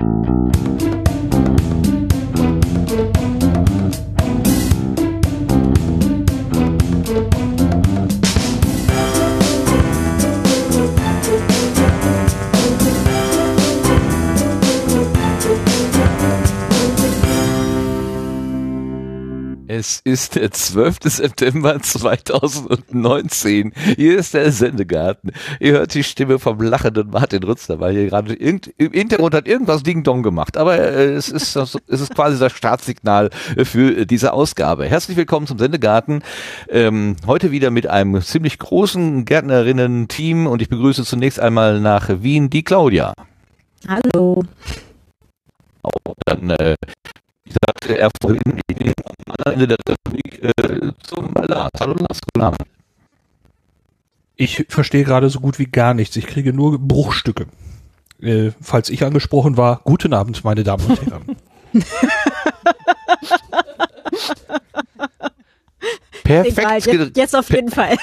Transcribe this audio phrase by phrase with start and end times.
[0.00, 0.37] you.
[19.98, 20.98] Es ist der 12.
[21.04, 23.72] September 2019.
[23.96, 25.32] Hier ist der Sendegarten.
[25.60, 29.82] Ihr hört die Stimme vom lachenden Martin Rützler, weil hier gerade im Hintergrund hat irgendwas
[29.82, 30.56] Ding Dong gemacht.
[30.56, 33.30] Aber äh, es, ist, es ist quasi das Startsignal
[33.64, 34.84] für diese Ausgabe.
[34.86, 36.22] Herzlich willkommen zum Sendegarten.
[36.68, 42.50] Ähm, heute wieder mit einem ziemlich großen Gärtnerinnen-Team und ich begrüße zunächst einmal nach Wien
[42.50, 43.14] die Claudia.
[43.88, 44.44] Hallo.
[45.82, 46.74] Oh, dann äh,
[47.48, 51.70] ich sagte er vorhin, am anderen Ende der Republik äh, zum Lars.
[51.80, 52.60] Hallo Lars, guten Abend.
[54.36, 56.14] Ich verstehe gerade so gut wie gar nichts.
[56.16, 57.46] Ich kriege nur Bruchstücke.
[58.20, 61.36] Äh, falls ich angesprochen war, guten Abend, meine Damen und Herren.
[66.24, 66.58] Perfekt.
[66.58, 67.96] Egal, jetzt, jetzt auf jeden Fall.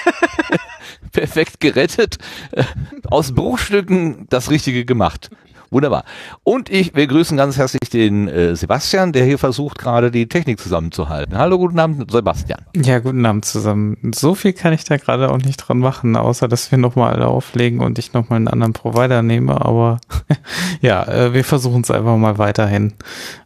[1.12, 2.18] Perfekt gerettet.
[2.52, 2.64] Äh,
[3.06, 5.30] aus Bruchstücken das Richtige gemacht.
[5.70, 6.04] Wunderbar.
[6.44, 10.60] Und ich, wir grüßen ganz herzlich den äh, Sebastian, der hier versucht gerade die Technik
[10.60, 11.38] zusammenzuhalten.
[11.38, 12.66] Hallo, guten Abend, Sebastian.
[12.76, 13.98] Ja, guten Abend zusammen.
[14.14, 17.28] So viel kann ich da gerade auch nicht dran machen, außer dass wir nochmal alle
[17.28, 19.66] auflegen und ich nochmal einen anderen Provider nehme.
[19.66, 20.00] Aber
[20.82, 22.94] ja, äh, wir versuchen es einfach mal weiterhin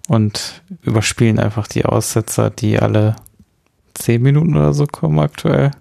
[0.07, 3.15] und überspielen einfach die Aussetzer, die alle
[3.93, 5.71] zehn Minuten oder so kommen aktuell.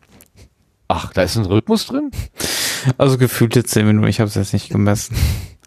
[0.88, 2.10] Ach, da ist ein Rhythmus drin?
[2.96, 5.16] Also gefühlte zehn Minuten, ich habe es jetzt nicht gemessen.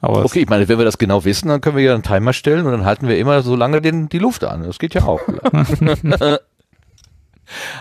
[0.02, 2.34] Aber okay, ich meine, wenn wir das genau wissen, dann können wir ja einen Timer
[2.34, 4.64] stellen und dann halten wir immer so lange den, die Luft an.
[4.64, 5.22] Das geht ja auch.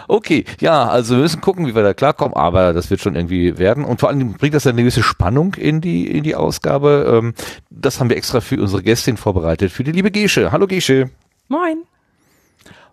[0.09, 3.57] okay, ja, also wir müssen gucken, wie wir da klarkommen, aber das wird schon irgendwie
[3.57, 3.87] werden.
[3.87, 7.21] Und vor allem bringt das eine gewisse Spannung in die, in die Ausgabe.
[7.23, 7.35] Ähm,
[7.71, 10.53] das haben wir extra für unsere Gästin vorbereitet, für die liebe Gesche.
[10.53, 11.09] Hallo Gesche.
[11.49, 11.85] Moin.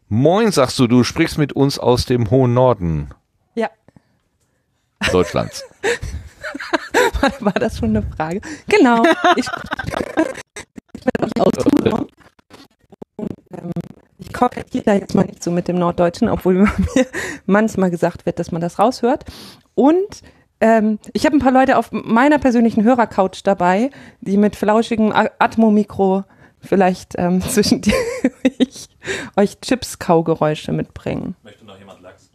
[0.08, 3.10] Moin, sagst du, du sprichst mit uns aus dem hohen Norden.
[3.56, 3.70] Ja.
[5.12, 5.66] Deutschlands.
[7.40, 8.42] War das schon eine Frage?
[8.68, 9.04] Genau.
[9.36, 9.48] Ich,
[10.94, 11.66] ich werde aus
[13.18, 13.72] und, ähm,
[14.20, 16.72] ich kokettiere da jetzt mal nicht so mit dem Norddeutschen, obwohl mir
[17.46, 19.26] manchmal gesagt wird, dass man das raushört.
[19.76, 20.22] Und
[20.60, 23.92] ähm, ich habe ein paar Leute auf meiner persönlichen Hörercouch dabei,
[24.22, 26.24] die mit flauschigem Atmo-Mikro
[26.60, 27.96] vielleicht ähm, zwischendurch
[29.36, 31.36] euch Chips-Kaugeräusche mitbringen.
[31.44, 32.32] Möchte noch jemand Lachs?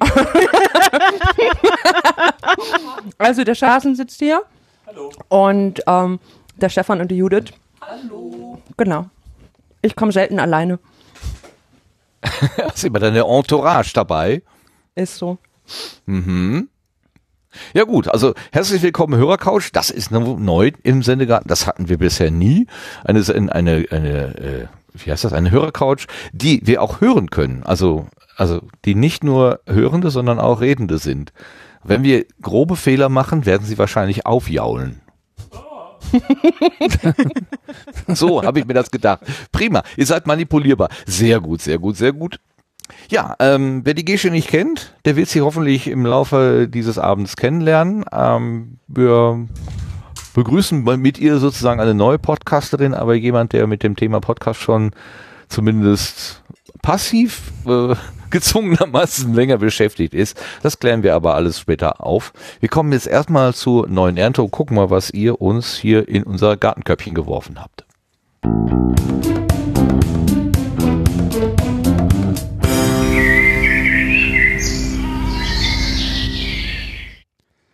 [3.18, 4.42] also der Schaßen sitzt hier.
[4.86, 5.12] Hallo.
[5.28, 6.18] Und ähm,
[6.56, 7.52] der Stefan und die Judith.
[7.80, 8.60] Hallo.
[8.76, 9.06] Genau.
[9.82, 10.78] Ich komme selten alleine.
[12.22, 14.42] Hast immer deine Entourage dabei?
[14.94, 15.38] Ist so.
[16.06, 16.68] Mhm.
[17.74, 19.70] Ja gut, also herzlich willkommen Hörercouch.
[19.72, 21.48] Das ist neu im Sendegarten.
[21.48, 22.66] Das hatten wir bisher nie.
[23.04, 25.32] Eine, eine, eine, äh, wie heißt das?
[25.32, 27.62] Eine Hörercouch, die wir auch hören können.
[27.64, 28.06] Also,
[28.40, 31.34] also die nicht nur Hörende, sondern auch Redende sind.
[31.84, 35.02] Wenn wir grobe Fehler machen, werden sie wahrscheinlich aufjaulen.
[38.08, 39.20] so habe ich mir das gedacht.
[39.52, 40.88] Prima, ihr seid manipulierbar.
[41.04, 42.40] Sehr gut, sehr gut, sehr gut.
[43.10, 47.36] Ja, ähm, wer die Gesche nicht kennt, der wird sie hoffentlich im Laufe dieses Abends
[47.36, 48.06] kennenlernen.
[48.10, 49.48] Ähm, wir
[50.32, 54.92] begrüßen mit ihr sozusagen eine neue Podcasterin, aber jemand, der mit dem Thema Podcast schon
[55.48, 56.42] zumindest
[56.80, 57.94] passiv äh,
[58.30, 60.40] gezwungenermaßen länger beschäftigt ist.
[60.62, 62.32] Das klären wir aber alles später auf.
[62.60, 66.22] Wir kommen jetzt erstmal zur neuen Ernte und gucken mal, was ihr uns hier in
[66.22, 67.84] unser Gartenköpfchen geworfen habt.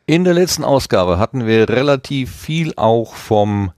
[0.09, 3.73] In der letzten Ausgabe hatten wir relativ viel auch vom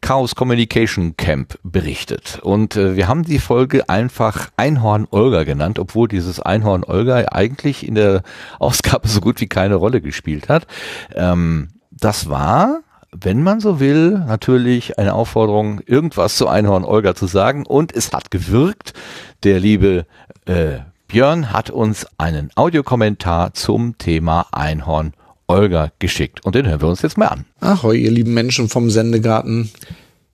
[0.00, 2.40] Chaos Communication Camp berichtet.
[2.42, 7.86] Und äh, wir haben die Folge einfach Einhorn Olga genannt, obwohl dieses Einhorn Olga eigentlich
[7.86, 8.22] in der
[8.58, 10.66] Ausgabe so gut wie keine Rolle gespielt hat.
[11.14, 12.80] Ähm, das war
[13.12, 17.66] wenn man so will, natürlich eine Aufforderung, irgendwas zu Einhorn Olga zu sagen.
[17.66, 18.92] Und es hat gewirkt.
[19.42, 20.06] Der liebe
[20.46, 25.12] äh, Björn hat uns einen Audiokommentar zum Thema Einhorn
[25.50, 26.44] Olga geschickt.
[26.44, 27.44] Und den hören wir uns jetzt mal an.
[27.60, 29.70] Ahoi, ihr lieben Menschen vom Sendegarten.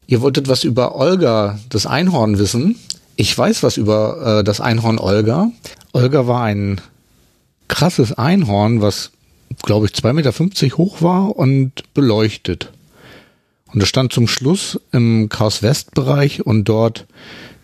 [0.07, 2.77] Ihr wolltet was über Olga, das Einhorn, wissen.
[3.17, 5.51] Ich weiß was über äh, das Einhorn Olga.
[5.93, 6.81] Olga war ein
[7.69, 9.11] krasses Einhorn, was,
[9.63, 12.73] glaube ich, 2,50 Meter hoch war und beleuchtet.
[13.73, 17.07] Und es stand zum Schluss im Chaos West Bereich und dort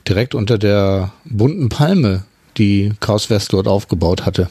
[0.08, 2.24] direkt unter der bunten Palme,
[2.58, 4.50] die Chaos West dort aufgebaut hatte.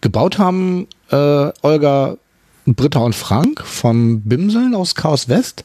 [0.00, 2.16] Gebaut haben äh, Olga,
[2.66, 5.64] Britta und Frank vom Bimseln aus Chaos West.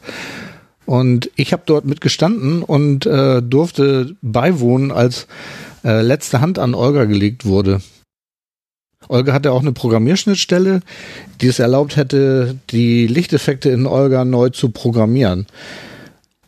[0.85, 5.27] Und ich habe dort mitgestanden und äh, durfte beiwohnen, als
[5.83, 7.81] äh, letzte Hand an Olga gelegt wurde.
[9.07, 10.81] Olga hatte auch eine Programmierschnittstelle,
[11.41, 15.45] die es erlaubt hätte, die Lichteffekte in Olga neu zu programmieren.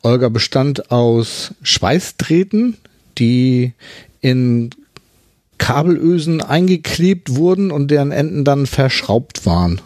[0.02, 2.78] Olga bestand aus Schweißdrähten,
[3.18, 3.74] die
[4.22, 4.70] in
[5.58, 9.82] Kabelösen eingeklebt wurden und deren Enden dann verschraubt waren.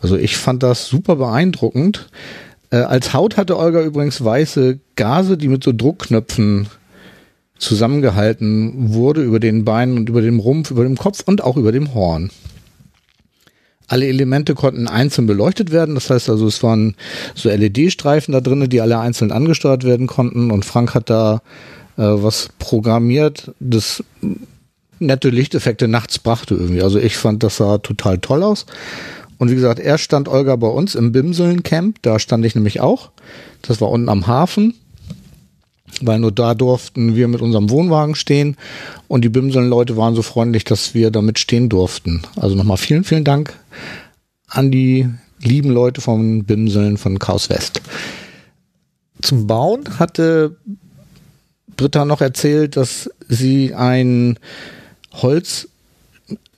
[0.00, 2.08] Also ich fand das super beeindruckend.
[2.70, 6.68] Äh, als Haut hatte Olga übrigens weiße Gase, die mit so Druckknöpfen
[7.58, 11.72] zusammengehalten wurde über den Beinen und über dem Rumpf, über dem Kopf und auch über
[11.72, 12.30] dem Horn.
[13.86, 15.96] Alle Elemente konnten einzeln beleuchtet werden.
[15.96, 16.94] Das heißt also, es waren
[17.34, 20.52] so LED-Streifen da drin, die alle einzeln angesteuert werden konnten.
[20.52, 21.42] Und Frank hat da
[21.96, 24.04] äh, was programmiert, das
[25.00, 26.82] nette Lichteffekte nachts brachte irgendwie.
[26.82, 28.66] Also ich fand, das sah total toll aus.
[29.38, 31.98] Und wie gesagt, er stand Olga bei uns im Bimseln-Camp.
[32.02, 33.10] Da stand ich nämlich auch.
[33.62, 34.74] Das war unten am Hafen
[36.02, 38.56] weil nur da durften wir mit unserem Wohnwagen stehen
[39.08, 42.22] und die Bimseln-Leute waren so freundlich, dass wir damit stehen durften.
[42.36, 43.54] Also nochmal vielen, vielen Dank
[44.48, 45.08] an die
[45.40, 47.82] lieben Leute von Bimseln von Chaos West.
[49.22, 50.56] Zum Bauen hatte
[51.76, 54.38] Britta noch erzählt, dass sie ein
[55.12, 55.68] Holz,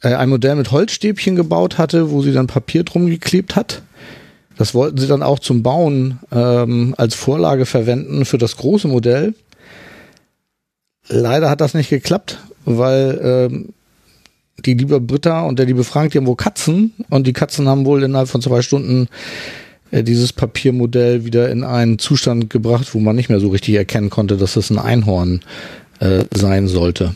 [0.03, 3.83] äh, ein Modell mit Holzstäbchen gebaut hatte, wo sie dann Papier drum geklebt hat.
[4.59, 9.35] Das wollten sie dann auch zum Bauen ähm, als Vorlage verwenden für das große Modell.
[11.09, 13.69] Leider hat das nicht geklappt, weil ähm,
[14.65, 17.87] die liebe Britta und der liebe Frank, die haben wohl Katzen und die Katzen haben
[17.87, 19.09] wohl innerhalb von zwei Stunden
[19.91, 24.11] äh, dieses Papiermodell wieder in einen Zustand gebracht, wo man nicht mehr so richtig erkennen
[24.11, 25.41] konnte, dass es ein Einhorn
[26.01, 27.15] äh, sein sollte.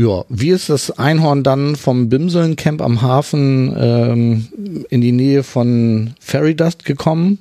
[0.00, 4.46] Ja, wie ist das Einhorn dann vom Bimseln-Camp am Hafen ähm,
[4.88, 7.38] in die Nähe von Fairy Dust gekommen?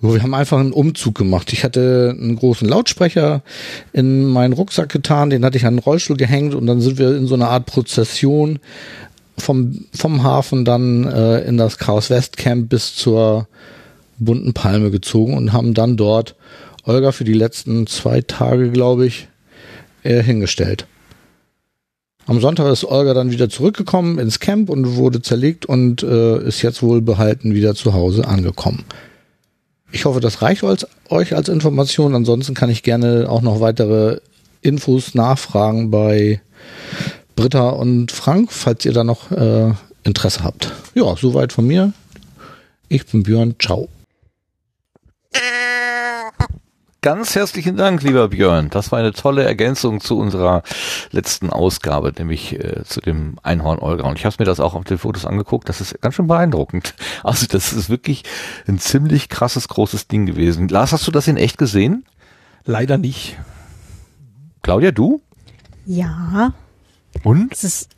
[0.00, 1.52] Wir haben einfach einen Umzug gemacht.
[1.52, 3.42] Ich hatte einen großen Lautsprecher
[3.92, 7.14] in meinen Rucksack getan, den hatte ich an den Rollstuhl gehängt und dann sind wir
[7.14, 8.58] in so einer Art Prozession
[9.36, 13.48] vom, vom Hafen dann äh, in das Chaos West Camp bis zur
[14.18, 16.36] bunten Palme gezogen und haben dann dort
[16.84, 19.28] Olga für die letzten zwei Tage, glaube ich,
[20.04, 20.86] äh, hingestellt.
[22.26, 26.62] Am Sonntag ist Olga dann wieder zurückgekommen ins Camp und wurde zerlegt und äh, ist
[26.62, 28.84] jetzt wohl behalten wieder zu Hause angekommen.
[29.92, 32.14] Ich hoffe, das reicht euch als Information.
[32.14, 34.20] Ansonsten kann ich gerne auch noch weitere
[34.62, 36.40] Infos nachfragen bei
[37.36, 39.72] Britta und Frank, falls ihr da noch äh,
[40.02, 40.72] Interesse habt.
[40.94, 41.92] Ja, soweit von mir.
[42.88, 43.54] Ich bin Björn.
[43.60, 43.88] Ciao.
[47.04, 48.70] Ganz herzlichen Dank, lieber Björn.
[48.70, 50.62] Das war eine tolle Ergänzung zu unserer
[51.10, 54.08] letzten Ausgabe, nämlich äh, zu dem Einhorn Olga.
[54.08, 55.68] Und ich habe mir das auch auf den Fotos angeguckt.
[55.68, 56.94] Das ist ganz schön beeindruckend.
[57.22, 58.22] Also das ist wirklich
[58.66, 60.66] ein ziemlich krasses, großes Ding gewesen.
[60.68, 62.06] Lars, hast du das in echt gesehen?
[62.64, 63.36] Leider nicht.
[64.62, 65.20] Claudia, du?
[65.84, 66.54] Ja.
[67.22, 67.52] Und?
[67.52, 67.93] Es ist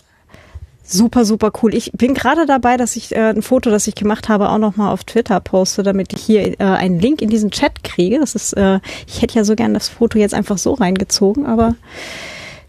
[0.89, 1.75] Super, super cool.
[1.75, 4.93] Ich bin gerade dabei, dass ich äh, ein Foto, das ich gemacht habe, auch nochmal
[4.93, 8.21] auf Twitter poste, damit ich hier äh, einen Link in diesen Chat kriege.
[8.21, 8.79] Das ist, äh,
[9.09, 11.75] ich hätte ja so gern das Foto jetzt einfach so reingezogen, aber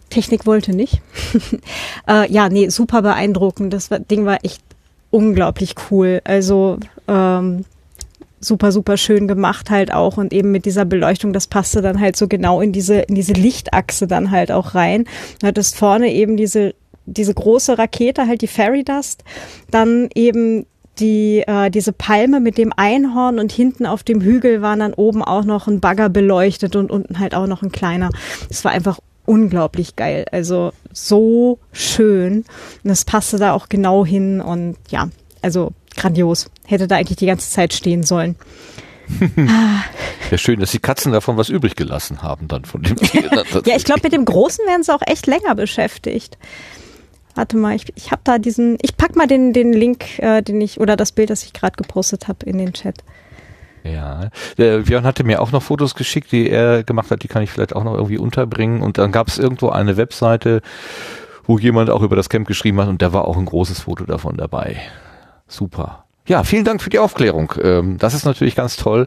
[0.09, 1.01] Technik wollte nicht.
[2.09, 3.71] äh, ja, nee, super beeindruckend.
[3.71, 4.63] Das war, Ding war echt
[5.11, 6.21] unglaublich cool.
[6.23, 7.65] Also ähm,
[8.39, 12.15] super, super schön gemacht halt auch und eben mit dieser Beleuchtung, das passte dann halt
[12.15, 15.05] so genau in diese, in diese Lichtachse dann halt auch rein.
[15.39, 16.73] Du hattest vorne eben diese
[17.07, 19.23] diese große Rakete, halt die Fairy Dust,
[19.71, 20.67] dann eben
[20.99, 25.23] die äh, diese Palme mit dem Einhorn und hinten auf dem Hügel waren dann oben
[25.23, 28.09] auch noch ein Bagger beleuchtet und unten halt auch noch ein kleiner.
[28.49, 30.25] Es war einfach unglaublich geil.
[30.31, 32.37] Also so schön.
[32.83, 35.09] Und das passte da auch genau hin und ja,
[35.41, 36.49] also grandios.
[36.65, 38.35] Hätte da eigentlich die ganze Zeit stehen sollen.
[40.31, 42.97] ja, schön, dass die Katzen davon was übrig gelassen haben dann von dem.
[43.65, 46.37] ja, ich glaube, mit dem Großen werden sie auch echt länger beschäftigt.
[47.37, 50.59] Warte mal, ich, ich habe da diesen, ich pack mal den, den Link, äh, den
[50.59, 53.03] ich, oder das Bild, das ich gerade gepostet habe in den Chat.
[53.83, 57.43] Ja, der Björn hatte mir auch noch Fotos geschickt, die er gemacht hat, die kann
[57.43, 58.81] ich vielleicht auch noch irgendwie unterbringen.
[58.81, 60.63] Und dann gab es irgendwo eine Webseite,
[61.45, 64.05] wo jemand auch über das Camp geschrieben hat und da war auch ein großes Foto
[64.05, 64.77] davon dabei.
[65.47, 66.05] Super.
[66.25, 67.53] Ja, vielen Dank für die Aufklärung.
[67.61, 69.05] Ähm, das ist natürlich ganz toll,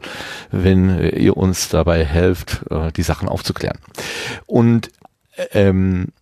[0.51, 3.77] wenn ihr uns dabei helft, äh, die Sachen aufzuklären.
[4.47, 4.89] Und
[5.51, 6.13] ähm,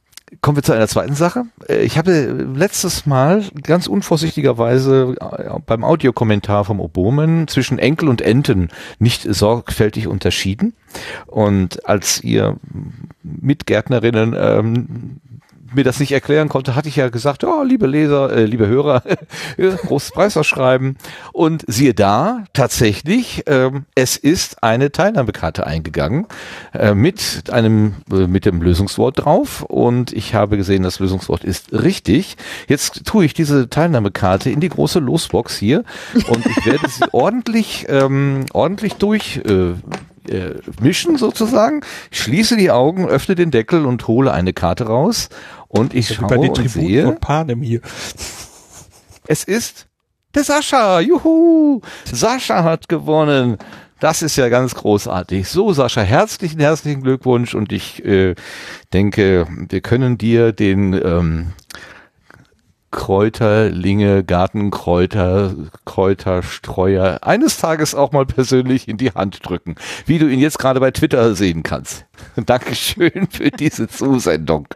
[0.41, 1.46] Kommen wir zu einer zweiten Sache.
[1.67, 2.12] Äh, ich habe
[2.55, 8.69] letztes Mal ganz unvorsichtigerweise äh, beim Audiokommentar vom Obomen zwischen Enkel und Enten
[9.00, 10.74] nicht sorgfältig unterschieden.
[11.25, 12.58] Und als ihr
[13.24, 15.19] Mitgärtnerinnen ähm,
[15.73, 19.03] mir das nicht erklären konnte, hatte ich ja gesagt, oh, liebe Leser, äh, liebe Hörer,
[19.57, 20.97] großes Preisausschreiben.
[21.33, 26.27] Und siehe da, tatsächlich, ähm, es ist eine Teilnahmekarte eingegangen
[26.73, 31.71] äh, mit einem äh, mit dem Lösungswort drauf und ich habe gesehen, das Lösungswort ist
[31.73, 32.38] richtig.
[32.67, 35.83] Jetzt tue ich diese Teilnahmekarte in die große Losbox hier
[36.27, 39.73] und ich werde sie ordentlich ähm, ordentlich durch äh,
[40.29, 41.81] äh, mischen sozusagen.
[42.11, 45.29] Ich schließe die Augen, öffne den Deckel und hole eine Karte raus
[45.69, 47.79] und ich schaue Bei den und Tributen sehe, von Panem hier.
[49.27, 49.88] es ist
[50.35, 50.99] der Sascha.
[50.99, 51.81] Juhu!
[52.05, 53.57] Sascha hat gewonnen.
[53.99, 55.47] Das ist ja ganz großartig.
[55.47, 58.35] So, Sascha, herzlichen, herzlichen Glückwunsch und ich äh,
[58.93, 61.53] denke, wir können dir den ähm,
[62.91, 65.53] Kräuterlinge, Gartenkräuter,
[65.85, 70.79] Kräuterstreuer eines Tages auch mal persönlich in die Hand drücken, wie du ihn jetzt gerade
[70.79, 72.05] bei Twitter sehen kannst.
[72.35, 74.67] Dankeschön für diese Zusendung.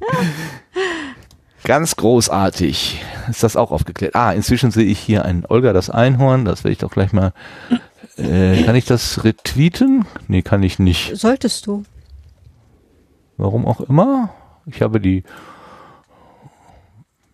[1.64, 3.02] Ganz großartig.
[3.28, 4.14] Ist das auch aufgeklärt?
[4.16, 6.44] Ah, inzwischen sehe ich hier ein Olga das Einhorn.
[6.44, 7.32] Das werde ich doch gleich mal.
[8.16, 10.06] Äh, kann ich das retweeten?
[10.26, 11.16] Nee, kann ich nicht.
[11.16, 11.84] Solltest du.
[13.36, 14.30] Warum auch immer.
[14.66, 15.22] Ich habe die.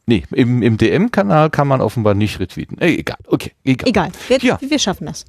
[0.07, 2.79] Nee, im, im DM-Kanal kann man offenbar nicht retweeten.
[2.79, 3.17] Ey, egal.
[3.27, 3.89] Okay, egal.
[3.89, 4.11] Egal.
[4.29, 4.59] Wir, Ja.
[4.61, 5.23] wir schaffen das.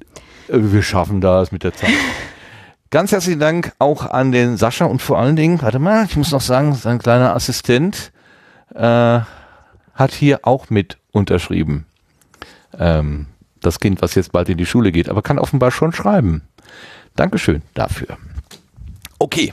[0.48, 1.90] Äh, Wir schaffen das mit der Zeit.
[2.90, 6.32] Ganz herzlichen Dank auch an den Sascha und vor allen Dingen, warte mal, ich muss
[6.32, 8.12] noch sagen, sein kleiner Assistent
[8.74, 9.20] äh,
[9.94, 11.84] hat hier auch mit unterschrieben.
[12.78, 13.26] Ähm,
[13.60, 16.42] das Kind, was jetzt bald in die Schule geht, aber kann offenbar schon schreiben.
[17.14, 18.16] Dankeschön dafür.
[19.18, 19.52] Okay,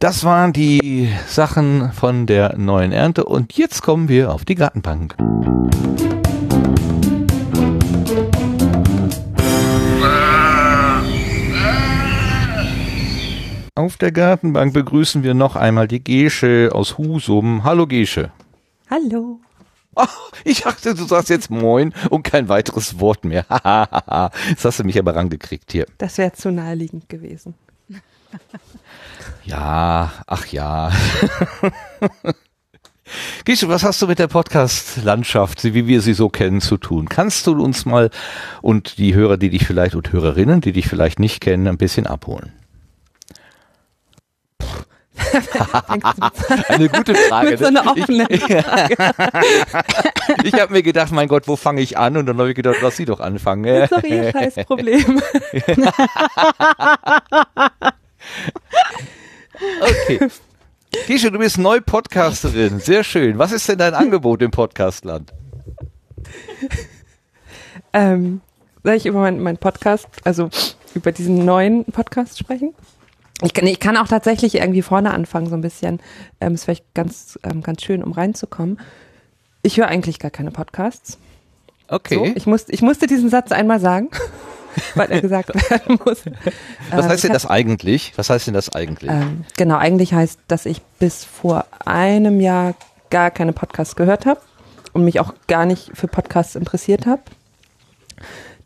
[0.00, 5.14] das waren die Sachen von der neuen Ernte und jetzt kommen wir auf die Gartenbank.
[13.78, 17.62] Auf der Gartenbank begrüßen wir noch einmal die Gesche aus Husum.
[17.62, 18.32] Hallo Gesche.
[18.90, 19.38] Hallo.
[19.94, 23.44] Ach, ich dachte, du sagst jetzt Moin und kein weiteres Wort mehr.
[24.48, 25.86] Jetzt hast du mich aber rangekriegt hier.
[25.98, 27.54] Das wäre zu naheliegend gewesen.
[29.44, 30.90] Ja, ach ja.
[33.44, 37.08] Gesche, was hast du mit der Podcast-Landschaft, wie wir sie so kennen, zu tun?
[37.08, 38.10] Kannst du uns mal
[38.60, 42.08] und die Hörer, die dich vielleicht und Hörerinnen, die dich vielleicht nicht kennen, ein bisschen
[42.08, 42.57] abholen?
[46.68, 47.50] Eine gute Frage.
[47.50, 48.42] Mit so einer offenen ich
[50.44, 52.16] ich habe mir gedacht, mein Gott, wo fange ich an?
[52.16, 53.64] Und dann habe ich gedacht, lass sie doch anfangen.
[53.64, 55.22] Das ist doch ihr scheiß Problem.
[59.80, 60.28] Okay.
[61.06, 62.80] Gesche, du bist neu Podcasterin.
[62.80, 63.38] Sehr schön.
[63.38, 65.32] Was ist denn dein Angebot im Podcastland?
[67.92, 68.40] ähm,
[68.82, 70.50] soll ich über meinen mein Podcast, also
[70.94, 72.74] über diesen neuen Podcast sprechen?
[73.42, 76.00] Ich kann, ich kann auch tatsächlich irgendwie vorne anfangen, so ein bisschen.
[76.40, 78.80] Ähm, ist vielleicht ganz, ähm, ganz schön, um reinzukommen.
[79.62, 81.18] Ich höre eigentlich gar keine Podcasts.
[81.88, 82.14] Okay.
[82.14, 84.08] So, ich, musste, ich musste diesen Satz einmal sagen,
[84.94, 86.24] weil er gesagt werden muss.
[86.90, 88.12] Was Ähm, heißt denn das eigentlich?
[88.16, 89.10] Was heißt denn das eigentlich?
[89.10, 92.74] Ähm, genau, eigentlich heißt, dass ich bis vor einem Jahr
[93.10, 94.40] gar keine Podcasts gehört habe
[94.92, 97.22] und mich auch gar nicht für Podcasts interessiert habe.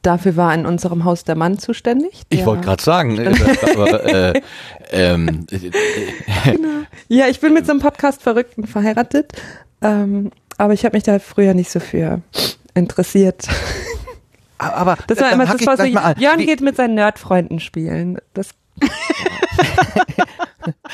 [0.03, 2.23] Dafür war in unserem Haus der Mann zuständig.
[2.29, 3.33] ich der- wollte gerade sagen, äh,
[3.73, 4.05] aber
[4.35, 4.41] äh,
[4.91, 5.71] ähm, äh,
[7.09, 9.33] Ja, ich bin mit so einem Podcast-Verrückten verheiratet,
[9.81, 12.21] ähm, aber ich habe mich da früher nicht so für
[12.75, 13.47] interessiert.
[14.59, 15.85] aber Das war immer, das ich war so.
[15.85, 18.19] Jörn geht mit seinen Nerdfreunden spielen.
[18.35, 18.51] Das,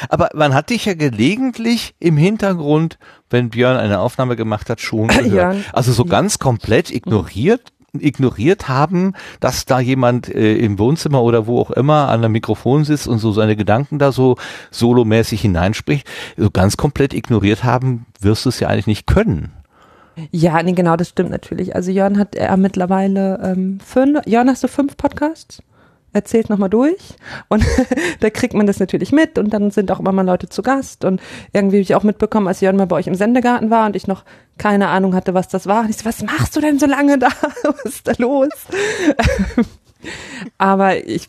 [0.08, 2.98] Aber man hat dich ja gelegentlich im Hintergrund,
[3.28, 5.26] wenn Björn eine Aufnahme gemacht hat, schon gehört.
[5.32, 5.64] Jörn.
[5.72, 11.60] Also so ganz komplett ignoriert ignoriert haben, dass da jemand äh, im Wohnzimmer oder wo
[11.60, 14.36] auch immer an einem Mikrofon sitzt und so seine Gedanken da so
[14.70, 19.52] solomäßig hineinspricht, so ganz komplett ignoriert haben, wirst du es ja eigentlich nicht können.
[20.30, 21.74] ja, nee, genau, das stimmt natürlich.
[21.74, 25.62] Also Jörn hat er mittlerweile ähm, fünf, Jörn, hast du fünf Podcasts?
[26.14, 27.16] Erzählt nochmal durch
[27.48, 27.62] und
[28.20, 31.04] da kriegt man das natürlich mit und dann sind auch immer mal Leute zu Gast
[31.04, 31.20] und
[31.52, 34.06] irgendwie habe ich auch mitbekommen, als Jörn mal bei euch im Sendegarten war und ich
[34.06, 34.24] noch
[34.58, 35.82] keine Ahnung hatte, was das war.
[35.82, 37.28] Und ich so, was machst du denn so lange da?
[37.62, 38.50] Was ist da los?
[40.58, 41.28] Aber ich,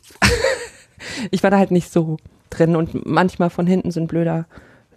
[1.31, 2.17] ich war da halt nicht so
[2.49, 4.45] drin und manchmal von hinten so ein blöder,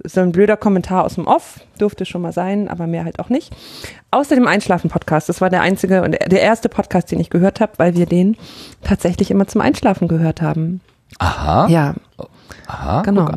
[0.04, 3.28] so ein blöder Kommentar aus dem Off, durfte schon mal sein, aber mehr halt auch
[3.28, 3.54] nicht.
[4.10, 7.72] Außer dem Einschlafen-Podcast, das war der einzige und der erste Podcast, den ich gehört habe,
[7.76, 8.36] weil wir den
[8.82, 10.80] tatsächlich immer zum Einschlafen gehört haben.
[11.18, 11.68] Aha.
[11.68, 11.94] Ja,
[12.66, 13.02] Aha.
[13.02, 13.30] genau.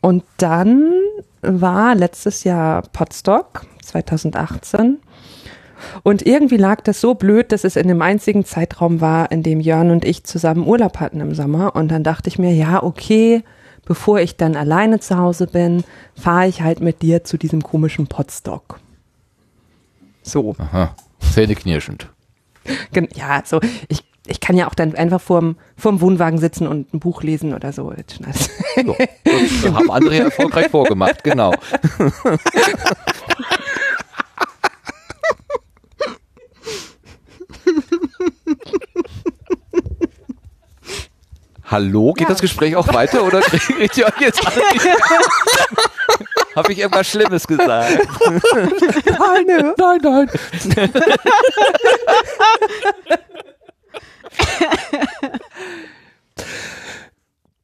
[0.00, 0.92] Und dann
[1.42, 4.98] war letztes Jahr Podstock 2018
[6.02, 9.60] und irgendwie lag das so blöd, dass es in dem einzigen Zeitraum war, in dem
[9.60, 11.76] Jörn und ich zusammen Urlaub hatten im Sommer.
[11.76, 13.42] Und dann dachte ich mir, ja, okay,
[13.84, 18.06] bevor ich dann alleine zu Hause bin, fahre ich halt mit dir zu diesem komischen
[18.06, 18.80] Potstock.
[20.22, 20.54] So.
[20.58, 20.94] Aha.
[21.20, 22.08] Zähneknirschend.
[23.14, 27.00] Ja, so, ich, ich kann ja auch dann einfach vorm, vorm Wohnwagen sitzen und ein
[27.00, 27.94] Buch lesen oder so.
[27.94, 31.54] So, das haben andere erfolgreich vorgemacht, genau.
[41.70, 44.56] Hallo, geht das Gespräch auch weiter oder kriegt ihr euch jetzt alle?
[46.56, 48.08] Habe ich irgendwas Schlimmes gesagt?
[49.18, 50.30] Nein, Nein, nein.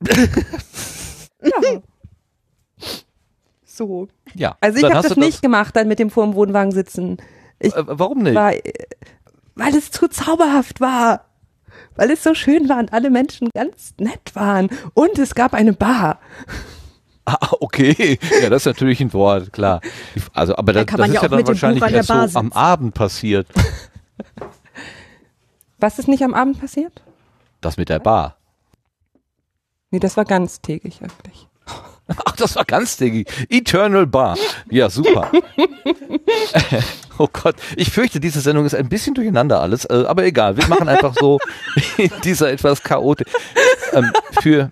[1.42, 1.60] Ja.
[3.76, 4.08] So.
[4.34, 4.56] Ja.
[4.60, 7.16] Also ich habe das nicht gemacht, dann mit dem vorm Wohnwagen sitzen.
[7.58, 8.34] Ich Äh, warum nicht?
[8.34, 8.52] war,
[9.56, 11.24] weil es zu zauberhaft war.
[11.96, 14.68] Weil es so schön war und alle Menschen ganz nett waren.
[14.94, 16.20] Und es gab eine Bar.
[17.26, 18.18] Ah, okay.
[18.42, 19.80] Ja, das ist natürlich ein Wort, klar.
[20.34, 22.28] Also, aber das, kann das man ist ja ja dann dem wahrscheinlich erst so Bar
[22.34, 22.52] am.
[22.52, 23.46] Abend passiert.
[25.78, 27.02] Was ist nicht am Abend passiert?
[27.62, 28.36] Das mit der Bar.
[29.90, 31.48] Nee, das war ganztägig eigentlich.
[32.24, 33.24] Ach, das war ganz diggi.
[33.48, 34.36] Eternal Bar.
[34.70, 35.30] Ja, super.
[37.18, 40.56] oh Gott, ich fürchte, diese Sendung ist ein bisschen durcheinander alles, äh, aber egal.
[40.56, 41.38] Wir machen einfach so
[41.96, 43.32] in dieser etwas chaotisch.
[43.92, 44.70] Ähm, für,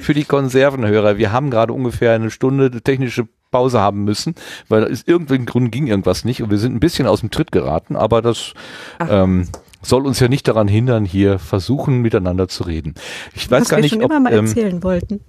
[0.00, 4.34] für die Konservenhörer, wir haben gerade ungefähr eine Stunde technische Pause haben müssen,
[4.68, 7.52] weil aus irgendeinem Grund ging irgendwas nicht und wir sind ein bisschen aus dem Tritt
[7.52, 8.52] geraten, aber das
[9.08, 9.48] ähm,
[9.84, 12.94] soll uns ja nicht daran hindern, hier versuchen, miteinander zu reden.
[13.34, 15.20] Ich weiß Was gar wir nicht, schon ob, immer mal ähm, erzählen wollten.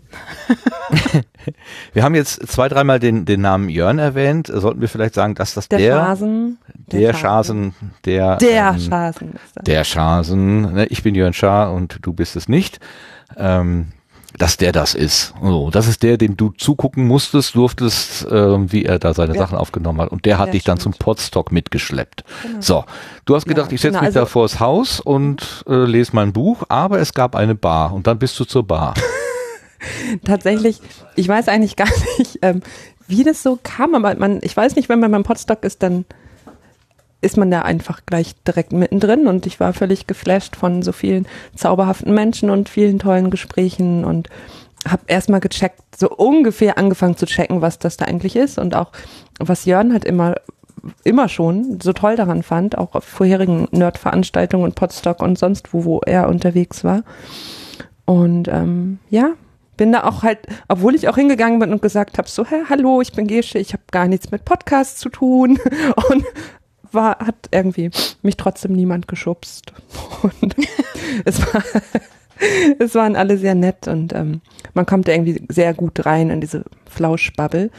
[1.93, 4.47] wir haben jetzt zwei, dreimal den, den Namen Jörn erwähnt.
[4.53, 6.57] Sollten wir vielleicht sagen, dass das Der, der, Schasen.
[6.91, 7.73] der Schasen,
[8.05, 9.63] der, Der ähm, Schasen ist das.
[9.63, 12.79] der Schasen, ne, ich bin Jörn Schaar und du bist es nicht,
[13.37, 13.87] ähm,
[14.37, 15.33] dass der das ist.
[15.41, 19.39] So, das ist der, dem du zugucken musstest, durftest, ähm, wie er da seine Ja.
[19.39, 20.09] Sachen aufgenommen hat.
[20.09, 21.03] Und der hat Ja, dich dann zum stimmt.
[21.05, 22.23] Podstock mitgeschleppt.
[22.43, 22.61] Genau.
[22.61, 22.83] So,
[23.25, 26.11] du hast gedacht, Ja, ich setze genau, mich da also- vors Haus und äh, lese
[26.13, 28.93] mein Buch, aber es gab eine Bar und dann bist du zur Bar.
[30.25, 30.81] Tatsächlich,
[31.15, 32.61] ich weiß eigentlich gar nicht, ähm,
[33.07, 36.05] wie das so kam, aber man, ich weiß nicht, wenn man beim Podstock ist, dann
[37.21, 39.27] ist man da einfach gleich direkt mittendrin.
[39.27, 44.29] Und ich war völlig geflasht von so vielen zauberhaften Menschen und vielen tollen Gesprächen und
[44.87, 48.59] habe erstmal gecheckt, so ungefähr angefangen zu checken, was das da eigentlich ist.
[48.59, 48.91] Und auch
[49.39, 50.35] was Jörn halt immer
[51.03, 55.83] immer schon so toll daran fand, auch auf vorherigen Nerd-Veranstaltungen und Podstock und sonst wo,
[55.83, 57.03] wo er unterwegs war.
[58.05, 59.31] Und ähm, ja,
[59.77, 63.01] bin da auch halt, obwohl ich auch hingegangen bin und gesagt habe, so, hä, hallo,
[63.01, 65.59] ich bin Gesche, ich habe gar nichts mit Podcasts zu tun.
[66.09, 66.23] Und
[66.95, 69.73] war, hat irgendwie mich trotzdem niemand geschubst.
[70.21, 70.55] Und
[71.25, 71.61] es war,
[72.79, 74.41] es waren alle sehr nett und ähm,
[74.73, 77.69] man kommt irgendwie sehr gut rein in diese Flauschbubble.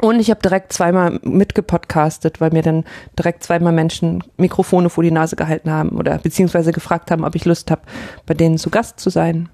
[0.00, 2.84] Und ich habe direkt zweimal mitgepodcastet, weil mir dann
[3.18, 7.44] direkt zweimal Menschen Mikrofone vor die Nase gehalten haben oder beziehungsweise gefragt haben, ob ich
[7.44, 7.82] Lust habe,
[8.24, 9.50] bei denen zu Gast zu sein.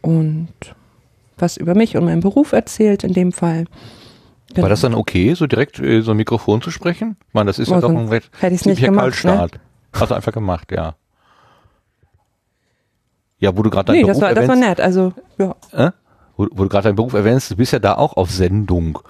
[0.00, 0.48] Und
[1.38, 3.66] was über mich und meinen Beruf erzählt in dem Fall.
[4.54, 4.64] Genau.
[4.64, 7.16] War das dann okay, so direkt äh, so ein Mikrofon zu sprechen?
[7.28, 9.30] Ich meine, das ist ja Also, doch ein recht hätte ich's nicht ziemlicher gemacht, ne?
[9.30, 9.60] Kaltstart.
[9.92, 10.94] Also einfach gemacht, ja.
[13.38, 14.80] Ja, wo du gerade deinen Nee, Beruf das war, das war nett.
[14.80, 15.54] Also, ja.
[15.72, 15.90] äh?
[16.36, 19.00] wo, wo du gerade deinen Beruf erwähnst, du bist ja da auch auf Sendung.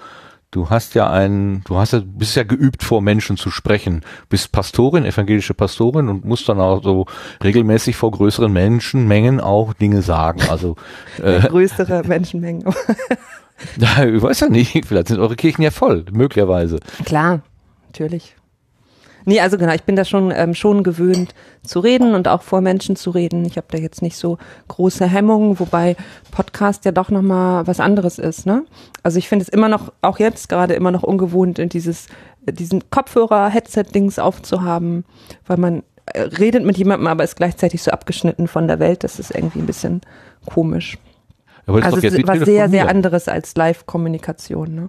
[0.51, 4.03] Du hast ja ein, du hast ja, bist ja geübt vor Menschen zu sprechen.
[4.29, 7.07] Bist Pastorin, evangelische Pastorin und musst dann auch so
[7.43, 10.43] regelmäßig vor größeren Menschenmengen auch Dinge sagen.
[10.51, 10.77] Also
[11.23, 12.65] äh, größere Menschenmengen.
[13.77, 16.81] ich weiß ja nicht, vielleicht sind eure Kirchen ja voll, möglicherweise.
[17.05, 17.43] Klar,
[17.87, 18.37] natürlich.
[19.25, 22.61] Nee, also genau, ich bin da schon, ähm, schon gewöhnt zu reden und auch vor
[22.61, 23.45] Menschen zu reden.
[23.45, 25.97] Ich habe da jetzt nicht so große Hemmungen, wobei
[26.31, 28.47] Podcast ja doch nochmal was anderes ist.
[28.47, 28.65] Ne?
[29.03, 32.09] Also ich finde es immer noch, auch jetzt gerade immer noch ungewohnt, in dieses,
[32.41, 35.05] diesen Kopfhörer-Headset-Dings aufzuhaben,
[35.47, 39.05] weil man äh, redet mit jemandem, aber ist gleichzeitig so abgeschnitten von der Welt.
[39.05, 40.01] Das ist irgendwie ein bisschen
[40.47, 40.99] komisch.
[41.67, 44.75] Aber das ist Also doch jetzt ist was sehr, sehr anderes als Live-Kommunikation.
[44.75, 44.89] Ne?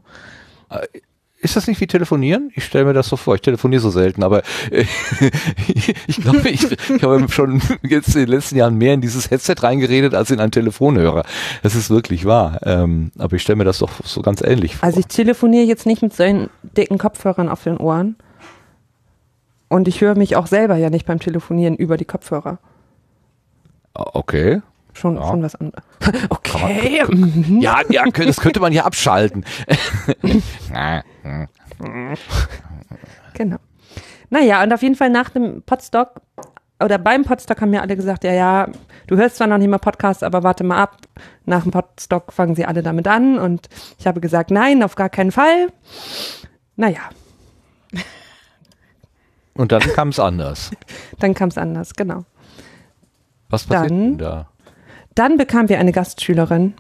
[1.44, 2.52] Ist das nicht wie telefonieren?
[2.56, 3.36] Ich stelle mir das so vor.
[3.36, 4.86] Ich telefoniere so selten, aber äh,
[6.08, 9.56] ich glaube, ich, ich habe schon jetzt in den letzten Jahren mehr in dieses Headset
[9.60, 11.26] reingeredet als in einen Telefonhörer.
[11.62, 12.62] Das ist wirklich wahr.
[12.64, 14.86] Ähm, aber ich stelle mir das doch so ganz ähnlich vor.
[14.86, 18.16] Also ich telefoniere jetzt nicht mit solchen dicken Kopfhörern auf den Ohren.
[19.68, 22.60] Und ich höre mich auch selber ja nicht beim Telefonieren über die Kopfhörer.
[23.96, 24.62] okay.
[24.94, 25.28] Schon, Ja.
[25.28, 25.84] schon was anderes.
[26.30, 27.04] Okay.
[27.08, 27.60] mhm.
[27.62, 29.44] Ja, ja, das könnte man ja abschalten.
[33.34, 33.58] Genau.
[34.30, 36.22] Naja, und auf jeden Fall nach dem Podstock
[36.80, 38.68] oder beim Podstock haben mir alle gesagt, ja, ja,
[39.08, 40.98] du hörst zwar noch nicht mal Podcast, aber warte mal ab.
[41.46, 43.38] Nach dem Podstock fangen sie alle damit an.
[43.40, 45.68] Und ich habe gesagt, nein, auf gar keinen Fall.
[46.76, 47.02] Naja,
[49.56, 50.72] Und dann kam es anders.
[51.20, 52.26] dann kam es anders, genau.
[53.50, 54.50] Was passiert Dann- denn da?
[55.16, 56.74] Dann bekamen wir eine Gastschülerin,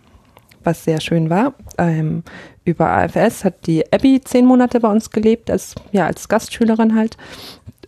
[0.63, 1.53] was sehr schön war.
[1.77, 2.23] Ähm,
[2.65, 7.17] über AFS hat die Abby zehn Monate bei uns gelebt, als, ja, als Gastschülerin halt.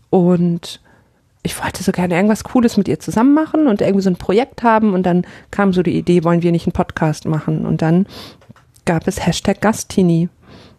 [0.09, 0.81] Und
[1.43, 4.63] ich wollte so gerne irgendwas Cooles mit ihr zusammen machen und irgendwie so ein Projekt
[4.63, 4.93] haben.
[4.93, 7.65] Und dann kam so die Idee, wollen wir nicht einen Podcast machen?
[7.65, 8.07] Und dann
[8.85, 10.29] gab es Hashtag Gastini,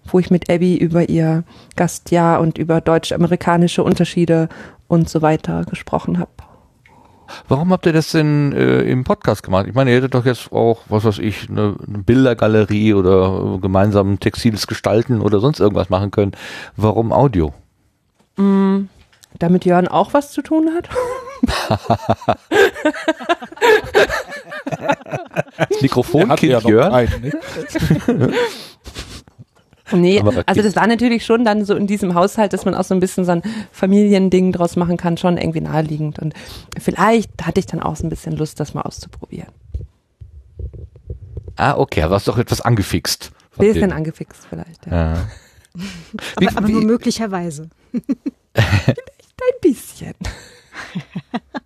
[0.06, 1.44] wo ich mit Abby über ihr
[1.76, 4.48] Gastjahr und über deutsch-amerikanische Unterschiede
[4.88, 6.30] und so weiter gesprochen habe.
[7.48, 9.66] Warum habt ihr das denn äh, im Podcast gemacht?
[9.68, 14.20] Ich meine, ihr hättet doch jetzt auch, was weiß ich, eine, eine Bildergalerie oder gemeinsam
[14.20, 16.32] textiles Gestalten oder sonst irgendwas machen können.
[16.76, 17.52] Warum Audio?
[19.38, 20.88] Damit Jörn auch was zu tun hat.
[25.70, 26.92] Das Mikrofon ja Jörn?
[26.92, 27.32] einen,
[28.08, 28.32] ne?
[29.92, 32.82] Nee, Aber also das war natürlich schon dann so in diesem Haushalt, dass man auch
[32.84, 36.18] so ein bisschen so ein Familiending draus machen kann, schon irgendwie naheliegend.
[36.18, 36.34] Und
[36.78, 39.50] vielleicht hatte ich dann auch so ein bisschen Lust, das mal auszuprobieren.
[41.56, 43.30] Ah, okay, aber hast doch etwas angefixt.
[43.58, 43.96] Bisschen dem.
[43.96, 44.86] angefixt vielleicht.
[44.86, 45.14] Ja.
[45.14, 45.28] Ja.
[46.38, 47.68] Wie- Aber, aber wie- nur möglicherweise.
[48.54, 50.14] Ein bisschen.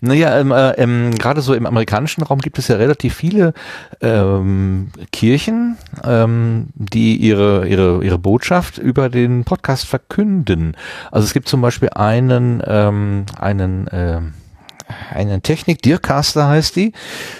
[0.00, 3.54] Naja, ähm, äh, ähm, gerade so im amerikanischen Raum gibt es ja relativ viele
[4.00, 10.76] ähm, Kirchen, ähm, die ihre, ihre, ihre Botschaft über den Podcast verkünden.
[11.10, 14.34] Also es gibt zum Beispiel einen, ähm, einen, ähm,
[15.12, 16.92] einen Technik, Dearcaster heißt die.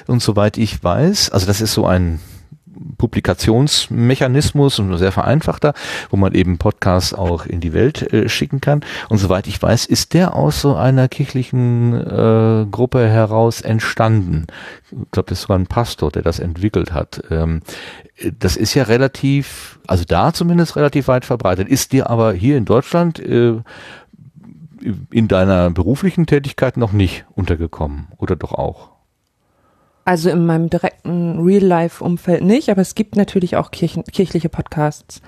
[0.06, 2.20] Und soweit ich weiß, also das ist so ein
[3.00, 5.72] Publikationsmechanismus nur sehr vereinfachter,
[6.10, 8.82] wo man eben Podcasts auch in die Welt äh, schicken kann.
[9.08, 14.48] Und soweit ich weiß, ist der aus so einer kirchlichen äh, Gruppe heraus entstanden.
[14.90, 17.22] Ich glaube, das sogar ein Pastor, der das entwickelt hat.
[17.30, 17.62] Ähm,
[18.16, 21.68] äh, das ist ja relativ, also da zumindest relativ weit verbreitet.
[21.68, 23.62] Ist dir aber hier in Deutschland äh,
[25.10, 28.89] in deiner beruflichen Tätigkeit noch nicht untergekommen oder doch auch?
[30.04, 35.20] Also in meinem direkten Real-Life-Umfeld nicht, aber es gibt natürlich auch Kirchen, kirchliche Podcasts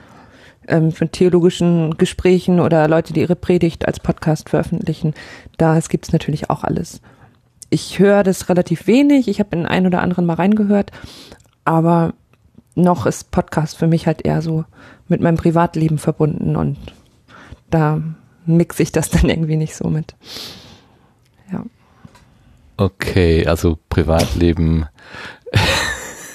[0.68, 5.14] ähm, von theologischen Gesprächen oder Leute, die ihre Predigt als Podcast veröffentlichen.
[5.58, 7.00] Da gibt es natürlich auch alles.
[7.70, 9.28] Ich höre das relativ wenig.
[9.28, 10.90] Ich habe in einen oder anderen mal reingehört,
[11.64, 12.14] aber
[12.74, 14.64] noch ist Podcast für mich halt eher so
[15.08, 16.78] mit meinem Privatleben verbunden und
[17.70, 18.00] da
[18.46, 20.14] mixe ich das dann irgendwie nicht so mit.
[21.50, 21.64] Ja.
[22.76, 24.86] Okay, also Privatleben.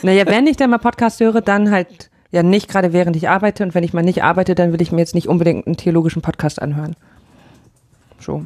[0.04, 3.64] Naja, wenn ich dann mal Podcast höre, dann halt ja nicht gerade während ich arbeite
[3.64, 6.22] und wenn ich mal nicht arbeite, dann will ich mir jetzt nicht unbedingt einen theologischen
[6.22, 6.96] Podcast anhören.
[8.20, 8.46] So.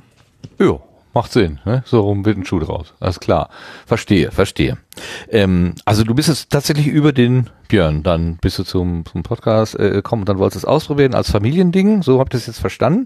[0.60, 0.80] Ja,
[1.14, 1.60] macht Sinn.
[1.66, 1.84] Ne?
[1.86, 2.94] So rum wird ein Schuh draus.
[3.00, 3.50] Alles klar.
[3.86, 4.78] Verstehe, verstehe.
[5.30, 9.80] Ähm, also du bist jetzt tatsächlich über den Björn, dann bist du zum, zum Podcast
[9.80, 12.60] äh, gekommen und dann wolltest du es ausprobieren als Familiending, so habt ihr es jetzt
[12.60, 13.06] verstanden.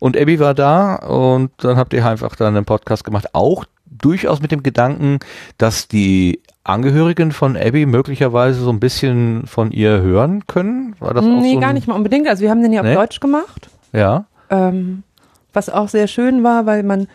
[0.00, 3.64] Und Abby war da und dann habt ihr einfach dann einen Podcast gemacht, auch
[3.98, 5.18] durchaus mit dem Gedanken,
[5.58, 10.96] dass die Angehörigen von Abby möglicherweise so ein bisschen von ihr hören können?
[10.98, 12.28] War das auch nee, so gar nicht mal unbedingt.
[12.28, 12.94] Also wir haben den ja auf Nee?
[12.94, 13.68] Deutsch gemacht.
[13.92, 14.26] Ja.
[14.50, 15.02] Ähm,
[15.52, 17.06] was auch sehr schön war, weil man,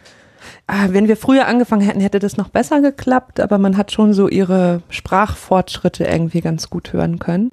[0.68, 4.14] ah, wenn wir früher angefangen hätten, hätte das noch besser geklappt, aber man hat schon
[4.14, 7.52] so ihre Sprachfortschritte irgendwie ganz gut hören können.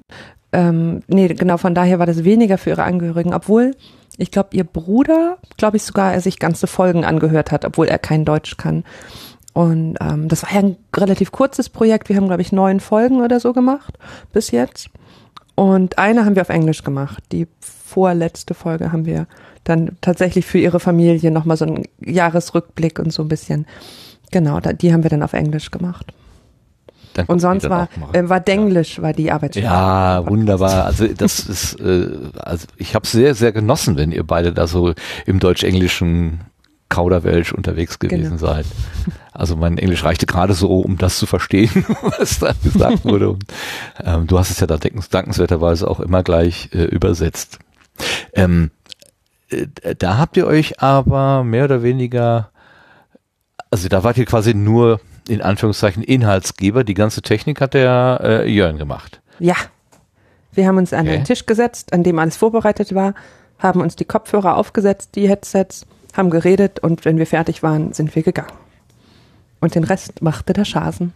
[0.51, 3.75] Ähm, nee, genau, von daher war das weniger für ihre Angehörigen, obwohl
[4.19, 7.97] ich glaube, ihr Bruder, glaube ich sogar, er sich ganze Folgen angehört hat, obwohl er
[7.97, 8.83] kein Deutsch kann.
[9.53, 12.09] Und ähm, das war ja ein relativ kurzes Projekt.
[12.09, 13.97] Wir haben, glaube ich, neun Folgen oder so gemacht
[14.31, 14.89] bis jetzt.
[15.55, 17.23] Und eine haben wir auf Englisch gemacht.
[17.31, 19.27] Die vorletzte Folge haben wir
[19.63, 23.65] dann tatsächlich für ihre Familie nochmal so einen Jahresrückblick und so ein bisschen.
[24.31, 26.13] Genau, die haben wir dann auf Englisch gemacht.
[27.27, 29.65] Und sonst war, äh, war Denglisch, war die Arbeitssprache.
[29.65, 30.85] Ja, wunderbar.
[30.85, 34.93] Also das ist, äh, also ich habe sehr, sehr genossen, wenn ihr beide da so
[35.25, 36.41] im deutsch-englischen
[36.89, 38.37] Kauderwelsch unterwegs gewesen Genau.
[38.37, 38.65] seid.
[39.31, 41.85] Also mein Englisch reichte gerade so, um das zu verstehen,
[42.17, 43.29] was da gesagt wurde.
[43.29, 43.43] Und,
[44.03, 47.59] ähm, du hast es ja da dankens- dankenswerterweise auch immer gleich äh, übersetzt.
[48.33, 48.71] Ähm,
[49.49, 52.49] äh, da habt ihr euch aber mehr oder weniger,
[53.69, 56.83] also da wart ihr quasi nur in Anführungszeichen Inhaltsgeber.
[56.83, 59.21] Die ganze Technik hat der äh, Jörn gemacht.
[59.39, 59.55] Ja.
[60.51, 61.15] Wir haben uns an Okay.
[61.15, 63.13] einen Tisch gesetzt, an dem alles vorbereitet war,
[63.59, 65.85] haben uns die Kopfhörer aufgesetzt, die Headsets,
[66.17, 68.51] haben geredet und wenn wir fertig waren, sind wir gegangen.
[69.59, 71.13] Und den Rest machte der Schasen.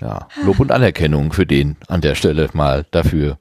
[0.00, 3.38] Ja, Lob und Anerkennung für den an der Stelle mal dafür.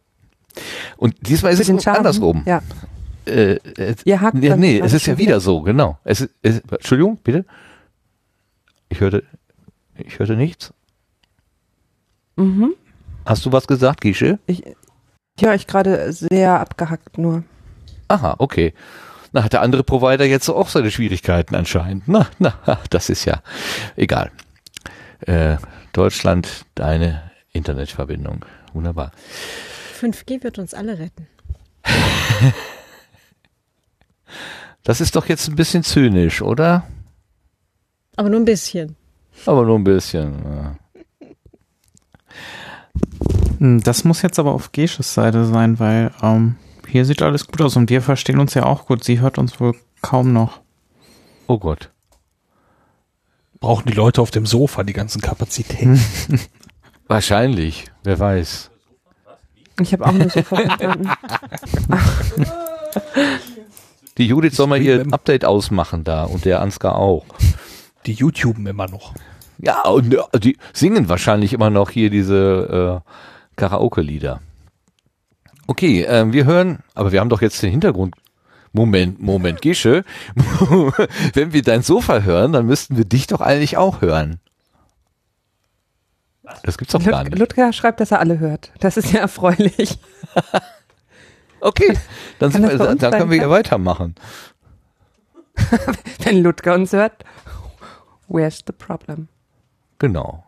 [0.97, 2.43] Und diesmal ist es den andersrum.
[2.45, 2.61] Ja.
[3.25, 5.97] Äh, äh, Ihr hakt nee, es ist ja wieder so, genau.
[6.03, 7.45] Es es, Entschuldigung, bitte?
[8.91, 9.23] Ich hörte,
[9.95, 10.73] ich hörte nichts.
[12.35, 12.75] Mhm.
[13.25, 14.37] Hast du was gesagt, Gische?
[14.47, 17.43] Ich, ich höre euch gerade sehr abgehackt nur.
[18.09, 18.73] Aha, okay.
[19.31, 22.09] Na, hat der andere Provider jetzt auch seine Schwierigkeiten anscheinend.
[22.09, 22.53] Na, na,
[22.89, 23.41] das ist ja
[23.95, 24.29] egal.
[25.21, 25.55] Äh,
[25.93, 28.43] Deutschland, deine Internetverbindung.
[28.73, 29.11] Wunderbar.
[30.01, 31.27] 5G wird uns alle retten.
[34.83, 36.87] Das ist doch jetzt ein bisschen zynisch, oder?
[38.15, 38.95] Aber nur ein bisschen.
[39.45, 40.33] Aber nur ein bisschen.
[40.45, 40.75] Ja.
[43.59, 46.55] Hm, Das muss jetzt aber auf Gesches Seite sein, weil ähm,
[46.87, 49.03] hier sieht alles gut aus und wir verstehen uns ja auch gut.
[49.03, 50.59] Sie hört uns wohl kaum noch.
[51.47, 51.89] Oh Gott.
[53.59, 55.99] Brauchen die Leute auf dem Sofa die ganzen Kapazitäten.
[57.07, 57.85] Wahrscheinlich.
[58.03, 58.71] Wer weiß.
[59.81, 61.09] Ich habe auch nur so verstanden.
[64.17, 67.25] Die Judith soll mal ihr Update ausmachen da und der Ansgar auch.
[68.05, 69.13] Die YouTuben immer noch.
[69.57, 73.11] Ja, und äh, die singen wahrscheinlich immer noch hier diese äh,
[73.55, 74.41] Karaoke-Lieder.
[75.67, 78.15] Okay, ähm, wir hören, aber wir haben doch jetzt den Hintergrund.
[78.73, 80.03] Moment, Moment, Gische.
[81.33, 84.39] Wenn wir dein Sofa hören, dann müssten wir dich doch eigentlich auch hören.
[86.63, 87.39] Das gibt's doch gar Lut nicht.
[87.39, 88.71] Ludger schreibt, dass er alle hört.
[88.79, 89.99] Das ist ja erfreulich.
[91.63, 91.95] Okay,
[92.39, 94.15] dann, wir, dann können wir ja weitermachen.
[96.23, 97.23] Wenn Ludger uns hört,
[98.31, 99.27] where's the problem?
[99.99, 100.43] Genau.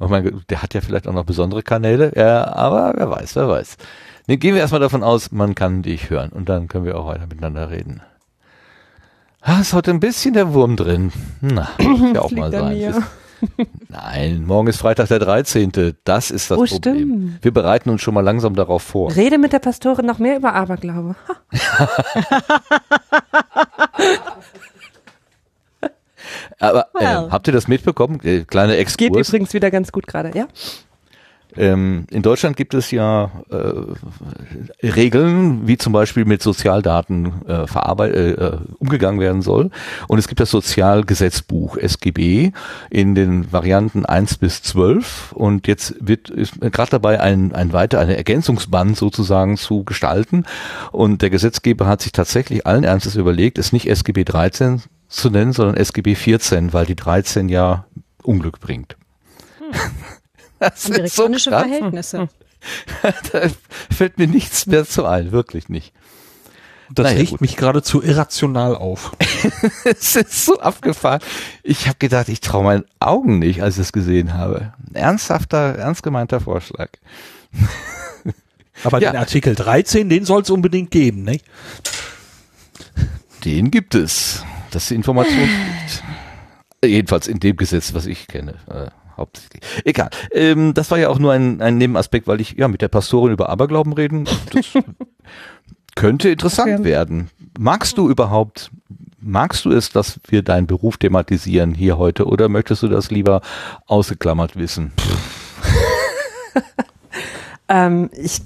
[0.00, 3.48] Ich meine, der hat ja vielleicht auch noch besondere Kanäle, ja, aber wer weiß, wer
[3.48, 3.76] weiß.
[4.26, 7.06] Nee, gehen wir erstmal davon aus, man kann dich hören und dann können wir auch
[7.06, 8.02] weiter miteinander reden.
[9.40, 11.12] Ah, ist heute ein bisschen der Wurm drin.
[11.40, 13.04] Na, muss ja auch mal sein.
[13.88, 15.72] Nein, morgen ist Freitag der 13.
[16.04, 16.78] Das ist das Oh, Problem.
[16.96, 17.44] stimmt.
[17.44, 19.14] Wir bereiten uns schon mal langsam darauf vor.
[19.14, 21.16] Rede mit der Pastorin noch mehr über Aberglaube.
[26.62, 28.20] Aber äh, habt ihr das mitbekommen?
[28.22, 29.28] Äh, kleiner Geht Exkurs.
[29.28, 30.46] übrigens wieder ganz gut gerade, ja?
[31.56, 38.30] Ähm, in Deutschland gibt es ja äh, Regeln, wie zum Beispiel mit Sozialdaten äh, äh,
[38.30, 39.70] äh, umgegangen werden soll.
[40.08, 42.52] Und es gibt das Sozialgesetzbuch SGB
[42.88, 45.32] in den Varianten 1 bis 12.
[45.32, 50.44] Und jetzt wird ist gerade dabei, ein, ein weiter, eine Ergänzungsband sozusagen zu gestalten.
[50.90, 55.52] Und der Gesetzgeber hat sich tatsächlich allen Ernstes überlegt, es nicht SGB 13 zu nennen,
[55.52, 57.86] sondern SGB 14, weil die 13 ja
[58.22, 58.96] Unglück bringt.
[60.58, 61.28] Das ist so.
[61.28, 62.28] Verhältnisse.
[63.32, 63.40] da
[63.92, 65.92] fällt mir nichts mehr zu ein, wirklich nicht.
[66.88, 67.40] Das Naja, regt gut.
[67.40, 69.10] mich geradezu irrational auf.
[69.84, 71.20] es ist so abgefahren.
[71.64, 74.72] Ich habe gedacht, ich traue meinen Augen nicht, als ich es gesehen habe.
[74.90, 76.90] Ein ernsthafter, ernst gemeinter Vorschlag.
[78.84, 79.10] Aber Ja.
[79.10, 81.38] den Artikel 13, den soll es unbedingt geben, ne?
[83.44, 84.44] Den gibt es.
[84.72, 86.02] Das ist die Informationspflicht.
[86.84, 88.54] Jedenfalls in dem Gesetz, was ich kenne.
[88.68, 89.62] Äh, hauptsächlich.
[89.84, 90.10] Egal.
[90.32, 93.32] Ähm, das war ja auch nur ein, ein Nebenaspekt, weil ich ja mit der Pastorin
[93.32, 94.24] über Aberglauben reden.
[94.52, 94.66] Das
[95.94, 96.84] könnte interessant Okay.
[96.84, 97.30] werden.
[97.58, 98.70] Magst du überhaupt,
[99.20, 103.42] magst du es, dass wir deinen Beruf thematisieren hier heute oder möchtest du das lieber
[103.86, 104.92] ausgeklammert wissen?
[107.68, 108.42] Ähm, ich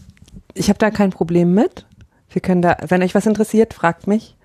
[0.55, 1.85] ich habe da kein Problem mit.
[2.31, 4.36] Wir können da, wenn euch was interessiert, fragt mich.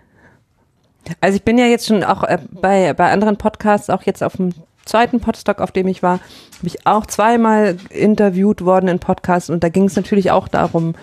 [1.19, 4.37] Also ich bin ja jetzt schon auch äh, bei, bei anderen Podcasts, auch jetzt auf
[4.37, 4.53] dem
[4.85, 6.19] zweiten Podstock, auf dem ich war,
[6.57, 10.95] habe ich auch zweimal interviewt worden in Podcasts und da ging es natürlich auch darum.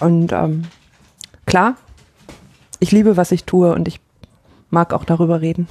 [0.00, 0.64] Und ähm,
[1.46, 1.76] klar,
[2.80, 4.00] ich liebe, was ich tue und ich
[4.70, 5.68] mag auch darüber reden.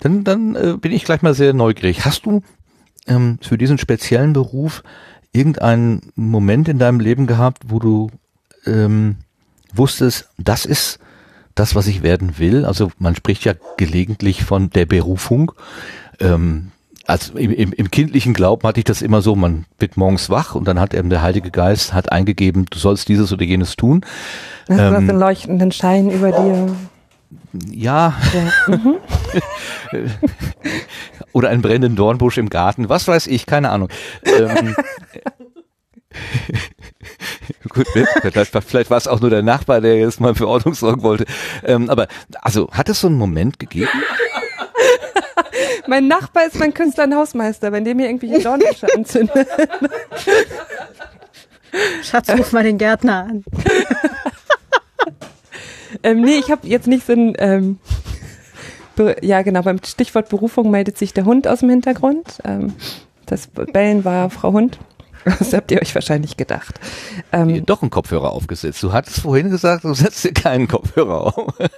[0.00, 2.04] Dann, dann äh, bin ich gleich mal sehr neugierig.
[2.04, 2.42] Hast du
[3.06, 4.82] ähm, für diesen speziellen Beruf
[5.32, 8.10] irgendeinen Moment in deinem Leben gehabt, wo du
[8.66, 9.16] ähm,
[9.72, 10.98] wusstest, das ist
[11.60, 12.64] das, was ich werden will?
[12.64, 15.52] Also man spricht ja gelegentlich von der Berufung.
[16.18, 16.72] Ähm,
[17.06, 20.54] also im, im, im kindlichen Glauben hatte ich das immer so, man wird morgens wach
[20.54, 24.06] und dann hat eben der Heilige Geist hat eingegeben, du sollst dieses oder jenes tun.
[24.68, 26.74] Hast du Ähm, hast einen leuchtenden Schein über dir?
[27.70, 28.74] Ja, Ja.
[28.74, 28.96] Mhm.
[31.32, 33.88] oder einen brennenden Dornbusch im Garten, was weiß ich, keine Ahnung.
[34.24, 34.74] Ähm,
[37.68, 38.06] Gut, ne?
[38.22, 41.02] vielleicht, war- vielleicht war es auch nur der Nachbar, der jetzt mal für Ordnung sorgen
[41.02, 41.24] wollte.
[41.64, 42.08] Ähm, aber
[42.42, 43.88] also hat es so einen Moment gegeben?
[45.86, 49.48] Mein Nachbar ist mein Künstler und Hausmeister, wenn der mir irgendwelche Dornbüsche anzündet.
[52.02, 53.44] Schatz, ruf mal den Gärtner an.
[56.02, 57.34] Ähm, nee, ich habe jetzt nicht so ein.
[57.38, 57.78] Ähm,
[59.22, 62.38] ja, genau, beim Stichwort Berufung meldet sich der Hund aus dem Hintergrund.
[62.44, 62.74] Ähm,
[63.26, 64.78] das Bellen war Frau Hund.
[65.24, 66.80] Das habt ihr euch wahrscheinlich gedacht.
[67.32, 68.82] Ähm, Doch einen Kopfhörer aufgesetzt.
[68.82, 71.54] Du hattest vorhin gesagt, du setzt dir keinen Kopfhörer auf.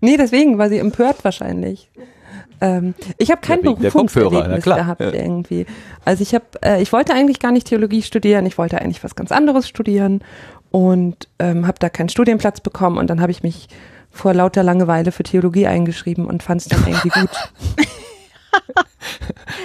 [0.00, 1.90] nee, deswegen war sie empört wahrscheinlich.
[2.60, 5.12] Ähm, ich habe kein Ja, Berufungserlebnis gehabt Ja.
[5.12, 5.66] irgendwie.
[6.04, 9.14] Also ich habe, äh, ich wollte eigentlich gar nicht Theologie studieren, ich wollte eigentlich was
[9.14, 10.22] ganz anderes studieren
[10.70, 13.68] und ähm, habe da keinen Studienplatz bekommen und dann habe ich mich
[14.10, 17.30] vor lauter Langeweile für Theologie eingeschrieben und fand es dann irgendwie gut.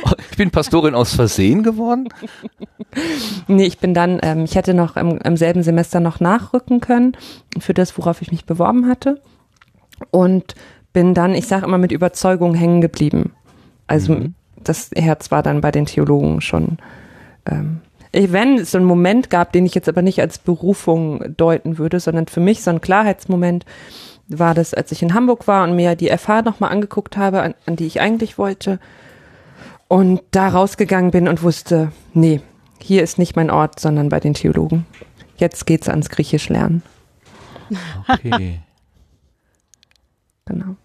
[0.34, 2.10] Ich bin Pastorin aus Versehen geworden.
[3.48, 7.18] Nee, ich bin dann, ähm, ich hätte noch im, im selben Semester noch nachrücken können
[7.58, 9.20] für das, worauf ich mich beworben hatte.
[10.12, 10.54] Und
[10.92, 13.34] bin dann, ich sage immer, mit Überzeugung hängen geblieben.
[13.88, 14.26] Also
[14.64, 16.78] das Herz war dann bei den Theologen schon.
[17.48, 21.80] Ähm, wenn es so einen Moment gab, den ich jetzt aber nicht als Berufung deuten
[21.80, 23.66] würde, sondern für mich so ein Klarheitsmoment,
[24.28, 27.56] war das, als ich in Hamburg war und mir die FH nochmal angeguckt habe, an,
[27.66, 28.80] an die ich eigentlich wollte.
[29.94, 32.42] Und da rausgegangen bin und wusste, nee,
[32.82, 34.88] hier ist nicht mein Ort, sondern bei den Theologen.
[35.38, 36.82] Jetzt geht's ans Griechisch lernen.
[38.08, 38.62] Okay.
[40.46, 40.76] Genau.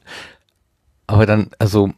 [1.08, 1.90] Aber dann, also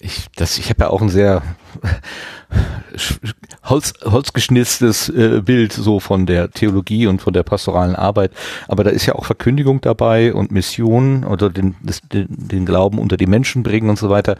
[0.00, 1.42] ich, das, ich habe ja auch ein sehr
[3.64, 8.32] Holz, holzgeschnitztes äh, Bild so von der Theologie und von der pastoralen Arbeit.
[8.66, 12.98] Aber da ist ja auch Verkündigung dabei und Mission oder den, das, den, den Glauben
[12.98, 14.36] unter die Menschen bringen und so weiter.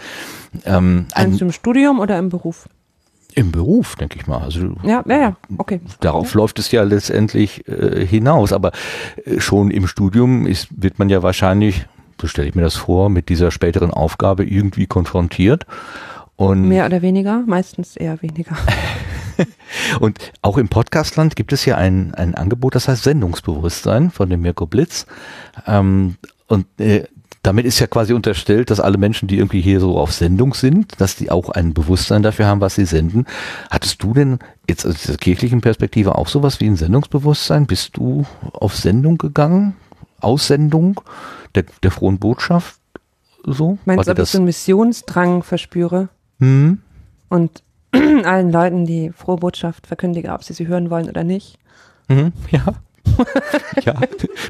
[0.65, 2.69] Ähm, ein, du im Studium oder im Beruf?
[3.35, 4.43] Im Beruf, denke ich mal.
[4.43, 5.81] Also Ja, ja, ja, okay.
[6.01, 8.53] darauf läuft es ja letztendlich äh, hinaus.
[8.53, 8.73] Aber
[9.25, 11.87] äh, schon im Studium ist, wird man ja wahrscheinlich,
[12.21, 15.67] so stelle ich mir das vor, mit dieser späteren Aufgabe irgendwie konfrontiert.
[16.37, 17.43] Und, Mehr oder weniger?
[17.47, 18.57] Meistens eher weniger.
[20.01, 24.43] und auch im Podcastland gibt es ja ein, ein Angebot, das heißt Sendungsbewusstsein von dem
[24.43, 25.07] Mirko Blitz.
[25.67, 27.05] Ähm, und äh,
[27.43, 31.01] damit ist ja quasi unterstellt, dass alle Menschen, die irgendwie hier so auf Sendung sind,
[31.01, 33.27] dass die auch ein Bewusstsein dafür haben, was sie senden.
[33.71, 37.67] Hattest du denn jetzt aus der kirchlichen Perspektive auch sowas wie ein Sendungsbewusstsein?
[37.67, 39.77] Bist du auf Sendung gegangen?
[40.21, 41.01] Aussendung
[41.55, 42.81] der, der frohen Botschaft?
[43.45, 43.79] So?
[43.85, 46.09] Meinst du, ob ich so einen Missionsdrang verspüre
[46.39, 46.81] hm?
[47.29, 51.59] und allen Leuten die frohe Botschaft verkündige, ob sie sie hören wollen oder nicht?
[52.09, 52.65] Mhm, ja.
[53.85, 53.95] ja,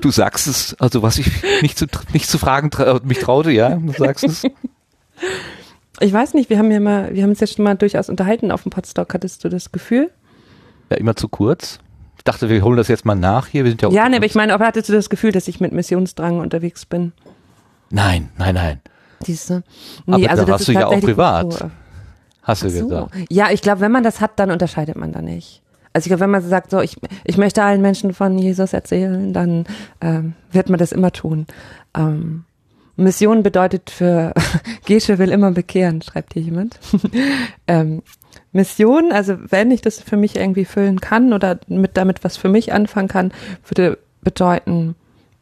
[0.01, 1.31] du sagst es, also was ich
[1.63, 4.43] nicht zu, nicht zu fragen tra mich traute, ja, du sagst es.
[6.01, 8.53] Ich weiß nicht, wir haben ja mal, wir haben uns ja schon mal durchaus unterhalten
[8.53, 9.13] auf dem Podstock.
[9.15, 10.13] Hattest du das Gefühl?
[10.91, 11.81] Ja, immer zu kurz.
[12.29, 13.65] Ich dachte, wir holen das jetzt mal nach hier.
[13.65, 15.61] Wir sind ja, Ja, ne, aber ich meine, ob hattest du das Gefühl, dass ich
[15.61, 17.13] mit Missionsdrang unterwegs bin?
[17.89, 18.81] Nein, nein, nein.
[19.25, 19.63] Siehst du?
[20.07, 21.55] Aber da warst du ja auch privat.
[21.55, 21.69] so, äh,
[22.43, 22.87] Hast du So.
[22.87, 23.15] gesagt.
[23.31, 25.63] Ja, ich glaube, wenn man das hat, dann unterscheidet man da nicht.
[25.95, 29.33] Also ich glaube, wenn man sagt, so, ich, ich möchte allen Menschen von Jesus erzählen,
[29.33, 29.65] dann
[30.03, 31.47] ähm, wird man das immer tun.
[31.97, 32.45] Ähm,
[32.97, 34.35] Mission bedeutet für
[34.85, 36.79] Gesche will immer bekehren, schreibt hier jemand.
[37.67, 38.03] ähm,
[38.53, 42.49] Mission, also wenn ich das für mich irgendwie füllen kann oder mit damit was für
[42.49, 43.33] mich anfangen kann,
[43.67, 44.95] würde bedeuten,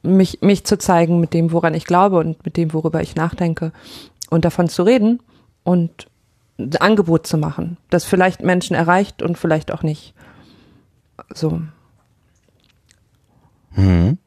[0.02, 3.72] mich, mich zu zeigen mit dem, woran ich glaube und mit dem, worüber ich nachdenke
[4.30, 5.20] und davon zu reden
[5.64, 6.08] und
[6.58, 10.14] ein Angebot zu machen, das vielleicht Menschen erreicht und vielleicht auch nicht.
[11.34, 11.60] So.
[13.74, 14.18] Mhm.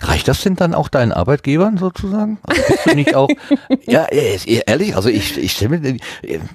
[0.00, 2.38] Reicht das denn dann auch deinen Arbeitgebern sozusagen?
[2.42, 3.28] Also bist du nicht auch,
[3.86, 4.36] ja, eh,
[4.66, 5.96] ehrlich, also ich, ich stelle mir,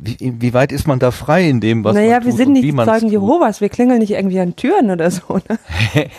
[0.02, 2.52] wie, wie weit ist man da frei in dem, was naja, man wir tut sind
[2.52, 3.08] nicht die Zeugen?
[3.08, 5.40] Jehovas, wir klingeln nicht irgendwie an Türen oder so.
[5.50, 5.60] Ne?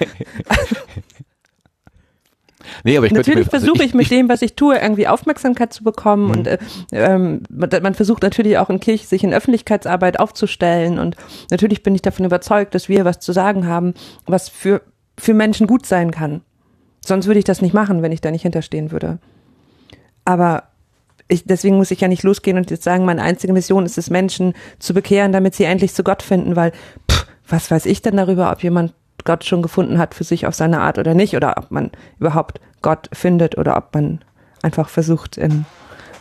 [2.82, 5.72] Nee, aber ich natürlich mir, also versuche ich, mit dem, was ich tue, irgendwie Aufmerksamkeit
[5.72, 6.58] zu bekommen und äh,
[6.92, 11.16] ähm, man man versucht natürlich auch in Kirche sich in Öffentlichkeitsarbeit aufzustellen und
[11.50, 13.94] natürlich bin ich davon überzeugt, dass wir was zu sagen haben,
[14.26, 14.82] was für,
[15.18, 16.42] für Menschen gut sein kann.
[17.06, 19.18] Sonst würde ich das nicht machen, wenn ich da nicht hinterstehen würde.
[20.24, 20.64] Aber
[21.28, 24.10] ich, deswegen muss ich ja nicht losgehen und jetzt sagen, meine einzige Mission ist es,
[24.10, 26.72] Menschen zu bekehren, damit sie endlich zu Gott finden, weil
[27.10, 30.54] pff, was weiß ich denn darüber, ob jemand Gott schon gefunden hat für sich auf
[30.54, 34.20] seine Art oder nicht, oder ob man überhaupt Gott findet oder ob man
[34.62, 35.64] einfach versucht in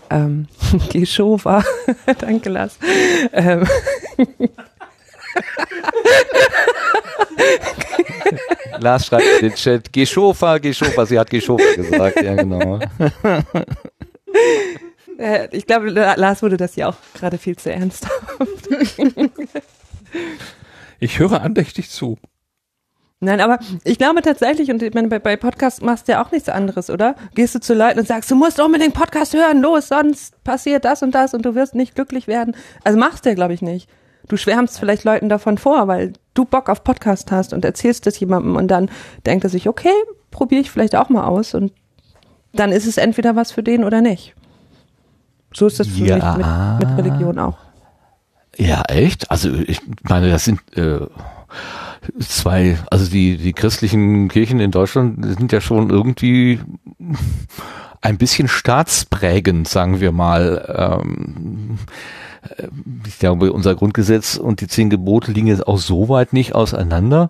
[0.10, 0.48] ähm,
[0.89, 1.63] Geshova,
[2.19, 2.78] danke Lars,
[3.34, 3.65] ähm,
[8.80, 12.80] Lars schreibt in den Chat, Geschofa, Geschofa, sie hat Geschofa gesagt, ja genau.
[15.17, 18.08] äh, ich glaube, La- Lars wurde das ja auch gerade viel zu ernst.
[21.00, 22.17] Ich höre andächtig zu.
[23.19, 26.31] Nein, aber ich glaube tatsächlich, und ich meine, bei, bei Podcast machst du ja auch
[26.31, 27.15] nichts anderes, oder?
[27.36, 31.04] Gehst du zu Leuten und sagst, du musst unbedingt Podcast hören, los, sonst passiert das
[31.04, 32.54] und das und du wirst nicht glücklich werden.
[32.84, 33.90] Also machst du ja, glaube ich, nicht.
[34.28, 38.19] Du schwärmst vielleicht Leuten davon vor, weil du Bock auf Podcast hast und erzählst es
[38.19, 38.90] jemandem und dann
[39.26, 39.94] denkt er sich, okay,
[40.32, 41.71] probiere ich vielleicht auch mal aus und
[42.54, 44.34] dann ist es entweder was für den oder nicht.
[45.54, 46.15] So ist das für Ja.
[46.38, 46.46] mich
[46.80, 47.58] mit, mit Religion auch.
[48.58, 49.30] Ja, echt?
[49.32, 51.00] Also ich meine, das sind äh,
[52.19, 56.60] zwei, also die, die christlichen Kirchen in Deutschland sind ja schon irgendwie
[58.02, 61.00] ein bisschen staatsprägend, sagen wir mal.
[61.02, 61.80] Ähm,
[63.08, 67.29] ich glaube, unser Grundgesetz und die zehn Gebote liegen jetzt auch so weit nicht auseinander.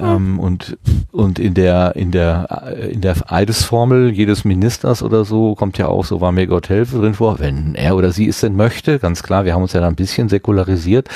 [0.00, 0.78] Ähm, und
[1.12, 6.06] und in der in der in der Eidesformel jedes Ministers oder so kommt ja auch
[6.06, 9.22] so war mir Gott helfe drin vor, wenn er oder sie es denn möchte, ganz
[9.22, 9.44] klar.
[9.44, 11.08] Wir haben uns ja da ein bisschen säkularisiert,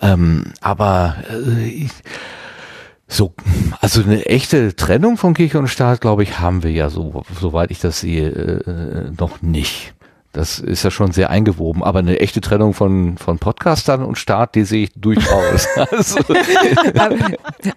[0.00, 1.92] ähm, aber äh, ich,
[3.06, 3.32] so,
[3.80, 7.70] also eine echte Trennung von Kirche und Staat, glaube ich, haben wir ja so, soweit
[7.70, 9.94] ich das sehe, äh, noch nicht.
[10.32, 14.54] Das ist ja schon sehr eingewoben, aber eine echte Trennung von, von Podcastern und Staat,
[14.54, 15.66] die sehe ich durchaus.
[15.90, 16.18] also,
[16.98, 17.16] aber,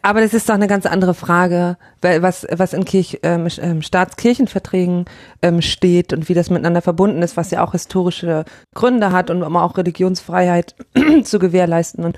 [0.01, 3.81] aber das ist doch eine ganz andere Frage, weil was, was in Kirch, ähm, ähm,
[3.81, 5.05] Staatskirchenverträgen
[5.41, 8.43] ähm, steht und wie das miteinander verbunden ist, was ja auch historische
[8.75, 10.75] Gründe hat und um auch Religionsfreiheit
[11.23, 12.03] zu gewährleisten.
[12.03, 12.17] Und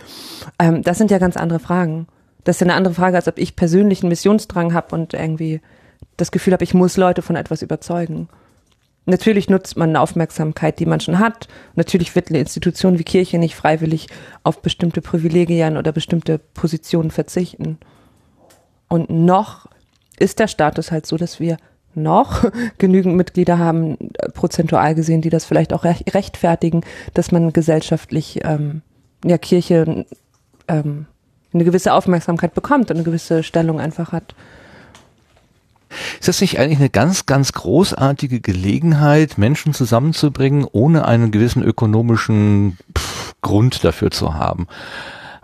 [0.57, 2.07] ähm, das sind ja ganz andere Fragen.
[2.43, 5.61] Das ist ja eine andere Frage, als ob ich persönlich einen Missionsdrang habe und irgendwie
[6.17, 8.29] das Gefühl habe, ich muss Leute von etwas überzeugen.
[9.05, 11.47] Natürlich nutzt man eine Aufmerksamkeit, die man schon hat.
[11.75, 14.07] Natürlich wird eine Institution wie Kirche nicht freiwillig
[14.43, 17.77] auf bestimmte Privilegien oder bestimmte Positionen verzichten.
[18.87, 19.67] Und noch
[20.19, 21.57] ist der Status halt so, dass wir
[21.95, 22.45] noch
[22.77, 26.81] genügend Mitglieder haben, äh, prozentual gesehen, die das vielleicht auch rechtfertigen,
[27.13, 28.81] dass man gesellschaftlich ähm,
[29.25, 30.05] ja Kirche
[30.67, 31.07] ähm,
[31.53, 34.33] eine gewisse Aufmerksamkeit bekommt und eine gewisse Stellung einfach hat.
[36.19, 42.77] Ist das nicht eigentlich eine ganz, ganz großartige Gelegenheit, Menschen zusammenzubringen, ohne einen gewissen ökonomischen
[42.97, 44.67] Pff, Grund dafür zu haben?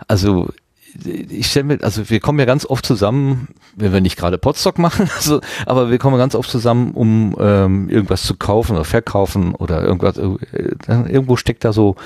[0.08, 0.48] Also
[0.94, 4.78] ich stelle mir, also wir kommen ja ganz oft zusammen, wenn wir nicht gerade Potstock
[4.78, 9.54] machen, also, aber wir kommen ganz oft zusammen, um ähm, irgendwas zu kaufen oder verkaufen
[9.54, 10.18] oder irgendwas.
[10.18, 10.32] Äh,
[10.86, 11.96] irgendwo steckt da so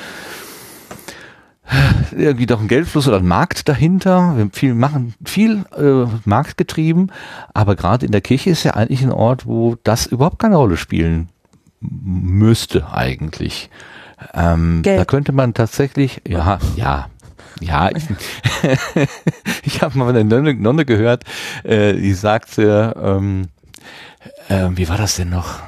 [2.13, 4.35] irgendwie doch ein Geldfluss oder ein Markt dahinter.
[4.37, 7.11] Wir viel machen viel äh, marktgetrieben,
[7.53, 10.77] aber gerade in der Kirche ist ja eigentlich ein Ort, wo das überhaupt keine Rolle
[10.77, 11.29] spielen
[11.81, 13.71] müsste eigentlich.
[14.33, 17.09] Ähm, da könnte man tatsächlich, ja, ja,
[17.61, 18.05] ja, ich,
[19.65, 21.25] ich habe mal eine Nonne, Nonne gehört,
[21.63, 23.49] äh, die sagte, ähm,
[24.49, 25.61] äh, wie war das denn noch?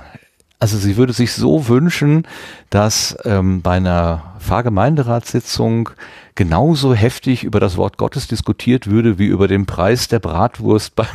[0.59, 2.27] Also sie würde sich so wünschen,
[2.71, 5.91] dass ähm, bei einer Pfarrgemeinderatssitzung
[6.35, 11.07] genauso heftig über das Wort Gottes diskutiert würde wie über den Preis der Bratwurst beim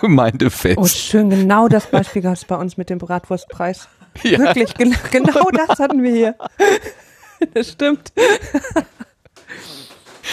[0.00, 0.78] Gemeindefest.
[0.78, 3.88] Oh, schön, genau das Beispiel gab es bei uns mit dem Bratwurstpreis.
[4.24, 4.38] Ja.
[4.38, 6.34] Wirklich, gen genau das hatten wir hier.
[7.54, 8.12] Das stimmt.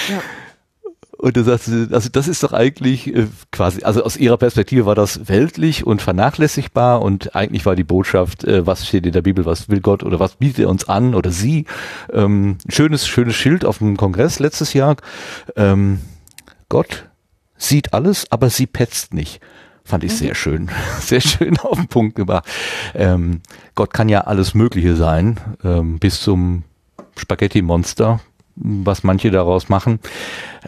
[0.10, 0.22] ja.
[1.20, 4.96] Und du sagst, also das ist doch eigentlich äh, quasi, also aus ihrer Perspektive war
[4.96, 9.46] das weltlich und vernachlässigbar und eigentlich war die Botschaft, äh, was steht in der Bibel,
[9.46, 11.66] was will Gott oder was bietet er uns an oder sie.
[12.14, 14.96] Ähm, schönes, schönes Schild auf dem Kongress letztes Jahr.
[15.58, 16.00] Ähm,
[16.70, 17.10] Gott
[17.58, 19.42] sieht alles, aber sie petzt nicht.
[19.84, 20.18] Fand ich mhm.
[20.18, 22.46] sehr schön, sehr schön auf den Punkt gebracht.
[22.96, 23.42] Ähm,
[23.76, 26.64] Gott kann ja alles Mögliche sein, ähm, bis zum
[27.18, 28.22] Spaghetti-Monster,
[28.60, 30.00] was manche daraus machen.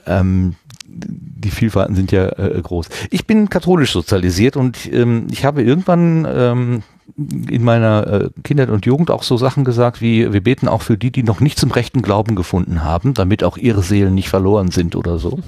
[0.06, 2.88] Ähm, die Vielfalten sind ja äh, groß.
[3.10, 6.84] Ich bin katholisch sozialisiert und ähm, ich habe irgendwann ähm,
[7.18, 10.98] in meiner äh, Kindheit und Jugend auch so Sachen gesagt wie, wir beten auch für
[10.98, 14.72] die, die noch nicht zum rechten Glauben gefunden haben, damit auch ihre Seelen nicht verloren
[14.72, 15.40] sind oder so.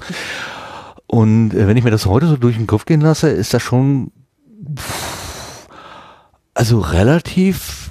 [1.06, 3.62] Und äh, wenn ich mir das heute so durch den Kopf gehen lasse, ist das
[3.62, 4.12] schon
[6.54, 7.90] also relativ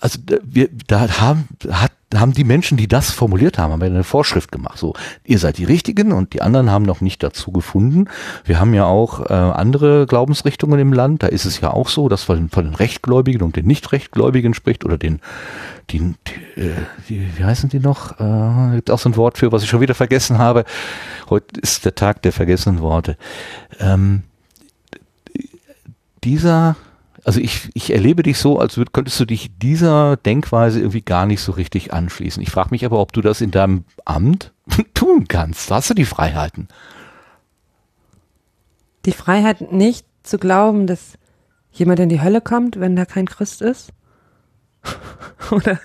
[0.00, 4.52] also wir da haben hat haben die Menschen, die das formuliert haben, haben eine Vorschrift
[4.52, 4.78] gemacht.
[4.78, 4.94] So,
[5.24, 8.08] ihr seid die Richtigen und die anderen haben noch nicht dazu gefunden.
[8.44, 11.22] Wir haben ja auch äh, andere Glaubensrichtungen im Land.
[11.22, 14.84] Da ist es ja auch so, dass man von den Rechtgläubigen und den Nicht-Rechtgläubigen spricht
[14.84, 15.20] oder den,
[15.90, 16.14] die,
[16.56, 16.70] äh,
[17.08, 18.18] wie heißen die noch?
[18.20, 20.64] Äh, gibt auch so ein Wort für, was ich schon wieder vergessen habe.
[21.30, 23.16] Heute ist der Tag der vergessenen Worte.
[23.80, 24.22] Ähm,
[26.22, 26.76] dieser
[27.24, 31.26] also ich, ich erlebe dich so, als würd, könntest du dich dieser Denkweise irgendwie gar
[31.26, 32.42] nicht so richtig anschließen.
[32.42, 34.52] Ich frage mich aber, ob du das in deinem Amt
[34.94, 35.70] tun kannst.
[35.70, 36.68] Hast du die Freiheiten?
[39.06, 41.18] Die Freiheit nicht zu glauben, dass
[41.72, 43.90] jemand in die Hölle kommt, wenn da kein Christ ist?
[45.50, 45.80] Oder?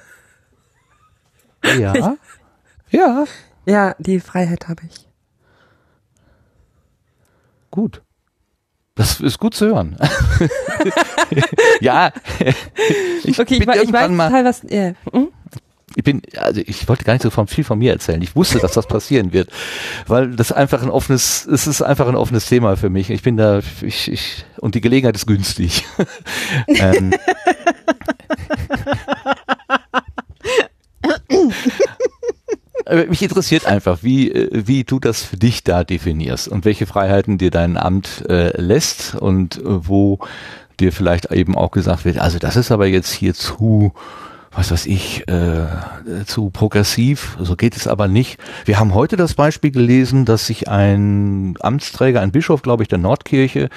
[1.77, 2.15] Ja.
[2.89, 3.25] ja.
[3.65, 5.07] Ja, die Freiheit habe ich.
[7.71, 8.01] Gut.
[8.99, 9.95] Das ist gut zu hören.
[11.79, 12.11] ja.
[13.23, 14.61] Ich okay, ich, ich weiß mal, total was.
[14.63, 15.29] Hm?
[15.95, 18.21] Ich bin, also ich wollte gar nicht so viel von mir erzählen.
[18.21, 19.51] Ich wusste, dass das passieren wird,
[20.07, 23.09] weil das einfach ein offenes, es ist einfach ein offenes Thema für mich.
[23.09, 25.85] Ich bin da, ich, ich und die Gelegenheit ist günstig.
[26.67, 27.13] ähm,
[31.29, 31.47] äh,
[33.09, 37.37] mich interessiert einfach, wie, äh, wie du das für dich da definierst und welche Freiheiten
[37.37, 40.19] dir dein Amt äh, lässt und äh, wo
[40.79, 43.93] dir vielleicht eben auch gesagt wird, also das ist aber jetzt hier zu,
[44.51, 45.67] was weiß ich, äh,
[46.25, 48.39] zu progressiv, so geht es aber nicht.
[48.65, 52.97] Wir haben heute das Beispiel gelesen, dass sich ein Amtsträger, ein Bischof, glaube ich, der
[52.97, 53.69] Nordkirche,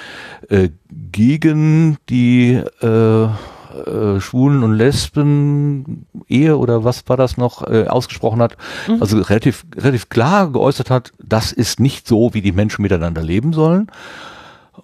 [0.49, 0.69] äh,
[1.11, 3.27] gegen die äh,
[3.73, 8.57] äh, Schwulen und Lesben Ehe oder was war das noch äh, ausgesprochen hat,
[8.99, 13.53] also relativ relativ klar geäußert hat, das ist nicht so, wie die Menschen miteinander leben
[13.53, 13.87] sollen.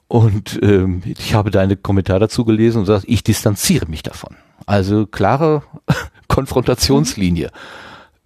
[0.07, 4.35] Und ähm, ich habe deine Kommentar dazu gelesen und sagst, ich distanziere mich davon.
[4.65, 5.63] Also klare
[6.27, 7.51] Konfrontationslinie.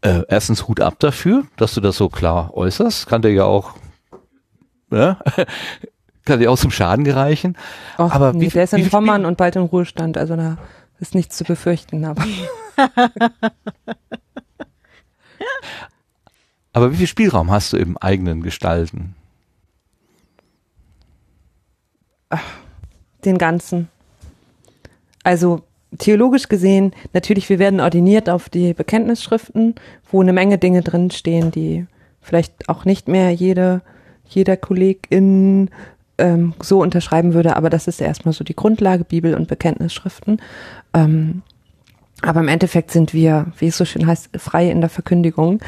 [0.01, 3.07] Äh, erstens Hut ab dafür, dass du das so klar äußerst.
[3.07, 3.75] Kann dir ja auch,
[4.91, 5.17] ja,
[6.25, 7.57] kann dir auch zum Schaden gereichen.
[7.97, 10.57] Och, Aber nee, wie- der ist in Pommern und bald im Ruhestand, also da
[10.99, 12.05] ist nichts zu befürchten.
[12.05, 12.23] Aber
[16.75, 19.15] Aber wie viel Spielraum hast du im eigenen Gestalten?
[23.25, 23.89] den ganzen.
[25.23, 25.61] Also
[25.99, 29.75] theologisch gesehen, natürlich, wir werden ordiniert auf die Bekenntnisschriften,
[30.11, 31.85] wo eine Menge Dinge drinstehen, die
[32.21, 33.81] vielleicht auch nicht mehr jede,
[34.27, 35.69] jeder Kollegin
[36.17, 40.41] ähm, so unterschreiben würde, aber das ist erstmal so die Grundlage, Bibel und Bekenntnisschriften.
[40.93, 41.41] Ähm,
[42.21, 45.59] aber im Endeffekt sind wir, wie es so schön heißt, frei in der Verkündigung.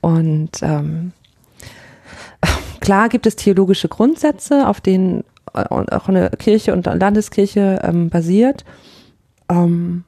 [0.00, 1.12] Und ähm,
[2.80, 5.24] klar gibt es theologische Grundsätze, auf denen
[5.54, 8.64] äh, auch eine Kirche und eine Landeskirche ähm, basiert.
[9.50, 10.04] Ähm,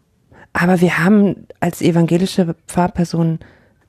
[0.52, 3.38] aber wir haben als evangelische Pfarrpersonen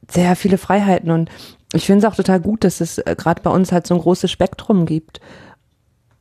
[0.09, 1.29] sehr viele Freiheiten und
[1.73, 4.01] ich finde es auch total gut, dass es äh, gerade bei uns halt so ein
[4.01, 5.21] großes Spektrum gibt.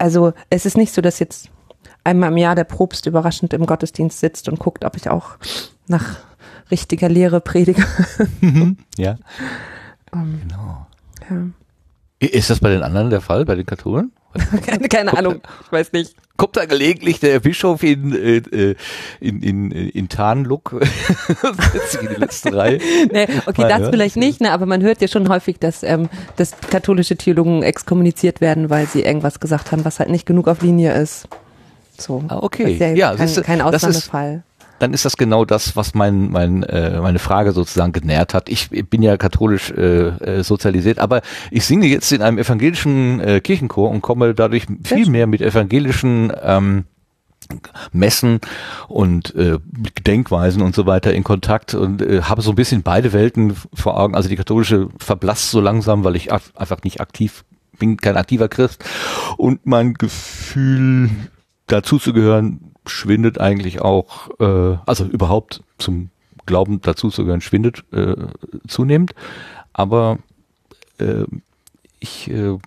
[0.01, 1.51] Also es ist nicht so, dass jetzt
[2.05, 5.37] einmal im Jahr der Propst überraschend im Gottesdienst sitzt und guckt, ob ich auch
[5.87, 6.17] nach
[6.71, 7.85] richtiger Lehre predige.
[8.97, 9.17] Ja.
[10.13, 10.87] Ähm, Genau.
[11.29, 11.47] ja.
[12.21, 14.13] Ist das bei den anderen der Fall, bei den Katholen?
[14.65, 16.15] Keine, keine Ahnung, ich weiß nicht.
[16.37, 18.77] Kommt da gelegentlich der Bischof in, äh, äh,
[19.21, 20.81] in, in, in Tarnlook
[22.01, 22.79] in die letzte Reihe?
[23.13, 26.53] Nee, okay, das vielleicht nicht, ne, aber man hört ja schon häufig, dass, ähm, dass
[26.71, 30.93] katholische Theologen exkommuniziert werden, weil sie irgendwas gesagt haben, was halt nicht genug auf Linie
[30.95, 31.27] ist.
[31.99, 32.23] So.
[32.29, 32.63] Ah, okay.
[32.65, 34.45] Das ist ja, Ja, kein, siehste, kein ist- Ausnahmefall.
[34.81, 38.49] Dann ist das genau das, was mein, mein, äh, meine Frage sozusagen genährt hat.
[38.49, 41.21] Ich bin ja katholisch äh, äh, sozialisiert, aber
[41.51, 46.33] ich singe jetzt in einem evangelischen äh, Kirchenchor und komme dadurch viel mehr mit evangelischen
[46.43, 46.85] ähm,
[47.93, 48.41] Messen
[48.89, 49.59] und äh,
[50.07, 54.01] Denkweisen und so weiter in Kontakt und äh, habe so ein bisschen beide Welten vor
[54.01, 54.15] Augen.
[54.15, 57.45] Also die katholische verblasst so langsam, weil ich einfach nicht aktiv
[57.79, 58.83] bin, kein aktiver Christ
[59.37, 61.11] und mein Gefühl
[61.67, 66.11] dazu zu gehören schwindet eigentlich auch, äh, also überhaupt zum
[66.47, 68.17] Glauben dazu zu gehören schwindet äh,
[68.67, 69.15] zunehmend,
[69.73, 70.19] aber
[70.99, 71.25] äh,
[72.01, 72.59] ich äh,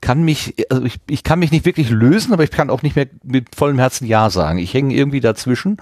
[0.00, 2.94] kann mich, also ich, ich kann mich nicht wirklich lösen, aber ich kann auch nicht
[2.94, 4.58] mehr mit vollem Herzen Ja sagen.
[4.58, 5.78] Ich hänge irgendwie dazwischen.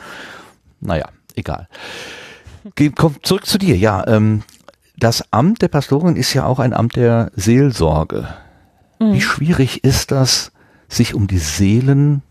[0.81, 1.69] Naja, egal.
[2.77, 3.77] Geh, komm zurück zu dir.
[3.77, 4.45] Ja, ähm,
[4.97, 8.29] das Amt der Pastorin ist ja auch ein Amt der Seelsorge.
[9.01, 10.53] Wie schwierig ist das,
[10.89, 12.23] sich um die Seelen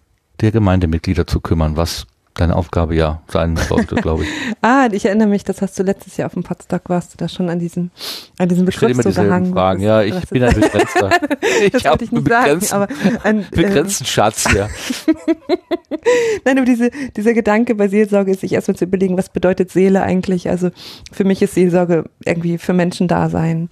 [0.42, 4.30] der Gemeindemitglieder zu kümmern, was deine Aufgabe ja sein sollte, glaube ich.
[4.62, 7.28] Ah, ich erinnere mich, das hast du letztes Jahr auf dem Potsdok, warst du da
[7.28, 7.90] schon an diesem,
[8.38, 9.52] an diesem Ich Begriff immer so gehangen.
[9.52, 9.82] Fragen.
[9.82, 11.10] Ja, ich bin ist- ein Begrenzter.
[11.72, 12.88] das hab wollte ich nicht einen sagen, begrenzten- aber
[13.24, 14.70] ein, äh, begrenzten Schatz, ja.
[16.46, 20.02] Nein, aber diese, dieser Gedanke bei Seelsorge ist, sich erstmal zu überlegen, was bedeutet Seele
[20.02, 20.50] eigentlich?
[20.50, 20.72] Also
[21.12, 23.70] für mich ist Seelsorge irgendwie für Menschen da sein.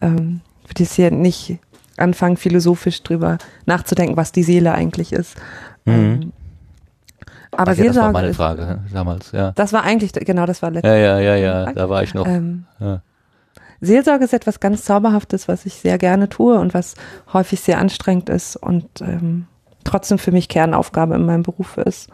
[0.00, 1.58] Ähm, für das hier nicht
[1.96, 5.36] anfangen, philosophisch drüber nachzudenken, was die Seele eigentlich ist.
[5.86, 6.32] Ähm,
[7.52, 9.52] aber Ach ja, das war Seelsorge, meine ist- Frage damals, ja.
[9.52, 12.26] das war eigentlich, genau, das war letztes Ja, ja, ja, ja, da war ich noch.
[12.26, 13.02] ähm, Ja.
[13.80, 16.94] Seelsorge ist etwas ganz Zauberhaftes, was ich sehr gerne tue und was
[17.32, 19.46] häufig sehr anstrengend ist und ähm,
[19.84, 22.08] trotzdem für mich Kernaufgabe in meinem Beruf ist.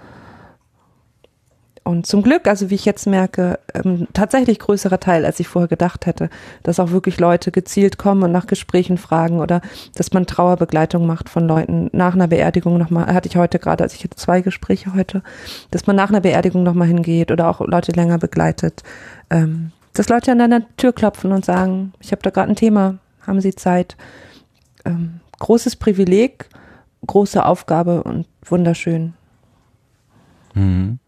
[1.87, 5.69] Und zum Glück, also wie ich jetzt merke, ähm, tatsächlich größerer Teil, als ich vorher
[5.69, 6.31] gedacht hätte,
[6.65, 9.61] dass auch wirklich Leute gezielt kommen und nach Gesprächen fragen oder
[9.95, 13.95] dass man Trauerbegleitung macht von Leuten nach einer Beerdigung nochmal, hatte ich heute gerade, also
[13.95, 15.23] ich hatte zwei Gespräche heute,
[15.71, 18.83] dass man nach einer Beerdigung nochmal hingeht oder auch Leute länger begleitet.
[19.31, 22.99] Ähm, dass Leute an deiner Tür klopfen und sagen, ich habe da gerade ein Thema,
[23.25, 23.97] haben Sie Zeit?
[24.85, 26.49] Ähm, großes Privileg,
[27.07, 29.15] große Aufgabe und wunderschön.
[30.55, 30.99] Mhm.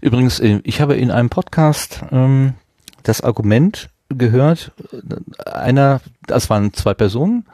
[0.00, 2.54] Übrigens, äh, ich habe in einem Podcast ähm,
[3.02, 7.46] das Argument gehört, äh, einer, das waren zwei Personen,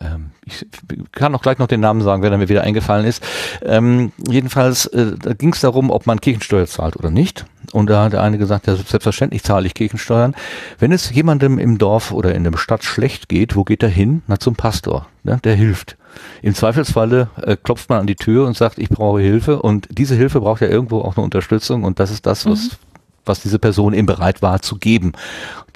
[0.00, 0.66] ähm, ich
[1.12, 3.22] kann auch gleich noch den Namen sagen, wenn er mir wieder eingefallen ist.
[3.62, 7.44] Ähm, jedenfalls, äh, da ging es darum, ob man Kirchensteuer zahlt oder nicht.
[7.72, 10.34] und da hat der eine gesagt, ja, selbstverständlich zahle ich Kirchensteuern.
[10.78, 14.22] Wenn es jemandem im Dorf oder in der Stadt schlecht geht, wo geht er hin?
[14.26, 15.38] Na, zum Pastor, ne?
[15.44, 15.96] der hilft.
[16.42, 20.14] Im Zweifelsfalle äh, klopft man an die Tür und sagt, ich brauche Hilfe und diese
[20.14, 22.87] Hilfe braucht ja irgendwo auch eine Unterstützung und das ist das, was Mhm.
[23.28, 25.12] Was diese Person eben bereit war zu geben.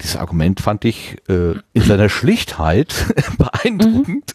[0.01, 2.93] Dieses Argument fand ich äh, in seiner Schlichtheit
[3.37, 4.33] beeindruckend.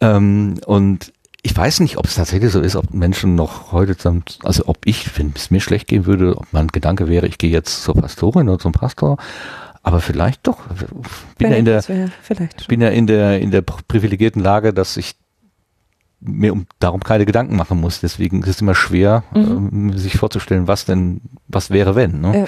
[0.00, 3.96] Ähm, und ich weiß nicht, ob es tatsächlich so ist, ob Menschen noch heute,
[4.42, 7.50] also ob ich, wenn es mir schlecht gehen würde, ob mein Gedanke wäre, ich gehe
[7.50, 9.16] jetzt zur Pastorin oder zum Pastor.
[9.82, 10.58] Aber vielleicht doch.
[10.74, 10.96] Ich bin
[11.38, 12.68] Wenn ja in der, vielleicht schon.
[12.68, 15.14] bin ja in der, in der privilegierten Lage, dass ich
[16.20, 18.00] mir um, darum keine Gedanken machen muss.
[18.00, 22.20] Deswegen ist es immer schwer, ähm, sich vorzustellen, was denn, was wäre, wenn.
[22.20, 22.46] Ne?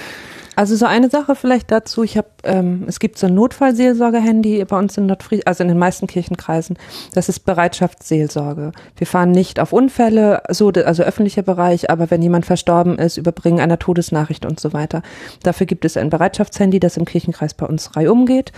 [0.57, 4.77] Also so eine Sache vielleicht dazu, ich habe, ähm, es gibt so ein Notfallseelsorger-Handy bei
[4.77, 6.77] uns in Nordfriesland, also in den meisten Kirchenkreisen,
[7.13, 8.73] das ist Bereitschaftsseelsorge.
[8.97, 13.61] Wir fahren nicht auf Unfälle, so, also öffentlicher Bereich, aber wenn jemand verstorben ist, überbringen
[13.61, 15.03] einer Todesnachricht und so weiter.
[15.41, 18.51] Dafür gibt es ein Bereitschaftshandy, das im Kirchenkreis bei uns reihum geht.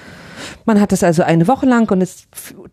[0.65, 2.25] Man hat es also eine Woche lang und ist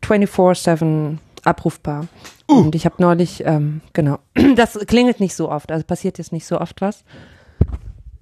[0.03, 2.07] 24-7 abrufbar.
[2.47, 4.19] Und ich habe neulich, ähm, genau,
[4.57, 7.05] das klingelt nicht so oft, also passiert jetzt nicht so oft was.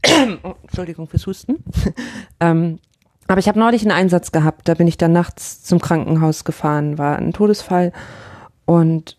[0.43, 1.63] Oh, Entschuldigung fürs Husten.
[2.41, 2.79] ähm,
[3.27, 4.69] aber ich habe neulich einen Einsatz gehabt.
[4.69, 7.93] Da bin ich dann nachts zum Krankenhaus gefahren, war ein Todesfall.
[8.65, 9.19] Und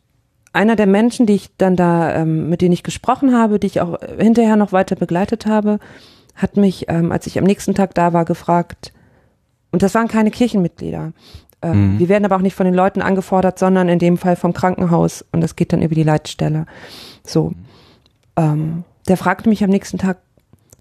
[0.51, 3.81] einer der Menschen, die ich dann da, ähm, mit denen ich gesprochen habe, die ich
[3.81, 5.79] auch hinterher noch weiter begleitet habe,
[6.35, 8.93] hat mich, ähm, als ich am nächsten Tag da war, gefragt,
[9.71, 11.13] und das waren keine Kirchenmitglieder.
[11.61, 11.99] Ähm, Mhm.
[11.99, 15.25] Wir werden aber auch nicht von den Leuten angefordert, sondern in dem Fall vom Krankenhaus.
[15.31, 16.65] Und das geht dann über die Leitstelle.
[17.25, 17.53] So.
[18.35, 20.17] Ähm, der fragte mich am nächsten Tag,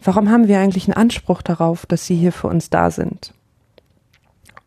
[0.03, 3.33] warum haben wir eigentlich einen Anspruch darauf, dass Sie hier für uns da sind?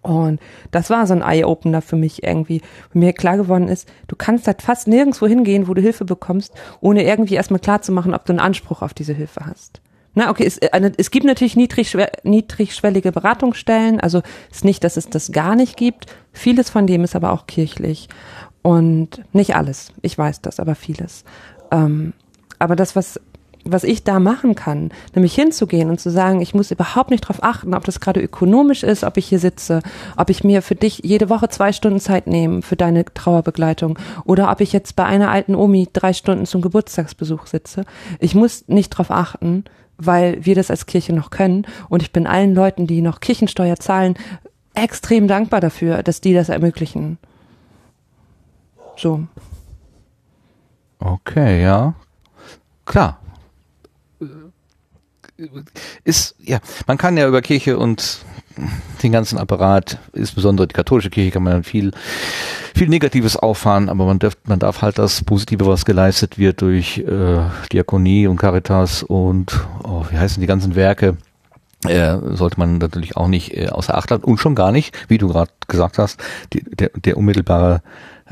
[0.02, 0.40] Und
[0.72, 2.62] das war so ein Eye-Opener für mich irgendwie.
[2.92, 6.54] wo Mir klar geworden ist, du kannst halt fast nirgendwo hingehen, wo du Hilfe bekommst,
[6.82, 9.80] ohne irgendwie erstmal klar zu machen, ob du einen Anspruch auf diese Hilfe hast.
[10.14, 14.98] Na, okay, es, eine, es gibt natürlich niedrigschwe niedrigschwellige Beratungsstellen, also es ist nicht, dass
[14.98, 16.08] es das gar nicht gibt.
[16.34, 18.10] Vieles von dem ist aber auch kirchlich.
[18.62, 21.24] Und nicht alles, ich weiß das, aber vieles.
[21.72, 22.14] Ähm,
[22.60, 23.20] aber das, was
[23.64, 27.44] was ich da machen kann, nämlich hinzugehen und zu sagen, ich muss überhaupt nicht darauf
[27.44, 29.82] achten, ob das gerade ökonomisch ist, ob ich hier sitze,
[30.18, 34.52] ob ich mir für dich jede Woche zwei Stunden Zeit nehme für deine Trauerbegleitung oder
[34.52, 37.86] ob ich jetzt bei einer alten Omi drei Stunden zum Geburtstagsbesuch sitze.
[38.20, 39.66] Ich muss nicht darauf achten,
[40.06, 43.78] weil wir das als Kirche noch können und ich bin allen Leuten, die noch Kirchensteuer
[43.78, 44.16] zahlen,
[44.74, 47.18] extrem dankbar dafür, dass die das ermöglichen.
[48.98, 49.24] So.
[51.00, 51.94] Okay, ja.
[52.86, 53.21] Klar.
[56.04, 58.20] Ist, ja, man kann ja über Kirche und
[59.02, 61.92] den ganzen Apparat, insbesondere die katholische Kirche, kann man dann viel,
[62.76, 66.98] viel Negatives auffahren, aber man darf, man darf halt das Positive, was geleistet wird durch
[67.00, 67.40] äh,
[67.72, 71.18] Diakonie und Caritas und oh, wie heißen die ganzen Werke,
[71.88, 75.18] äh, sollte man natürlich auch nicht äh, außer Acht lassen und schon gar nicht, wie
[75.18, 76.22] du gerade gesagt hast,
[76.54, 77.82] die, der, der unmittelbare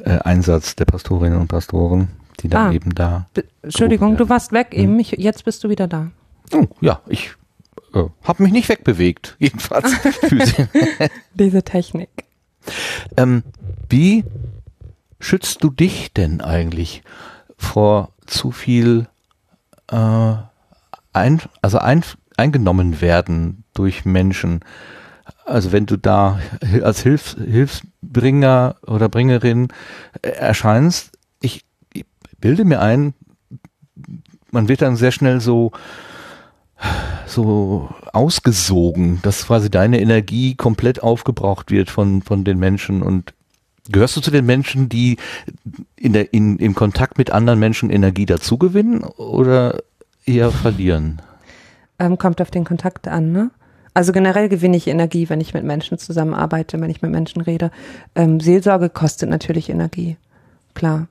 [0.03, 2.09] äh, Einsatz der Pastorinnen und Pastoren,
[2.41, 2.73] die dann Ah.
[2.73, 3.27] eben da
[3.63, 4.79] Entschuldigung, du warst weg Hm.
[4.83, 6.11] eben, ich, jetzt bist du wieder da.
[6.53, 7.31] Oh, ja, ich
[7.93, 9.91] äh, habe mich nicht wegbewegt, jedenfalls.
[11.33, 12.09] Diese Technik.
[13.17, 13.43] ähm,
[13.89, 14.23] wie
[15.19, 17.03] schützt du dich denn eigentlich
[17.57, 19.07] vor zu viel
[19.91, 20.35] äh,
[21.13, 22.03] ein, also ein,
[22.37, 24.61] eingenommen werden durch Menschen?
[25.45, 26.39] Also wenn du da
[26.83, 29.69] als Hilfs, Hilfsbringer oder Bringerin
[30.21, 32.05] äh, erscheinst, ich, ich
[32.39, 33.13] bilde mir ein,
[34.51, 35.71] man wird dann sehr schnell so
[37.25, 43.33] so ausgesogen, dass quasi deine Energie komplett aufgebraucht wird von, von den Menschen und
[43.91, 45.17] gehörst du zu den Menschen, die
[45.95, 49.81] in der, in, im Kontakt mit anderen Menschen Energie dazugewinnen oder
[50.25, 51.21] eher verlieren?
[51.97, 53.51] Ähm, kommt auf den Kontakt an, ne?
[53.93, 57.71] Also generell gewinne ich Energie, wenn ich mit Menschen zusammenarbeite, wenn ich mit Menschen rede.
[58.15, 60.15] Ähm, Seelsorge kostet natürlich Energie,
[60.73, 61.07] klar.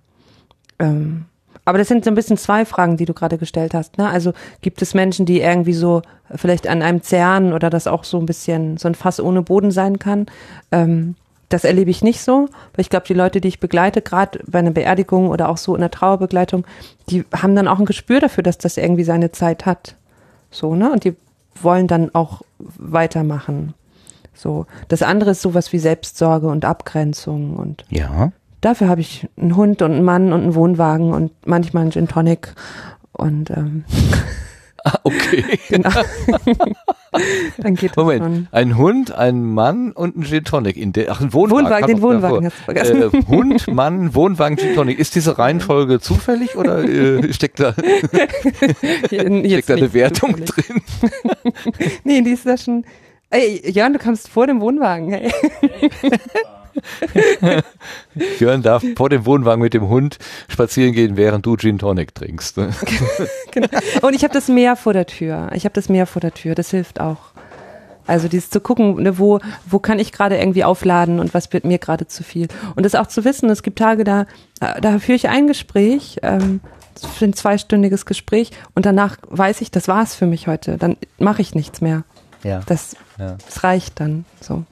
[0.78, 1.26] Ähm,
[1.68, 3.98] aber das sind so ein bisschen zwei Fragen, die du gerade gestellt hast.
[3.98, 4.08] Ne?
[4.08, 6.00] Also gibt es Menschen, die irgendwie so
[6.34, 9.70] vielleicht an einem zerren oder das auch so ein bisschen so ein Fass ohne Boden
[9.70, 10.24] sein kann?
[10.72, 11.14] Ähm,
[11.50, 14.60] das erlebe ich nicht so, weil ich glaube, die Leute, die ich begleite, gerade bei
[14.60, 16.66] einer Beerdigung oder auch so in der Trauerbegleitung,
[17.10, 19.94] die haben dann auch ein Gespür dafür, dass das irgendwie seine Zeit hat.
[20.50, 20.90] So, ne?
[20.90, 21.16] Und die
[21.60, 23.74] wollen dann auch weitermachen.
[24.32, 24.64] So.
[24.88, 28.32] Das andere ist sowas wie Selbstsorge und Abgrenzung und Ja.
[28.60, 32.08] Dafür habe ich einen Hund und einen Mann und einen Wohnwagen und manchmal einen Gin
[32.08, 32.54] Tonic
[33.12, 33.84] und ähm,
[34.84, 35.44] Ah, okay.
[35.68, 35.90] Genau.
[37.58, 38.48] Dann geht das Moment, schon.
[38.52, 40.76] ein Hund, ein Mann und ein Gin Tonic.
[40.76, 41.64] In der, ach, ein Wohnwagen.
[41.66, 42.44] Wohnwagen, den Wohnwagen davor.
[42.44, 43.02] hast du vergessen.
[43.02, 44.98] Äh, Hund, Mann, Wohnwagen, Gin Tonic.
[44.98, 50.82] Ist diese Reihenfolge zufällig oder äh, steckt da, steckt da eine Wertung zufällig.
[50.92, 51.52] drin?
[52.04, 52.84] Nee, die ist da schon.
[53.30, 55.10] Ey, Jörn, du kommst vor dem Wohnwagen.
[55.10, 55.30] Hey.
[58.38, 60.18] Jörn darf vor dem Wohnwagen mit dem Hund
[60.48, 62.56] spazieren gehen, während du Gin Tonic trinkst.
[62.56, 62.70] ne?
[63.50, 63.68] Genau.
[64.02, 65.50] Und ich habe das Meer vor der Tür.
[65.54, 66.54] Ich habe das Meer vor der Tür.
[66.54, 67.18] Das hilft auch.
[68.06, 71.64] Also dieses zu gucken, ne, wo, wo kann ich gerade irgendwie aufladen und was wird
[71.64, 72.48] mir gerade zu viel.
[72.74, 74.26] Und das auch zu wissen, es gibt Tage, da,
[74.80, 76.60] da führe ich ein Gespräch, ähm,
[77.20, 80.78] ein zweistündiges Gespräch und danach weiß ich, das war's für mich heute.
[80.78, 82.02] Dann mache ich nichts mehr.
[82.44, 82.60] Ja.
[82.66, 83.36] Das, Ja.
[83.44, 84.64] das reicht dann so.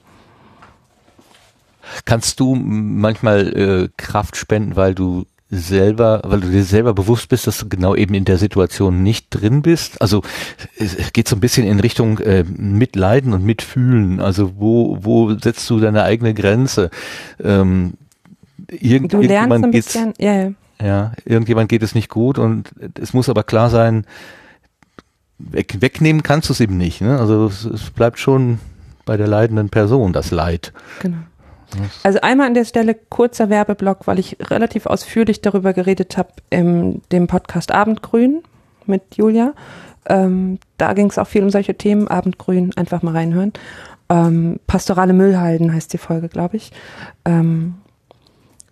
[2.05, 7.47] Kannst du manchmal äh, Kraft spenden, weil du selber, weil du dir selber bewusst bist,
[7.47, 10.01] dass du genau eben in der Situation nicht drin bist?
[10.01, 10.21] Also
[10.77, 14.19] es es geht so ein bisschen in Richtung äh, Mitleiden und Mitfühlen.
[14.19, 16.89] Also wo, wo setzt du deine eigene Grenze?
[17.41, 17.93] Ähm,
[18.69, 20.51] irgend, Du lernst irgendjemand ein bisschen, ja, ja.
[20.83, 22.69] ja, irgendjemand geht es nicht gut und
[22.99, 24.05] es muss aber klar sein,
[25.39, 27.01] weg, wegnehmen kannst du es eben nicht.
[27.01, 27.19] Ne?
[27.19, 28.59] Also es, es bleibt schon
[29.05, 30.73] bei der leidenden Person das Leid.
[30.99, 31.17] Genau.
[32.03, 37.01] Also einmal an der Stelle kurzer Werbeblock, weil ich relativ ausführlich darüber geredet habe in
[37.11, 38.43] dem Podcast Abendgrün
[38.85, 39.53] mit Julia.
[40.07, 42.07] Ähm, da ging es auch viel um solche Themen.
[42.07, 43.53] Abendgrün, einfach mal reinhören.
[44.09, 46.71] Ähm, Pastorale Müllhalden heißt die Folge, glaube ich.
[47.25, 47.75] Ähm,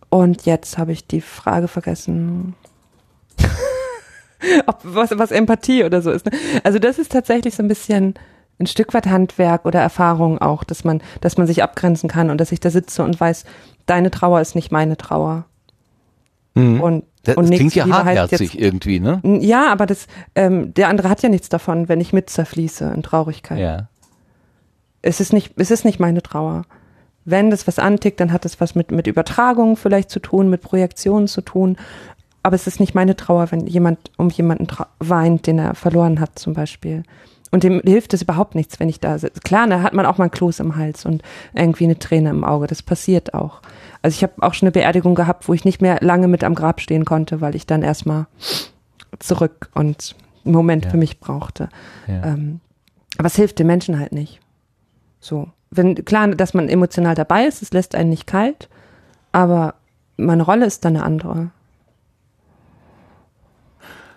[0.10, 2.56] und jetzt habe ich die Frage vergessen.
[4.68, 6.26] Ob was, was Empathie oder so ist.
[6.26, 6.32] Ne?
[6.64, 8.14] Also das ist tatsächlich so ein bisschen
[8.60, 12.40] ein Stück weit Handwerk oder Erfahrung auch, dass man, dass man sich abgrenzen kann und
[12.40, 13.46] dass ich da sitze und weiß,
[13.86, 15.46] deine Trauer ist nicht meine Trauer.
[16.56, 16.82] Mhm.
[16.82, 19.22] Und, Das, und klingt ja heißt hartherzig irgendwie, ne?
[19.42, 23.04] Ja, aber das, ähm, der andere hat ja nichts davon, wenn ich mit zerfließe in
[23.04, 23.60] Traurigkeit.
[23.60, 23.90] Ja.
[25.02, 26.64] Es ist nicht, es ist nicht meine Trauer.
[27.26, 30.62] Wenn das was antickt, dann hat es was mit, mit Übertragung vielleicht zu tun, mit
[30.62, 31.78] Projektionen zu tun.
[32.42, 34.68] Aber es ist nicht meine Trauer, wenn jemand um jemanden
[35.00, 37.04] weint, den er verloren hat, zum Beispiel.
[37.52, 39.40] Und dem hilft es überhaupt nichts, wenn ich da sitze.
[39.42, 41.22] Klar, da hat man auch mal ein Kloß im Hals und
[41.54, 42.68] irgendwie eine Träne im Auge.
[42.68, 43.62] Das passiert auch.
[44.02, 46.56] Also ich habe auch schon eine Beerdigung gehabt, wo ich nicht mehr lange mit am
[46.56, 48.26] Grab stehen konnte, weil ich dann erstmal
[49.20, 50.92] zurück und einen Moment Ja.
[50.92, 51.70] für mich brauchte.
[52.08, 52.24] ja.
[52.26, 52.60] Ähm,
[53.18, 54.42] aber es hilft den Menschen halt nicht.
[55.22, 55.48] So.
[55.72, 58.68] Wenn, klar, dass man emotional dabei ist, es lässt einen nicht kalt,
[59.32, 59.76] aber
[60.18, 61.50] meine Rolle ist dann eine andere.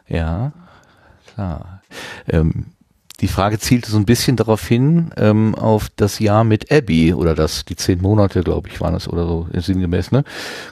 [0.06, 0.52] Ja,
[1.34, 1.82] klar.
[2.28, 2.66] Ähm,
[3.20, 7.34] die Frage zielte so ein bisschen darauf hin, ähm, auf das Jahr mit Abby oder
[7.34, 10.24] das, die zehn Monate, glaube ich, waren es oder so, sinngemäß, ne?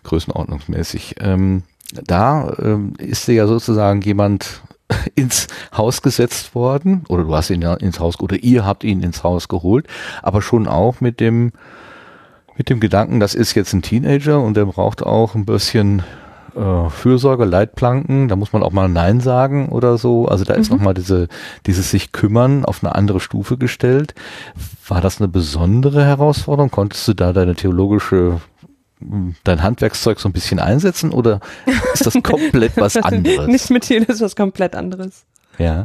[0.05, 1.17] Größenordnungsmäßig.
[1.21, 1.65] Ähm,
[2.05, 4.63] da ähm, ist ja sozusagen jemand
[5.15, 9.03] ins Haus gesetzt worden oder du hast ihn ja ins Haus oder ihr habt ihn
[9.03, 9.87] ins Haus geholt,
[10.23, 11.53] aber schon auch mit dem
[12.57, 16.03] mit dem Gedanken, das ist jetzt ein Teenager und der braucht auch ein bisschen
[16.57, 20.27] äh, Fürsorge, Leitplanken, da muss man auch mal Nein sagen oder so.
[20.27, 20.79] Also da ist Mhm.
[20.79, 21.29] nochmal diese,
[21.67, 24.15] dieses sich kümmern auf eine andere Stufe gestellt.
[24.89, 26.71] War das eine besondere Herausforderung?
[26.71, 28.41] Konntest du da deine theologische,
[29.01, 31.41] mh, dein Handwerkszeug so ein bisschen einsetzen oder
[31.93, 33.47] ist das komplett was anderes?
[33.49, 35.25] Nicht mit dir, das ist was komplett anderes.
[35.59, 35.85] Ja.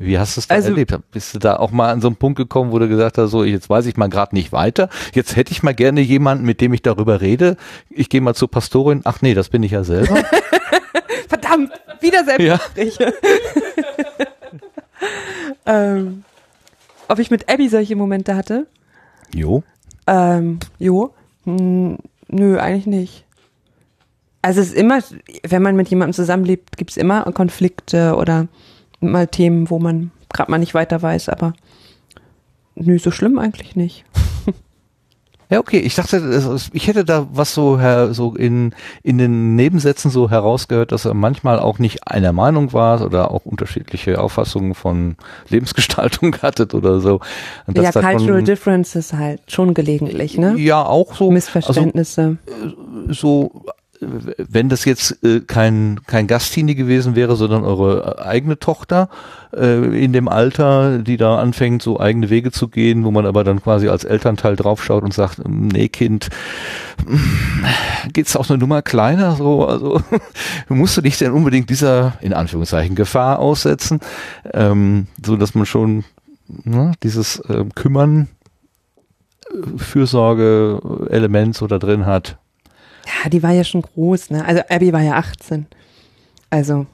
[0.00, 0.94] Wie hast du es da Also- erlebt?
[1.10, 3.42] Bist du da auch mal an so einen Punkt gekommen, wo du gesagt hast, so
[3.44, 4.88] jetzt weiß ich mal gerade nicht weiter.
[5.12, 7.56] Jetzt hätte ich mal gerne jemanden, mit dem ich darüber rede.
[7.90, 9.00] Ich gehe mal zur Pastorin.
[9.04, 10.16] Ach nee, das bin ich ja selber.
[11.28, 13.12] Verdammt, wieder Selbstgespräche.
[15.66, 16.24] ähm,
[17.08, 18.66] ob ich mit Abby solche Momente hatte?
[19.34, 19.62] jo.
[20.06, 21.12] Ähm, jo.
[21.44, 23.24] Hm, nö, eigentlich nicht.
[24.40, 25.00] Also es ist immer,
[25.46, 28.46] wenn man mit jemandem zusammenlebt, gibt es immer Konflikte oder
[29.00, 31.52] mal Themen, wo man gerade mal nicht weiter weiß, aber
[32.74, 34.04] nö, so schlimm eigentlich nicht.
[35.50, 35.78] Ja, okay.
[35.78, 37.80] Ich dachte, ich hätte da was so,
[38.12, 43.02] so in, in den Nebensätzen so herausgehört, dass er manchmal auch nicht einer Meinung war
[43.02, 45.16] oder auch unterschiedliche Auffassungen von
[45.48, 47.20] Lebensgestaltung hattet oder so.
[47.66, 50.54] Und ja, Cultural schon- Differences halt schon gelegentlich, ne?
[50.58, 51.24] Ja, auch so.
[51.24, 52.36] Also, Missverständnisse.
[53.08, 53.70] so, äh,
[54.00, 59.08] wenn das jetzt äh, kein, kein Gastteenie gewesen wäre, sondern eure eigene Tochter
[59.52, 63.44] äh, in dem Alter, die da anfängt, so eigene Wege zu gehen, wo man aber
[63.44, 66.28] dann quasi als Elternteil draufschaut und sagt, nee, Kind,
[68.12, 70.00] geht's auch eine Nummer kleiner, so, also
[70.68, 74.00] musst du dich denn unbedingt dieser, in Anführungszeichen, Gefahr aussetzen,
[74.52, 76.04] ähm, so dass man schon
[76.46, 78.28] ne, dieses äh, Kümmern,
[79.50, 82.38] äh, Fürsorge-Element so da drin hat.
[83.24, 84.44] Ja, die war ja schon groß, ne?
[84.44, 85.66] Also Abby war ja 18.
[86.50, 86.86] Also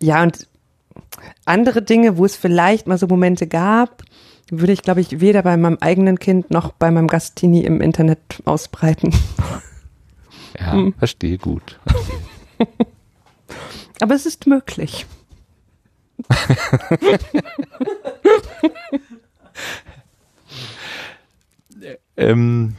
[0.00, 0.46] ja, und
[1.44, 4.02] andere Dinge, wo es vielleicht mal so Momente gab,
[4.50, 8.20] würde ich, glaube ich, weder bei meinem eigenen Kind noch bei meinem Gastini im Internet
[8.44, 9.12] ausbreiten.
[10.58, 10.94] Ja, Hm.
[10.98, 11.78] verstehe gut.
[14.00, 15.06] Aber es ist möglich.
[22.16, 22.74] Ähm,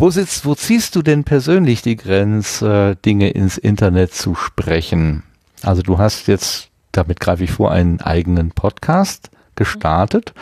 [0.00, 5.24] wo sitzt, wo ziehst du denn persönlich die Grenze, Dinge ins Internet zu sprechen?
[5.62, 10.32] Also du hast jetzt, damit greife ich vor, einen eigenen Podcast gestartet.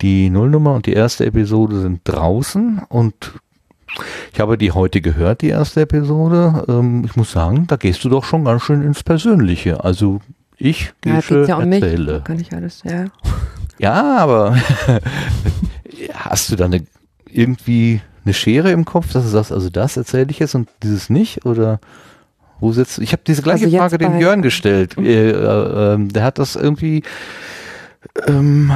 [0.00, 3.14] Die Nullnummer und die erste Episode sind draußen und
[4.32, 6.64] ich habe die heute gehört, die erste Episode.
[6.68, 9.84] Ähm, ich muss sagen, da gehst du doch schon ganz schön ins Persönliche.
[9.84, 10.20] Also
[10.56, 11.82] ich Ja, geht's ja um mich.
[11.82, 12.22] erzähle.
[12.24, 13.06] Kann ich alles, ja.
[13.78, 14.56] Ja, aber
[16.14, 16.84] hast du da eine,
[17.26, 21.10] irgendwie eine Schere im Kopf, dass du sagst, also das erzähle ich jetzt und dieses
[21.10, 21.44] nicht?
[21.46, 21.80] Oder
[22.60, 24.96] wo sitzt Ich habe diese gleiche Also Frage dem bei- Jörn gestellt.
[24.98, 27.02] Äh, äh, ähm, der hat das irgendwie
[28.26, 28.72] ähm,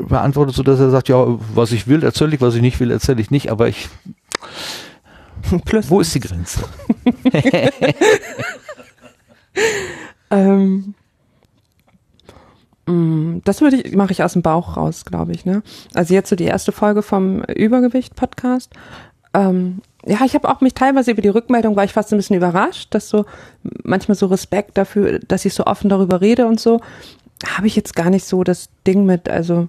[0.00, 1.24] beantwortet, so dass er sagt, ja,
[1.54, 3.88] was ich will, erzähle ich, was ich nicht will, erzähle ich nicht, aber ich,
[5.64, 6.60] Plus, wo ist die Grenze?
[10.30, 10.94] ähm,
[13.44, 15.62] das würde ich, mache ich aus dem Bauch raus, glaube ich, ne?
[15.94, 18.72] Also jetzt so die erste Folge vom Übergewicht-Podcast.
[19.34, 22.36] Ähm, ja, ich habe auch mich teilweise über die Rückmeldung, war ich fast ein bisschen
[22.36, 23.26] überrascht, dass so
[23.82, 26.80] manchmal so Respekt dafür, dass ich so offen darüber rede und so,
[27.46, 29.68] habe ich jetzt gar nicht so das Ding mit, also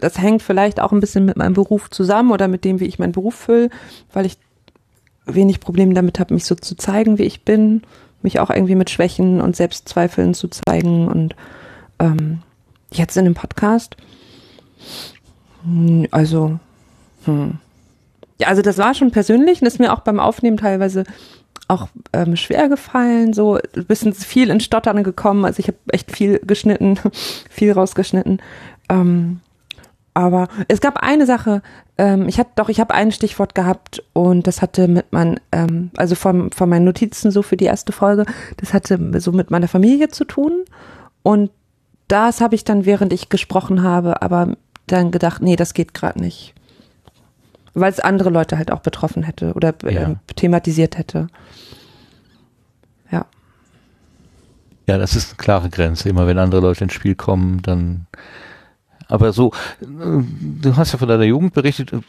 [0.00, 2.98] das hängt vielleicht auch ein bisschen mit meinem Beruf zusammen oder mit dem, wie ich
[2.98, 3.70] meinen Beruf fülle,
[4.12, 4.38] weil ich
[5.26, 7.82] wenig Probleme damit habe, mich so zu zeigen, wie ich bin,
[8.22, 11.36] mich auch irgendwie mit Schwächen und Selbstzweifeln zu zeigen und
[11.98, 12.42] ähm,
[12.90, 13.96] jetzt in dem Podcast,
[15.62, 16.58] hm, also
[17.24, 17.58] hm.
[18.38, 21.04] ja, also das war schon persönlich und ist mir auch beim Aufnehmen teilweise
[21.68, 25.44] auch ähm, schwer gefallen, so ein bisschen viel in Stottern gekommen.
[25.44, 26.98] Also ich habe echt viel geschnitten,
[27.50, 28.40] viel rausgeschnitten.
[28.88, 29.40] Ähm,
[30.14, 31.60] aber es gab eine Sache,
[31.98, 35.90] ähm, ich hatte doch, ich habe ein Stichwort gehabt und das hatte mit meinen, ähm,
[35.96, 38.24] also von, von meinen Notizen so für die erste Folge,
[38.56, 40.64] das hatte so mit meiner Familie zu tun.
[41.22, 41.50] Und
[42.08, 46.20] das habe ich dann, während ich gesprochen habe, aber dann gedacht, nee, das geht gerade
[46.20, 46.54] nicht.
[47.74, 50.02] Weil es andere Leute halt auch betroffen hätte oder Ja.
[50.02, 51.26] ähm, thematisiert hätte.
[53.10, 53.26] Ja.
[54.86, 56.08] Ja, das ist eine klare Grenze.
[56.08, 58.06] Immer wenn andere Leute ins Spiel kommen, dann.
[59.08, 59.52] Aber so,
[59.82, 62.00] äh, du hast ja von deiner Jugend berichtet, äh,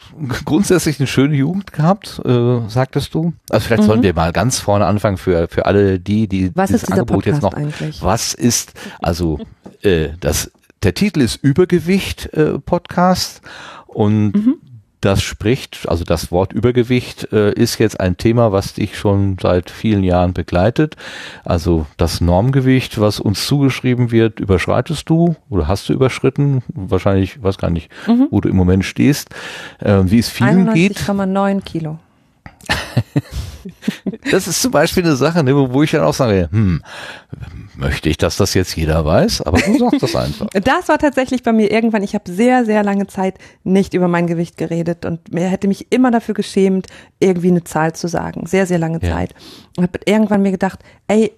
[0.44, 3.32] grundsätzlich eine schöne Jugend gehabt, äh, sagtest du.
[3.50, 4.04] Also vielleicht sollen Mhm.
[4.04, 7.52] wir mal ganz vorne anfangen für, für alle die, die Was dieses Angebot jetzt noch.
[7.54, 8.02] eigentlich?
[8.02, 9.38] Was ist, also
[9.82, 10.50] äh, das,
[10.82, 13.42] der Titel ist Übergewicht äh, Podcast
[13.86, 14.54] und Mhm.
[15.00, 19.70] Das spricht, also das Wort Übergewicht äh, ist jetzt ein Thema, was dich schon seit
[19.70, 20.96] vielen Jahren begleitet.
[21.44, 26.62] Also das Normgewicht, was uns zugeschrieben wird, überschreitest du oder hast du überschritten?
[26.68, 28.26] Wahrscheinlich, weiß gar nicht, Mhm.
[28.30, 29.30] wo du im Moment stehst.
[29.78, 30.98] Äh, wie es vielen geht.
[30.98, 31.98] 91,9 Kilo.
[34.30, 36.82] Das ist zum Beispiel eine Sache, ne, wo wo ich dann auch sage, hm,
[37.76, 39.42] möchte ich, dass das jetzt jeder weiß?
[39.42, 40.46] Aber du sagst das einfach.
[40.64, 43.34] Das war tatsächlich bei mir irgendwann, ich habe sehr, sehr lange Zeit
[43.64, 46.86] nicht über mein Gewicht geredet und mir hätte mich immer dafür geschämt,
[47.20, 48.46] irgendwie eine Zahl zu sagen.
[48.46, 49.14] Sehr, sehr lange Ja.
[49.14, 49.34] Zeit.
[49.76, 51.32] Und habe irgendwann mir gedacht, ey,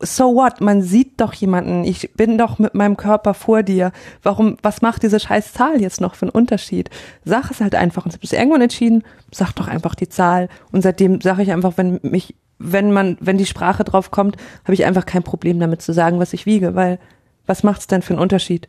[0.00, 0.60] so what?
[0.60, 1.84] Man sieht doch jemanden.
[1.84, 3.92] Ich bin doch mit meinem Körper vor dir.
[4.22, 6.90] Warum, was macht diese scheiß Zahl jetzt noch für einen Unterschied?
[7.24, 8.04] Sag es halt einfach.
[8.04, 10.48] Und ich habe es irgendwann entschieden, sag doch einfach die Zahl.
[10.70, 14.74] Und seitdem sage ich einfach, wenn mich, wenn man, wenn die Sprache drauf kommt, habe
[14.74, 16.98] ich einfach kein Problem damit zu sagen, was ich wiege, weil
[17.46, 18.68] was macht's denn für einen Unterschied?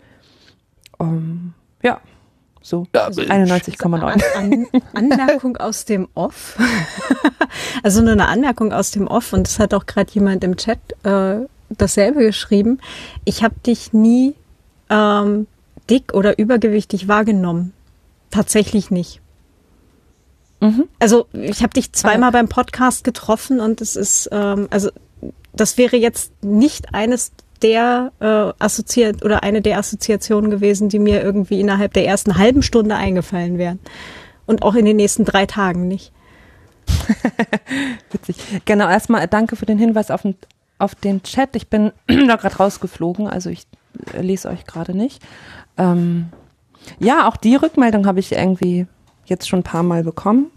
[0.97, 1.53] Um,
[1.83, 1.99] ja,
[2.61, 4.23] so Ja, 91,9.
[4.35, 6.57] An Anmerkung aus dem Off.
[7.83, 10.79] also nur eine Anmerkung aus dem Off und das hat auch gerade jemand im Chat
[11.03, 12.79] äh, dasselbe geschrieben.
[13.25, 14.35] Ich habe dich nie
[14.89, 15.47] ähm,
[15.89, 17.73] dick oder übergewichtig wahrgenommen.
[18.31, 19.21] Tatsächlich nicht.
[20.61, 20.87] Mhm.
[20.99, 24.89] Also ich habe dich zweimal beim Podcast getroffen und es ist, ähm, also
[25.53, 27.31] das wäre jetzt nicht eines
[27.63, 32.61] der äh, assoziiert oder eine der Assoziationen gewesen, die mir irgendwie innerhalb der ersten halben
[32.61, 33.79] Stunde eingefallen wären.
[34.45, 36.11] Und auch in den nächsten drei Tagen nicht.
[38.11, 38.37] Witzig.
[38.65, 40.35] Genau, erstmal danke für den Hinweis auf den,
[40.77, 41.55] auf den Chat.
[41.55, 43.67] Ich bin da gerade rausgeflogen, also ich
[44.13, 45.21] äh, lese euch gerade nicht.
[45.77, 46.29] Ähm,
[46.99, 48.87] ja, auch die Rückmeldung habe ich irgendwie
[49.25, 50.51] jetzt schon ein paar Mal bekommen.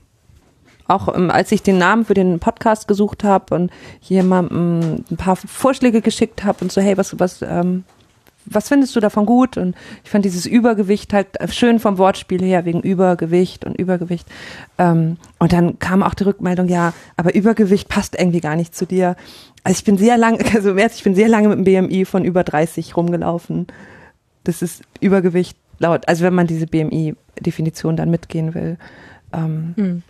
[0.92, 3.70] Auch ähm, als ich den Namen für den Podcast gesucht habe und
[4.02, 7.84] jemandem ein paar Vorschläge geschickt habe und so, hey, was, was, ähm,
[8.44, 9.56] was findest du davon gut?
[9.56, 9.74] Und
[10.04, 14.28] ich fand dieses Übergewicht halt schön vom Wortspiel her, wegen Übergewicht und Übergewicht.
[14.78, 18.84] Ähm, und dann kam auch die Rückmeldung, ja, aber Übergewicht passt irgendwie gar nicht zu
[18.84, 19.16] dir.
[19.64, 22.44] Also ich bin sehr lange, also ich bin sehr lange mit dem BMI von über
[22.44, 23.66] 30 rumgelaufen.
[24.44, 28.76] Das ist Übergewicht laut, also wenn man diese BMI-Definition dann mitgehen will.
[29.32, 30.02] Ähm, Hm.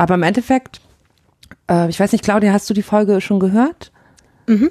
[0.00, 0.80] Aber im Endeffekt,
[1.68, 3.92] äh, ich weiß nicht, Claudia, hast du die Folge schon gehört?
[4.46, 4.70] Mhm.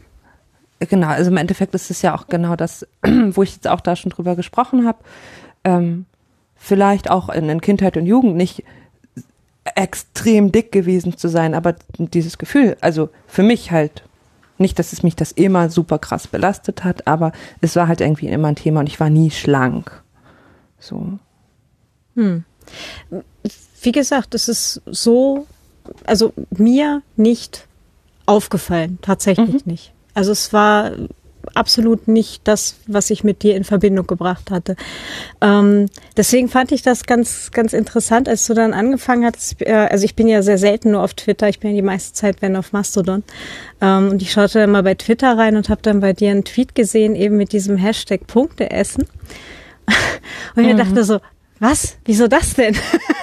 [0.79, 3.95] Genau, also im Endeffekt ist es ja auch genau das, wo ich jetzt auch da
[3.95, 4.97] schon drüber gesprochen habe.
[5.63, 6.07] Ähm,
[6.55, 8.63] vielleicht auch in, in Kindheit und Jugend nicht
[9.75, 14.01] extrem dick gewesen zu sein, aber dieses Gefühl, also für mich halt,
[14.57, 18.29] nicht, dass es mich das immer super krass belastet hat, aber es war halt irgendwie
[18.29, 20.01] immer ein Thema und ich war nie schlank.
[20.79, 21.19] So.
[22.15, 22.45] Hm.
[23.81, 25.47] Wie gesagt, es ist so,
[26.05, 27.65] also mir nicht
[28.25, 29.91] aufgefallen, tatsächlich nicht.
[30.13, 30.91] Also es war
[31.55, 34.75] absolut nicht das, was ich mit dir in Verbindung gebracht hatte.
[35.41, 39.61] Ähm, deswegen fand ich das ganz, ganz interessant, als du dann angefangen hattest.
[39.61, 41.49] Äh, also ich bin ja sehr selten nur auf Twitter.
[41.49, 43.23] Ich bin ja die meiste Zeit wenn auf Mastodon.
[43.81, 46.43] Ähm, und ich schaute dann mal bei Twitter rein und habe dann bei dir einen
[46.43, 49.05] Tweet gesehen, eben mit diesem Hashtag Punkte essen.
[50.55, 51.19] Und ich dachte so,
[51.59, 51.97] was?
[52.05, 52.75] Wieso das denn?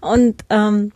[0.00, 0.92] und ähm,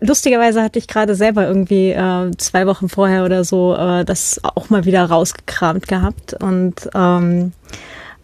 [0.00, 4.70] lustigerweise hatte ich gerade selber irgendwie äh, zwei Wochen vorher oder so äh, das auch
[4.70, 6.34] mal wieder rausgekramt gehabt.
[6.34, 7.52] Und ähm,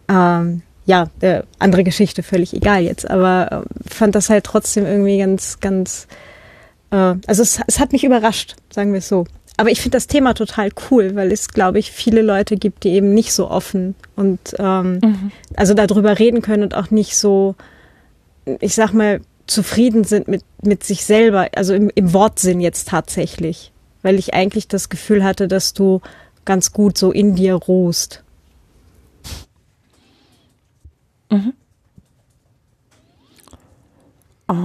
[0.09, 5.18] ähm, ja, äh, andere Geschichte, völlig egal jetzt, aber äh, fand das halt trotzdem irgendwie
[5.18, 6.09] ganz, ganz,
[6.90, 9.26] äh, also es, es hat mich überrascht, sagen wir es so.
[9.59, 12.90] Aber ich finde das Thema total cool, weil es, glaube ich, viele Leute gibt, die
[12.90, 17.55] eben nicht so offen und ähm, also darüber reden können und auch nicht so,
[18.61, 23.72] ich sag mal, zufrieden sind mit, mit sich selber, also im, im Wortsinn jetzt tatsächlich.
[24.03, 26.01] Weil ich eigentlich das Gefühl hatte, dass du
[26.45, 28.24] ganz gut so in dir ruhst.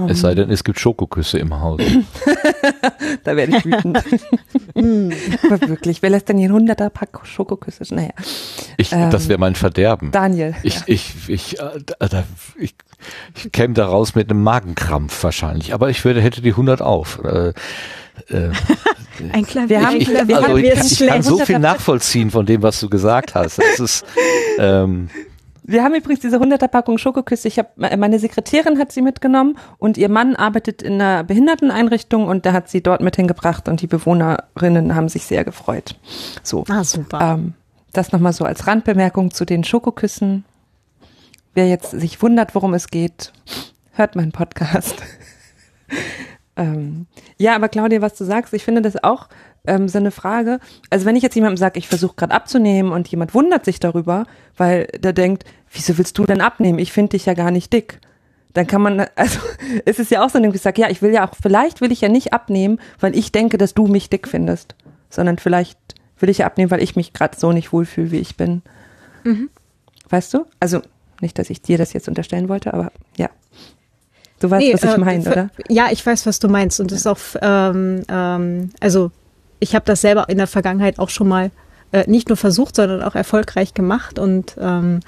[0.08, 1.80] Es sei denn, es gibt Schokoküsse im Haus.
[3.24, 3.98] Da werde ich wütend.
[5.44, 7.82] Aber wirklich, wer lässt denn hier ein hunderter Pack Schokoküsse?
[7.94, 8.10] Naja,
[8.76, 10.10] Ich, Ähm, das wäre mein Verderben.
[10.10, 10.54] Daniel.
[10.62, 10.82] Ich, ja.
[10.86, 12.24] ich, ich, äh, da,
[12.58, 12.74] ich,
[13.34, 17.20] ich käme da raus mit einem Magenkrampf wahrscheinlich, aber ich würde, hätte die 100 auf.
[17.24, 17.48] Äh,
[18.30, 18.50] äh,
[19.32, 19.68] Ein Klavier.
[19.80, 22.78] Wir haben- ich, wir also ich, ich kann so viel 100er nachvollziehen von dem, was
[22.80, 23.58] du gesagt hast.
[23.58, 24.04] Das ist,
[24.58, 25.08] ähm,
[25.68, 27.46] Wir haben übrigens diese 100er Packung Schokoküsse.
[27.46, 32.46] Ich habe meine Sekretärin hat sie mitgenommen und ihr Mann arbeitet in einer Behinderteneinrichtung und
[32.46, 35.96] der hat sie dort mit hingebracht und die Bewohnerinnen haben sich sehr gefreut.
[36.42, 36.64] So.
[36.70, 37.20] Ah, super.
[37.20, 37.52] Ähm,
[37.92, 40.46] das nochmal so als Randbemerkung zu den Schokoküssen.
[41.52, 43.34] Wer jetzt sich wundert, worum es geht,
[43.92, 45.02] hört meinen Podcast.
[46.56, 47.06] ähm,
[47.36, 49.28] ja, aber Claudia, was du sagst, ich finde das auch
[49.66, 50.60] ähm, so eine Frage.
[50.90, 54.26] Also wenn ich jetzt jemandem sage, ich versuche gerade abzunehmen und jemand wundert sich darüber,
[54.56, 56.78] weil der denkt, wieso willst du denn abnehmen?
[56.78, 58.00] Ich finde dich ja gar nicht dick.
[58.54, 59.38] Dann kann man, also
[59.84, 61.92] es ist ja auch so, dass ich sage, ja, ich will ja auch, vielleicht will
[61.92, 64.74] ich ja nicht abnehmen, weil ich denke, dass du mich dick findest,
[65.10, 65.78] sondern vielleicht
[66.18, 68.62] will ich ja abnehmen, weil ich mich gerade so nicht wohlfühle, wie ich bin.
[70.08, 70.46] Weißt du?
[70.60, 70.80] Also
[71.20, 73.28] nicht, dass ich dir das jetzt unterstellen wollte, aber ja.
[74.40, 75.50] Du weißt, Nee, was ich äh, meine, oder?
[75.68, 76.78] Ja, ich weiß, was du meinst.
[76.80, 79.10] Und das ist auch, ähm, ähm, also
[79.60, 81.50] ich habe das selber in der Vergangenheit auch schon mal
[81.92, 84.18] äh, nicht nur versucht, sondern auch erfolgreich gemacht.
[84.18, 85.00] Und ähm,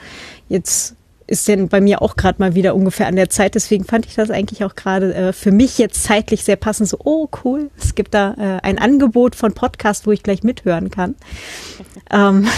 [0.49, 0.97] jetzt
[1.27, 3.55] ist denn bei mir auch gerade mal wieder ungefähr an der Zeit.
[3.55, 6.89] Deswegen fand ich das eigentlich auch gerade äh, für mich jetzt zeitlich sehr passend.
[6.89, 10.91] So, oh cool, es gibt da äh, ein Angebot von Podcast, wo ich gleich mithören
[10.91, 11.15] kann.
[12.11, 12.49] ähm,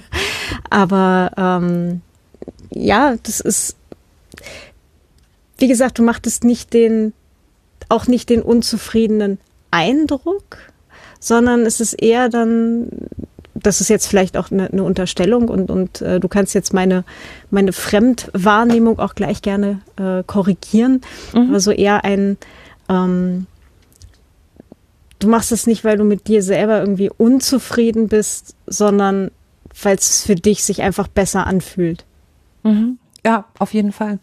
[0.70, 2.00] aber ähm,
[2.70, 3.76] ja, das ist
[5.58, 7.12] wie gesagt, du machtest nicht den,
[7.88, 9.38] auch nicht den unzufriedenen
[9.70, 10.58] Eindruck,
[11.18, 12.88] sondern es ist eher dann,
[13.54, 17.04] das ist jetzt vielleicht auch eine, eine Unterstellung und, und äh, du kannst jetzt meine,
[17.50, 21.00] meine Fremdwahrnehmung auch gleich gerne äh, korrigieren,
[21.32, 22.36] aber so eher ein,
[22.88, 23.46] ähm,
[25.18, 29.30] du machst es nicht, weil du mit dir selber irgendwie unzufrieden bist, sondern
[29.82, 32.04] weil es für dich sich einfach besser anfühlt.
[32.62, 32.98] Mhm.
[33.24, 34.18] Ja, auf jeden Fall.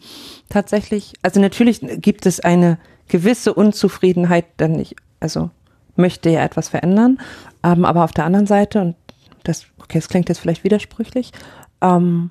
[0.48, 2.78] Tatsächlich, also natürlich gibt es eine
[3.08, 5.50] gewisse Unzufriedenheit, denn ich, also
[5.96, 7.18] möchte ja etwas verändern,
[7.62, 8.96] ähm, aber auf der anderen Seite, und
[9.44, 11.32] das, okay, das klingt jetzt vielleicht widersprüchlich,
[11.80, 12.30] ähm,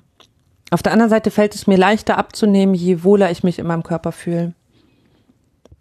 [0.70, 3.82] auf der anderen Seite fällt es mir leichter abzunehmen, je wohler ich mich in meinem
[3.82, 4.54] Körper fühle.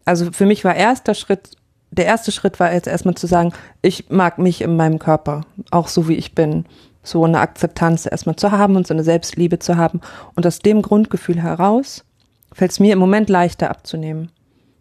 [0.06, 1.52] Also für mich war erster Schritt,
[1.92, 5.88] der erste Schritt war jetzt erstmal zu sagen, ich mag mich in meinem Körper, auch
[5.88, 6.66] so wie ich bin.
[7.02, 10.00] So eine Akzeptanz erstmal zu haben und so eine Selbstliebe zu haben.
[10.36, 12.06] Und aus dem Grundgefühl heraus
[12.54, 14.32] fällt es mir im Moment leichter abzunehmen.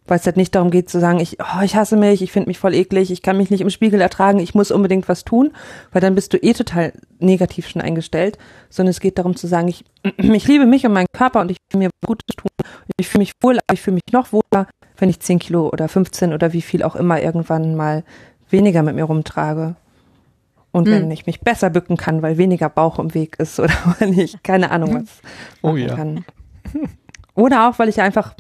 [0.07, 2.48] Weil es halt nicht darum geht zu sagen, ich, oh, ich hasse mich, ich finde
[2.48, 5.53] mich voll eklig, ich kann mich nicht im Spiegel ertragen, ich muss unbedingt was tun,
[5.92, 8.36] weil dann bist du eh total negativ schon eingestellt,
[8.68, 9.84] sondern es geht darum zu sagen, ich,
[10.16, 12.50] ich liebe mich und meinen Körper und ich will mir Gutes tun,
[12.96, 15.88] ich fühle mich wohl, aber ich fühle mich noch wohler, wenn ich 10 Kilo oder
[15.88, 18.05] 15 oder wie viel auch immer irgendwann mal
[18.50, 19.76] weniger mit mir rumtrage.
[20.74, 24.18] Und wenn ich mich besser bücken kann, weil weniger Bauch im Weg ist oder weil
[24.18, 25.20] ich keine Ahnung was
[25.61, 25.94] Oh machen ja.
[25.94, 26.24] kann.
[27.34, 28.34] Oder auch, weil ich einfach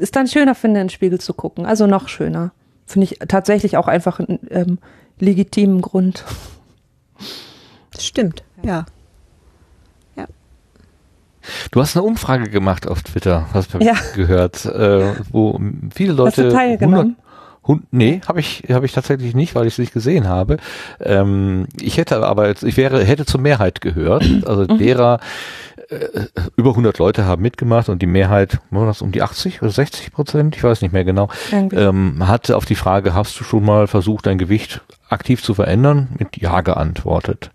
[0.00, 1.66] es dann schöner finde, in den Spiegel zu gucken.
[1.66, 2.52] Also noch schöner.
[2.86, 4.78] Finde ich tatsächlich auch einfach einen ähm,
[5.18, 6.24] legitimen Grund.
[7.98, 8.86] Stimmt, ja.
[11.70, 13.94] Du hast eine Umfrage gemacht auf Twitter, hast du Ja.
[14.14, 15.58] gehört, äh, wo
[15.94, 17.16] viele Hast Leute du teilgenommen?
[17.16, 17.16] 100
[17.66, 20.58] Hund, nee, habe ich habe ich tatsächlich nicht, weil ich es nicht gesehen habe.
[21.00, 24.78] Ähm, ich hätte aber jetzt, ich wäre hätte zur Mehrheit gehört, also Mhm.
[24.78, 25.20] derer
[25.90, 26.26] äh,
[26.56, 30.12] über 100 Leute haben mitgemacht und die Mehrheit, war das um die 80 oder 60
[30.12, 33.86] Prozent, ich weiß nicht mehr genau, ähm, hatte auf die Frage, hast du schon mal
[33.86, 37.50] versucht, dein Gewicht aktiv zu verändern, mit Ja geantwortet.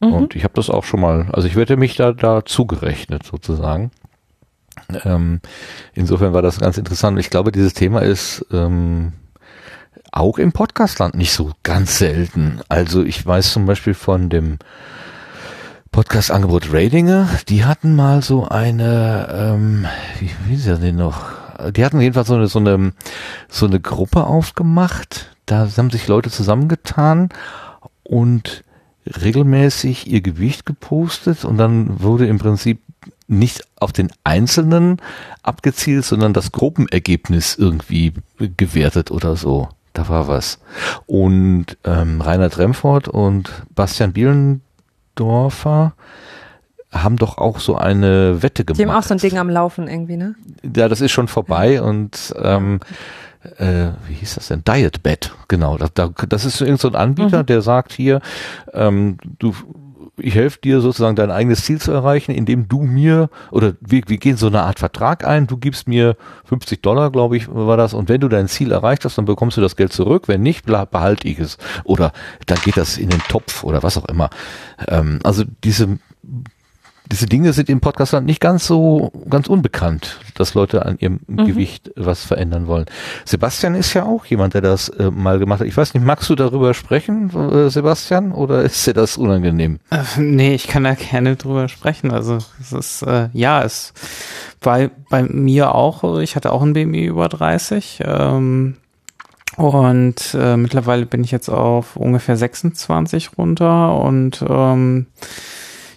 [0.00, 0.12] Mhm.
[0.12, 3.90] Und ich habe das auch schon mal, also ich werde mich da da zugerechnet sozusagen.
[5.04, 5.40] Ähm,
[5.94, 7.18] insofern war das ganz interessant.
[7.18, 9.12] Ich glaube, dieses Thema ist ähm,
[10.12, 12.60] auch im Podcastland nicht so ganz selten.
[12.68, 14.58] Also ich weiß zum Beispiel von dem
[15.94, 19.86] Podcast-Angebot Ratinger, die hatten mal so eine, ähm,
[20.18, 21.30] wie, wie ist das denn noch?
[21.70, 22.92] Die hatten jedenfalls so eine, so eine,
[23.48, 25.36] so eine Gruppe aufgemacht.
[25.46, 27.28] Da haben sich Leute zusammengetan
[28.02, 28.64] und
[29.06, 32.80] regelmäßig ihr Gewicht gepostet und dann wurde im Prinzip
[33.28, 35.00] nicht auf den Einzelnen
[35.44, 38.14] abgezielt, sondern das Gruppenergebnis irgendwie
[38.56, 39.68] gewertet oder so.
[39.92, 40.58] Da war was.
[41.06, 44.12] Und ähm, Reinhard Remford und Bastian
[45.14, 45.94] Bielendorfer
[46.92, 48.78] haben doch auch so eine Wette gemacht.
[48.80, 50.36] Die haben auch so ein Ding am Laufen irgendwie, ne?
[50.76, 52.78] Ja, das ist schon vorbei und ähm,
[53.58, 54.62] äh, wie hieß das denn?
[54.64, 55.76] Dietbed, genau.
[55.76, 57.46] Da, da, das ist irgend so ein Anbieter, Mhm.
[57.46, 58.20] der sagt hier,
[58.72, 59.52] ähm, du
[60.16, 64.18] ich helfe dir sozusagen dein eigenes Ziel zu erreichen, indem du mir, oder wir, wir
[64.18, 67.94] gehen so eine Art Vertrag ein, du gibst mir 50 Dollar, glaube ich, war das,
[67.94, 70.66] und wenn du dein Ziel erreicht hast, dann bekommst du das Geld zurück, wenn nicht,
[70.66, 71.58] behalte ich es.
[71.84, 72.12] Oder
[72.46, 74.30] dann geht das in den Topf oder was auch immer.
[74.88, 75.98] Ähm, also diese
[77.12, 81.44] diese Dinge sind im Podcastland nicht ganz so ganz unbekannt, dass Leute an ihrem Mhm.
[81.46, 82.86] Gewicht was verändern wollen.
[83.24, 85.66] Sebastian ist ja auch jemand, der das äh, mal gemacht hat.
[85.66, 89.80] Ich weiß nicht, magst du darüber sprechen, äh, Sebastian, oder ist dir das unangenehm?
[89.90, 92.10] Äh, nee, ich kann da gerne drüber sprechen.
[92.10, 93.92] Also es ist, äh, ja, es
[94.60, 98.00] bei, bei mir auch, ich hatte auch ein BMI über 30.
[98.04, 98.76] Ähm,
[99.56, 105.06] und äh, mittlerweile bin ich jetzt auf ungefähr 26 runter und ähm,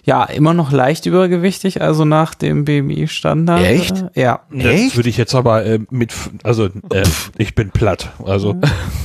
[0.08, 3.62] ja, immer noch leicht übergewichtig, also nach dem BMI-Standard.
[3.62, 4.06] Echt?
[4.14, 4.40] Äh, ja.
[4.50, 7.04] Das würde ich jetzt aber äh, mit, also äh,
[7.36, 8.12] ich bin platt.
[8.24, 8.56] Also,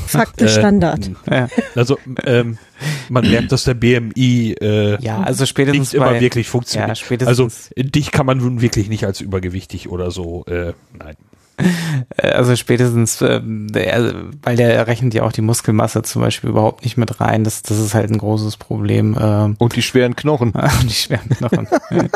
[0.08, 1.12] Faktisch Äh, Standard.
[1.30, 2.58] Ja, also ähm,
[3.10, 6.88] man merkt, dass der BMI äh, ja also spätestens nicht immer bei, wirklich funktioniert.
[6.88, 7.28] Ja, spätestens.
[7.28, 10.46] Also dich kann man nun wirklich nicht als übergewichtig oder so.
[10.46, 11.16] Äh, nein.
[11.58, 13.68] Äh, Also spätestens, ähm,
[14.42, 17.44] weil der rechnet ja auch die Muskelmasse zum Beispiel überhaupt nicht mit rein.
[17.44, 19.18] Das, das ist halt ein großes Problem.
[19.20, 20.52] Ähm, Und die schweren Knochen.
[20.82, 21.68] und die schweren Knochen.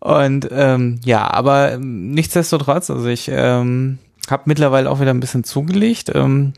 [0.00, 3.98] und ähm, ja, aber ähm, nichtsdestotrotz, also ich ähm,
[4.30, 6.12] habe mittlerweile auch wieder ein bisschen zugelegt.
[6.14, 6.52] Ähm,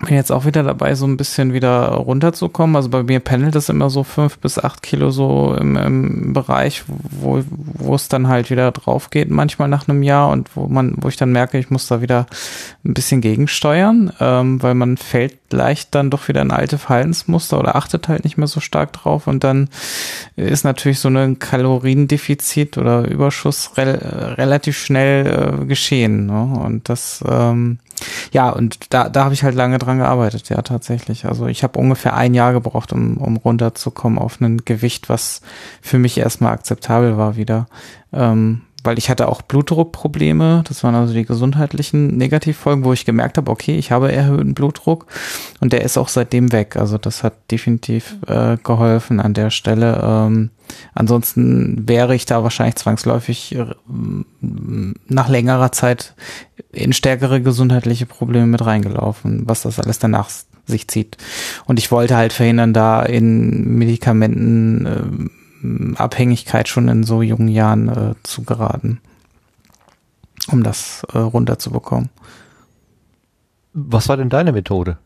[0.00, 2.74] bin jetzt auch wieder dabei, so ein bisschen wieder runterzukommen.
[2.74, 6.82] Also bei mir pendelt es immer so fünf bis acht Kilo so im, im Bereich,
[6.86, 10.94] wo, wo es dann halt wieder drauf geht, manchmal nach einem Jahr und wo man,
[10.96, 12.26] wo ich dann merke, ich muss da wieder
[12.84, 17.76] ein bisschen gegensteuern, ähm, weil man fällt leicht dann doch wieder in alte Verhaltensmuster oder
[17.76, 19.68] achtet halt nicht mehr so stark drauf und dann
[20.34, 23.94] ist natürlich so ein Kaloriendefizit oder Überschuss rel
[24.36, 26.26] relativ schnell äh, geschehen.
[26.26, 26.42] Ne?
[26.42, 27.78] Und das ähm,
[28.32, 31.24] ja, und da, da habe ich halt lange dran gearbeitet, ja, tatsächlich.
[31.26, 35.40] Also ich habe ungefähr ein Jahr gebraucht, um, um runterzukommen auf ein Gewicht, was
[35.80, 37.66] für mich erstmal akzeptabel war wieder.
[38.12, 43.38] Ähm, weil ich hatte auch Blutdruckprobleme, das waren also die gesundheitlichen Negativfolgen, wo ich gemerkt
[43.38, 45.06] habe, okay, ich habe erhöhten Blutdruck
[45.60, 46.76] und der ist auch seitdem weg.
[46.76, 50.00] Also das hat definitiv äh, geholfen an der Stelle.
[50.04, 50.50] Ähm,
[50.94, 53.66] ansonsten wäre ich da wahrscheinlich zwangsläufig äh,
[54.40, 56.14] nach längerer Zeit
[56.72, 60.30] in stärkere gesundheitliche Probleme mit reingelaufen, was das alles danach
[60.66, 61.16] sich zieht.
[61.66, 67.88] Und ich wollte halt verhindern, da in Medikamenten äh, Abhängigkeit schon in so jungen Jahren
[67.88, 69.00] äh, zu geraten,
[70.50, 72.10] um das äh, runterzubekommen.
[73.72, 74.98] Was war denn deine Methode?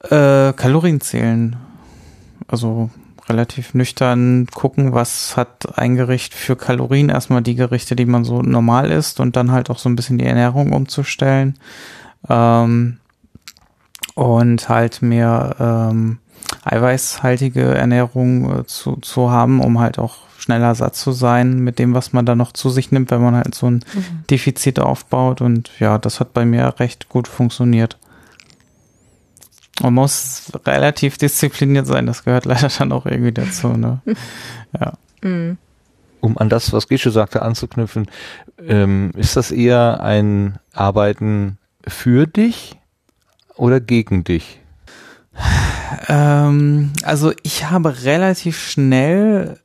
[0.00, 1.56] Äh, Kalorien zählen.
[2.46, 2.90] Also
[3.28, 7.08] relativ nüchtern gucken, was hat ein Gericht für Kalorien.
[7.08, 10.18] Erstmal die Gerichte, die man so normal isst und dann halt auch so ein bisschen
[10.18, 11.58] die Ernährung umzustellen.
[12.28, 12.98] Ähm,
[14.14, 16.18] und halt mehr ähm,
[16.64, 21.94] eiweißhaltige Ernährung äh, zu, zu haben, um halt auch schneller satt zu sein mit dem,
[21.94, 24.24] was man da noch zu sich nimmt, wenn man halt so ein mhm.
[24.30, 25.40] Defizit aufbaut.
[25.40, 27.98] Und ja, das hat bei mir recht gut funktioniert.
[29.80, 33.68] Man muss relativ diszipliniert sein, das gehört leider dann auch irgendwie dazu.
[33.68, 34.00] Ne?
[34.78, 34.92] Ja.
[35.22, 35.56] Mhm.
[36.20, 38.06] Um an das, was Gesche sagte, anzuknüpfen,
[38.66, 41.56] ähm, ist das eher ein Arbeiten
[41.86, 42.76] für dich
[43.56, 44.60] oder gegen dich?
[46.08, 49.58] Ähm, also ich habe relativ schnell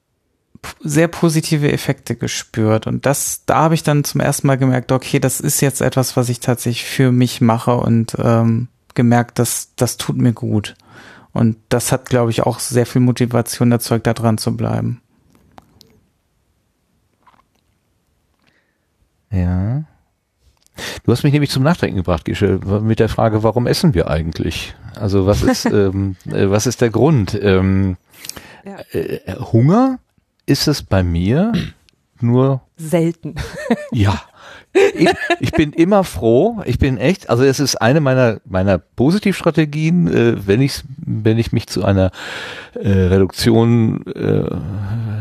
[0.79, 5.19] sehr positive Effekte gespürt und das, da habe ich dann zum ersten Mal gemerkt, okay,
[5.19, 9.97] das ist jetzt etwas, was ich tatsächlich für mich mache und ähm, gemerkt, dass das
[9.97, 10.75] tut mir gut.
[11.31, 15.01] Und das hat, glaube ich, auch sehr viel Motivation erzeugt, da dran zu bleiben.
[19.31, 19.83] Ja.
[21.03, 24.75] Du hast mich nämlich zum Nachdenken gebracht, Gische, mit der Frage, warum essen wir eigentlich?
[24.95, 27.37] Also was ist, ähm, äh, was ist der Grund?
[27.41, 27.97] Ähm,
[28.63, 28.77] ja.
[28.91, 29.99] äh, Hunger
[30.45, 31.53] ist es bei mir
[32.21, 33.35] nur selten.
[33.91, 34.21] ja.
[34.95, 35.09] Ich,
[35.39, 36.61] ich, bin immer froh.
[36.65, 41.51] Ich bin echt, also es ist eine meiner meiner Positivstrategien, äh, wenn ich wenn ich
[41.51, 42.11] mich zu einer
[42.73, 44.49] äh, Reduktion äh,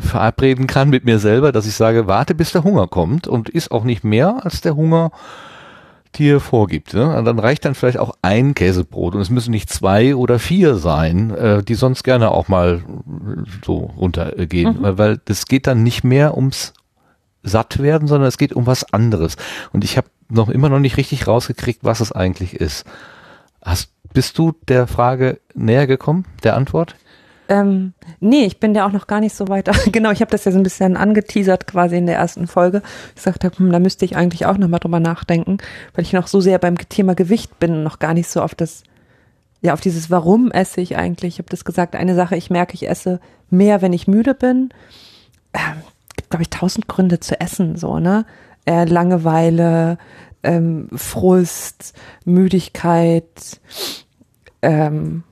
[0.00, 3.70] verabreden kann mit mir selber, dass ich sage, warte bis der Hunger kommt und ist
[3.70, 5.10] auch nicht mehr als der Hunger
[6.14, 6.94] dir vorgibt.
[6.94, 7.16] Ne?
[7.16, 10.76] Und dann reicht dann vielleicht auch ein Käsebrot und es müssen nicht zwei oder vier
[10.76, 12.82] sein, äh, die sonst gerne auch mal
[13.64, 14.98] so runtergehen, mhm.
[14.98, 16.74] weil das geht dann nicht mehr ums
[17.42, 19.36] satt werden, sondern es geht um was anderes.
[19.72, 22.84] Und ich habe noch immer noch nicht richtig rausgekriegt, was es eigentlich ist.
[23.64, 26.96] Hast, bist du der Frage näher gekommen, der Antwort?
[27.48, 29.68] Ähm, nee, ich bin ja auch noch gar nicht so weit.
[29.92, 32.82] genau, ich habe das ja so ein bisschen angeteasert quasi in der ersten Folge.
[33.14, 35.58] Ich sagte, hm, da müsste ich eigentlich auch nochmal drüber nachdenken,
[35.94, 38.54] weil ich noch so sehr beim Thema Gewicht bin und noch gar nicht so auf
[38.54, 38.84] das,
[39.60, 41.34] ja, auf dieses Warum esse ich eigentlich.
[41.34, 43.20] Ich habe das gesagt, eine Sache, ich merke, ich esse
[43.50, 44.70] mehr, wenn ich müde bin.
[45.52, 45.82] Ähm,
[46.32, 48.24] glaube ich, tausend Gründe zu essen, so, ne?
[48.64, 49.98] Äh, Langeweile,
[50.42, 51.92] ähm, Frust,
[52.24, 53.60] Müdigkeit,
[54.62, 55.24] ähm,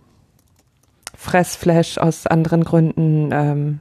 [1.16, 3.80] Fressflash aus anderen Gründen, ähm,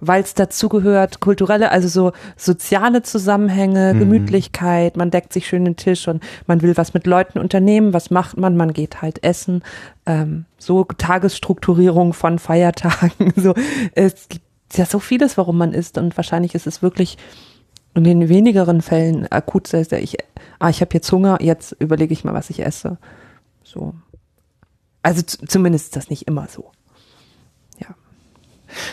[0.00, 4.00] weil es dazugehört, kulturelle, also so soziale Zusammenhänge, mhm.
[4.00, 8.10] Gemütlichkeit, man deckt sich schön den Tisch und man will was mit Leuten unternehmen, was
[8.10, 8.56] macht man?
[8.56, 9.62] Man geht halt essen,
[10.06, 13.54] ähm, so Tagesstrukturierung von Feiertagen, so
[13.94, 17.16] es gibt ja so vieles, warum man isst und wahrscheinlich ist es wirklich
[17.94, 20.16] in den wenigeren Fällen akut sehr, sehr ich,
[20.58, 22.98] ah, ich habe jetzt Hunger, jetzt überlege ich mal, was ich esse.
[23.64, 23.94] So.
[25.02, 26.70] Also zumindest ist das nicht immer so.
[27.78, 27.88] Ja.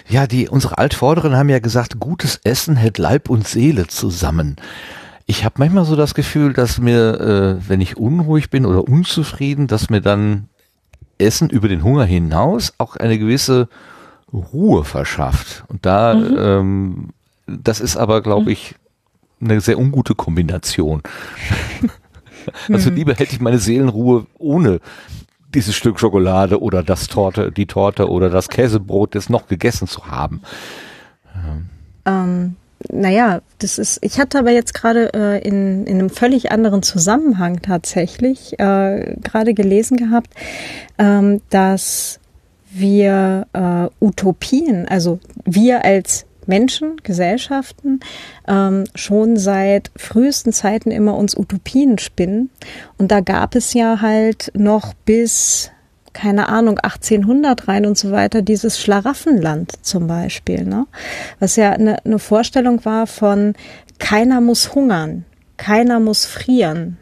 [0.07, 4.55] Ja, die, unsere Altvorderen haben ja gesagt, gutes Essen hält Leib und Seele zusammen.
[5.27, 9.67] Ich habe manchmal so das Gefühl, dass mir, äh, wenn ich unruhig bin oder unzufrieden,
[9.67, 10.49] dass mir dann
[11.17, 13.67] Essen über den Hunger hinaus auch eine gewisse
[14.33, 15.63] Ruhe verschafft.
[15.67, 16.35] Und da, mhm.
[16.37, 17.09] ähm,
[17.47, 18.49] das ist aber, glaube mhm.
[18.49, 18.75] ich,
[19.41, 21.01] eine sehr ungute Kombination.
[22.69, 22.95] also mhm.
[22.95, 24.79] lieber hätte ich meine Seelenruhe ohne
[25.53, 30.07] dieses Stück Schokolade oder das Torte, die Torte oder das Käsebrot jetzt noch gegessen zu
[30.07, 30.41] haben.
[32.05, 32.55] Ähm,
[32.91, 37.61] naja, das ist, ich hatte aber jetzt gerade äh, in, in einem völlig anderen Zusammenhang
[37.61, 40.33] tatsächlich äh, gerade gelesen gehabt,
[40.97, 42.19] ähm, dass
[42.77, 47.99] wir äh, Utopien, also wir als Menschen, Gesellschaften
[48.47, 52.49] ähm, schon seit frühesten Zeiten immer uns Utopien spinnen.
[52.97, 55.71] Und da gab es ja halt noch bis,
[56.13, 60.85] keine Ahnung, 1800 rein und so weiter, dieses Schlaraffenland zum Beispiel, ne?
[61.39, 63.53] was ja eine, eine Vorstellung war von
[63.97, 65.25] keiner muss hungern,
[65.57, 66.97] keiner muss frieren,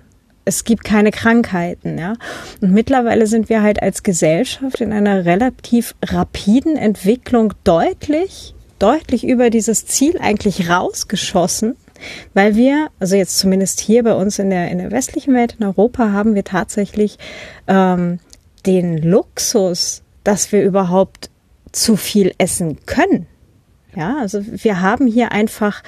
[0.46, 2.14] es gibt keine Krankheiten, ja.
[2.62, 8.54] Und mittlerweile sind wir halt als Gesellschaft in einer relativ rapiden Entwicklung deutlich
[8.84, 11.78] deutlich über dieses Ziel eigentlich rausgeschossen,
[12.34, 15.66] weil wir, also jetzt zumindest hier bei uns in der, in der westlichen Welt, in
[15.66, 17.18] Europa, haben wir tatsächlich
[17.68, 18.20] ähm,
[18.66, 21.30] den Luxus, dass wir überhaupt
[21.72, 23.26] zu viel essen können.
[23.96, 25.82] Ja, also wir haben hier einfach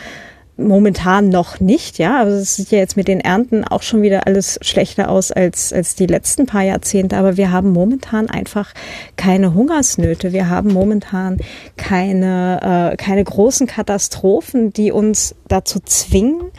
[0.58, 4.26] momentan noch nicht, ja, aber es sieht ja jetzt mit den Ernten auch schon wieder
[4.26, 8.74] alles schlechter aus als, als die letzten paar Jahrzehnte, aber wir haben momentan einfach
[9.18, 11.40] keine Hungersnöte, wir haben momentan
[11.76, 16.52] keine, äh, keine großen Katastrophen, die uns dazu zwingen,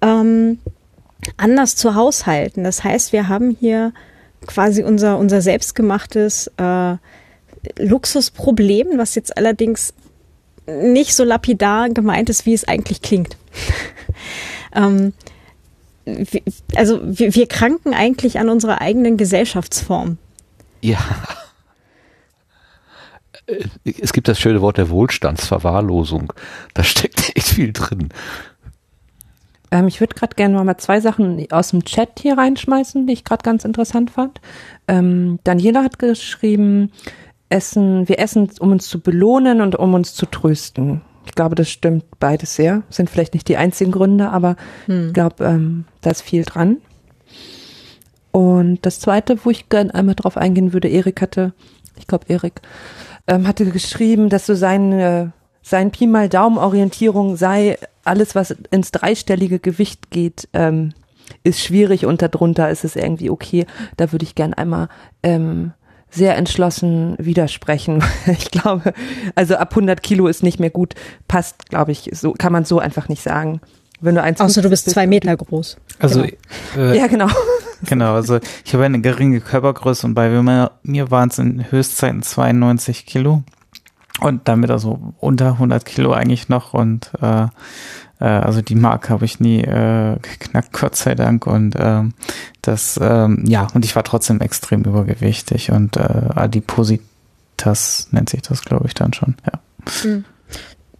[0.00, 0.58] ähm,
[1.36, 2.62] anders zu haushalten.
[2.62, 3.92] Das heißt, wir haben hier
[4.46, 6.96] quasi unser, unser selbstgemachtes äh,
[7.78, 9.92] Luxusproblem, was jetzt allerdings
[10.66, 13.36] nicht so lapidar gemeint ist, wie es eigentlich klingt.
[14.74, 15.12] ähm,
[16.74, 20.18] also wir, wir kranken eigentlich an unserer eigenen Gesellschaftsform.
[20.80, 20.98] Ja.
[24.00, 26.32] Es gibt das schöne Wort der Wohlstandsverwahrlosung.
[26.74, 28.10] Da steckt echt viel drin.
[29.70, 33.24] Ähm, ich würde gerade gerne mal zwei Sachen aus dem Chat hier reinschmeißen, die ich
[33.24, 34.40] gerade ganz interessant fand.
[34.88, 36.90] Ähm, Daniela hat geschrieben,
[37.50, 41.02] Essen, wir essen, um uns zu belohnen und um uns zu trösten.
[41.26, 42.82] Ich glaube, das stimmt beides sehr.
[42.88, 44.56] Sind vielleicht nicht die einzigen Gründe, aber
[44.86, 45.08] hm.
[45.08, 46.78] ich glaube, ähm, da ist viel dran.
[48.32, 51.52] Und das zweite, wo ich gerne einmal drauf eingehen würde, Erik hatte,
[51.98, 52.62] ich glaube, Erik,
[53.26, 55.32] ähm, hatte geschrieben, dass so seine,
[55.62, 60.92] sein Pi mal Daumen Orientierung sei, alles, was ins dreistellige Gewicht geht, ähm,
[61.44, 63.66] ist schwierig und darunter ist es irgendwie okay.
[63.96, 64.88] Da würde ich gern einmal
[65.22, 65.72] ähm,
[66.10, 68.02] sehr entschlossen widersprechen.
[68.26, 68.92] Ich glaube,
[69.34, 70.94] also ab 100 Kilo ist nicht mehr gut,
[71.28, 73.60] passt, glaube ich, so kann man so einfach nicht sagen.
[74.00, 75.76] Wenn du eins Außer du bist zwei Meter groß.
[75.98, 76.34] Also genau.
[76.76, 77.28] Äh, ja, genau.
[77.82, 82.22] Genau, also ich habe eine geringe Körpergröße und bei mir, mir waren es in Höchstzeiten
[82.22, 83.42] 92 Kilo
[84.20, 87.46] und damit also unter 100 Kilo eigentlich noch und äh,
[88.20, 91.46] äh, also die Marke habe ich nie äh, geknackt, Gott sei Dank.
[91.46, 92.14] Und ähm,
[92.62, 96.00] das, ähm, ja, und ich war trotzdem extrem übergewichtig und äh,
[96.34, 100.08] Adipositas nennt sich das, glaube ich, dann schon, ja.
[100.08, 100.24] Mhm.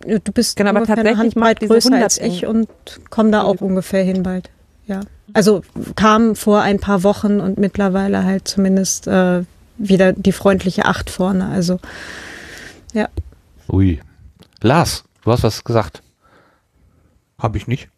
[0.02, 2.70] Du bist genau, aber tatsächlich eine Handbreit größer als ich und
[3.10, 4.48] komm da auch ungefähr hin bald.
[4.86, 5.01] Ja.
[5.34, 5.62] Also
[5.94, 9.44] kam vor ein paar Wochen und mittlerweile halt zumindest äh,
[9.76, 11.48] wieder die freundliche Acht vorne.
[11.48, 11.80] Also
[12.94, 13.09] ja.
[13.68, 14.01] Ui.
[14.62, 16.02] Lars, du hast was gesagt.
[17.40, 17.88] Habe ich nicht.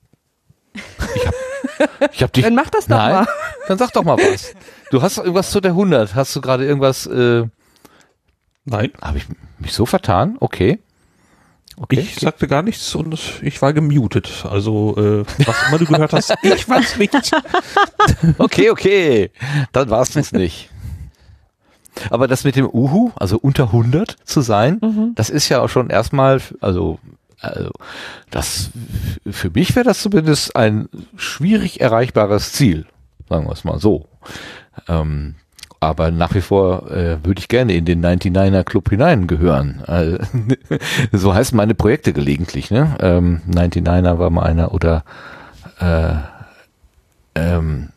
[0.74, 2.44] Ich hab, ich hab dich.
[2.44, 3.26] Dann mach das doch Nein, mal.
[3.68, 4.54] Dann sag doch mal was.
[4.90, 6.14] Du hast irgendwas zu der 100.
[6.14, 7.06] Hast du gerade irgendwas?
[7.06, 7.44] Äh,
[8.64, 8.92] Nein.
[9.00, 9.26] Habe ich
[9.58, 10.36] mich so vertan?
[10.40, 10.78] Okay.
[11.76, 12.00] Okay.
[12.00, 14.44] Ich sagte gar nichts und ich war gemutet.
[14.48, 17.14] Also äh, was immer du gehört hast, ich weiß nicht.
[18.38, 19.30] okay, okay.
[19.72, 20.70] Dann war es nicht.
[22.10, 25.12] Aber das mit dem Uhu, also unter 100 zu sein, mhm.
[25.14, 26.98] das ist ja auch schon erstmal, also
[27.42, 27.70] also
[28.30, 28.70] das
[29.30, 32.86] für mich wäre das zumindest ein schwierig erreichbares Ziel,
[33.28, 34.06] sagen wir es mal so.
[34.88, 35.34] Ähm,
[35.80, 39.82] aber nach wie vor äh, würde ich gerne in den 99er Club hineingehören.
[39.84, 40.18] Also,
[41.12, 42.70] so heißen meine Projekte gelegentlich.
[42.70, 42.96] Ne?
[43.00, 45.02] Ähm, 99er war mal einer oder
[45.80, 46.14] äh,
[47.34, 47.88] ähm,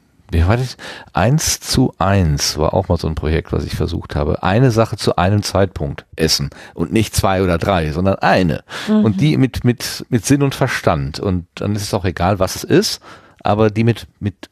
[0.44, 0.78] war das?
[1.14, 4.44] Eins zu eins war auch mal so ein Projekt, was ich versucht habe.
[4.44, 8.64] Eine Sache zu einem Zeitpunkt essen und nicht zwei oder drei, sondern eine.
[8.88, 9.06] Mhm.
[9.06, 11.20] Und die mit, mit, mit Sinn und Verstand.
[11.20, 13.02] Und dann ist es auch egal, was es ist,
[13.41, 14.49] aber die mit, mit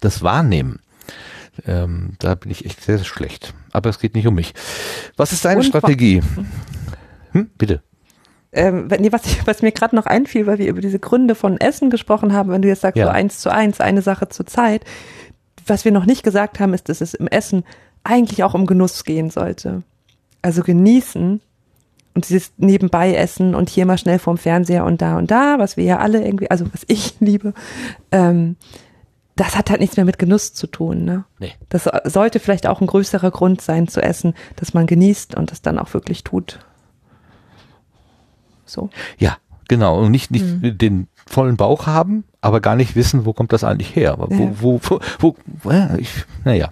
[0.00, 0.80] das Wahrnehmen.
[1.66, 3.54] Ähm, da bin ich echt sehr, sehr schlecht.
[3.72, 4.54] Aber es geht nicht um mich.
[5.16, 6.22] Was ist deine und Strategie?
[7.32, 7.82] Hm, bitte
[8.52, 11.58] ähm, nee, was, ich, was mir gerade noch einfiel, weil wir über diese Gründe von
[11.58, 13.06] Essen gesprochen haben, wenn du jetzt sagst, ja.
[13.06, 14.84] so eins zu eins, eine Sache zur Zeit,
[15.66, 17.64] was wir noch nicht gesagt haben, ist, dass es im Essen
[18.04, 19.82] eigentlich auch um Genuss gehen sollte.
[20.42, 21.40] Also genießen
[22.14, 25.76] und dieses nebenbei essen und hier mal schnell vorm Fernseher und da und da, was
[25.76, 27.54] wir ja alle irgendwie, also was ich liebe,
[28.10, 28.56] ähm,
[29.36, 31.04] das hat halt nichts mehr mit Genuss zu tun.
[31.04, 31.24] Ne?
[31.38, 31.54] Nee.
[31.70, 35.62] Das sollte vielleicht auch ein größerer Grund sein zu essen, dass man genießt und das
[35.62, 36.58] dann auch wirklich tut.
[38.72, 38.90] So.
[39.18, 39.36] Ja,
[39.68, 40.00] genau.
[40.00, 40.78] Und nicht, nicht mhm.
[40.78, 44.12] den vollen Bauch haben, aber gar nicht wissen, wo kommt das eigentlich her.
[44.12, 44.50] Aber wo, ja.
[44.58, 46.10] wo, wo, wo, wo ja, ich,
[46.44, 46.70] naja.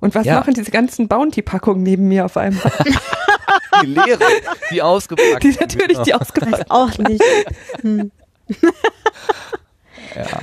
[0.00, 0.38] Und was ja.
[0.38, 2.70] machen diese ganzen Bounty-Packungen neben mir auf einmal?
[3.82, 4.24] die leere,
[4.70, 5.42] die ausgepackt.
[5.42, 6.70] Die natürlich die ausgepackt.
[6.70, 7.22] Auch nicht.
[7.80, 8.10] Hm.
[10.14, 10.38] ja.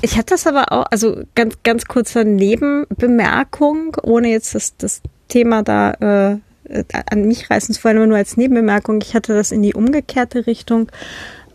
[0.00, 5.62] Ich hatte das aber auch, also ganz, ganz kurze Nebenbemerkung, ohne jetzt das, das Thema
[5.62, 6.38] da äh, äh,
[7.10, 9.00] an mich reißen wollen, aber nur als Nebenbemerkung.
[9.02, 10.90] Ich hatte das in die umgekehrte Richtung,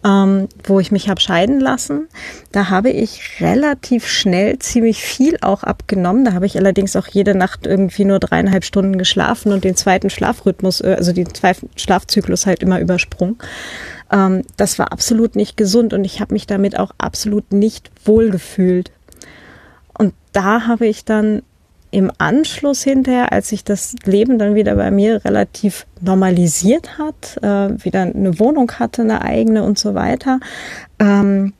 [0.06, 2.08] ähm, wo ich mich habe scheiden lassen.
[2.52, 6.26] Da habe ich relativ schnell ziemlich viel auch abgenommen.
[6.26, 10.10] Da habe ich allerdings auch jede Nacht irgendwie nur dreieinhalb Stunden geschlafen und den zweiten
[10.10, 13.38] Schlafrhythmus, äh, also den zweiten Schlafzyklus halt immer übersprungen.
[14.12, 18.92] Ähm, das war absolut nicht gesund und ich habe mich damit auch absolut nicht wohlgefühlt.
[19.98, 21.42] Und da habe ich dann
[21.92, 27.84] im Anschluss hinterher, als sich das Leben dann wieder bei mir relativ normalisiert hat, äh,
[27.84, 30.40] wieder eine Wohnung hatte, eine eigene und so weiter,
[31.00, 31.54] ähm,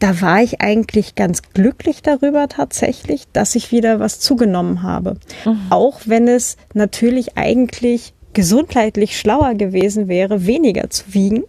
[0.00, 5.16] da war ich eigentlich ganz glücklich darüber tatsächlich, dass ich wieder was zugenommen habe.
[5.46, 5.58] Mhm.
[5.70, 11.44] Auch wenn es natürlich eigentlich gesundheitlich schlauer gewesen wäre, weniger zu wiegen.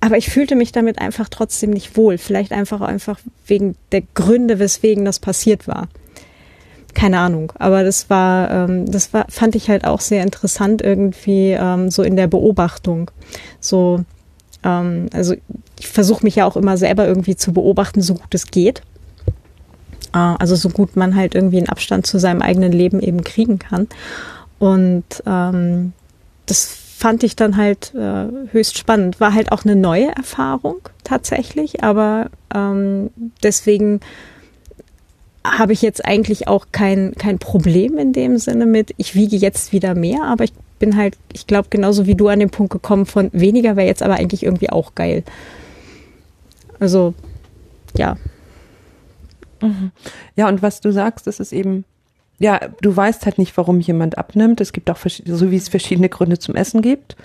[0.00, 2.18] Aber ich fühlte mich damit einfach trotzdem nicht wohl.
[2.18, 5.88] Vielleicht einfach einfach wegen der Gründe, weswegen das passiert war
[6.94, 7.52] keine Ahnung.
[7.58, 12.02] Aber das war, ähm, das war, fand ich halt auch sehr interessant irgendwie ähm, so
[12.02, 13.10] in der Beobachtung.
[13.60, 14.04] So,
[14.64, 15.34] ähm, also
[15.78, 18.82] ich versuche mich ja auch immer selber irgendwie zu beobachten, so gut es geht.
[20.14, 23.58] Äh, also so gut man halt irgendwie einen Abstand zu seinem eigenen Leben eben kriegen
[23.58, 23.88] kann.
[24.58, 25.92] Und ähm,
[26.46, 26.66] das
[27.02, 29.18] fand ich dann halt äh, höchst spannend.
[29.18, 33.10] War halt auch eine neue Erfahrung tatsächlich, aber ähm,
[33.42, 34.00] deswegen
[35.44, 39.72] habe ich jetzt eigentlich auch kein, kein Problem in dem Sinne mit, ich wiege jetzt
[39.72, 43.06] wieder mehr, aber ich bin halt, ich glaube, genauso wie du an den Punkt gekommen
[43.06, 45.24] von weniger wäre jetzt aber eigentlich irgendwie auch geil.
[46.80, 47.14] Also,
[47.96, 48.16] ja.
[49.60, 49.92] Mhm.
[50.36, 51.84] Ja, und was du sagst, das ist eben,
[52.38, 54.60] ja, du weißt halt nicht, warum jemand abnimmt.
[54.60, 57.16] Es gibt auch, so wie es verschiedene Gründe zum Essen gibt,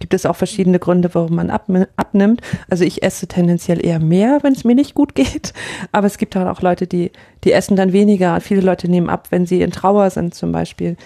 [0.00, 2.40] gibt es auch verschiedene Gründe, warum man abnimmt.
[2.68, 5.52] Also ich esse tendenziell eher mehr, wenn es mir nicht gut geht.
[5.92, 7.10] Aber es gibt auch Leute, die,
[7.44, 8.40] die essen dann weniger.
[8.40, 10.96] Viele Leute nehmen ab, wenn sie in Trauer sind zum Beispiel.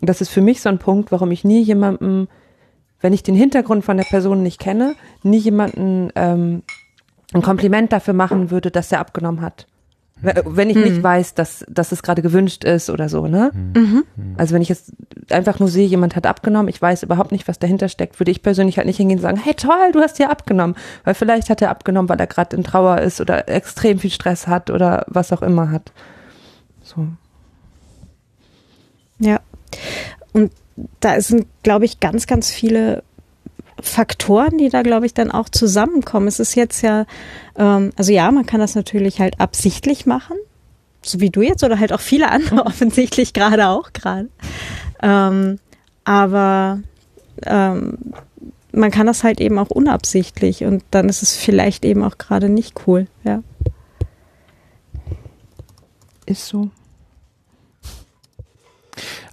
[0.00, 2.28] Das ist für mich so ein Punkt, warum ich nie jemandem,
[3.00, 6.62] wenn ich den Hintergrund von der Person nicht kenne, nie jemanden ähm,
[7.32, 9.66] ein Kompliment dafür machen würde, dass er abgenommen hat.
[10.20, 10.82] Wenn ich mhm.
[10.82, 13.52] nicht weiß, dass, dass es gerade gewünscht ist oder so, ne?
[13.54, 14.04] Mhm.
[14.36, 14.92] Also wenn ich jetzt
[15.30, 18.42] einfach nur sehe, jemand hat abgenommen, ich weiß überhaupt nicht, was dahinter steckt, würde ich
[18.42, 20.76] persönlich halt nicht hingehen und sagen, hey toll, du hast hier abgenommen.
[21.04, 24.46] Weil vielleicht hat er abgenommen, weil er gerade in Trauer ist oder extrem viel Stress
[24.46, 25.92] hat oder was auch immer hat.
[26.82, 27.06] So.
[29.20, 29.40] Ja.
[30.32, 30.52] Und
[31.00, 33.02] da sind, glaube ich, ganz, ganz viele
[33.80, 36.28] Faktoren, die da, glaube ich, dann auch zusammenkommen.
[36.28, 37.06] Es ist jetzt ja,
[37.56, 40.36] ähm, also ja, man kann das natürlich halt absichtlich machen,
[41.02, 44.28] so wie du jetzt oder halt auch viele andere offensichtlich gerade auch gerade.
[45.02, 45.58] Ähm,
[46.04, 46.80] aber
[47.44, 47.98] ähm,
[48.72, 52.48] man kann das halt eben auch unabsichtlich und dann ist es vielleicht eben auch gerade
[52.48, 53.42] nicht cool, ja.
[56.26, 56.70] Ist so.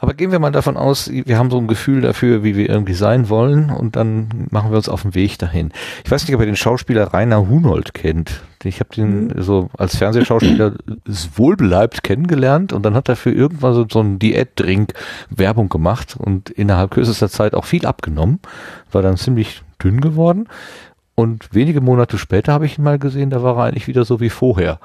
[0.05, 2.93] Aber gehen wir mal davon aus, wir haben so ein Gefühl dafür, wie wir irgendwie
[2.93, 5.71] sein wollen und dann machen wir uns auf den Weg dahin.
[6.03, 8.43] Ich weiß nicht, ob ihr den Schauspieler Rainer Hunold kennt.
[8.63, 9.41] Ich habe den mhm.
[9.41, 10.73] so als Fernsehschauspieler
[11.35, 14.93] wohlbeleibt kennengelernt und dann hat er für irgendwann so, so einen Diätdrink
[15.31, 18.41] Werbung gemacht und innerhalb kürzester Zeit auch viel abgenommen,
[18.91, 20.47] war dann ziemlich dünn geworden
[21.15, 24.19] und wenige Monate später habe ich ihn mal gesehen, da war er eigentlich wieder so
[24.19, 24.79] wie vorher.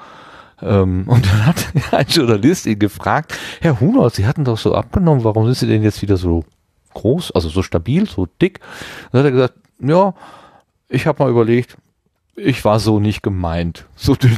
[0.61, 5.23] Ähm, und dann hat ein Journalist ihn gefragt, Herr Hunold, Sie hatten doch so abgenommen,
[5.23, 6.43] warum sind Sie denn jetzt wieder so
[6.93, 8.59] groß, also so stabil, so dick?
[9.05, 10.13] Und dann hat er gesagt, ja,
[10.89, 11.77] ich habe mal überlegt,
[12.35, 14.37] ich war so nicht gemeint, so dünn.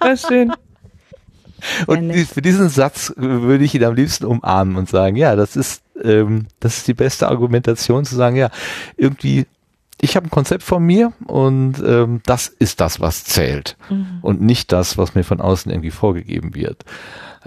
[0.00, 0.52] Was schön.
[1.86, 5.82] Und für diesen Satz würde ich ihn am liebsten umarmen und sagen, ja, das ist,
[6.02, 8.50] ähm, das ist die beste Argumentation zu sagen, ja,
[8.96, 9.46] irgendwie
[10.00, 14.18] ich habe ein Konzept von mir und ähm, das ist das, was zählt mhm.
[14.22, 16.84] und nicht das, was mir von außen irgendwie vorgegeben wird.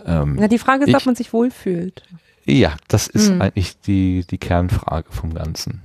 [0.06, 2.04] Ähm, ja, die Frage ist, ich, ob man sich wohlfühlt.
[2.46, 3.42] Ja, das ist mhm.
[3.42, 5.82] eigentlich die, die Kernfrage vom Ganzen.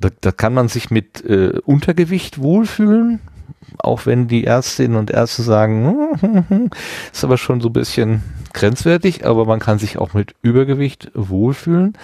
[0.00, 3.20] Da, da kann man sich mit äh, Untergewicht wohlfühlen,
[3.78, 6.70] auch wenn die Ärztinnen und Ärzte sagen,
[7.12, 8.22] ist aber schon so ein bisschen
[8.52, 11.96] grenzwertig, aber man kann sich auch mit Übergewicht wohlfühlen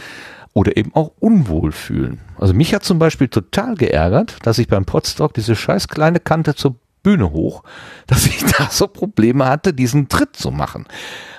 [0.58, 2.18] oder eben auch unwohl fühlen.
[2.36, 6.56] Also mich hat zum Beispiel total geärgert, dass ich beim Podstock diese scheiß kleine Kante
[6.56, 6.74] zur
[7.04, 7.62] Bühne hoch,
[8.08, 10.86] dass ich da so Probleme hatte, diesen Tritt zu machen.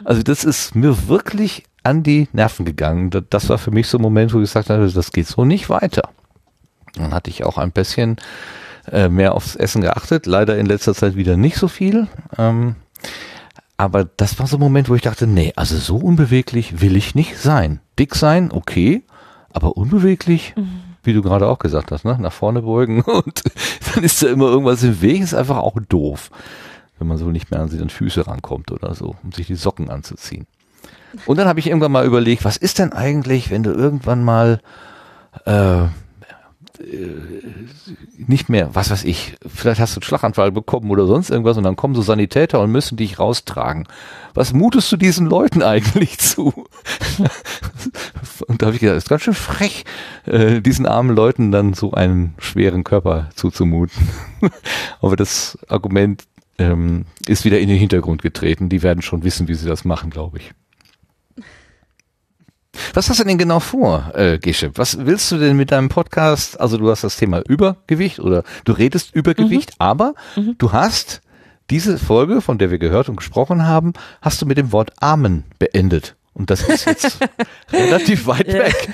[0.05, 3.09] Also das ist mir wirklich an die Nerven gegangen.
[3.29, 5.69] Das war für mich so ein Moment, wo ich gesagt habe, das geht so nicht
[5.69, 6.09] weiter.
[6.95, 8.15] Dann hatte ich auch ein bisschen
[8.89, 12.07] äh, mehr aufs Essen geachtet, leider in letzter Zeit wieder nicht so viel.
[12.37, 12.75] Ähm,
[13.75, 17.15] aber das war so ein Moment, wo ich dachte, nee, also so unbeweglich will ich
[17.15, 17.79] nicht sein.
[17.97, 19.03] Dick sein, okay,
[19.53, 20.81] aber unbeweglich, mhm.
[21.03, 22.17] wie du gerade auch gesagt hast, ne?
[22.19, 23.43] nach vorne beugen und
[23.93, 26.29] dann ist da immer irgendwas im Weg, ist einfach auch doof,
[26.97, 29.89] wenn man so nicht mehr an seine Füße rankommt oder so, um sich die Socken
[29.89, 30.47] anzuziehen.
[31.25, 34.59] Und dann habe ich irgendwann mal überlegt, was ist denn eigentlich, wenn du irgendwann mal
[35.45, 35.85] äh,
[38.27, 41.63] nicht mehr, was weiß ich, vielleicht hast du einen Schlaganfall bekommen oder sonst irgendwas und
[41.63, 43.87] dann kommen so Sanitäter und müssen dich raustragen.
[44.33, 46.65] Was mutest du diesen Leuten eigentlich zu?
[48.47, 49.83] und da habe ich das ist ganz schön frech,
[50.25, 54.09] äh, diesen armen Leuten dann so einen schweren Körper zuzumuten.
[55.01, 56.23] Aber das Argument
[56.59, 58.69] ähm, ist wieder in den Hintergrund getreten.
[58.69, 60.51] Die werden schon wissen, wie sie das machen, glaube ich.
[62.93, 64.71] Was hast du denn genau vor, äh, Gesche?
[64.75, 66.59] Was willst du denn mit deinem Podcast?
[66.59, 69.75] Also du hast das Thema Übergewicht oder du redest Übergewicht, mhm.
[69.79, 70.55] aber mhm.
[70.57, 71.21] du hast
[71.69, 75.43] diese Folge, von der wir gehört und gesprochen haben, hast du mit dem Wort Amen
[75.59, 76.15] beendet.
[76.33, 77.17] Und das ist jetzt
[77.71, 78.89] relativ weit weg.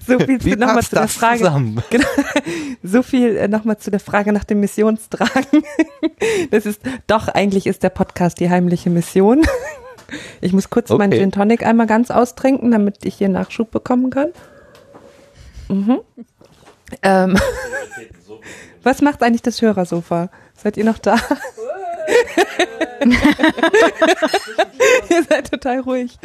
[0.06, 1.44] So viel Wie nochmal zu der Frage.
[1.90, 2.06] Genau.
[2.82, 5.62] So viel äh, nochmal zu der Frage nach dem Missionstragen.
[6.50, 9.42] Das ist doch eigentlich ist der Podcast die heimliche Mission.
[10.40, 11.20] Ich muss kurz meinen Okay.
[11.20, 14.28] Gin Tonic einmal ganz austrinken, damit ich hier Nachschub bekommen kann.
[15.68, 16.00] Mhm.
[17.02, 17.38] Ähm,
[18.82, 20.30] was macht eigentlich das Hörersofa?
[20.54, 21.16] Seid ihr noch da?
[25.08, 26.18] ihr seid total ruhig.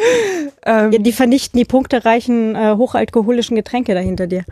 [0.66, 4.44] Ähm, Ja, die vernichten die punktereichen äh, hochalkoholischen Getränke dahinter dir.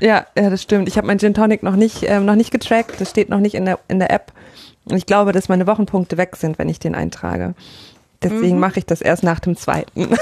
[0.00, 0.88] Ja, ja, das stimmt.
[0.88, 3.00] Ich habe mein Gin Tonic noch nicht, ähm, noch nicht getrackt.
[3.00, 4.32] Das steht noch nicht in der, in der App.
[4.84, 7.54] Und ich glaube, dass meine Wochenpunkte weg sind, wenn ich den eintrage.
[8.24, 10.08] Deswegen mache ich das erst nach dem zweiten.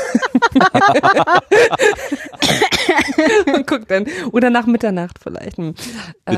[3.54, 4.06] Und guck dann.
[4.32, 5.56] Oder nach Mitternacht vielleicht.
[5.56, 5.74] Hm.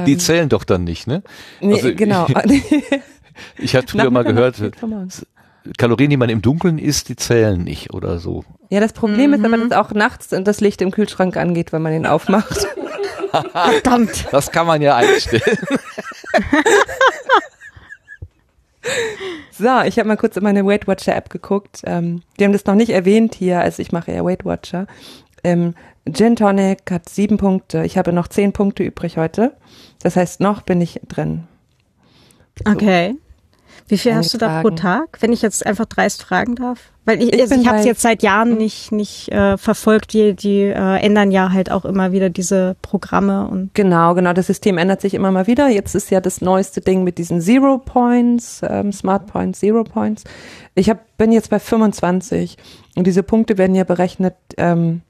[0.06, 1.22] Die Ähm, zählen doch dann nicht, ne?
[1.60, 2.26] nee, also- genau.
[3.58, 4.62] Ich habe früher mal gehört.
[5.78, 8.44] Kalorien, die man im Dunkeln isst, die zählen nicht oder so.
[8.70, 11.92] Ja, das Problem ist aber, dass auch nachts das Licht im Kühlschrank angeht, wenn man
[11.92, 12.66] den aufmacht.
[13.52, 14.26] Verdammt.
[14.30, 15.58] Das kann man ja einstellen.
[19.50, 21.82] So, ich habe mal kurz in meine Weight Watcher App geguckt.
[21.84, 24.86] Ähm, die haben das noch nicht erwähnt hier, also ich mache ja Weight Watcher.
[25.44, 25.74] Ähm,
[26.12, 27.84] Gin Tonic hat sieben Punkte.
[27.84, 29.54] Ich habe noch zehn Punkte übrig heute.
[30.02, 31.44] Das heißt, noch bin ich drin.
[32.64, 33.14] Okay.
[33.86, 34.70] Wie viel hast du da pro.
[34.70, 36.90] Tag, wenn ich jetzt einfach dreist fragen darf?
[37.04, 40.14] Weil ich, Ich also ich habe es jetzt seit Jahren nicht, nicht äh, verfolgt.
[40.14, 44.32] Die, die äh, ändern ja halt auch immer wieder diese Programme und Genau, genau.
[44.32, 45.68] Das System ändert sich immer mal wieder.
[45.68, 50.24] Jetzt ist ja das neueste Ding mit diesen Zero Points, ähm, Smart Points, Zero Points.
[50.74, 52.56] Ich hab, bin jetzt bei 25
[52.96, 55.02] und diese Punkte werden ja berechnet ähm,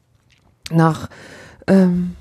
[0.70, 1.08] nach
[1.68, 2.16] ähm,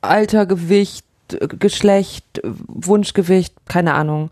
[0.00, 4.30] Alter, Gewicht, Geschlecht, Wunschgewicht, keine Ahnung.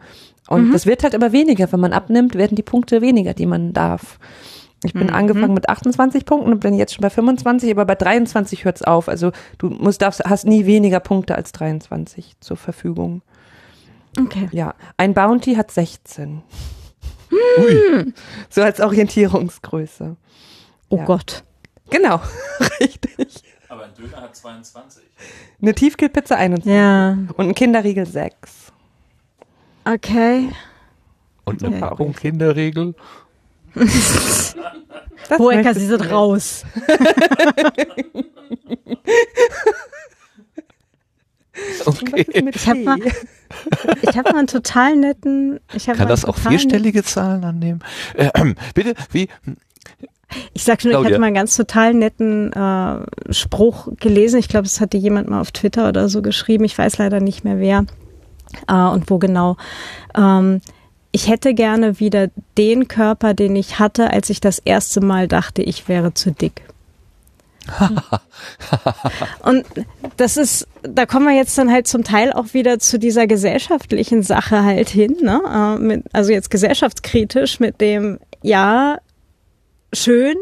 [0.50, 1.70] Und das wird halt immer weniger.
[1.72, 4.18] Wenn man abnimmt, werden die Punkte weniger, die man darf.
[4.84, 8.64] Ich bin angefangen mit 28 Punkten und bin jetzt schon bei 25, aber bei 23
[8.64, 9.08] hört's auf.
[9.08, 13.20] Also du musst, darfst, hast nie weniger Punkte als 23 zur Verfügung.
[14.18, 14.48] okay.
[14.52, 16.42] Ja, ein Bounty hat 16.
[17.58, 18.12] Ui.
[18.48, 20.16] So als Orientierungsgröße.
[20.88, 21.04] Oh Ja.
[21.04, 21.44] Gott.
[21.90, 22.20] Genau,
[22.80, 23.42] richtig.
[23.68, 25.02] Aber ein Döner hat 22.
[25.60, 27.18] Eine Tiefkühlpizza 21 Ja.
[27.36, 28.59] und ein Kinderriegel 6.
[29.84, 30.50] Okay.
[31.44, 31.80] Und eine Okay.
[31.88, 32.94] Packung Kinderregel.
[35.38, 36.64] Hohecker, Sie sind raus.
[41.84, 42.26] Okay.
[42.54, 42.84] Ich hab Tee?
[42.84, 42.98] mal-
[44.02, 45.60] Ich habe mal einen total netten.
[45.74, 47.80] Ich hab Kann das auch vierstellige Zahlen annehmen?
[48.14, 48.30] Äh,
[48.74, 49.28] bitte, wie?
[50.54, 51.10] Ich sag schon, ich Claudia.
[51.10, 54.38] hatte mal einen ganz total netten äh, Spruch gelesen.
[54.38, 56.64] Ich glaube, das hatte jemand mal auf Twitter oder so geschrieben.
[56.64, 57.84] Ich weiß leider nicht mehr wer
[58.68, 59.56] äh, und wo genau.
[60.14, 60.60] Ähm,
[61.12, 65.62] ich hätte gerne wieder den Körper, den ich hatte, als ich das erste Mal dachte,
[65.62, 66.62] ich wäre zu dick.
[69.42, 69.64] und
[70.16, 74.22] das ist, da kommen wir jetzt dann halt zum Teil auch wieder zu dieser gesellschaftlichen
[74.22, 75.40] Sache halt hin, ne?
[75.46, 78.98] Äh, mit, also jetzt gesellschaftskritisch mit dem, ja,
[79.92, 80.36] schön,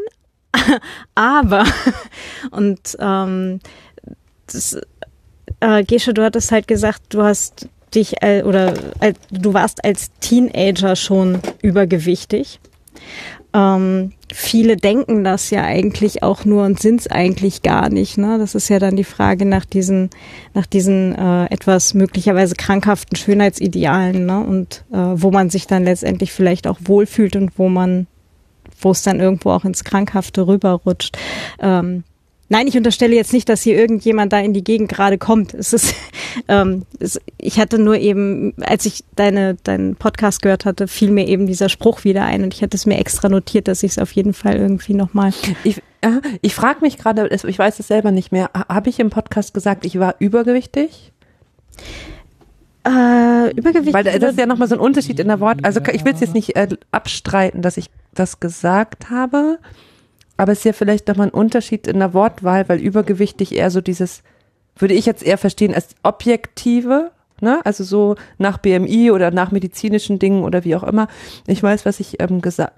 [1.15, 1.65] aber
[2.51, 3.59] und ähm,
[4.47, 4.77] das,
[5.59, 10.11] äh, Gesche, du hattest halt gesagt, du hast dich äh, oder äh, du warst als
[10.19, 12.59] Teenager schon übergewichtig.
[13.51, 18.17] Ähm, viele denken das ja eigentlich auch nur und sind es eigentlich gar nicht.
[18.17, 18.37] Ne?
[18.37, 20.11] Das ist ja dann die Frage nach diesen,
[20.53, 24.39] nach diesen äh, etwas möglicherweise krankhaften Schönheitsidealen ne?
[24.41, 28.07] und äh, wo man sich dann letztendlich vielleicht auch wohlfühlt und wo man
[28.81, 31.17] wo es dann irgendwo auch ins Krankhafte rüberrutscht.
[31.59, 32.03] Ähm,
[32.49, 35.53] nein, ich unterstelle jetzt nicht, dass hier irgendjemand da in die Gegend gerade kommt.
[35.53, 35.93] Es ist,
[36.47, 41.27] ähm, es, ich hatte nur eben, als ich deine, deinen Podcast gehört hatte, fiel mir
[41.27, 43.97] eben dieser Spruch wieder ein und ich hatte es mir extra notiert, dass ich es
[43.99, 45.31] auf jeden Fall irgendwie nochmal.
[45.63, 48.99] Ich, ja, ich frage mich gerade, ich weiß es selber nicht mehr, ha- habe ich
[48.99, 51.11] im Podcast gesagt, ich war übergewichtig?
[52.85, 53.93] Äh, Übergewicht.
[53.93, 55.59] Weil das ist ja nochmal so ein Unterschied in der Wort.
[55.63, 59.59] Also ich will es jetzt nicht äh, abstreiten, dass ich das gesagt habe,
[60.39, 63.81] aber es ist ja vielleicht nochmal ein Unterschied in der Wortwahl, weil übergewichtig eher so
[63.81, 64.23] dieses,
[64.77, 67.11] würde ich jetzt eher verstehen als objektive,
[67.41, 67.59] ne?
[67.65, 71.09] Also so nach BMI oder nach medizinischen Dingen oder wie auch immer.
[71.45, 72.71] Ich weiß, was ich ähm, gesa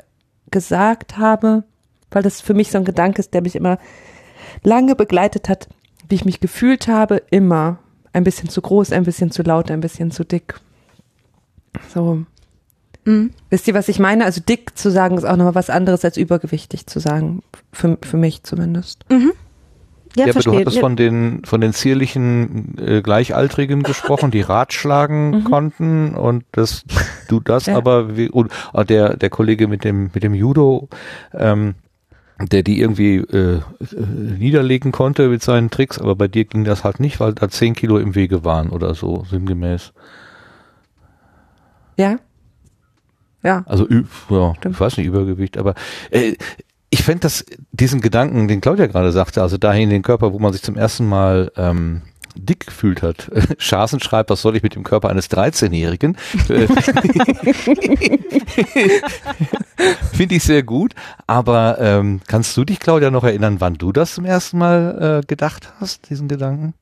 [0.50, 1.64] gesagt habe,
[2.10, 3.78] weil das für mich so ein Gedanke ist, der mich immer
[4.64, 5.70] lange begleitet hat,
[6.10, 7.78] wie ich mich gefühlt habe, immer
[8.12, 10.56] ein bisschen zu groß, ein bisschen zu laut, ein bisschen zu dick.
[11.94, 12.26] So.
[13.06, 13.32] Mhm.
[13.50, 14.26] Wisst ihr, was ich meine?
[14.26, 17.42] Also dick zu sagen ist auch nochmal was anderes als übergewichtig zu sagen.
[17.72, 19.06] Für, für mich zumindest.
[19.10, 25.46] Ja, Ja, aber du hattest von den von den zierlichen äh, Gleichaltrigen gesprochen, die ratschlagen
[25.46, 26.84] konnten und das
[27.28, 27.78] du das Ja.
[27.78, 30.90] aber wie, und ah, der der Kollege mit dem mit dem Judo
[31.34, 31.76] ähm,
[32.40, 33.62] der die irgendwie äh, äh,
[34.38, 37.76] niederlegen konnte mit seinen Tricks, aber bei dir ging das halt nicht, weil da 10
[37.76, 39.94] Kilo im Wege waren oder so, sinngemäß.
[41.98, 42.18] Ja?
[43.44, 43.64] Ja.
[43.68, 44.76] Also ü- ja, Stimmt.
[44.76, 45.76] ich weiß nicht, Übergewicht, aber
[46.12, 46.36] äh,
[46.90, 50.40] ich fände das, diesen Gedanken, den Claudia gerade sagte, also dahin in den Körper, wo
[50.40, 52.02] man sich zum ersten Mal ähm,
[52.36, 53.32] dick gefühlt hat.
[53.58, 56.18] Schaßen schreibt, was soll ich mit dem Körper eines 13-Jährigen?
[56.50, 56.68] Äh,
[60.14, 60.94] Finde ich sehr gut.
[61.28, 65.26] Aber ähm, kannst du dich, Claudia, noch erinnern, wann du das zum ersten Mal äh,
[65.26, 66.74] gedacht hast, diesen Gedanken?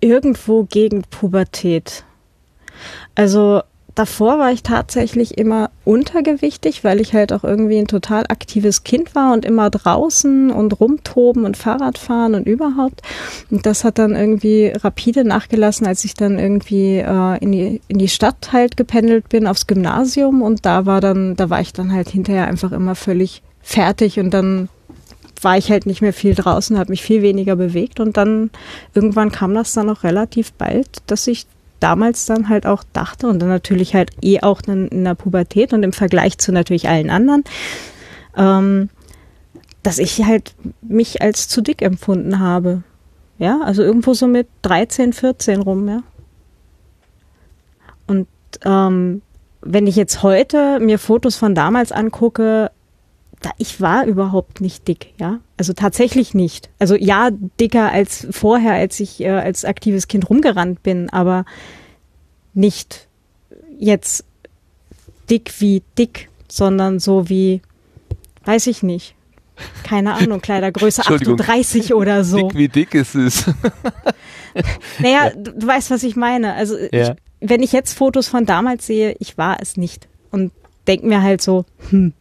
[0.00, 2.04] Irgendwo gegen Pubertät.
[3.14, 3.62] Also
[3.94, 9.14] davor war ich tatsächlich immer untergewichtig, weil ich halt auch irgendwie ein total aktives Kind
[9.14, 13.02] war und immer draußen und rumtoben und Fahrradfahren und überhaupt.
[13.50, 17.98] Und das hat dann irgendwie rapide nachgelassen, als ich dann irgendwie äh, in, die, in
[17.98, 20.42] die Stadt halt gependelt bin, aufs Gymnasium.
[20.42, 24.30] Und da war dann, da war ich dann halt hinterher einfach immer völlig fertig und
[24.30, 24.68] dann
[25.40, 28.50] war ich halt nicht mehr viel draußen, habe mich viel weniger bewegt und dann
[28.94, 31.46] irgendwann kam das dann auch relativ bald, dass ich
[31.84, 35.74] damals dann halt auch dachte und dann natürlich halt eh auch dann in der Pubertät
[35.74, 37.44] und im Vergleich zu natürlich allen anderen,
[38.36, 38.88] ähm,
[39.82, 42.82] dass ich halt mich als zu dick empfunden habe.
[43.38, 46.02] Ja, also irgendwo so mit 13, 14 rum, ja.
[48.06, 48.28] Und
[48.64, 49.20] ähm,
[49.60, 52.70] wenn ich jetzt heute mir Fotos von damals angucke,
[53.44, 55.40] da, ich war überhaupt nicht dick, ja.
[55.56, 56.70] Also tatsächlich nicht.
[56.78, 57.30] Also ja,
[57.60, 61.44] dicker als vorher, als ich äh, als aktives Kind rumgerannt bin, aber
[62.54, 63.06] nicht
[63.78, 64.24] jetzt
[65.28, 67.60] dick wie dick, sondern so wie,
[68.44, 69.14] weiß ich nicht.
[69.84, 71.40] Keine Ahnung, Kleidergröße Entschuldigung.
[71.40, 72.36] 38 oder so.
[72.48, 73.44] Dick wie dick ist es.
[75.00, 76.54] Naja, du, du weißt, was ich meine.
[76.54, 77.10] Also Ja.
[77.10, 77.10] ich,
[77.40, 80.06] wenn ich jetzt Fotos von damals sehe, ich war es nicht.
[80.30, 80.52] Und
[80.86, 82.12] denk mir halt so, hm.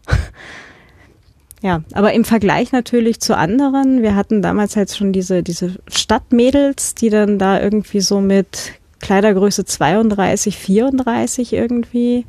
[1.64, 6.94] Ja, aber im Vergleich natürlich zu anderen, wir hatten damals halt schon diese, diese Stadtmädels,
[6.94, 12.26] die dann da irgendwie so mit Kleidergröße 32, 34 irgendwie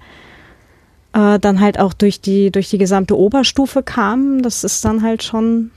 [1.15, 4.41] äh, dann halt auch durch die, durch die gesamte Oberstufe kamen.
[4.43, 5.73] Das ist dann halt schon,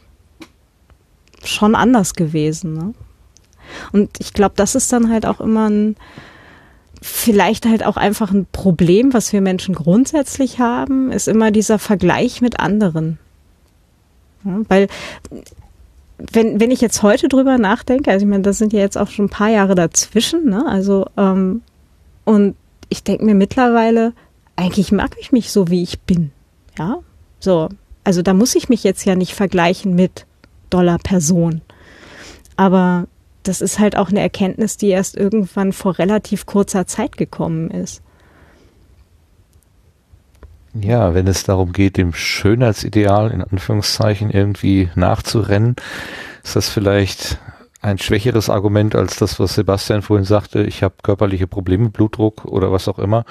[1.43, 2.73] schon anders gewesen.
[2.75, 2.93] Ne?
[3.91, 5.95] Und ich glaube, das ist dann halt auch immer ein,
[7.01, 12.39] vielleicht halt auch einfach ein Problem, was wir Menschen grundsätzlich haben, ist immer dieser Vergleich
[12.41, 13.17] mit anderen.
[14.43, 14.88] Weil
[16.18, 19.09] wenn, wenn ich jetzt heute drüber nachdenke, also ich meine, das sind ja jetzt auch
[19.09, 20.65] schon ein paar Jahre dazwischen, ne?
[20.68, 21.61] Also, ähm,
[22.26, 22.55] und
[22.89, 24.14] ich denke mir mittlerweile,
[24.55, 26.31] eigentlich mag ich mich so, wie ich bin.
[26.77, 26.99] Ja.
[27.39, 27.69] So.
[28.03, 30.26] Also da muss ich mich jetzt ja nicht vergleichen mit
[30.69, 31.61] Dollar Person.
[32.55, 33.07] Aber
[33.43, 38.01] das ist halt auch eine Erkenntnis, die erst irgendwann vor relativ kurzer Zeit gekommen ist.
[40.73, 45.76] Ja, wenn es darum geht, dem Schönheitsideal in Anführungszeichen irgendwie nachzurennen,
[46.44, 47.39] ist das vielleicht
[47.81, 50.64] ein schwächeres Argument als das, was Sebastian vorhin sagte.
[50.64, 53.26] Ich habe körperliche Probleme, Blutdruck oder was auch immer.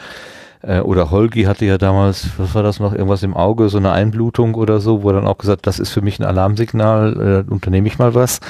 [0.63, 3.93] Äh, Oder Holgi hatte ja damals, was war das noch, irgendwas im Auge, so eine
[3.93, 7.51] Einblutung oder so, wo er dann auch gesagt, das ist für mich ein Alarmsignal, äh,
[7.53, 8.41] unternehme ich mal was.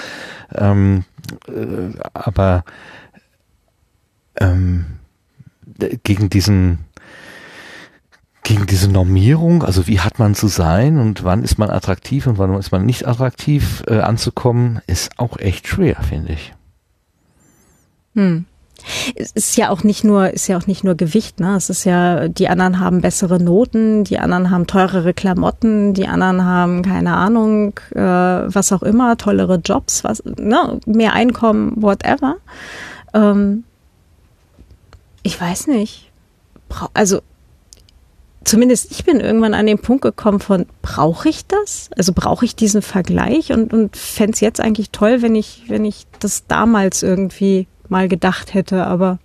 [0.55, 1.05] Ähm,
[1.49, 2.65] äh, aber
[4.39, 4.87] ähm,
[6.05, 6.86] gegen diesen
[8.47, 12.39] gegen diese Normierung, also wie hat man zu sein und wann ist man attraktiv und
[12.39, 16.55] wann ist man nicht attraktiv äh, anzukommen, ist auch echt schwer, finde ich.
[18.15, 18.45] Hm.
[19.17, 21.57] Es ist ja auch nicht nur, ist ja auch nicht nur Gewicht, ne?
[21.57, 26.45] Es ist ja, die anderen haben bessere Noten, die anderen haben teurere Klamotten, die anderen
[26.45, 32.37] haben, keine Ahnung, äh, was auch immer, tollere Jobs, was, ne, mehr Einkommen, whatever.
[33.13, 33.65] Ähm,
[35.25, 36.13] ich weiß nicht.
[36.95, 37.23] Also
[38.47, 41.91] zumindest ich bin irgendwann an den Punkt gekommen von, brauche ich das?
[41.97, 45.85] Also brauche ich diesen Vergleich und, und fände es jetzt eigentlich toll, wenn ich, wenn
[45.85, 49.19] ich das damals irgendwie mal gedacht hätte, aber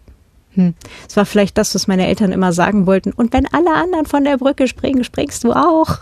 [0.54, 0.74] hm,
[1.08, 3.14] es war vielleicht das, was meine Eltern immer sagen wollten.
[3.14, 6.00] Und wenn alle anderen von der Brücke springen, springst du auch.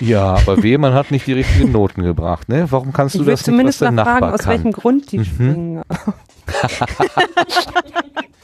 [0.00, 2.66] Ja, aber weh, man hat nicht die richtigen Noten gebracht, ne?
[2.70, 4.52] Warum kannst Ich du würde das nicht, was zumindest dein mal fragen, Nachbar aus kann?
[4.52, 5.24] welchem Grund die Mhm.
[5.24, 5.82] springen.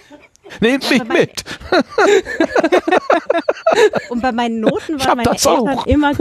[0.60, 1.44] Nehmt mich mit!
[4.10, 5.86] Und bei meinen Noten waren meine Eltern auch.
[5.86, 6.12] immer,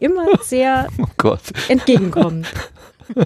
[0.00, 1.40] immer sehr Oh Gott.
[1.68, 2.46] entgegenkommend.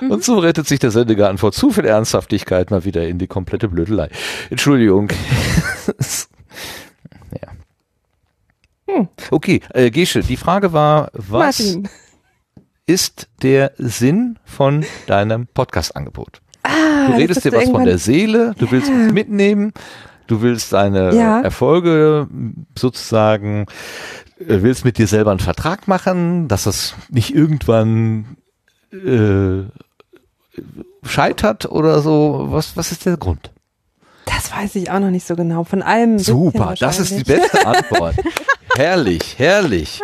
[0.00, 3.68] Und so rettet sich der Sendegarten vor zu viel Ernsthaftigkeit mal wieder in die komplette
[3.68, 4.08] Blödelei.
[4.48, 5.08] Entschuldigung.
[8.86, 9.08] ja.
[9.30, 11.88] Okay, äh, Gesche, die Frage war, was Martin.
[12.88, 16.40] Ist der Sinn von deinem Podcast-Angebot?
[16.62, 19.72] Ah, Du redest dir was von der Seele, du willst uns mitnehmen.
[20.26, 21.40] Du willst deine Ja.
[21.40, 22.26] Erfolge
[22.76, 23.66] sozusagen,
[24.40, 28.36] äh, willst mit dir selber einen Vertrag machen, dass das nicht irgendwann
[28.92, 29.62] äh,
[31.06, 32.46] scheitert oder so.
[32.50, 33.50] Was, was ist der Grund?
[34.26, 35.64] Das weiß ich auch noch nicht so genau.
[35.64, 36.18] Von allem.
[36.18, 38.16] Super, das ist die beste Antwort.
[38.76, 40.00] herrlich, herrlich.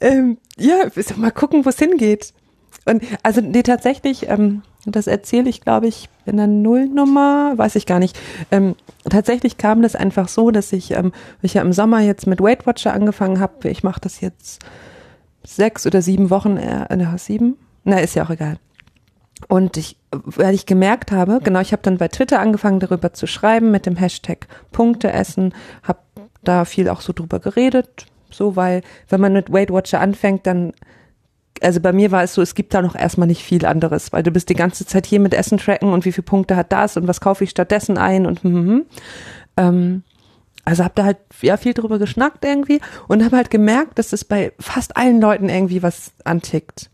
[0.00, 2.32] Ähm, ja, mal gucken, wo es hingeht.
[2.84, 7.86] Und also nee, tatsächlich, ähm, das erzähle ich, glaube ich, in der Nullnummer, weiß ich
[7.86, 8.18] gar nicht.
[8.50, 8.74] Ähm,
[9.08, 12.66] tatsächlich kam das einfach so, dass ich, ähm, ich ja im Sommer jetzt mit Weight
[12.66, 13.70] Watcher angefangen habe.
[13.70, 14.62] Ich mache das jetzt
[15.44, 17.56] sechs oder sieben Wochen, äh, äh, sieben?
[17.84, 18.56] Na, ist ja auch egal.
[19.48, 23.26] Und ich, weil ich gemerkt habe, genau, ich habe dann bei Twitter angefangen, darüber zu
[23.26, 25.98] schreiben mit dem Hashtag Punkte essen, habe
[26.42, 28.06] da viel auch so drüber geredet,
[28.36, 30.72] so, weil wenn man mit Weight Watcher anfängt, dann,
[31.62, 34.22] also bei mir war es so, es gibt da noch erstmal nicht viel anderes, weil
[34.22, 36.96] du bist die ganze Zeit hier mit Essen tracken und wie viele Punkte hat das
[36.96, 38.86] und was kaufe ich stattdessen ein und hm, hm, hm.
[39.56, 40.02] Ähm,
[40.64, 44.24] also hab da halt ja viel drüber geschnackt irgendwie und habe halt gemerkt, dass es
[44.24, 46.90] bei fast allen Leuten irgendwie was antickt.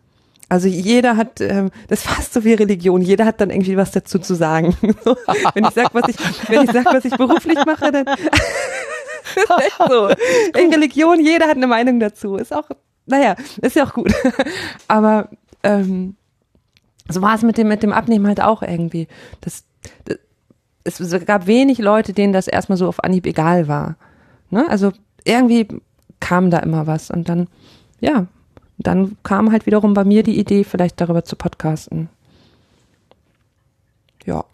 [0.51, 3.93] Also jeder hat, ähm, das ist fast so wie Religion, jeder hat dann irgendwie was
[3.93, 4.77] dazu zu sagen.
[5.55, 6.03] Wenn ich sag, was
[6.49, 8.05] wenn ich sag, was ich beruflich mache, dann
[9.37, 10.09] ist echt so.
[10.59, 12.37] In Religion, jeder hat eine Meinung dazu.
[12.37, 12.69] Ist auch,
[13.07, 14.13] naja, ist ja auch gut.
[14.89, 15.29] Aber
[15.63, 16.17] ähm,
[17.09, 19.09] so war es mit dem, mit dem Abnehmen halt auch irgendwie.
[19.41, 19.65] Das,
[20.05, 23.97] das, es gab wenig Leute, denen das erstmal so auf Anhieb egal war.
[24.51, 24.67] Ne?
[24.69, 24.93] Also
[25.25, 25.69] irgendwie
[26.21, 27.49] kam da immer was und dann,
[28.01, 28.27] ja,
[28.79, 32.09] dann kam halt wiederum bei mir die Idee, vielleicht darüber zu podcasten.
[34.25, 34.45] Ja.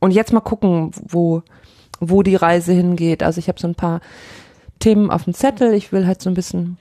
[0.00, 1.42] Und jetzt mal gucken, wo,
[2.00, 3.22] wo die Reise hingeht.
[3.22, 4.00] Also ich habe so ein paar
[4.78, 5.74] Themen auf dem Zettel.
[5.74, 6.78] Ich will halt so ein bisschen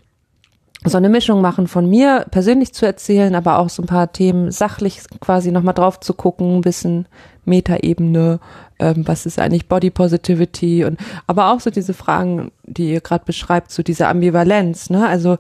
[0.84, 4.52] so eine Mischung machen von mir persönlich zu erzählen, aber auch so ein paar Themen
[4.52, 7.08] sachlich quasi nochmal drauf zu gucken, bisschen
[7.46, 8.40] Metaebene,
[8.80, 13.26] ähm, was ist eigentlich Body Positivity und aber auch so diese Fragen, die ihr gerade
[13.26, 15.08] beschreibt, so diese Ambivalenz, ne?
[15.08, 15.38] Also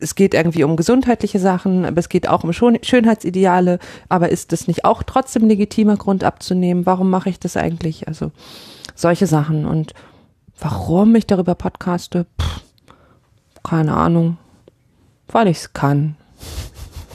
[0.00, 3.78] es geht irgendwie um gesundheitliche Sachen, aber es geht auch um Schön Schönheitsideale,
[4.08, 6.86] aber ist das nicht auch trotzdem legitimer Grund abzunehmen?
[6.86, 8.06] Warum mache ich das eigentlich?
[8.06, 8.30] Also
[8.98, 9.94] solche Sachen und
[10.58, 12.60] warum ich darüber podcaste, Pff,
[13.62, 14.38] keine Ahnung,
[15.28, 16.16] weil ich es kann.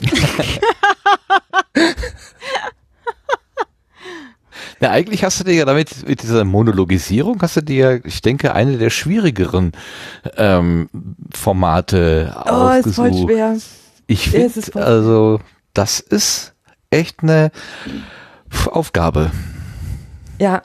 [4.80, 8.54] Na, eigentlich hast du dir ja damit, mit dieser Monologisierung, hast du dir, ich denke,
[8.54, 9.72] eine der schwierigeren
[10.36, 10.88] ähm,
[11.32, 13.30] Formate Oh, ist voll ausgesucht.
[13.30, 13.56] schwer.
[14.06, 15.40] Ich Ja, finde, also,
[15.74, 16.54] das ist
[16.90, 17.50] echt eine
[18.66, 19.30] Aufgabe.
[20.38, 20.62] Ja.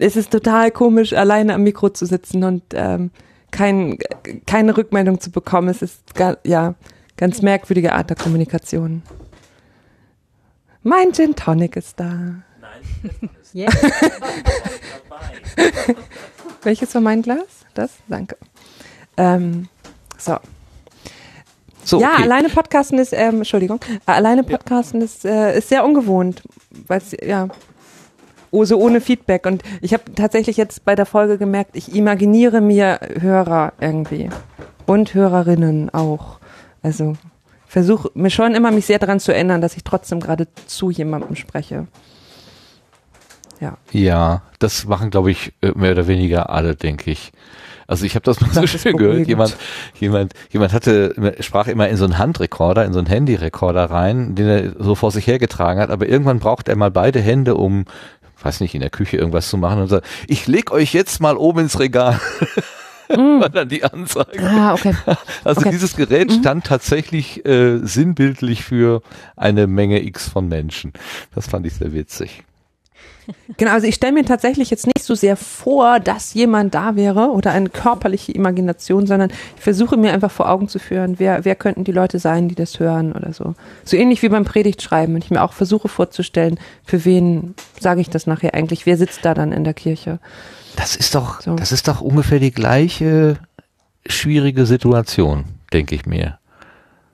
[0.00, 3.10] Es ist total komisch, alleine am Mikro zu sitzen und ähm,
[3.50, 3.98] kein,
[4.46, 5.68] keine Rückmeldung zu bekommen.
[5.68, 6.74] Es ist ga, ja
[7.16, 9.02] ganz merkwürdige Art der Kommunikation.
[10.82, 12.06] Mein Gin Tonic ist da.
[12.06, 12.42] Nein,
[13.52, 13.70] Yeah.
[16.62, 17.66] Welches war mein Glas?
[17.74, 17.90] Das?
[18.06, 18.36] Danke.
[19.16, 19.68] Ähm,
[20.16, 20.38] so.
[21.82, 22.22] So, ja, okay.
[22.22, 26.42] alleine Podcasten ist, ähm, Entschuldigung, alleine Podcasten ist, äh, ist sehr ungewohnt,
[26.86, 27.48] weil ja,
[28.50, 29.46] oh, so ohne Feedback.
[29.46, 34.30] Und ich habe tatsächlich jetzt bei der Folge gemerkt, ich imaginiere mir Hörer irgendwie
[34.86, 36.38] und Hörerinnen auch.
[36.82, 37.16] Also
[37.66, 41.36] versuche mir schon immer mich sehr daran zu erinnern, dass ich trotzdem gerade zu jemandem
[41.36, 41.86] spreche.
[43.60, 47.30] Ja, Ja, das machen, glaube ich, äh, mehr oder weniger alle, denke ich.
[47.86, 49.26] Also ich habe das mal so Das ist schön gehört.
[49.26, 49.56] Jemand,
[49.98, 54.46] jemand, jemand hatte, sprach immer in so einen Handrekorder, in so einen Handyrekorder rein, den
[54.46, 55.90] er so vor sich hergetragen hat.
[55.90, 57.86] Aber irgendwann braucht er mal beide Hände, um,
[58.42, 61.36] weiß nicht, in der Küche irgendwas zu machen und sagt, ich leg euch jetzt mal
[61.36, 62.20] oben ins Regal.
[63.08, 64.40] War dann die Ansage.
[64.40, 64.94] Ah, okay.
[65.42, 65.70] Also Okay.
[65.70, 69.02] dieses Gerät stand tatsächlich äh, sinnbildlich für
[69.36, 70.92] eine Menge X von Menschen.
[71.34, 72.44] Das fand ich sehr witzig.
[73.56, 77.30] Genau, also ich stelle mir tatsächlich jetzt nicht so sehr vor, dass jemand da wäre
[77.30, 81.54] oder eine körperliche Imagination, sondern ich versuche mir einfach vor Augen zu führen, wer, wer
[81.54, 83.54] könnten die Leute sein, die das hören oder so.
[83.84, 88.10] So ähnlich wie beim Predigtschreiben, wenn ich mir auch versuche vorzustellen, für wen sage ich
[88.10, 90.18] das nachher eigentlich, wer sitzt da dann in der Kirche.
[90.76, 91.56] Das ist doch, So.
[91.56, 93.38] das ist doch ungefähr die gleiche
[94.06, 96.38] schwierige Situation, denke ich mir.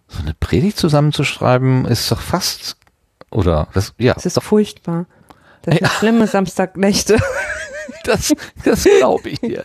[0.08, 2.76] So eine Predigt zusammenzuschreiben ist doch fast,
[3.30, 5.06] oder das, ja, Das ist doch furchtbar.
[5.66, 5.88] Das sind Ja.
[5.90, 7.18] schlimme Samstagnächte.
[8.04, 8.32] das,
[8.64, 9.64] das glaube ich dir.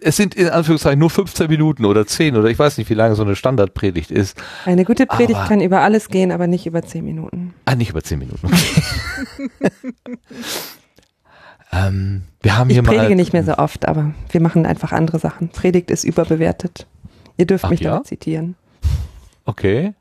[0.00, 3.14] Es sind, in Anführungszeichen nur 15 Minuten oder 10 oder ich weiß nicht, wie lange
[3.14, 4.36] so eine Standardpredigt ist.
[4.64, 7.54] Eine gute Predigt Aber- kann über alles gehen, aber nicht über zehn Minuten.
[7.64, 8.50] Ah, nicht über 10 Minuten.
[11.72, 13.14] ähm, wir haben Ich hier predige mal.
[13.14, 15.50] nicht mehr so oft, aber wir machen einfach andere Sachen.
[15.50, 16.86] Predigt ist überbewertet.
[17.36, 18.02] Ihr dürft Ach mich ja?
[18.02, 18.56] zitieren.
[19.44, 19.94] Okay.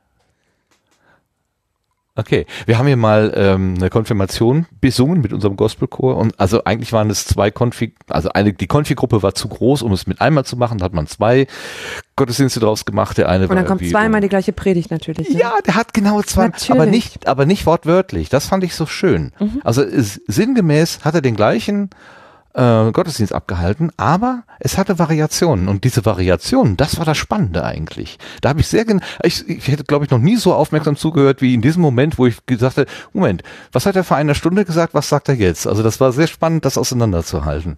[2.18, 6.91] Okay, wir haben hier mal ähm, eine Konfirmation besungen mit unserem Gospelchor und also eigentlich
[6.91, 10.44] waren es zwei Konfig, also eine die Konfigruppe war zu groß, um es mit einmal
[10.44, 11.45] zu machen, da hat man zwei
[12.15, 13.19] Gottesdienste draus gemacht.
[13.19, 15.30] Der eine Und war dann kommt zweimal die gleiche Predigt natürlich.
[15.30, 15.39] ne?
[15.39, 18.30] Ja, der hat genau zwei, aber nicht, aber nicht wortwörtlich.
[18.30, 19.31] Das fand ich so schön.
[19.64, 21.91] Also es, sinngemäß hat er den gleichen
[22.57, 28.17] äh, Gottesdienst abgehalten, aber es hatte Variationen und diese Variationen, das war das Spannende eigentlich.
[28.41, 31.41] Da habe ich sehr, gen ich, ich hätte glaube ich noch nie so aufmerksam zugehört
[31.41, 34.65] wie in diesem Moment, wo ich gesagt habe, Moment, was hat er vor einer Stunde
[34.65, 35.67] gesagt, was sagt er jetzt?
[35.67, 37.77] Also das war sehr spannend, das auseinanderzuhalten.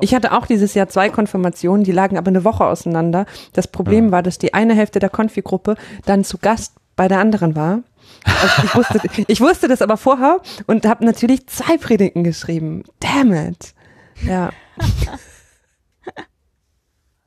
[0.00, 3.26] Ich hatte auch dieses Jahr zwei Konfirmationen, die lagen aber eine Woche auseinander.
[3.54, 7.56] Das Problem war, dass die eine Hälfte der Konfigruppe dann zu Gast bei der anderen
[7.56, 7.80] war.
[8.26, 12.82] Also ich, wusste, ich wusste das aber vorher und habe natürlich zwei Predigten geschrieben.
[13.00, 13.74] Damn it.
[14.22, 14.50] Ja.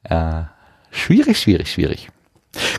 [0.09, 0.51] Ja,
[0.91, 2.09] schwierig, schwierig, schwierig.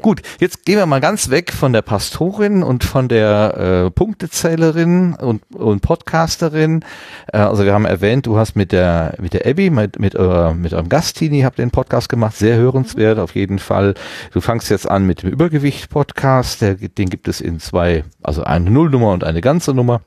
[0.02, 5.14] Gut, jetzt gehen wir mal ganz weg von der Pastorin und von der äh, Punktezählerin
[5.14, 6.84] und, und Podcasterin.
[7.32, 10.54] Äh, also wir haben erwähnt, du hast mit der mit der Abby, mit mit, äh,
[10.54, 13.94] mit eurem Gastini, habt den Podcast gemacht, sehr hörenswert auf jeden Fall.
[14.32, 19.12] Du fangst jetzt an mit dem Übergewicht-Podcast, den gibt es in zwei, also eine Nullnummer
[19.12, 20.00] und eine ganze Nummer.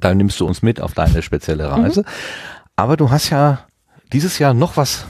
[0.00, 2.04] Da nimmst du uns mit auf deine spezielle Reise.
[2.74, 3.60] Aber du hast ja
[4.12, 5.06] dieses Jahr noch was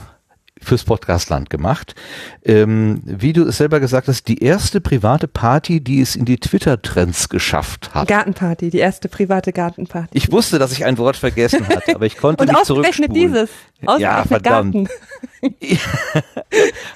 [0.63, 1.95] fürs Podcastland gemacht.
[2.43, 6.37] Ähm, wie du es selber gesagt hast, die erste private Party, die es in die
[6.37, 8.07] Twitter-Trends geschafft hat.
[8.07, 10.09] Gartenparty, die erste private Gartenparty.
[10.13, 13.13] Ich wusste, dass ich ein Wort vergessen hatte, aber ich konnte und nicht ausgerechnet zurückspulen.
[13.13, 13.49] dieses.
[13.85, 14.89] Ausgerechnet Ja, verdammt.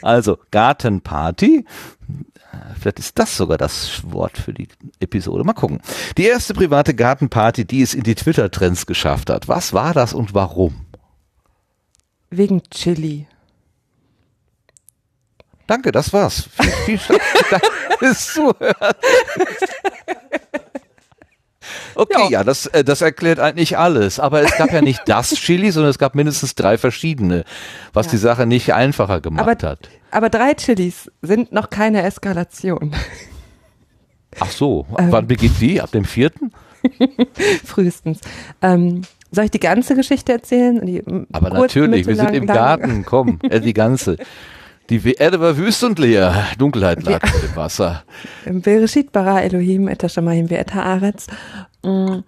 [0.01, 1.65] Also Gartenparty.
[2.79, 4.67] Vielleicht ist das sogar das Wort für die
[4.99, 5.43] Episode.
[5.43, 5.79] Mal gucken.
[6.17, 9.47] Die erste private Gartenparty, die es in die Twitter-Trends geschafft hat.
[9.47, 10.85] Was war das und warum?
[12.29, 13.27] Wegen Chili.
[15.67, 16.49] Danke, das war's.
[16.85, 17.19] Viel, viel
[17.51, 17.63] Dank
[17.99, 18.93] fürs Zuhören.
[21.95, 24.19] Okay, ja, das, äh, das erklärt eigentlich alles.
[24.19, 27.43] Aber es gab ja nicht das Chili, sondern es gab mindestens drei verschiedene,
[27.91, 28.11] was Ja.
[28.11, 29.89] die Sache nicht einfacher gemacht Aber, hat.
[30.11, 32.95] aber drei Chilis sind noch keine Eskalation.
[34.39, 35.11] Ach so, Ähm.
[35.11, 35.81] wann beginnt die?
[35.81, 36.51] Ab dem vierten?
[37.65, 38.19] Frühestens.
[38.61, 40.85] Ähm, soll ich die ganze Geschichte erzählen?
[40.85, 41.03] Die,
[41.33, 42.45] Aber kurz, natürlich, wir sind im?
[42.47, 44.15] Garten, komm, äh, die ganze.
[44.89, 48.03] Die Erde war wüst und leer, Dunkelheit lag im Wasser.
[48.45, 51.27] Bereshit bara Elohim et hashamayim ve'et haaretz.
[51.83, 52.19] Mm.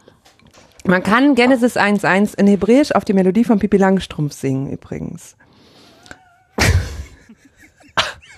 [0.85, 5.35] Man kann Genesis 1.1 in Hebräisch auf die Melodie von Pippi Langstrumpf singen übrigens.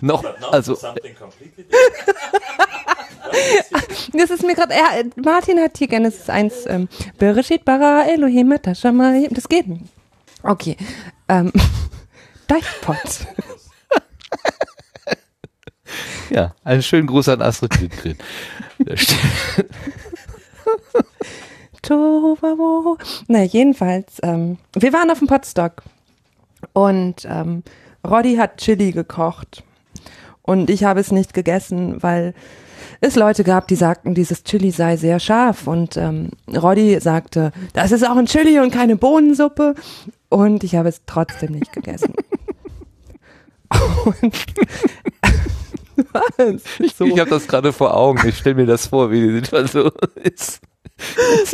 [0.01, 0.77] Noch, also,
[4.13, 8.67] Das ist mir gerade, ja, Martin hat hier Genesis 1, ähm, Bereshit bara Elohim et.
[8.67, 8.81] Das
[9.49, 9.65] geht.
[10.43, 10.77] Okay.
[11.27, 11.51] Ähm,
[12.47, 13.27] Deichpot.
[16.29, 18.17] ja, einen schönen Gruß an Astrid Lindgren.
[23.27, 25.83] Na, jedenfalls, ähm, wir waren auf dem Potstock
[26.73, 27.63] und ähm,
[28.07, 29.63] Roddy hat Chili gekocht
[30.43, 32.33] und ich habe es nicht gegessen, weil
[33.01, 37.91] es Leute gab, die sagten, dieses Chili sei sehr scharf und ähm, Roddy sagte, das
[37.91, 39.75] ist auch ein Chili und keine Bohnensuppe
[40.29, 42.13] und ich habe es trotzdem nicht gegessen.
[46.11, 46.63] was?
[46.79, 48.27] Ich, ich habe das gerade vor Augen.
[48.27, 50.61] Ich stelle mir das vor, wie die Situation ist.
[51.43, 51.53] Ich,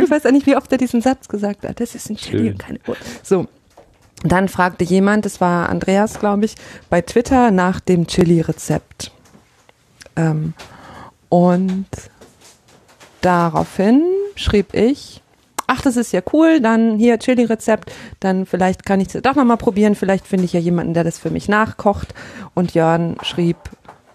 [0.00, 1.80] ich weiß auch nicht, wie oft er diesen Satz gesagt hat.
[1.80, 2.98] Das ist ein Chili und keine Bohnen.
[3.22, 3.46] So.
[4.24, 6.54] Dann fragte jemand, das war Andreas, glaube ich,
[6.90, 9.10] bei Twitter nach dem Chili-Rezept.
[10.14, 10.54] Ähm,
[11.28, 11.86] und
[13.20, 14.02] daraufhin
[14.36, 15.22] schrieb ich,
[15.66, 19.56] ach, das ist ja cool, dann hier Chili-Rezept, dann vielleicht kann ich es doch nochmal
[19.56, 22.14] probieren, vielleicht finde ich ja jemanden, der das für mich nachkocht.
[22.54, 23.56] Und Jörn schrieb,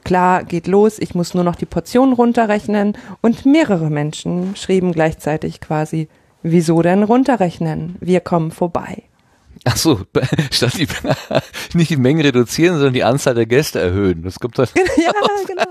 [0.04, 2.98] klar, geht los, ich muss nur noch die Portion runterrechnen.
[3.22, 6.08] Und mehrere Menschen schrieben gleichzeitig quasi,
[6.44, 7.96] wieso denn runterrechnen?
[8.00, 9.04] Wir kommen vorbei.
[9.70, 10.00] Ach so,
[10.52, 10.88] statt die,
[11.78, 14.24] nicht die Menge reduzieren, sondern die Anzahl der Gäste erhöhen.
[14.24, 14.68] Das kommt dann.
[14.76, 15.12] ja,
[15.46, 15.64] genau.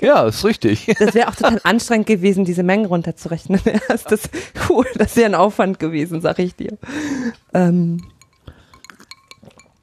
[0.00, 0.86] Ja, ist richtig.
[0.98, 3.60] Das wäre auch total anstrengend gewesen, diese Mengen runterzurechnen.
[3.92, 4.22] Ist das
[4.68, 6.78] cool, das wäre ein Aufwand gewesen, sag ich dir.
[7.52, 8.02] Ähm,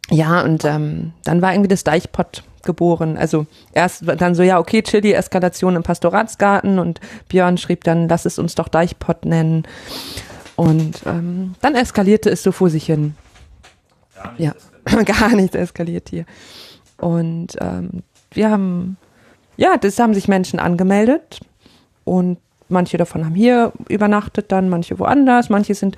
[0.09, 3.17] ja, und ähm, dann war irgendwie das Deichpott geboren.
[3.17, 8.39] Also erst dann so, ja, okay, Chili-Eskalation im Pastoratsgarten und Björn schrieb dann, lass es
[8.39, 9.63] uns doch Deichpott nennen.
[10.55, 13.15] Und ähm, dann eskalierte es so vor sich hin.
[14.37, 14.53] Ja,
[15.05, 16.25] gar nichts eskaliert hier.
[16.97, 18.97] Und ähm, wir haben,
[19.57, 21.39] ja, das haben sich Menschen angemeldet
[22.03, 22.37] und
[22.67, 25.95] manche davon haben hier übernachtet, dann manche woanders, manche sind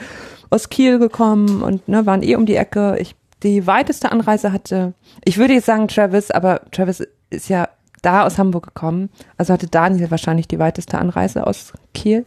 [0.49, 2.97] aus Kiel gekommen und ne, waren eh um die Ecke.
[2.99, 4.93] Ich die weiteste Anreise hatte,
[5.25, 7.69] ich würde jetzt sagen Travis, aber Travis ist ja
[8.01, 9.09] da aus Hamburg gekommen.
[9.37, 12.23] Also hatte Daniel wahrscheinlich die weiteste Anreise aus Kiel.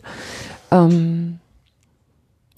[0.70, 1.38] Ähm,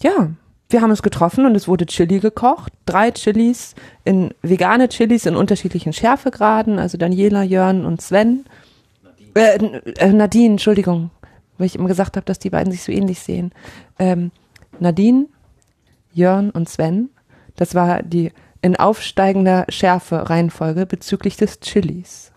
[0.00, 0.30] ja,
[0.68, 2.72] wir haben uns getroffen und es wurde Chili gekocht.
[2.86, 3.74] Drei Chilis
[4.04, 6.78] in vegane Chilis in unterschiedlichen Schärfegraden.
[6.78, 8.44] Also Daniela, Jörn und Sven.
[9.34, 9.56] Äh,
[9.98, 11.10] äh, Nadine, Entschuldigung,
[11.58, 13.52] weil ich immer gesagt habe, dass die beiden sich so ähnlich sehen.
[13.98, 14.32] Ähm,
[14.80, 15.26] Nadine,
[16.12, 17.10] Jörn und Sven.
[17.54, 18.32] Das war die
[18.62, 22.32] in aufsteigender Schärfe Reihenfolge bezüglich des Chilis,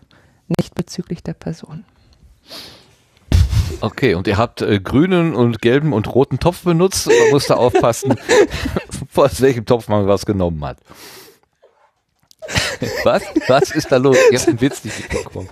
[0.60, 1.84] nicht bezüglich der Person.
[3.80, 7.06] Okay, und ihr habt äh, grünen und gelben und roten Topf benutzt.
[7.06, 8.16] und Man musste aufpassen,
[9.14, 10.78] aus welchem Topf man was genommen hat.
[13.04, 13.22] Was?
[13.48, 14.16] Was ist da los?
[14.30, 15.48] Ich hab den Witz nicht mitbekommen.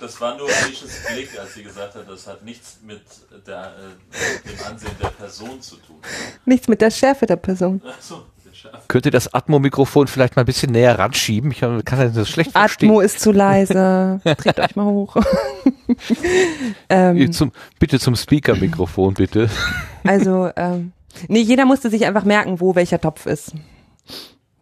[0.00, 3.02] Das war nur Alicias Blick, als sie gesagt hat, das hat nichts mit
[3.46, 5.98] der, äh, dem Ansehen der Person zu tun.
[6.44, 7.80] Nichts mit der Schärfe der Person.
[7.86, 8.41] Achso, der Schaf.
[8.88, 11.50] Könnt ihr das Atmo-Mikrofon vielleicht mal ein bisschen näher ranschieben?
[11.50, 12.90] Ich kann das schlecht verstehen.
[12.90, 14.20] Atmo ist zu leise.
[14.24, 15.16] Dreht euch mal hoch.
[16.88, 19.48] ähm, Zum, bitte zum Speaker-Mikrofon, bitte.
[20.04, 20.92] also, ähm,
[21.28, 23.52] nee, jeder musste sich einfach merken, wo welcher Topf ist.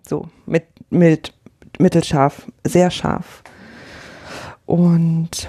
[0.06, 1.32] So, mit, mild,
[1.78, 3.42] mittelscharf, sehr scharf.
[4.66, 5.48] Und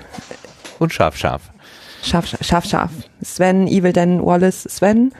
[0.79, 1.51] Und scharf, scharf.
[2.03, 2.91] scharf, scharf, scharf.
[3.23, 5.13] Sven, Evil Dan Wallace, Sven,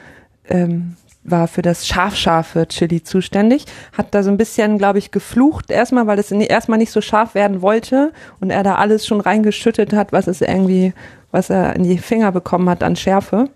[0.48, 3.64] ähm, war für das scharf-scharfe Chili zuständig,
[3.96, 7.34] hat da so ein bisschen, glaube ich, geflucht erstmal, weil es erstmal nicht so scharf
[7.34, 10.92] werden wollte und er da alles schon reingeschüttet hat, was es irgendwie,
[11.30, 13.48] was er in die Finger bekommen hat an Schärfe.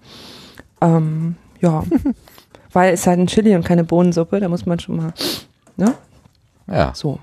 [0.80, 1.82] Ähm, ja,
[2.72, 5.12] weil es halt ein Chili und keine Bohnensuppe, da muss man schon mal,
[5.76, 5.94] ne,
[6.68, 7.18] Ja, so.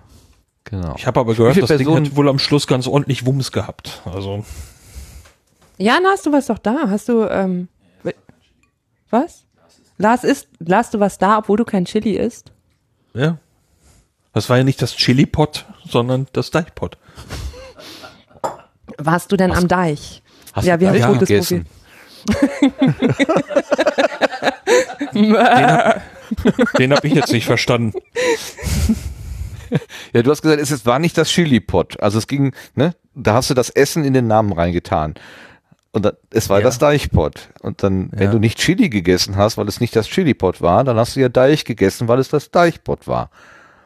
[0.65, 0.93] genau.
[0.97, 4.01] Ich habe aber gehört, das Ding Personen- hat wohl am Schluss ganz ordentlich Wumms gehabt.
[4.13, 4.43] Also
[5.77, 6.87] Jan, hast du was doch da?
[6.89, 7.67] Hast du, ähm,
[9.09, 9.45] was?
[10.03, 12.51] Lars ist, Lars, du was da, obwohl du kein Chili isst?
[13.13, 13.37] Ja.
[14.33, 16.97] Das war ja nicht das Chili-Pot, sondern das Deichpot.
[18.97, 20.21] Warst du denn am Deich?
[20.51, 21.65] Hast Ja, wir haben Deich gutes gegessen?
[25.13, 27.93] Den habe hab ich jetzt nicht verstanden.
[30.13, 32.01] Ja, du hast gesagt, es ist- war nicht das Chili-Pot.
[32.01, 32.93] Also es ging, ne?
[33.15, 35.13] Da hast du das Essen in den Namen reingetan.
[35.95, 36.65] Und dann, es war Ja.
[36.65, 37.49] das Deichpot.
[37.61, 38.31] Und dann, wenn Ja.
[38.31, 41.29] du nicht Chili gegessen hast, weil es nicht das Chili-Pot war, dann hast du ja
[41.29, 43.29] Deich gegessen, weil es das Deichpot war.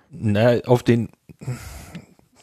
[0.10, 1.10] Na, auf den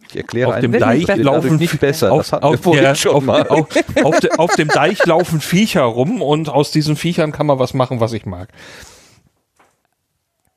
[0.08, 2.12] Ich erkläre auf einen dem Witz, Deich laufen nicht besser.
[2.12, 3.48] Auf, das hatten wir auf, vorhin der, schon auf, mal.
[3.48, 3.66] auf,
[4.04, 7.72] auf, de, auf dem Deich laufen Viecher rum und aus diesen Viechern kann man was
[7.74, 8.50] machen, was ich mag.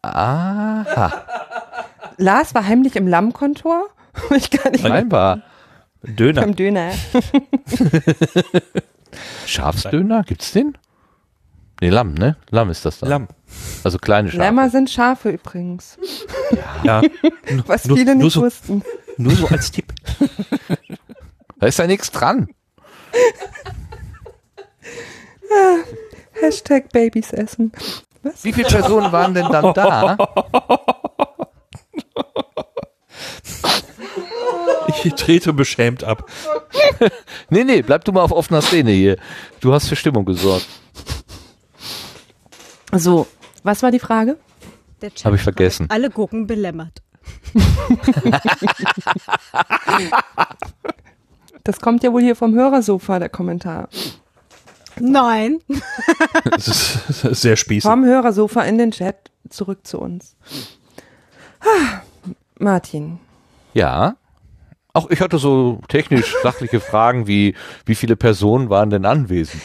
[0.04, 1.24] Aha,
[2.18, 3.88] Lars war heimlich im Lammkontor.
[4.36, 5.44] Ich kann nicht scheinbar.
[6.04, 6.42] Döner.
[6.42, 6.92] beim Döner.
[9.46, 10.78] Schafsdöner, gibt's den?
[11.82, 12.36] Nee, Lamm, ne?
[12.50, 13.10] Lamm ist das dann.
[13.10, 13.28] Lamm.
[13.84, 14.44] Also kleine Schafe.
[14.44, 15.98] Lämmer sind Schafe übrigens.
[16.84, 17.02] Ja.
[17.68, 18.84] Was Nur- viele nur nicht so- wussten.
[19.18, 19.94] Nur so als Tipp.
[21.60, 22.48] Da ist ja nichts dran.
[26.34, 27.72] Hashtag Babys essen.
[28.24, 28.44] Was?
[28.44, 30.18] Wie viele Personen waren denn dann da?
[35.04, 36.30] Ich trete beschämt ab.
[37.50, 39.18] Nee, nee, bleib du mal auf offener Szene hier.
[39.60, 40.68] Du hast für Stimmung gesorgt.
[42.92, 43.28] So,
[43.64, 44.38] was war die Frage?
[45.02, 45.88] Der Chat Hab ich hat vergessen.
[45.90, 47.02] Alle Gurken belämmert.
[51.64, 53.90] Das kommt ja wohl hier vom Hörersofa, der Kommentar.
[55.00, 55.60] Nein.
[56.46, 57.84] Das ist sehr spießig.
[57.84, 60.38] Vom Hörersofa in den Chat zurück zu uns.
[61.60, 62.02] Ah,
[62.58, 63.20] Martin.
[63.74, 64.16] Ja.
[64.98, 67.54] Auch ich hatte so technisch sachliche Fragen wie,
[67.86, 69.62] wie viele Personen waren denn anwesend?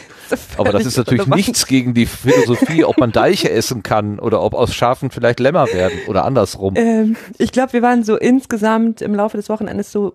[0.57, 1.37] Aber das ist natürlich relevant.
[1.37, 5.65] nichts gegen die Philosophie, ob man Deiche essen kann oder ob aus Schafen vielleicht Lämmer
[5.73, 6.75] werden oder andersrum.
[6.75, 10.13] Ähm, ich glaube, wir waren so insgesamt im Laufe des Wochenendes so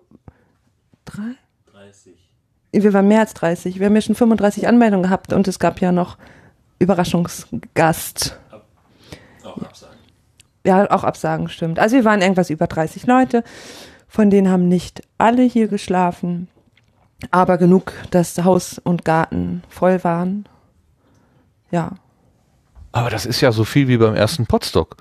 [1.03, 1.35] drei?
[1.73, 2.13] 30.
[2.71, 3.77] Wir waren mehr als 30.
[3.77, 6.17] Wir haben ja schon 35 Anmeldungen gehabt und es gab ja noch
[6.79, 8.39] Überraschungsgast.
[9.43, 9.97] Auch absagen.
[10.65, 11.77] Ja, auch Absagen stimmt.
[11.77, 13.43] Also wir waren irgendwas über 30 Leute.
[14.09, 16.49] Von denen haben nicht alle hier geschlafen,
[17.31, 20.49] aber genug, dass Haus und Garten voll waren.
[21.69, 21.91] Ja.
[22.91, 24.97] Aber das ist ja so viel wie beim ersten Potstock.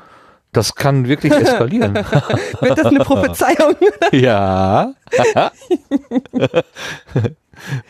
[0.52, 1.94] Das kann wirklich eskalieren.
[1.94, 3.74] Wird das eine Prophezeiung?
[4.12, 4.92] ja.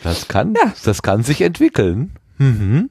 [0.05, 0.73] das kann, Ja.
[0.85, 2.15] das kann sich entwickeln.
[2.39, 2.90] Mhm.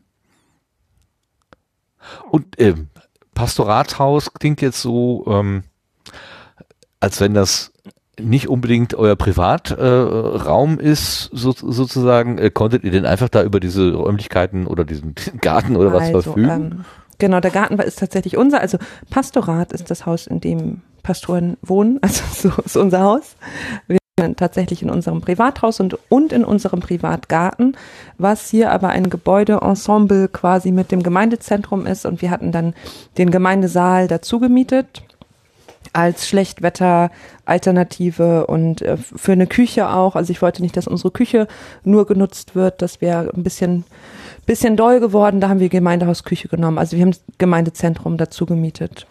[2.29, 2.89] Und ähm,
[3.33, 5.63] Pastoratshaus klingt jetzt so, ähm,
[6.99, 7.71] als wenn das
[8.19, 12.37] nicht unbedingt euer Privatraum äh, ist, so, sozusagen.
[12.37, 16.21] Äh, konntet ihr denn einfach da über diese Räumlichkeiten oder diesen Garten oder was also,
[16.21, 16.49] verfügen?
[16.49, 16.85] ähm,
[17.17, 18.61] genau, der Garten ist tatsächlich unser.
[18.61, 18.77] Also
[19.09, 21.99] Pastorat ist das Haus, in dem Pastoren wohnen.
[22.01, 23.35] Also so ist unser Haus.
[23.87, 23.97] Wir
[24.35, 27.77] tatsächlich in unserem Privathaus und, und in unserem Privatgarten,
[28.17, 32.73] was hier aber ein Gebäudeensemble quasi mit dem Gemeindezentrum ist und wir hatten dann
[33.19, 35.03] den Gemeindesaal dazu gemietet
[35.97, 40.15] als Schlechtwetter-Alternative und äh, für eine Küche auch.
[40.15, 41.47] Also ich wollte nicht, dass unsere Küche
[41.83, 42.83] nur genutzt wird.
[42.83, 43.83] Das wäre ein bisschen,
[44.45, 45.41] bisschen doll geworden.
[45.41, 46.77] Da haben wir Gemeindehausküche genommen.
[46.77, 49.07] Also wir haben das Gemeindezentrum dazu gemietet.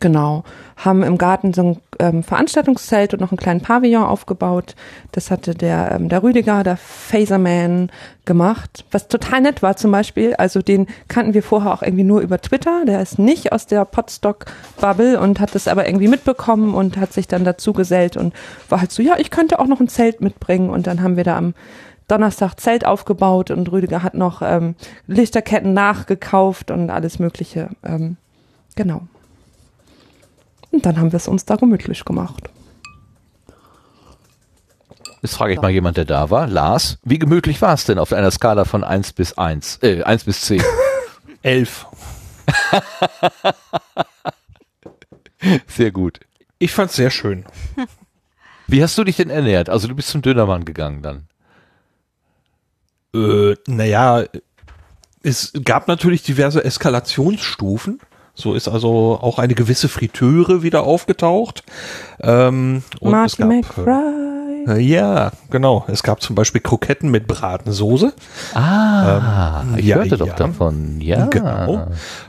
[0.00, 0.44] Genau.
[0.76, 4.74] Haben im Garten so ein ähm, Veranstaltungszelt und noch einen kleinen Pavillon aufgebaut.
[5.12, 7.90] Das hatte der, ähm, der Rüdiger, der Phaserman
[8.24, 8.84] gemacht.
[8.90, 10.34] Was total nett war zum Beispiel.
[10.34, 12.84] Also den kannten wir vorher auch irgendwie nur über Twitter.
[12.86, 17.28] Der ist nicht aus der Podstock-Bubble und hat das aber irgendwie mitbekommen und hat sich
[17.28, 18.34] dann dazu gesellt und
[18.68, 20.70] war halt so, ja, ich könnte auch noch ein Zelt mitbringen.
[20.70, 21.54] Und dann haben wir da am
[22.08, 24.74] Donnerstag Zelt aufgebaut und Rüdiger hat noch ähm,
[25.06, 27.70] Lichterketten nachgekauft und alles Mögliche.
[27.82, 28.16] Ähm,
[28.76, 29.02] genau.
[30.74, 32.50] Und dann haben wir es uns da gemütlich gemacht.
[35.22, 36.48] Jetzt frage ich mal jemand, der da war.
[36.48, 39.78] Lars, wie gemütlich war es denn auf einer Skala von 1 bis 1?
[39.82, 40.62] Äh, 1 bis 10.
[41.42, 41.86] Elf.
[45.68, 46.18] Sehr gut.
[46.58, 47.44] Ich fand's sehr schön.
[48.66, 49.68] Wie hast du dich denn ernährt?
[49.68, 51.28] Also du bist zum Dönermann gegangen dann.
[53.14, 54.24] Äh, naja,
[55.22, 58.00] es gab natürlich diverse Eskalationsstufen.
[58.36, 61.62] So ist also auch eine gewisse Friteure wieder aufgetaucht.
[62.20, 64.76] Ähm, und Marty es gab, McFly.
[64.76, 65.84] äh, ja, genau.
[65.86, 68.12] Es gab zum Beispiel Kroketten mit Bratensoße.
[68.54, 70.34] Ah, ich ja, hörte doch ja.
[70.34, 71.00] davon.
[71.00, 71.26] Ja.
[71.26, 71.86] Genau.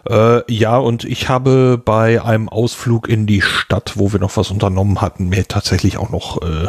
[0.08, 4.52] Äh, ja, und ich habe bei einem Ausflug in die Stadt, wo wir noch was
[4.52, 6.68] unternommen hatten, mir tatsächlich auch noch äh,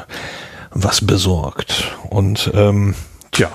[0.71, 1.93] was besorgt.
[2.09, 2.95] Und ähm,
[3.33, 3.51] tja,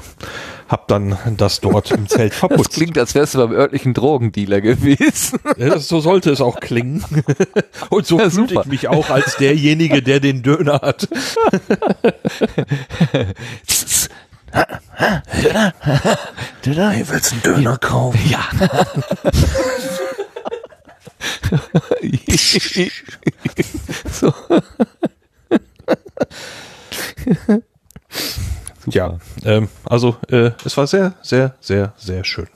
[0.72, 2.72] hab dann das dort im Zelt Das verputzt.
[2.74, 5.40] klingt, als wärst du beim örtlichen Drogendealer gewesen.
[5.58, 7.04] Ja, das, so sollte es auch klingen.
[7.90, 11.08] Und so Ja, fühlte ich mich auch als derjenige, der den Döner hat.
[16.64, 18.20] Hey, willst du einen Döner kaufen?
[18.30, 18.40] Ja.
[24.12, 24.34] so.
[28.88, 32.48] Ja, ähm, also äh, es war sehr, sehr, sehr, sehr schön.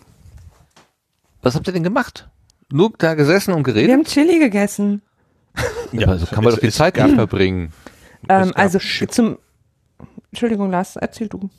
[1.42, 2.28] Was habt ihr denn gemacht?
[2.72, 3.92] Nur da gesessen und Wir geredet?
[3.94, 5.02] haben Chili gegessen.
[5.92, 7.72] Ja, also kann man es- doch die es Zeit gab- nicht verbringen.
[8.28, 9.38] Ähm, also zum
[10.32, 11.50] Entschuldigung, Lars, erzähl du.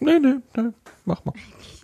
[0.00, 0.70] Nee, nee, nee,
[1.04, 1.34] mach mal.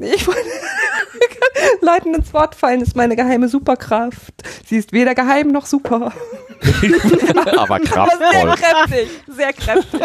[0.02, 0.40] Ich wollte
[1.82, 4.34] Leuten ins Wort fallen ist meine geheime Superkraft.
[4.66, 6.12] Sie ist weder geheim noch super.
[7.56, 8.54] Aber Aber sehr kraftvoll.
[8.56, 10.00] kräftig, sehr kräftig.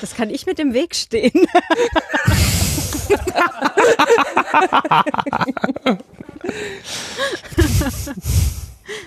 [0.00, 1.46] Das kann ich mit im Weg stehen.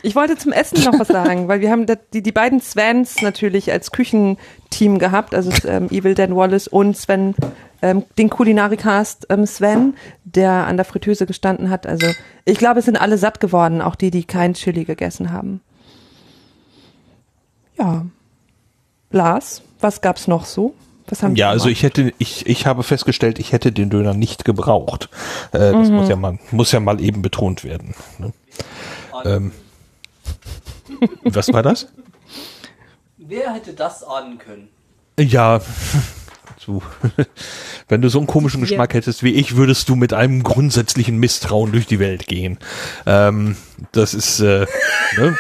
[0.01, 3.71] Ich wollte zum Essen noch was sagen, weil wir haben die, die beiden Svens natürlich
[3.71, 3.91] als
[4.69, 7.35] Küchenteam gehabt, also ähm, Evil Dan Wallace und Sven,
[7.81, 11.87] ähm, den Kulinarikast ähm, Sven, der an der Fritteuse gestanden hat.
[11.87, 12.07] Also
[12.45, 15.61] ich glaube, es sind alle satt geworden, auch die, die kein Chili gegessen haben.
[17.77, 18.05] Ja.
[19.11, 20.73] Lars, was gab's noch so?
[21.07, 24.45] Was haben Ja, also ich hätte, ich, ich habe festgestellt, ich hätte den Döner nicht
[24.45, 25.09] gebraucht.
[25.51, 27.95] Äh, das muss ja mal, muss ja mal eben betont werden.
[28.19, 28.33] Ne?
[29.25, 29.51] Ähm,
[31.23, 31.87] was war das?
[33.29, 34.69] Wer hätte das ahnen können?
[35.19, 35.61] Ja,
[36.57, 36.81] so.
[37.87, 41.71] wenn du so einen komischen Geschmack hättest wie ich, würdest du mit einem grundsätzlichen Misstrauen
[41.71, 42.57] durch die Welt gehen.
[43.05, 43.55] Ähm,
[43.91, 44.65] das ist, äh,
[45.17, 45.37] ne?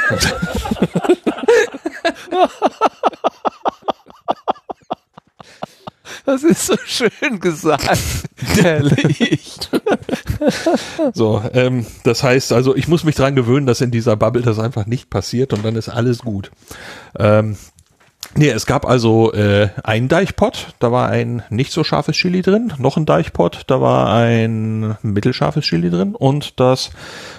[6.25, 7.89] Das ist so schön gesagt.
[8.61, 9.57] Herrlich.
[11.15, 11.43] so.
[11.53, 14.85] Ähm, das heißt also, ich muss mich dran gewöhnen, dass in dieser Bubble das einfach
[14.85, 16.51] nicht passiert und dann ist alles gut.
[17.17, 17.57] Ähm,
[18.35, 22.71] Nee, es gab also äh, einen Deichpot, da war ein nicht so scharfes Chili drin,
[22.77, 26.91] noch ein Deichpot, da war ein mittelscharfes Chili drin und das,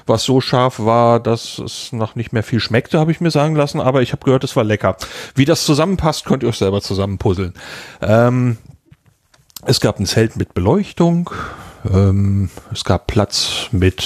[0.06, 3.54] was so scharf war, dass es noch nicht mehr viel schmeckte, habe ich mir sagen
[3.54, 4.96] lassen, aber ich habe gehört, es war lecker.
[5.36, 7.54] Wie das zusammenpasst, könnt ihr euch selber zusammenpuzzeln.
[8.02, 8.58] Ähm,
[9.64, 11.30] es gab ein Zelt mit Beleuchtung,
[11.88, 14.04] ähm, es gab Platz mit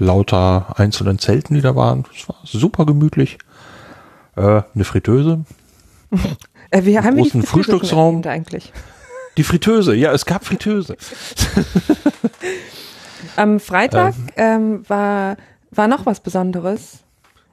[0.00, 2.04] lauter einzelnen Zelten, die da waren.
[2.14, 3.38] Es war super gemütlich.
[4.36, 5.44] Äh, eine Fritteuse,
[6.70, 8.22] äh, wir haben großen Frühstücksraum.
[8.24, 8.72] Eigentlich.
[9.36, 10.96] Die Fritteuse, ja, es gab Fritteuse.
[13.36, 15.36] Am Freitag ähm, war,
[15.70, 16.98] war noch was Besonderes.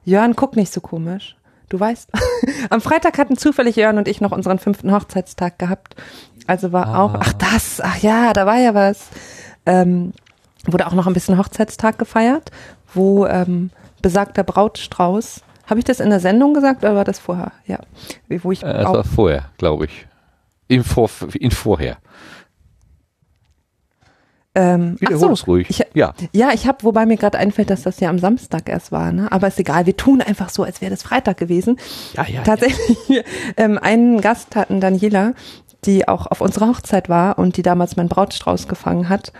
[0.04, 1.36] Jörn, guck nicht so komisch.
[1.68, 2.10] Du weißt.
[2.70, 5.96] Am Freitag hatten zufällig Jörn und ich noch unseren fünften Hochzeitstag gehabt.
[6.46, 9.08] Also war auch, ach das, ach ja, da war ja was.
[9.66, 10.12] Ähm,
[10.66, 12.50] wurde auch noch ein bisschen Hochzeitstag gefeiert,
[12.94, 13.70] wo ähm,
[14.02, 17.52] besagter Brautstrauß Habe ich das in der Sendung gesagt oder war das vorher?
[17.66, 17.78] Ja.
[18.28, 20.06] Wo ich Äh, das war vorher, glaube ich.
[20.68, 21.98] In, vor, in vorher.
[24.54, 25.70] ähm, ach Wiederhol so, ruhig.
[25.70, 26.12] Ich, ja.
[26.32, 29.30] ja, ich habe, wobei mir gerade einfällt, dass das ja am Samstag erst war, ne?
[29.30, 31.78] Aber ist egal, wir tun einfach so, als wäre das Freitag gewesen.
[32.14, 32.42] Ja, ja.
[32.42, 32.98] Tatsächlich,
[33.56, 35.32] ähm, einen Gast hatten Daniela,
[35.84, 39.32] die auch auf unserer Hochzeit war und die damals meinen Brautstrauß gefangen hat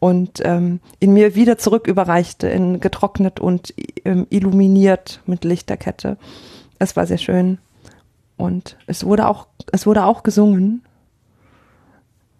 [0.00, 3.72] und ähm, ihn mir wieder zurück überreichte, in getrocknet und
[4.04, 6.16] ähm, illuminiert mit Lichterkette.
[6.78, 7.58] Es war sehr schön.
[8.36, 10.82] Und es wurde auch, es wurde auch gesungen.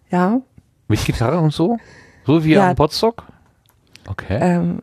[0.09, 0.41] Ja.
[0.87, 1.77] Mit Gitarre und so?
[2.25, 2.71] So wie Ja.
[2.71, 3.23] am Potsdok?
[4.07, 4.39] Okay.
[4.41, 4.81] Ähm,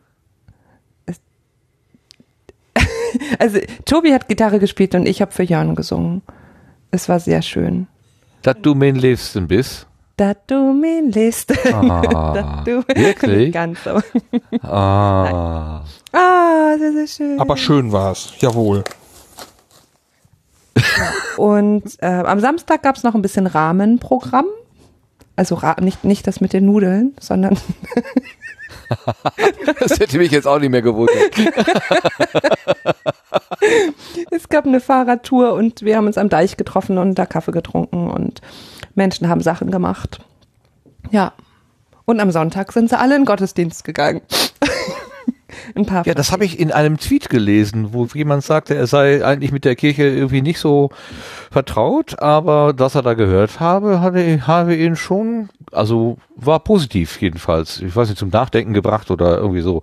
[3.39, 6.21] also Tobi hat Gitarre gespielt und ich habe für Jörn gesungen.
[6.91, 7.87] Es war sehr schön.
[8.41, 9.85] dass du mein Liebsten bist.
[10.19, 11.53] Da du mir liest.
[11.73, 13.53] Ah, du wirklich?
[13.53, 14.01] Ganz so.
[14.61, 15.85] Ah.
[16.11, 17.39] Ah, sehr, sehr schön.
[17.39, 18.33] Aber schön war's.
[18.39, 18.83] Jawohl.
[21.37, 24.47] Und äh, am Samstag gab es noch ein bisschen Rahmenprogramm.
[25.37, 27.57] Also Ra nicht, nicht das mit den Nudeln, sondern
[29.79, 31.31] Das hätte mich jetzt auch nicht mehr gewundert.
[34.31, 38.09] es gab eine Fahrradtour und wir haben uns am Deich getroffen und da Kaffee getrunken
[38.09, 38.41] und
[38.99, 40.19] Menschen haben Sachen gemacht.
[41.09, 41.33] Ja.
[42.05, 44.21] Und am Sonntag sind sie alle in Gottesdienst gegangen.
[45.75, 46.05] ein paar.
[46.05, 49.65] Ja, das habe ich in einem Tweet gelesen, wo jemand sagte, er sei eigentlich mit
[49.65, 50.89] der Kirche irgendwie nicht so
[51.49, 57.81] vertraut, aber dass er da gehört habe, hatte, habe ihn schon, also war positiv jedenfalls.
[57.81, 59.81] Ich weiß nicht, zum Nachdenken gebracht oder irgendwie so.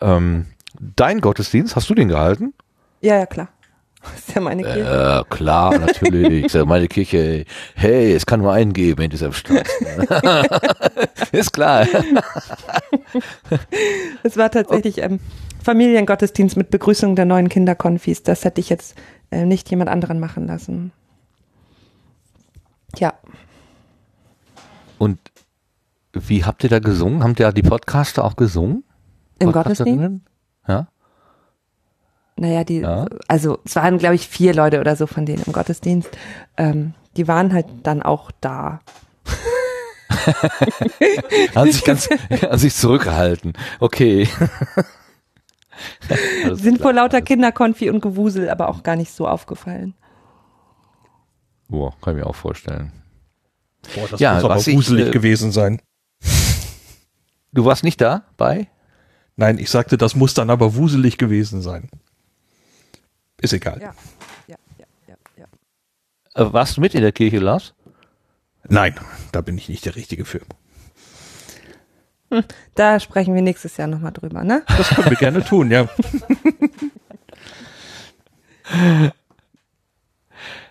[0.00, 0.46] Ähm,
[0.96, 2.52] dein Gottesdienst, hast du den gehalten?
[3.00, 3.48] ja, ja, klar.
[4.12, 5.24] Das ist ja meine Kirche.
[5.28, 6.46] Äh, klar, natürlich.
[6.46, 9.68] Ich sag, meine Kirche, hey, es kann nur einen geben in dieser Stadt.
[11.32, 11.86] Ist klar.
[14.22, 15.20] Es war tatsächlich ähm,
[15.62, 18.22] Familiengottesdienst mit Begrüßung der neuen Kinderkonfis.
[18.22, 18.96] Das hätte ich jetzt
[19.30, 20.92] äh, nicht jemand anderen machen lassen.
[22.98, 23.14] Ja,
[24.98, 25.18] Und
[26.12, 27.22] wie habt ihr da gesungen?
[27.22, 28.84] Haben da die Podcaster auch gesungen?
[29.38, 30.20] im Gottesdienst.
[30.66, 30.88] Ja.
[32.38, 33.06] Naja, die, Ja.
[33.28, 36.08] also es waren, glaube ich, vier Leute oder so von denen im Gottesdienst.
[36.56, 38.80] Ähm, die waren halt dann auch da.
[41.54, 43.52] Haben sich ganz, haben sich zurückgehalten.
[43.80, 44.28] Okay.
[46.52, 49.94] Sind vor lauter Kinderkonfi und Gewusel aber auch gar nicht so aufgefallen.
[51.68, 52.92] Boah, kann ich mir auch vorstellen.
[53.94, 55.80] Boah, das Ja, muss aber was ich, wuselig äh, gewesen sein.
[57.52, 58.68] Du warst nicht da bei?
[59.36, 61.88] Nein, ich sagte, das muss dann aber wuselig gewesen sein.
[63.40, 63.80] Ist egal.
[63.80, 63.94] Ja,
[64.46, 65.46] ja, ja, ja, ja.
[66.42, 67.74] Äh, warst du mit in der Kirche, Lars?
[68.68, 68.94] Nein,
[69.32, 70.40] da bin ich nicht der Richtige für.
[72.74, 74.64] Da sprechen wir nächstes Jahr nochmal drüber, ne?
[74.66, 75.88] Das können wir gerne tun, ja.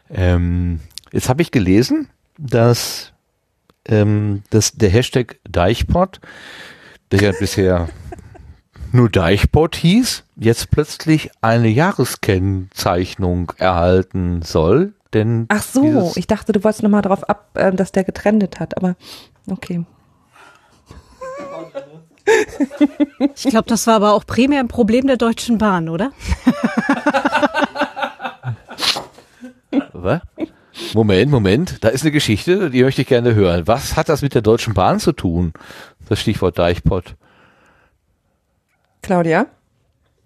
[0.10, 0.82] Ähm,
[1.12, 3.12] jetzt habe ich gelesen, dass,
[3.88, 6.20] ähm, dass der Hashtag Deichpot,
[7.12, 7.90] der ja bisher
[8.96, 14.94] nur Deichpot hieß, jetzt plötzlich eine Jahreskennzeichnung erhalten soll.
[15.14, 18.76] Denn Ach so, ich dachte, du wolltest nochmal drauf ab, äh, dass der getrendet hat,
[18.78, 18.96] aber
[19.50, 19.86] okay.
[23.36, 26.12] Ich glaube, das war aber auch primär ein Problem der Deutschen Bahn, oder?
[29.94, 30.22] Was?
[30.94, 33.68] Moment, Moment, da ist eine Geschichte, die möchte ich gerne hören.
[33.68, 35.54] Was hat das mit der Deutschen Bahn zu tun?
[36.10, 37.16] Das Stichwort Deichpot.
[39.06, 39.46] Claudia?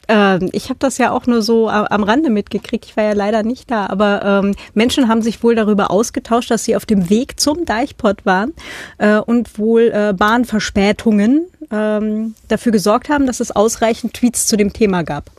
[0.07, 2.85] Ähm, ich habe das ja auch nur so am Rande mitgekriegt.
[2.85, 6.63] Ich war ja leider nicht da, aber ähm, Menschen haben sich wohl darüber ausgetauscht, dass
[6.63, 8.53] sie auf dem Weg zum Deichpott waren
[8.97, 14.73] äh, und wohl äh, Bahnverspätungen ähm, dafür gesorgt haben, dass es ausreichend Tweets zu dem
[14.73, 15.29] Thema gab.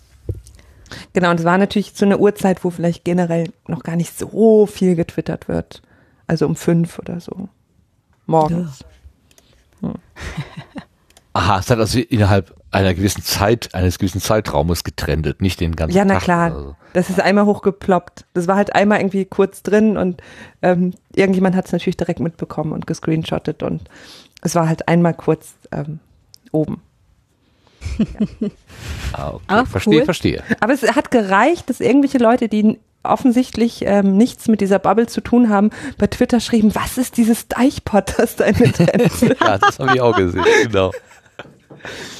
[1.15, 4.67] Genau, und es war natürlich zu einer Uhrzeit, wo vielleicht generell noch gar nicht so
[4.67, 5.83] viel getwittert wird.
[6.27, 7.49] Also um fünf oder so.
[8.27, 8.85] Morgens.
[11.33, 15.97] Aha, es hat also innerhalb einer gewissen Zeit, eines gewissen Zeitraumes getrendet, nicht den ganzen
[15.97, 16.51] Ja, na Tag klar.
[16.53, 16.77] so.
[16.93, 18.25] Das ist einmal hochgeploppt.
[18.35, 20.23] Das war halt einmal irgendwie kurz drin und
[20.63, 23.83] ähm, irgendjemand hat es natürlich direkt mitbekommen und gescreenshottet und
[24.43, 25.99] es war halt einmal kurz ähm,
[26.53, 26.83] oben.
[29.13, 29.45] Ah, okay.
[29.49, 30.05] Ah, verstehe, cool.
[30.05, 30.43] verstehe.
[30.61, 35.21] Aber es hat gereicht, dass irgendwelche Leute, die offensichtlich ähm, nichts mit dieser Bubble zu
[35.21, 39.59] tun haben, bei Twitter schrieben, was ist dieses Deichpot, das da in den Trends Ja,
[39.59, 40.93] das habe ich auch gesehen, genau.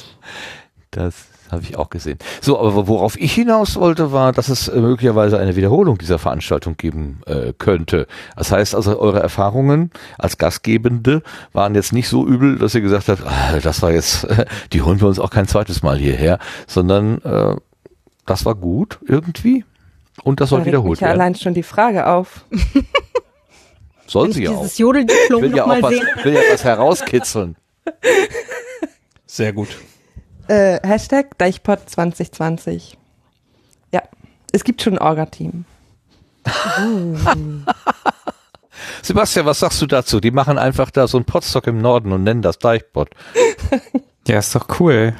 [0.91, 1.15] Das
[1.51, 2.17] habe ich auch gesehen.
[2.41, 6.77] So, aber worauf ich hinaus wollte, war, dass es äh, möglicherweise eine Wiederholung dieser Veranstaltung
[6.77, 8.07] geben äh, könnte.
[8.37, 13.09] Das heißt also, eure Erfahrungen als Gastgebende waren jetzt nicht so übel, dass ihr gesagt
[13.09, 14.25] habt, ah, das war jetzt,
[14.73, 17.55] die holen wir uns auch kein zweites Mal hierher, sondern äh,
[18.25, 19.65] Das war gut irgendwie.
[20.23, 21.19] Und das Da soll wiederholt mich ja werden.
[21.21, 22.45] allein schon die Frage auf.
[24.07, 24.57] Soll Wenn ich sie auch.
[24.59, 26.05] dieses Ich Jodeldiplom will ja auch was, sehen.
[26.23, 27.55] will ja was herauskitzeln.
[29.25, 29.69] Sehr gut.
[30.51, 32.97] Äh, Hashtag Deichpot 2020.
[33.93, 34.01] Ja,
[34.51, 35.63] es gibt schon ein Orga-Team.
[39.01, 40.19] Sebastian, was sagst du dazu?
[40.19, 43.09] Die machen einfach da so einen Potstock im Norden und nennen das Deichpot.
[44.27, 45.15] Ja, ist doch cool.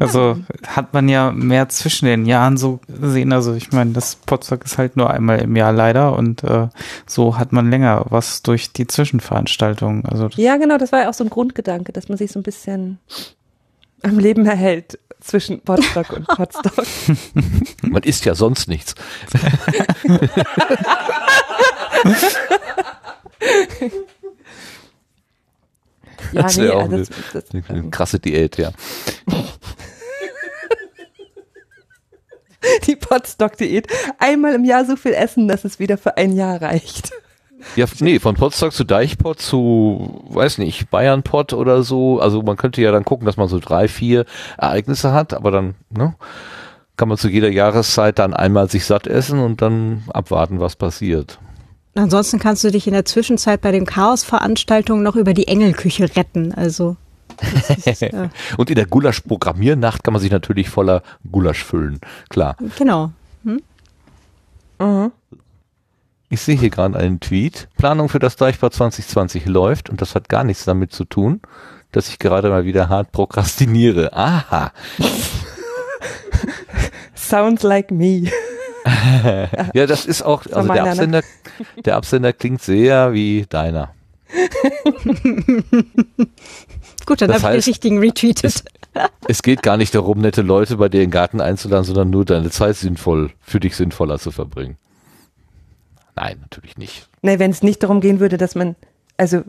[0.00, 0.36] Also
[0.66, 3.32] hat man ja mehr zwischen den Jahren so gesehen.
[3.32, 6.68] Also ich meine, das Potsdok ist halt nur einmal im Jahr leider und äh,
[7.06, 10.04] so hat man länger was durch die Zwischenveranstaltungen.
[10.06, 12.42] Also Ja, genau, das war ja auch so ein Grundgedanke, dass man sich so ein
[12.42, 12.98] bisschen
[14.02, 16.86] am Leben erhält zwischen Potsdok und Potsdok.
[17.82, 18.94] Man isst ja sonst nichts.
[26.32, 28.72] Ja, Das nee, wär auch also eine- das, das, Eine krasse Diät, ja.
[32.86, 33.86] die Potsdok-Diät.
[34.18, 37.12] Einmal im Jahr so viel essen, dass es wieder für ein Jahr reicht.
[37.76, 42.20] Ja, nee, von Potsdok zu Deichpot zu, weiß nicht, Bayernpott oder so.
[42.20, 44.24] Also man könnte ja dann gucken, dass man so drei, vier
[44.56, 46.14] Ereignisse hat, aber dann, ne,
[46.96, 51.38] kann man zu jeder Jahreszeit dann einmal sich satt essen und dann abwarten, was passiert.
[51.94, 56.52] Ansonsten kannst du dich in der Zwischenzeit bei den Chaos-Veranstaltungen noch über die Engelküche retten.
[56.54, 56.96] Also
[57.84, 62.00] ist, äh, Und in der Gulasch-Programmiernacht kann man sich natürlich voller Gulasch füllen.
[62.28, 62.56] Klar.
[62.76, 63.12] genau.
[66.30, 67.68] Ich sehe hier gerade einen Tweet.
[67.78, 71.40] Planung für das Deichbad 2020 läuft und das hat gar nichts damit zu tun,
[71.90, 74.12] dass ich gerade mal wieder hart prokrastiniere.
[74.12, 74.72] Aha.
[77.14, 78.30] Sounds like me.
[79.74, 80.84] Ja, das ist auch, also der?
[80.84, 81.22] Absender,
[81.84, 83.92] der Absender klingt sehr wie deiner.
[87.04, 88.64] Gut, dann habe ich heißt, den richtigen retweetet.
[89.26, 92.24] Es geht gar nicht darum, nette Leute bei dir in den Garten einzuladen, sondern nur
[92.24, 94.78] deine Zeit sinnvoll, für dich sinnvoller zu verbringen.
[96.20, 97.08] Nein, natürlich nicht.
[97.22, 98.74] Nee, wenn es nicht darum gehen würde, dass man,
[99.16, 99.42] also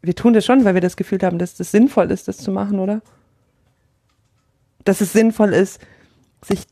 [0.00, 2.50] wir tun das schon, weil wir das Gefühl haben, dass das sinnvoll ist, das zu
[2.50, 3.02] machen, oder?
[4.84, 5.80] Dass es sinnvoll ist,
[6.42, 6.62] sich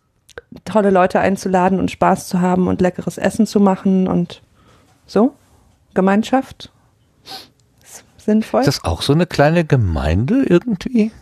[0.65, 4.43] tolle Leute einzuladen und Spaß zu haben und leckeres Essen zu machen und
[5.07, 5.35] so.
[5.93, 6.73] Gemeinschaft.
[7.83, 8.61] Ist sinnvoll.
[8.61, 11.13] Ist das auch so eine kleine Gemeinde irgendwie?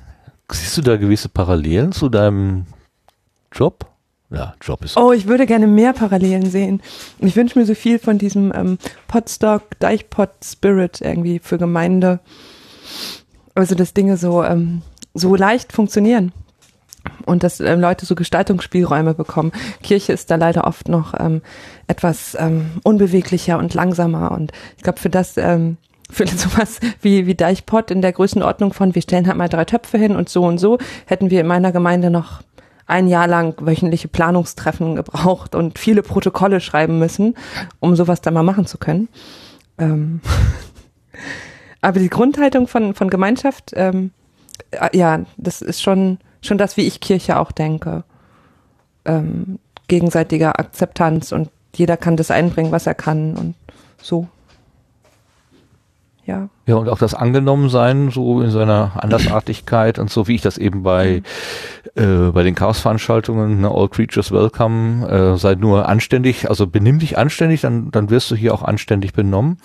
[0.52, 2.66] Siehst du da gewisse Parallelen zu deinem
[3.52, 3.90] Job?
[4.31, 4.97] Ja, Job ist.
[4.97, 6.81] Oh, ich würde gerne mehr Parallelen sehen.
[7.19, 8.78] Ich wünsche mir so viel von diesem ähm,
[9.09, 12.20] Potstock, Deichpot Spirit irgendwie für Gemeinde.
[13.57, 14.82] Also, dass Dinge so, ähm,
[15.15, 16.32] so leicht funktionieren.
[17.27, 19.52] Und dass ähm, Leute so Gestaltungsspielräume bekommen.
[19.82, 21.43] Kirche ist da leider oft noch ähm,
[21.89, 24.31] etwas ähm, unbeweglicher und langsamer.
[24.31, 25.77] Und ich glaube, für das, ähm,
[26.09, 29.98] für sowas wie, wie Deichpot in der Größenordnung von, wir stellen halt mal drei Töpfe
[29.98, 32.43] hin und so und so, hätten wir in meiner Gemeinde noch
[32.91, 37.37] ein Jahr lang wöchentliche Planungstreffen gebraucht und viele Protokolle schreiben müssen,
[37.79, 39.09] um sowas dann mal machen zu können.
[39.79, 40.21] Ähm
[41.81, 44.11] Aber die Grundhaltung von, von Gemeinschaft, ähm,
[44.71, 48.05] äh, ja, das ist schon, schon das, wie ich Kirche auch denke.
[49.07, 49.59] Ähm,
[49.89, 53.55] gegenseitiger Akzeptanz und jeder kann das einbringen, was er kann und
[54.03, 54.29] so.
[56.31, 56.48] Ja.
[56.66, 60.85] Ja, und auch das Angenommensein so in seiner Andersartigkeit und so wie ich das eben
[60.85, 61.24] bei,
[61.97, 67.19] äh, bei den Chaos-Veranstaltungen, ne, All Creatures Welcome, äh, sei nur anständig, also benimm dich
[67.19, 69.59] anständig, dann, dann wirst du hier auch anständig benommen.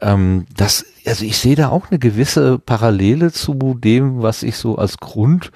[0.00, 4.76] Ähm, das, also ich sehe da auch eine gewisse Parallele zu dem, was ich so
[4.76, 5.50] als Grund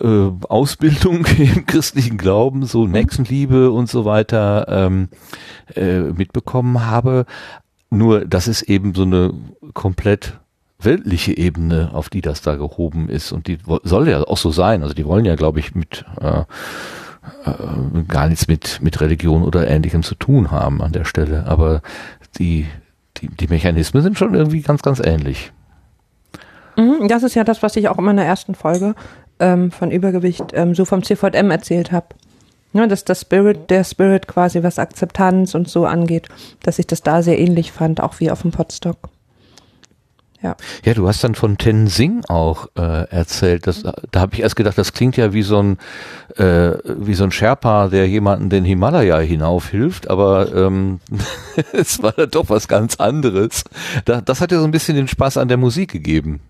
[0.00, 5.08] äh, Ausbildung im christlichen Glauben, so Nächstenliebe und so weiter ähm,
[5.76, 7.26] äh, mitbekommen habe.
[7.90, 9.34] Nur, das ist eben so eine
[9.74, 10.38] komplett
[10.78, 13.32] weltliche Ebene, auf die das da gehoben ist.
[13.32, 14.82] Und die soll ja auch so sein.
[14.82, 16.40] Also die wollen ja, glaube ich, mit äh,
[17.44, 21.46] äh, gar nichts mit, mit Religion oder Ähnlichem zu tun haben an der Stelle.
[21.46, 21.82] Aber
[22.38, 22.66] die,
[23.18, 25.52] die, die Mechanismen sind schon irgendwie ganz, ganz ähnlich.
[26.76, 28.94] Mhm, Das ist ja das, was ich auch in meiner ersten Folge
[29.38, 32.06] ähm, von Übergewicht ähm, so vom CVM erzählt habe.
[32.72, 36.28] Ja, dass das Spirit, der Spirit quasi, was Akzeptanz und so angeht,
[36.62, 39.10] dass ich das da sehr ähnlich fand, auch wie auf dem Potstock.
[40.42, 40.56] Ja.
[40.84, 43.66] Ja, du hast dann von Tenzing auch äh, erzählt.
[43.66, 45.78] Das, da habe ich erst gedacht, das klingt ja wie so ein
[46.36, 51.00] äh, wie so ein Sherpa, der jemanden den Himalaya hinaufhilft, aber ähm,
[51.72, 53.64] es war dann doch was ganz anderes.
[54.06, 56.40] Da, das hat ja so ein bisschen den Spaß an der Musik gegeben.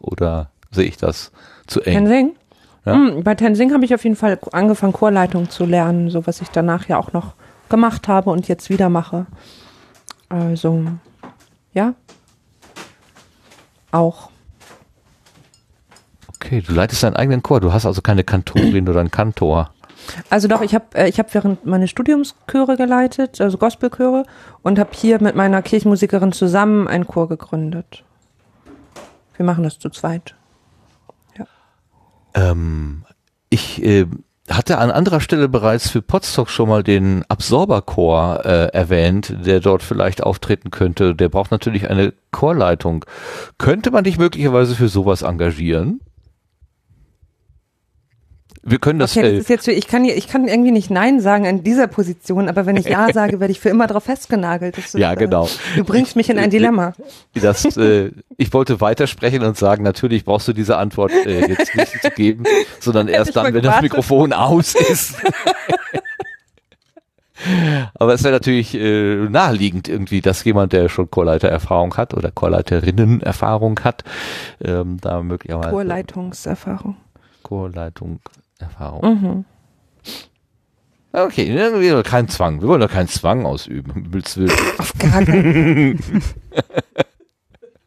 [0.00, 1.30] Oder sehe ich das
[1.66, 2.06] zu eng?
[2.06, 2.36] Tenzing?
[2.84, 2.94] Ja.
[2.94, 6.48] Hm, bei Tenzing habe ich auf jeden Fall angefangen, Chorleitung zu lernen, so was ich
[6.48, 7.34] danach ja auch noch
[7.68, 9.26] gemacht habe und jetzt wieder mache.
[10.28, 10.84] Also,
[11.72, 11.94] ja.
[13.92, 14.30] Auch.
[16.36, 17.60] Okay, du leitest deinen eigenen Chor.
[17.60, 19.70] Du hast also keine Kantorin oder einen Kantor.
[20.30, 24.24] Also doch, ich habe äh, ich hab während meines Studiums Chöre geleitet, also Gospelchöre,
[24.62, 28.04] und habe hier mit meiner Kirchenmusikerin zusammen einen Chor gegründet.
[29.36, 30.34] Wir machen das zu zweit.
[32.34, 33.04] Ähm,
[33.48, 34.06] ich äh,
[34.50, 39.82] hatte an anderer Stelle bereits für Podstock schon mal den Absorberchor äh, erwähnt, der dort
[39.82, 41.14] vielleicht auftreten könnte.
[41.14, 43.04] Der braucht natürlich eine Chorleitung.
[43.58, 46.00] Könnte man dich möglicherweise für sowas engagieren?
[48.62, 51.46] Wir können das, Okay, das ist jetzt, ich kann, ich kann irgendwie nicht Nein sagen
[51.46, 54.76] in dieser Position, aber wenn ich Ja sage, werde ich für immer drauf festgenagelt.
[54.76, 55.46] Das Ja, genau.
[55.46, 56.92] Äh, du bringst mich in ein Dilemma.
[57.34, 62.02] das, äh, ich wollte weitersprechen und sagen, natürlich brauchst du diese Antwort äh, jetzt nicht
[62.02, 62.44] zu geben,
[62.80, 63.80] sondern erst dann, wenn das.
[63.80, 65.14] Mikrofon aus ist.
[67.94, 73.80] Aber es wäre natürlich äh, naheliegend irgendwie, dass jemand, der schon Chorleitererfahrung hat oder Chorleiterinnen-Erfahrung
[73.80, 74.04] hat,
[74.62, 76.96] ähm, da möglicherweise Chorleitungserfahrung.
[77.42, 78.20] Chorleitung
[78.60, 79.20] Erfahrung.
[79.22, 79.44] Mhm.
[81.12, 82.60] Okay, kein Zwang.
[82.60, 84.10] Wir wollen doch keinen Zwang ausüben.
[84.78, 85.98] Auf gar keinen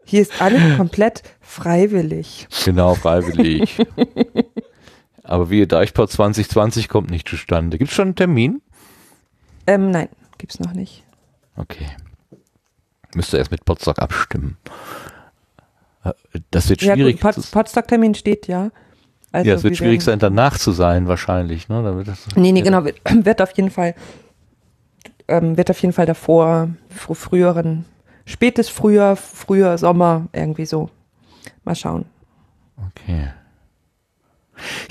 [0.05, 2.47] Hier ist alles komplett freiwillig.
[2.65, 3.79] Genau, freiwillig.
[5.23, 7.77] Aber wie Deichport 2020 kommt nicht zustande.
[7.77, 8.61] Gibt es schon einen Termin?
[9.65, 11.03] Ähm, nein, gibt's noch nicht.
[11.55, 11.87] Okay.
[13.15, 14.57] Müsste erst mit Potsdok abstimmen.
[16.03, 16.11] Äh,
[16.51, 17.21] Das wird Ja, schwierig.
[17.21, 18.69] gut, Pod Podstock-Termin steht ja.
[19.33, 21.67] Also ja, es wird wir schwierig sein, danach zu sein, wahrscheinlich.
[21.67, 21.81] Ne?
[21.83, 23.95] Da wird das, Nee, nee, genau, wird, wird auf jeden Fall,
[25.27, 27.83] ähm, wird auf jeden Fall davor, fr früheren,
[28.25, 30.89] spätes Frühjahr, früher Sommer, irgendwie so.
[31.65, 32.05] Mal schauen.
[32.91, 33.29] Okay.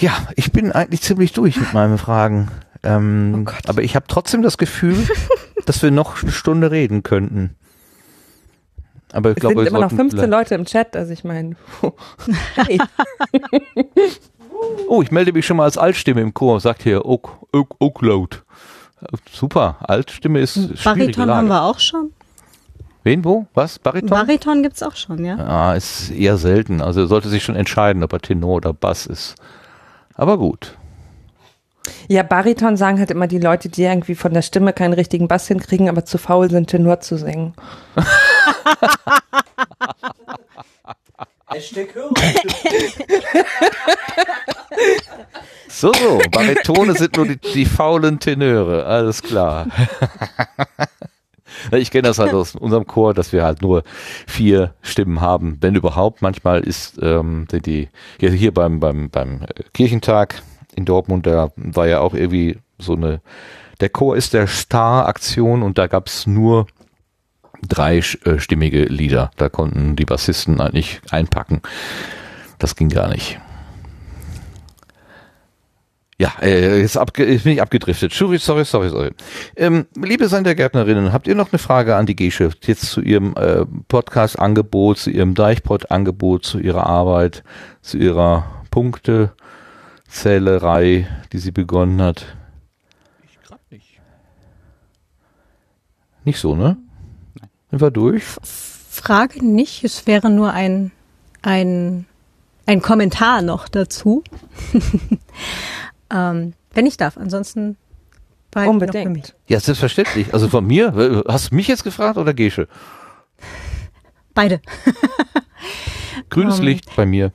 [0.00, 2.48] Ja, ich bin eigentlich ziemlich durch mit meinen Fragen.
[2.82, 4.96] Ähm, Oh aber ich habe trotzdem das Gefühl,
[5.66, 7.54] dass wir noch eine Stunde reden könnten.
[9.14, 11.22] Aber ich Es glaube, sind immer noch sollten 15 vielleicht- Leute im Chat, also ich
[11.22, 11.54] meine,
[12.56, 12.80] hey,
[14.88, 16.60] Oh, ich melde mich schon mal als Altstimme im Chor.
[16.60, 18.36] Sagt hier Oak, Oak, Oakload.
[19.32, 21.38] Super, Altstimme ist schwierige Bariton Lage.
[21.38, 22.12] haben wir auch schon.
[23.04, 23.46] Wen, wo?
[23.54, 23.78] Was?
[23.80, 24.10] Bariton?
[24.10, 25.36] Bariton gibt's auch schon, ja.
[25.36, 26.80] ah, ist eher selten.
[26.80, 29.34] Also er sollte sich schon entscheiden, ob er Tenor oder Bass ist.
[30.14, 30.76] Aber gut.
[32.08, 35.48] ja, Bariton sagen halt immer die Leute, die irgendwie von der Stimme keinen richtigen Bass
[35.48, 37.54] hinkriegen, aber zu faul sind, Tenor zu singen.
[41.54, 42.12] Hashtag Hörer.
[45.68, 46.20] So, so.
[46.30, 48.86] Baritone sind nur die, die faulen Tenöre.
[48.86, 49.66] Alles klar.
[51.70, 53.84] Ich kenne das halt aus unserem Chor, dass wir halt nur
[54.26, 56.22] vier Stimmen haben, wenn überhaupt.
[56.22, 57.60] Manchmal ist ähm, die,
[58.20, 60.42] die hier beim beim beim äh, Kirchentag
[60.74, 63.20] in Dortmund, da war ja auch irgendwie so eine
[63.80, 66.66] der Chor ist der Star-Aktion und da gab's nur
[67.68, 69.30] drei äh, Lieder.
[69.36, 71.60] Da konnten die Bassisten eigentlich einpacken.
[72.58, 73.40] Das ging gar nicht.
[76.22, 78.12] Ja, äh, jetzt, jetzt bin ich abgedriftet.
[78.12, 79.10] Sorry, sorry, sorry, sorry.
[79.56, 82.50] Ähm, liebe Sendergärtnerinnen, habt ihr noch eine Frage an die Gesche?
[82.62, 87.42] Jetzt zu ihrem äh, Podcast-Angebot, zu ihrem Deichpod-Angebot, zu ihrer Arbeit,
[87.80, 92.36] zu ihrer Punktezählerei, die sie begonnen hat?
[93.24, 93.98] Ich grad nicht.
[96.24, 96.76] Nicht so, ne?
[97.72, 98.22] Sind wir durch?
[98.90, 100.92] Frage nicht, es wäre nur ein,
[101.40, 102.04] ein,
[102.66, 104.22] ein Kommentar noch dazu.
[106.10, 107.78] ähm, wenn ich darf, ansonsten
[108.50, 109.06] behalte ich noch für mich.
[109.06, 109.34] Unbedingt.
[109.48, 110.34] Ja, selbstverständlich.
[110.34, 111.24] Also von mir?
[111.26, 112.68] Hast du mich jetzt gefragt oder Gesche?
[114.34, 114.60] Beide.
[116.28, 117.32] Grünes Ähm, Licht bei mir.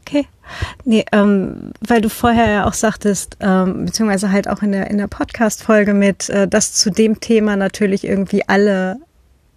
[0.00, 0.28] Okay.
[0.84, 4.98] Nee, ähm, weil du vorher ja auch sagtest, ähm, beziehungsweise halt auch in der, in
[4.98, 8.98] der Podcast-Folge mit, äh, dass zu dem Thema natürlich irgendwie alle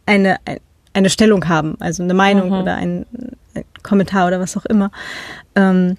[0.10, 0.60] eine, ein-
[0.94, 3.06] eine Stellung haben, also eine Meinung oder ein,
[3.54, 4.92] ein Kommentar oder was auch immer.
[5.56, 5.98] Ähm,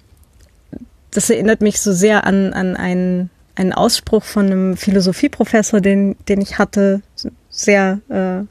[1.11, 6.41] das erinnert mich so sehr an, an einen, einen Ausspruch von einem Philosophieprofessor, den, den
[6.41, 7.01] ich hatte,
[7.49, 8.43] sehr äh,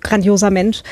[0.00, 0.82] grandioser Mensch,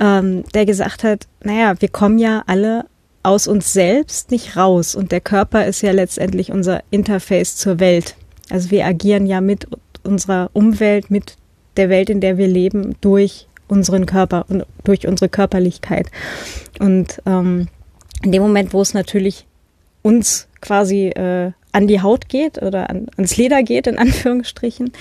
[0.00, 2.86] ähm, der gesagt hat, naja, wir kommen ja alle
[3.22, 8.16] aus uns selbst nicht raus und der Körper ist ja letztendlich unser Interface zur Welt.
[8.50, 9.66] Also wir agieren ja mit
[10.04, 11.36] unserer Umwelt, mit
[11.76, 16.10] der Welt, in der wir leben, durch unseren Körper und durch unsere Körperlichkeit.
[16.78, 17.68] Und ähm,
[18.22, 19.46] in dem Moment, wo es natürlich
[20.02, 24.92] uns quasi äh, an die Haut geht oder an, ans Leder geht, in Anführungsstrichen,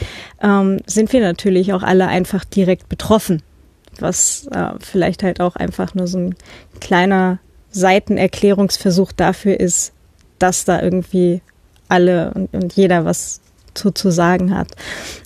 [0.42, 3.42] ähm, sind wir natürlich auch alle einfach direkt betroffen.
[4.00, 6.36] Was äh, vielleicht halt auch einfach nur so ein
[6.80, 7.40] kleiner
[7.72, 9.94] Seitenerklärungsversuch dafür ist,
[10.38, 11.42] dass da irgendwie
[11.88, 13.42] alle und, und jeder was
[13.80, 14.72] zu, zu sagen hat.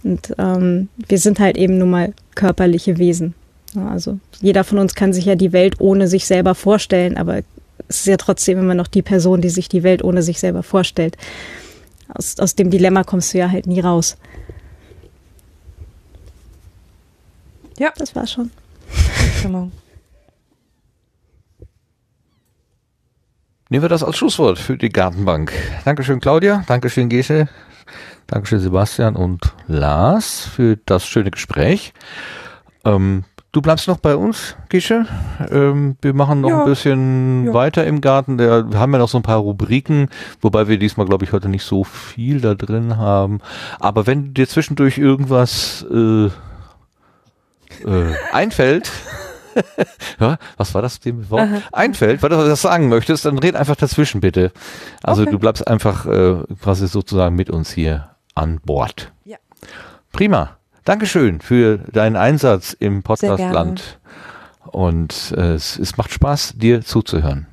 [0.03, 3.33] Und ähm, wir sind halt eben nun mal körperliche Wesen.
[3.75, 7.39] Also jeder von uns kann sich ja die Welt ohne sich selber vorstellen, aber
[7.87, 10.61] es ist ja trotzdem immer noch die Person, die sich die Welt ohne sich selber
[10.61, 11.17] vorstellt.
[12.07, 14.17] aus, aus dem Dilemma kommst du ja halt nie raus.
[17.79, 17.91] Ja.
[17.97, 18.51] Das war schon.
[19.41, 19.71] Genau.
[23.69, 25.51] Nehmen wir das als Schlusswort für die Gartenbank.
[25.83, 26.63] Dankeschön, Claudia.
[26.67, 27.49] Dankeschön, Gesche.
[28.27, 31.93] Dankeschön, Sebastian und Lars für das schöne Gespräch.
[32.85, 35.05] Ähm, du bleibst noch bei uns, Gesche.
[35.51, 36.59] Ähm, wir machen noch Ja.
[36.63, 37.53] ein bisschen Ja.
[37.53, 38.39] weiter im Garten.
[38.39, 40.09] Wir haben ja noch so ein paar Rubriken,
[40.41, 43.39] wobei wir diesmal, glaube ich, heute nicht so viel da drin haben.
[43.79, 46.29] Aber wenn dir zwischendurch irgendwas äh, äh,
[48.31, 48.89] einfällt,
[50.19, 51.47] ja, was war das dem Wort?
[51.71, 54.51] Einfällt, weil du das sagen möchtest, dann red einfach dazwischen bitte.
[55.03, 55.31] Also Okay.
[55.31, 59.11] du bleibst einfach äh, quasi sozusagen mit uns hier an Bord.
[59.25, 59.37] Ja.
[60.11, 60.57] Prima.
[60.85, 63.99] Dankeschön für deinen Einsatz im Sehr Podcastland.
[64.65, 67.47] Und äh, es, es macht Spaß, dir zuzuhören.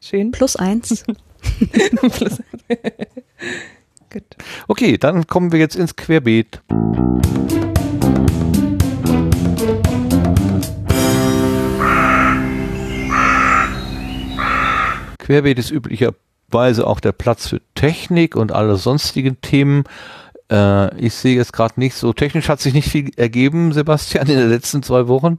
[0.00, 0.30] Schön.
[0.32, 1.04] Plus eins.
[2.00, 2.42] Plus-
[4.10, 4.24] Gut.
[4.68, 6.62] Okay, dann kommen wir jetzt ins Querbeet.
[15.18, 15.72] Querbeet ist
[16.54, 19.84] üblicherweise auch der Platz für Technik und alle sonstigen Themen.
[20.50, 24.38] Äh, ich sehe jetzt gerade nicht so, technisch hat sich nicht viel ergeben, Sebastian, in
[24.38, 25.38] den letzten zwei Wochen.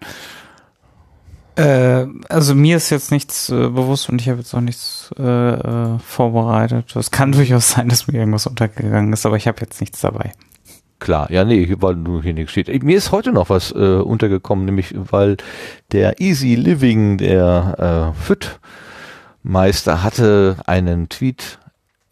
[1.56, 5.24] Äh, also mir ist jetzt nichts äh, bewusst und ich habe jetzt auch nichts äh,
[5.24, 6.94] äh, vorbereitet.
[6.96, 10.34] Es kann durchaus sein, dass mir irgendwas untergegangen ist, aber ich habe jetzt nichts dabei.
[11.00, 12.84] Klar, ja, nee, weil nur hier nichts steht.
[12.84, 15.38] Mir ist heute noch was äh, untergekommen, nämlich weil
[15.92, 18.28] der Easy Living, der äh,
[19.46, 21.60] FIT-Meister, hatte einen Tweet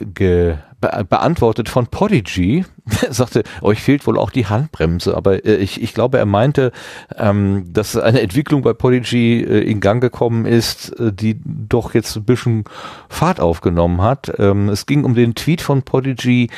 [0.06, 2.66] ge be beantwortet von Podigy.
[3.02, 6.74] Er sagte, euch fehlt wohl auch die Handbremse, aber äh, ich, ich glaube, er meinte,
[7.18, 12.18] ähm, dass eine Entwicklung bei Podigy äh, in Gang gekommen ist, äh, die doch jetzt
[12.18, 12.66] ein bisschen
[13.08, 14.34] Fahrt aufgenommen hat.
[14.38, 16.50] Ähm, es ging um den Tweet von Podigy.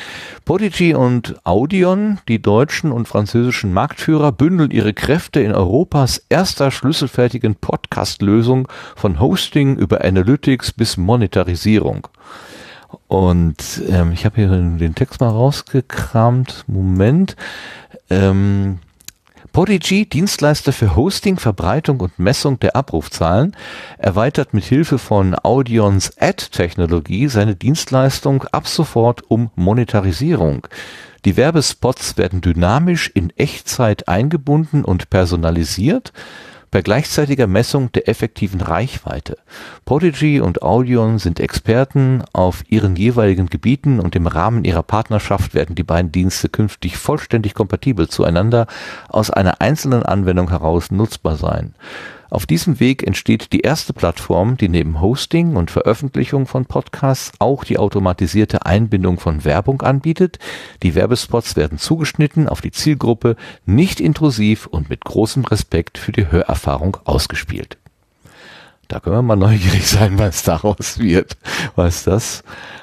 [0.44, 7.54] Podigy und Audion, die deutschen und französischen Marktführer, bündeln ihre Kräfte in Europas erster schlüsselfertigen
[7.54, 8.66] Podcast-Lösung
[8.96, 12.08] von Hosting über Analytics bis Monetarisierung.
[13.08, 16.64] Und ähm, ich habe hier den Text mal rausgekramt.
[16.66, 17.36] Moment.
[18.10, 18.78] Ähm,
[19.52, 23.56] Podigy, Dienstleister für Hosting, Verbreitung und Messung der Abrufzahlen,
[23.96, 30.66] erweitert mit Hilfe von Audions Ad-Technologie seine Dienstleistung ab sofort um Monetarisierung.
[31.24, 36.12] Die Werbespots werden dynamisch in Echtzeit eingebunden und personalisiert
[36.70, 39.38] bei gleichzeitiger Messung der effektiven Reichweite.
[39.84, 45.74] Podigy und Audion sind Experten auf ihren jeweiligen Gebieten und im Rahmen ihrer Partnerschaft werden
[45.74, 48.66] die beiden Dienste künftig vollständig kompatibel zueinander
[49.08, 51.74] aus einer einzelnen Anwendung heraus nutzbar sein.
[52.28, 57.64] Auf diesem Weg entsteht die erste Plattform, die neben Hosting und Veröffentlichung von Podcasts auch
[57.64, 60.38] die automatisierte Einbindung von Werbung anbietet.
[60.82, 66.30] Die Werbespots werden zugeschnitten auf die Zielgruppe, nicht intrusiv und mit großem Respekt für die
[66.30, 67.78] Hörerfahrung ausgespielt.
[68.88, 71.36] Da können wir mal neugierig sein, was daraus wird,
[71.76, 72.42] was das,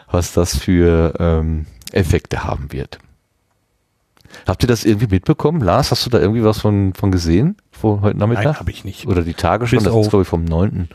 [0.09, 2.99] was das für ähm, Effekte haben wird.
[4.47, 5.61] Habt ihr das irgendwie mitbekommen?
[5.61, 7.55] Lars, hast du da irgendwie was von, von gesehen?
[7.71, 8.43] Vor heute Nachmittag?
[8.45, 9.07] Nein, habe ich nicht.
[9.07, 9.77] Oder die Tage schon?
[9.77, 10.89] Bis das auf- ist, glaube ich, vom 9.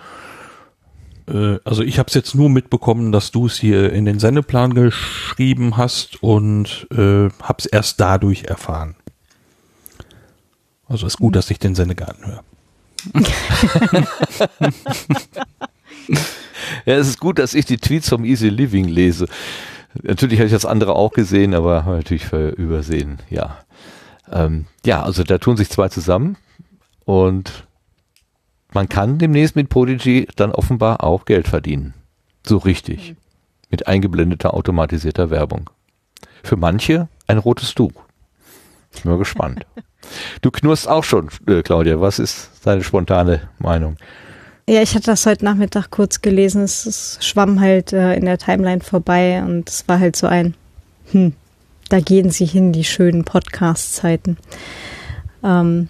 [1.29, 4.75] Äh, also ich habe es jetzt nur mitbekommen, dass du es hier in den Sendeplan
[4.75, 8.95] geschrieben hast und äh, habe es erst dadurch erfahren.
[10.89, 12.43] Also ist gut, dass ich den Sendegarten höre.
[16.87, 19.27] Ja, es ist gut, dass ich die Tweets vom Easy Living lese.
[20.03, 23.59] Natürlich habe ich das andere auch gesehen, aber habe natürlich ver- übersehen, ja.
[24.31, 26.37] Ähm, ja, also da tun sich zwei zusammen
[27.05, 27.67] und
[28.75, 31.95] man kann demnächst mit Prodigy dann offenbar auch Geld verdienen.
[32.47, 33.15] So richtig.
[33.71, 35.71] Mit eingeblendeter automatisierter Werbung.
[36.43, 37.93] Für manche ein rotes Tuch.
[38.95, 39.65] Ich bin mal gespannt.
[40.41, 42.01] Du knurrst auch schon, äh, Claudia.
[42.01, 43.97] Was ist deine spontane Meinung?
[44.69, 46.61] Ja, ich hatte das heute Nachmittag kurz gelesen.
[46.63, 50.57] Es, es schwamm halt äh, in der Timeline vorbei und es war halt so ein,
[51.11, 51.33] hm,
[51.89, 54.37] da gehen sie hin, die schönen Podcast-Zeiten.
[55.43, 55.89] Ähm,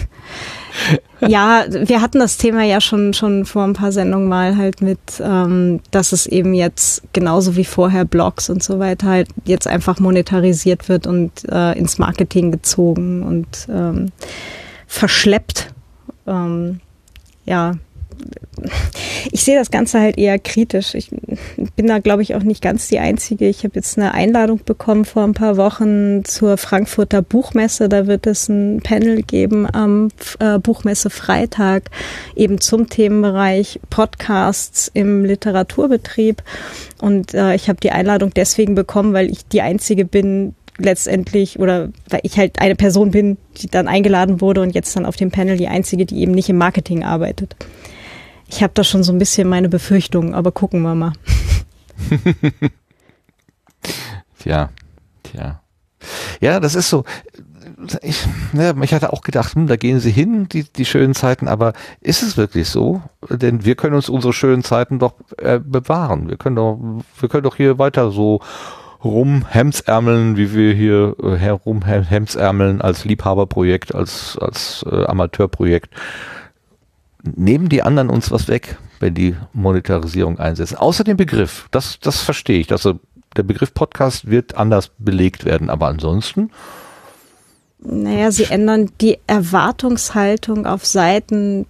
[1.20, 4.98] ja, wir hatten das Thema ja schon, schon vor ein paar Sendungen mal halt mit,
[5.20, 10.00] ähm, dass es eben jetzt genauso wie vorher Blogs und so weiter halt jetzt einfach
[10.00, 14.10] monetarisiert wird und äh, ins Marketing gezogen und ähm,
[14.86, 15.68] verschleppt.
[16.26, 16.80] Ähm,
[17.44, 17.74] ja,
[19.30, 20.94] ich sehe das Ganze halt eher kritisch.
[20.94, 21.10] Ich
[21.76, 23.48] bin da, glaube ich, auch nicht ganz die Einzige.
[23.48, 27.88] Ich habe jetzt eine Einladung bekommen vor ein paar Wochen zur Frankfurter Buchmesse.
[27.88, 30.08] Da wird es ein Panel geben am
[30.38, 31.84] äh, Buchmesse Freitag
[32.36, 36.42] eben zum Themenbereich Podcasts im Literaturbetrieb.
[37.00, 41.90] Und äh, ich habe die Einladung deswegen bekommen, weil ich die Einzige bin, letztendlich oder
[42.08, 45.30] weil ich halt eine Person bin, die dann eingeladen wurde und jetzt dann auf dem
[45.30, 47.56] Panel die einzige, die eben nicht im Marketing arbeitet.
[48.48, 51.12] Ich habe da schon so ein bisschen meine Befürchtungen, aber gucken wir mal.
[54.38, 54.70] tja,
[55.22, 55.62] tja.
[56.40, 57.04] Ja, das ist so.
[58.02, 61.48] Ich, ja, ich hatte auch gedacht, hm, da gehen sie hin, die, die schönen Zeiten,
[61.48, 63.02] aber ist es wirklich so?
[63.28, 66.28] Denn wir können uns unsere schönen Zeiten doch äh, bewahren.
[66.28, 66.78] Wir können doch,
[67.18, 68.40] wir können doch hier weiter so
[69.04, 75.90] rumhemsärmeln, wie wir hier äh, herumhemsärmeln als Liebhaberprojekt, als, als äh, Amateurprojekt.
[77.22, 80.76] Nehmen die anderen uns was weg, wenn die Monetarisierung einsetzen?
[80.76, 81.68] Außer dem Begriff.
[81.70, 82.72] Das, das verstehe ich.
[82.72, 82.98] Also
[83.36, 86.50] der Begriff Podcast wird anders belegt werden, aber ansonsten.
[87.78, 91.66] Naja, sie ändern die Erwartungshaltung auf Seiten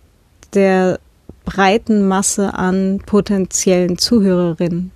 [0.55, 1.01] der
[1.45, 4.91] breiten Masse an potenziellen Zuhörerinnen.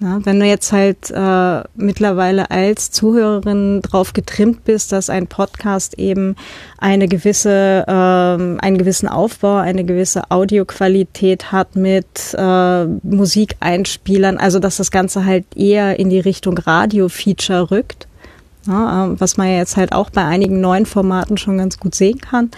[0.00, 5.98] Na, wenn du jetzt halt äh, mittlerweile als Zuhörerin drauf getrimmt bist, dass ein Podcast
[5.98, 6.36] eben
[6.78, 14.76] eine gewisse, ähm, einen gewissen Aufbau, eine gewisse Audioqualität hat mit äh, Musikeinspielern, also dass
[14.76, 18.06] das Ganze halt eher in die Richtung Radio-Feature rückt,
[18.68, 21.96] ja, äh, was man ja jetzt halt auch bei einigen neuen Formaten schon ganz gut
[21.96, 22.50] sehen kann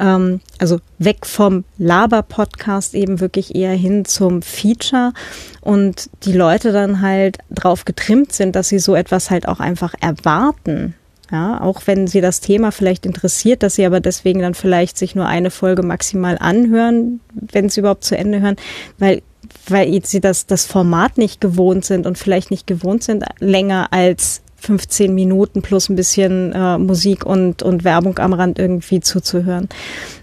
[0.00, 5.12] ähm, also weg vom Laber-Podcast eben wirklich eher hin zum Feature
[5.60, 9.94] und die Leute dann halt drauf getrimmt sind, dass sie so etwas halt auch einfach
[10.00, 10.94] erwarten.
[11.30, 15.14] Ja, auch wenn sie das Thema vielleicht interessiert, dass sie aber deswegen dann vielleicht sich
[15.14, 18.56] nur eine Folge maximal anhören, wenn sie überhaupt zu Ende hören,
[18.98, 19.22] weil
[19.68, 24.42] weil sie das, das Format nicht gewohnt sind und vielleicht nicht gewohnt sind, länger als
[24.60, 29.68] 15 Minuten plus ein bisschen äh, Musik und, und Werbung am Rand irgendwie zuzuhören.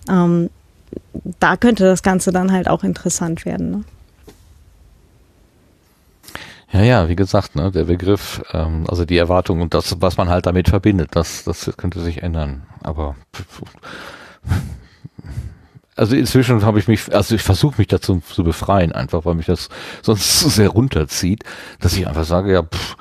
[0.09, 0.49] Ähm,
[1.39, 3.71] da könnte das Ganze dann halt auch interessant werden.
[3.71, 3.83] Ne?
[6.71, 10.29] Ja, ja, wie gesagt, ne, der Begriff, ähm, also die Erwartung und das, was man
[10.29, 12.63] halt damit verbindet, das, das könnte sich ändern.
[12.83, 13.15] Aber
[15.95, 19.47] also inzwischen habe ich mich, also ich versuche mich dazu zu befreien, einfach weil mich
[19.47, 19.69] das
[20.03, 21.43] sonst so sehr runterzieht,
[21.79, 22.95] dass ich einfach sage, ja, pff,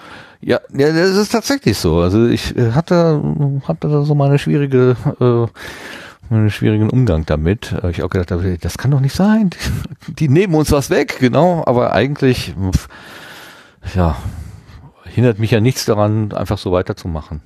[0.47, 1.99] ja, ja, das ist tatsächlich so.
[1.99, 3.21] Also ich äh, hatte,
[3.67, 7.75] hatte da so meine schwierige, äh, meinen schwierigen Umgang damit.
[7.91, 9.51] Ich auch gedacht habe, das kann doch nicht sein.
[10.07, 11.65] Die, nehmen uns was weg, genau.
[11.67, 12.55] Aber eigentlich,
[13.97, 14.17] ja,
[15.03, 17.41] hindert mich ja nichts daran, einfach so weiterzumachen.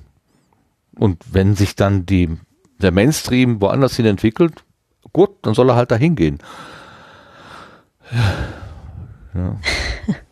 [0.95, 2.29] Und wenn sich dann die,
[2.83, 4.63] der Mainstream woanders hin entwickelt,
[5.11, 6.37] gut, dann soll er halt da hingehen.
[9.33, 9.41] Ja.
[9.41, 9.55] ja.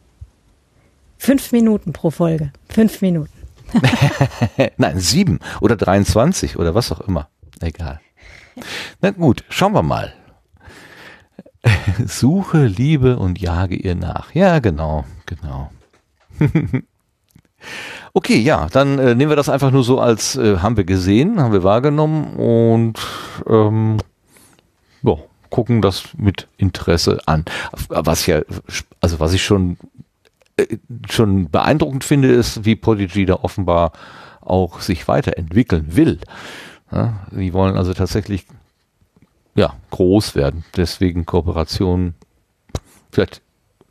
[1.19, 2.51] Fünf Minuten pro Folge.
[2.69, 3.29] Fünf Minuten.
[4.77, 7.27] Nein, sieben oder 23 oder was auch immer.
[7.59, 7.99] Egal.
[9.01, 10.13] Na gut, schauen wir mal.
[12.05, 14.33] Suche, liebe und jage ihr nach.
[14.33, 15.69] Ja, genau, genau.
[18.13, 21.41] okay, ja, dann äh, nehmen wir das einfach nur so als äh, haben wir gesehen,
[21.41, 22.97] haben wir wahrgenommen und
[23.45, 23.97] ähm,
[25.03, 25.15] ja,
[25.49, 27.43] gucken das mit Interesse an.
[27.89, 28.41] Was ja,
[29.01, 29.77] also was ich schon
[31.09, 33.91] schon beeindruckend finde, ist, wie Podigy da offenbar
[34.41, 36.19] auch sich weiterentwickeln will.
[36.91, 38.45] Ja, die wollen also tatsächlich
[39.55, 40.63] ja, groß werden.
[40.75, 42.15] Deswegen Kooperationen.
[43.11, 43.41] Vielleicht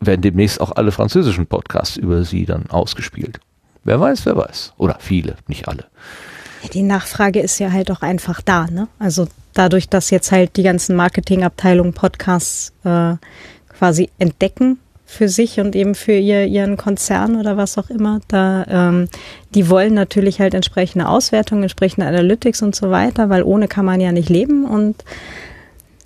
[0.00, 3.40] werden demnächst auch alle französischen Podcasts über sie dann ausgespielt.
[3.84, 4.74] Wer weiß, wer weiß.
[4.76, 5.86] Oder viele, nicht alle.
[6.72, 8.88] Die Nachfrage ist ja halt auch einfach da, ne?
[8.98, 13.14] Also dadurch, dass jetzt halt die ganzen Marketingabteilungen Podcasts äh,
[13.68, 14.78] quasi entdecken
[15.10, 18.20] für sich und eben für ihr, ihren Konzern oder was auch immer.
[18.28, 19.08] Da, ähm,
[19.54, 24.02] die wollen natürlich halt entsprechende Auswertungen, entsprechende Analytics und so weiter, weil ohne kann man
[24.02, 25.02] ja nicht leben und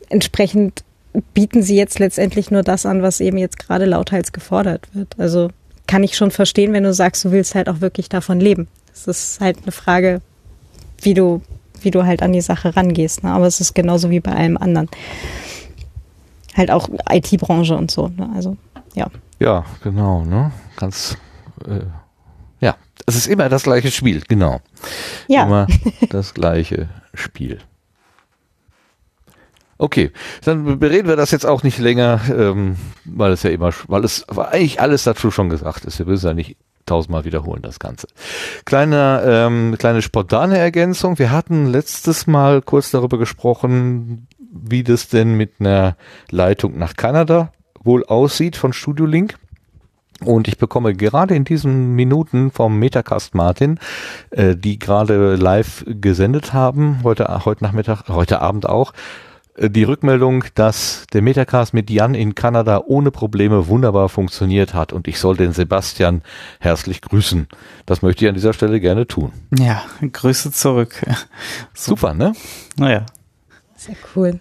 [0.08, 0.84] entsprechend
[1.34, 5.18] bieten sie jetzt letztendlich nur das an, was eben jetzt gerade lauthals gefordert wird.
[5.18, 5.50] Also
[5.89, 8.68] kann ich schon verstehen, wenn du sagst, du willst halt auch wirklich davon leben.
[8.92, 10.20] Das ist halt eine Frage,
[11.00, 11.42] wie du,
[11.81, 13.24] wie du halt an die Sache rangehst.
[13.24, 13.32] Ne?
[13.32, 14.89] Aber es ist genauso wie bei allem anderen.
[16.55, 18.06] Halt auch IT-Branche und so.
[18.16, 18.31] Ne?
[18.36, 18.56] Also
[18.95, 19.09] ja.
[19.39, 20.53] Ja, genau, ne?
[20.77, 21.17] Ganz,
[21.67, 21.81] äh,
[22.61, 24.61] ja, es ist immer das gleiche Spiel, genau.
[25.27, 25.45] Ja.
[25.45, 25.67] Immer
[26.11, 27.59] das gleiche Spiel.
[29.79, 30.12] Okay,
[30.45, 34.25] dann bereden wir das jetzt auch nicht länger, ähm, weil es ja immer, weil es
[34.29, 35.99] weil eigentlich alles dazu schon gesagt ist.
[35.99, 36.57] Wir müssen ja nicht
[36.87, 38.07] tausendmal wiederholen, das Ganze.
[38.65, 41.19] Kleine, ähm, kleine spontane Ergänzung.
[41.19, 45.97] Wir hatten letztes Mal kurz darüber gesprochen, wie das denn mit einer
[46.31, 47.53] Leitung nach Kanada
[47.85, 49.36] wohl aussieht von Studio Link.
[50.25, 53.78] Und ich bekomme gerade in diesen Minuten vom Metacast Martin,
[54.31, 58.93] äh, die gerade live gesendet haben, heute, heute Nachmittag, heute Abend auch,
[59.57, 64.93] äh, die Rückmeldung, dass der Metacast mit Jan in Kanada ohne Probleme wunderbar funktioniert hat
[64.93, 66.23] und ich soll den Sebastian
[66.61, 67.49] herzlich grüßen.
[67.86, 69.33] Das möchte ich an dieser Stelle gerne tun.
[69.59, 71.02] Ja, Grüße zurück.
[71.75, 72.33] Super, ne?
[72.77, 73.07] Naja.
[73.77, 74.39] Sehr cool.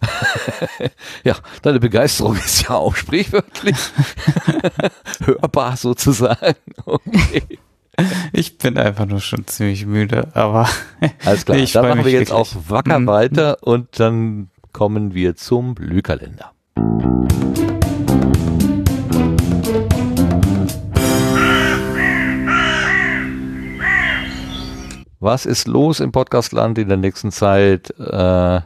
[1.24, 3.76] Ja, deine Begeisterung ist ja auch sprichwörtlich
[5.24, 6.56] hörbar sozusagen.
[6.84, 7.58] Okay.
[8.32, 10.68] Ich bin einfach nur schon ziemlich müde, aber
[11.24, 13.06] Alles klar, ich dann machen wir jetzt auch wacker Mhm.
[13.06, 16.52] weiter und dann kommen wir zum Blühkalender.
[25.18, 27.90] Was ist los im Podcastland in der nächsten Zeit?
[27.98, 28.60] Äh,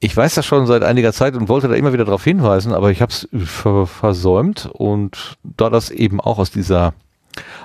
[0.00, 2.90] Ich weiß das schon seit einiger Zeit und wollte da immer wieder darauf hinweisen, aber
[2.90, 6.92] ich habe es ver versäumt und da das eben auch aus dieser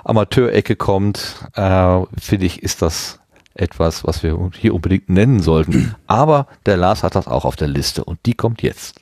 [0.03, 3.19] Amateurecke kommt, äh, finde ich, ist das
[3.53, 5.95] etwas, was wir hier unbedingt nennen sollten.
[6.08, 9.02] Aber der Lars hat das auch auf der Liste und die kommt jetzt.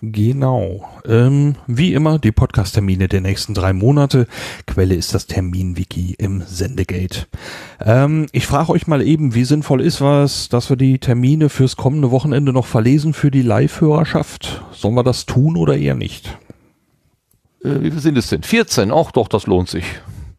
[0.00, 0.88] Genau.
[1.06, 4.26] Ähm, wie immer die Podcast-Termine der nächsten drei Monate.
[4.66, 7.26] Quelle ist das Termin-Wiki im Sendegate.
[7.80, 11.76] Ähm, ich frage euch mal eben, wie sinnvoll ist was, dass wir die Termine fürs
[11.76, 14.62] kommende Wochenende noch verlesen für die Live-Hörerschaft?
[14.72, 16.38] Sollen wir das tun oder eher nicht?
[17.64, 18.44] Äh, wie viel sind es denn?
[18.44, 18.92] 14?
[18.92, 19.84] Ach doch, das lohnt sich.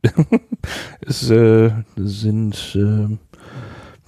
[1.01, 3.17] Es äh, sind äh,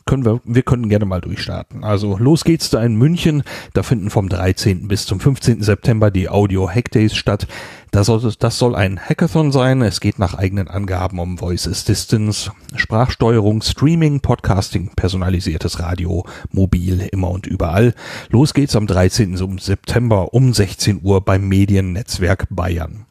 [0.05, 1.83] können wir, wir können gerne mal durchstarten.
[1.83, 3.43] Also los geht's da in München.
[3.73, 4.87] Da finden vom 13.
[4.87, 5.61] bis zum 15.
[5.63, 7.47] September die Audio Hackdays statt.
[7.91, 9.81] Das soll, das soll ein Hackathon sein.
[9.81, 17.31] Es geht nach eigenen Angaben um Voice Assistance, Sprachsteuerung, Streaming, Podcasting, personalisiertes Radio, mobil, immer
[17.31, 17.93] und überall.
[18.29, 19.59] Los geht's am 13.
[19.59, 23.05] September um 16 Uhr beim Mediennetzwerk Bayern.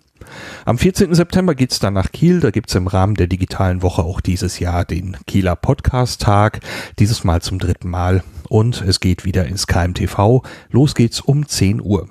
[0.65, 1.15] Am 14.
[1.15, 2.41] September geht's dann nach Kiel.
[2.41, 6.60] Da gibt's im Rahmen der digitalen Woche auch dieses Jahr den Kieler Podcast-Tag.
[6.99, 8.23] Dieses Mal zum dritten Mal.
[8.49, 10.42] Und es geht wieder ins KMTV.
[10.70, 12.09] Los geht's um 10 Uhr.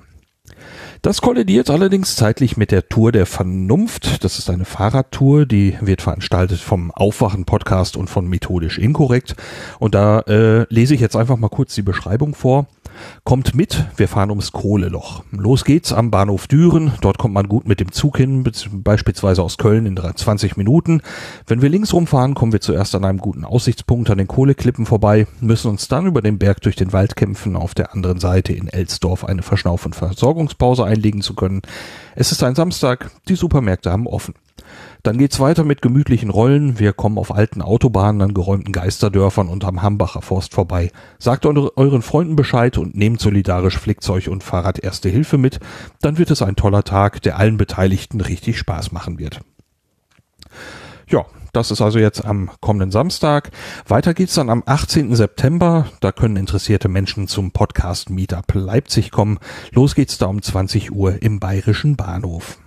[1.02, 4.22] Das kollidiert allerdings zeitlich mit der Tour der Vernunft.
[4.22, 9.34] Das ist eine Fahrradtour, die wird veranstaltet vom Aufwachen-Podcast und von Methodisch Inkorrekt.
[9.78, 12.66] Und da äh, lese ich jetzt einfach mal kurz die Beschreibung vor.
[13.24, 15.22] Kommt mit, wir fahren ums Kohleloch.
[15.30, 16.92] Los geht's am Bahnhof Düren.
[17.00, 21.02] Dort kommt man gut mit dem Zug hin, beispielsweise aus Köln in 20 Minuten.
[21.46, 25.26] Wenn wir links rumfahren, kommen wir zuerst an einem guten Aussichtspunkt an den Kohleklippen vorbei,
[25.40, 28.68] müssen uns dann über den Berg durch den Wald kämpfen, auf der anderen Seite in
[28.68, 31.62] Elsdorf eine Verschnauf- und Versorgungspause einlegen zu können.
[32.14, 34.34] Es ist ein Samstag, die Supermärkte haben offen.
[35.02, 36.78] Dann geht's weiter mit gemütlichen Rollen.
[36.78, 40.90] Wir kommen auf alten Autobahnen an geräumten Geisterdörfern und am Hambacher Forst vorbei.
[41.18, 45.58] Sagt eure, euren Freunden Bescheid und nehmt solidarisch Flickzeug und Fahrrad Erste Hilfe mit.
[46.02, 49.40] Dann wird es ein toller Tag, der allen Beteiligten richtig Spaß machen wird.
[51.08, 53.50] Ja, das ist also jetzt am kommenden Samstag.
[53.86, 55.14] Weiter geht's dann am 18.
[55.14, 55.86] September.
[56.00, 59.38] Da können interessierte Menschen zum Podcast Meetup Leipzig kommen.
[59.72, 62.58] Los geht's da um 20 Uhr im Bayerischen Bahnhof.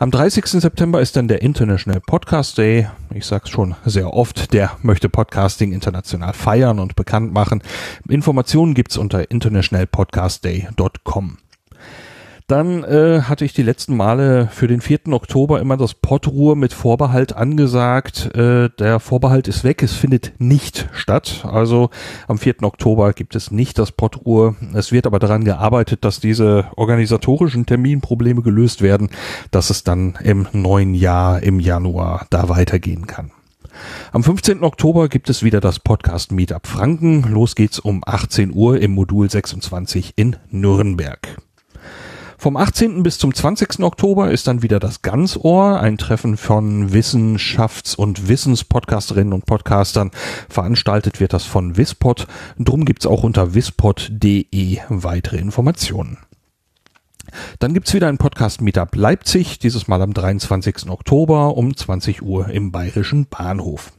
[0.00, 0.46] Am 30.
[0.46, 2.86] September ist dann der International Podcast Day.
[3.12, 7.64] Ich sag's schon sehr oft, der möchte Podcasting international feiern und bekannt machen.
[8.08, 11.38] Informationen gibt's unter internationalpodcastday.com.
[12.48, 15.08] Dann äh, hatte ich die letzten Male für den 4.
[15.10, 18.34] Oktober immer das Podruhe mit Vorbehalt angesagt.
[18.34, 21.44] Äh, der Vorbehalt ist weg, es findet nicht statt.
[21.46, 21.90] Also
[22.26, 22.62] am 4.
[22.62, 24.56] Oktober gibt es nicht das Podruhe.
[24.72, 29.10] Es wird aber daran gearbeitet, dass diese organisatorischen Terminprobleme gelöst werden,
[29.50, 33.30] dass es dann im neuen Jahr, im Januar, da weitergehen kann.
[34.10, 34.62] Am 15.
[34.62, 37.24] Oktober gibt es wieder das Podcast Meetup Franken.
[37.24, 41.36] Los geht's um 18 Uhr im Modul 26 in Nürnberg.
[42.40, 43.02] Vom 18.
[43.02, 43.80] bis zum 20.
[43.80, 50.12] Oktober ist dann wieder das Ganzohr, ein Treffen von Wissenschafts- und Wissenspodcasterinnen und Podcastern.
[50.48, 52.28] Veranstaltet wird das von Wispod.
[52.56, 56.18] Drum gibt's auch unter wispod.de weitere Informationen.
[57.58, 60.88] Dann gibt's wieder ein Podcast Meetup Leipzig, dieses Mal am 23.
[60.88, 63.90] Oktober um 20 Uhr im Bayerischen Bahnhof.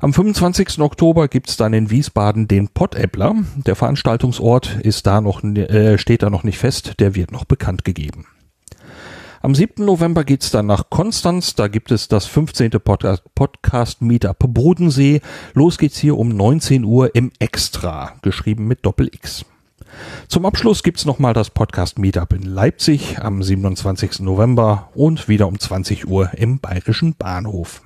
[0.00, 0.80] Am 25.
[0.80, 3.34] Oktober gibt's dann in Wiesbaden den Pottäppler.
[3.66, 7.84] Der Veranstaltungsort ist da noch, äh, steht da noch nicht fest, der wird noch bekannt
[7.84, 8.26] gegeben.
[9.40, 9.84] Am 7.
[9.84, 11.54] November geht's dann nach Konstanz.
[11.54, 12.70] Da gibt es das 15.
[12.80, 15.20] Podcast, Podcast Meetup Bodensee.
[15.54, 19.44] Los geht's hier um 19 Uhr im Extra, geschrieben mit Doppel X.
[20.28, 24.20] Zum Abschluss gibt's nochmal das Podcast Meetup in Leipzig am 27.
[24.20, 27.82] November und wieder um 20 Uhr im Bayerischen Bahnhof.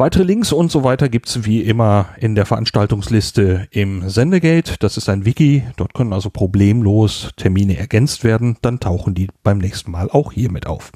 [0.00, 4.76] Weitere Links und so weiter gibt's wie immer in der Veranstaltungsliste im Sendegate.
[4.78, 5.62] Das ist ein Wiki.
[5.76, 8.56] Dort können also problemlos Termine ergänzt werden.
[8.62, 10.90] Dann tauchen die beim nächsten Mal auch hier mit auf.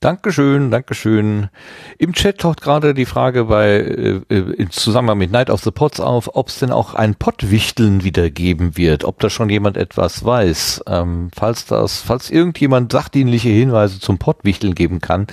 [0.00, 1.48] Dankeschön, Dankeschön.
[1.96, 5.70] Im Chat taucht gerade die Frage bei äh, äh, im Zusammenhang mit Night of the
[5.70, 9.78] Pots auf, ob es denn auch ein Pottwichteln wieder geben wird, ob da schon jemand
[9.78, 10.84] etwas weiß.
[10.86, 15.28] Ähm, falls das, falls irgendjemand sachdienliche Hinweise zum Pottwichteln geben kann,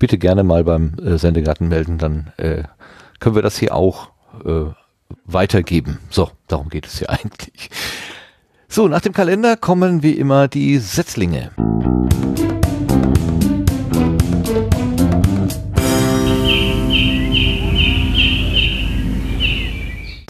[0.00, 2.64] bitte gerne mal beim äh, Sendegarten melden, dann äh,
[3.20, 4.10] können wir das hier auch
[4.44, 4.64] äh,
[5.26, 6.00] weitergeben.
[6.10, 7.70] So, darum geht es ja eigentlich.
[8.66, 11.52] So, nach dem Kalender kommen wie immer die Setzlinge.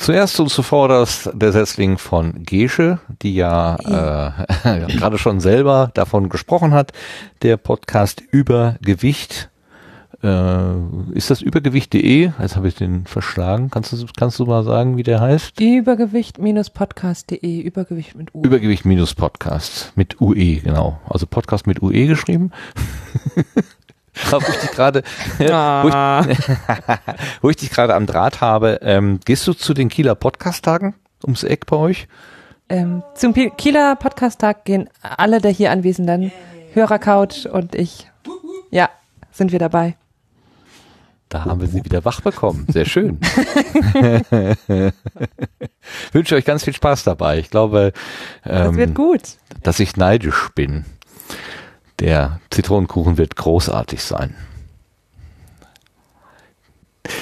[0.09, 3.77] Zuerst und zuvorderst der Setzling von Gesche, die ja
[4.65, 6.93] äh, gerade schon selber davon gesprochen hat.
[7.43, 9.51] Der Podcast über Gewicht.
[10.23, 10.73] Äh,
[11.13, 12.31] ist das übergewicht.de?
[12.41, 13.69] Jetzt habe ich den verschlagen.
[13.69, 15.61] Kannst du, kannst du mal sagen, wie der heißt?
[15.61, 18.43] Übergewicht-podcast.de, Übergewicht mit U.
[18.43, 20.99] Übergewicht-Podcast mit UE, genau.
[21.07, 22.51] Also Podcast mit UE geschrieben.
[24.31, 25.03] wo ich dich gerade,
[25.39, 26.39] wo, ich,
[27.43, 31.45] wo ich dich gerade am Draht habe, ähm, gehst du zu den Kieler Podcast-Tagen ums
[31.45, 32.09] Eck bei euch?
[32.69, 36.33] Ähm, zum Kieler Podcast-Tag gehen alle der hier Anwesenden,
[36.75, 38.11] Hörercouch und ich.
[38.71, 38.91] Ja,
[39.31, 39.97] sind wir dabei.
[41.31, 42.67] Da haben wir sie wieder wach bekommen.
[42.69, 43.21] Sehr schön.
[46.13, 47.39] Wünsche euch ganz viel Spaß dabei.
[47.39, 47.93] Ich glaube,
[48.45, 49.21] Das ähm, wird gut.
[49.63, 50.87] dass ich neidisch bin.
[52.01, 54.35] Der Zitronenkuchen wird großartig sein.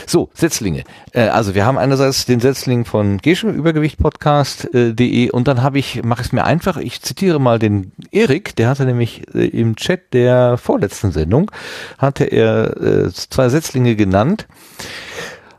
[0.06, 0.84] So, Setzlinge.
[1.12, 6.22] Äh, also wir haben einerseits den Setzling von Gesche, übergewichtpodcast.de und dann habe ich, mache
[6.22, 10.58] es mir einfach, ich zitiere mal den Erik, der hatte nämlich äh, im Chat der
[10.58, 11.50] vorletzten Sendung,
[11.98, 14.46] hatte er äh, zwei Setzlinge genannt,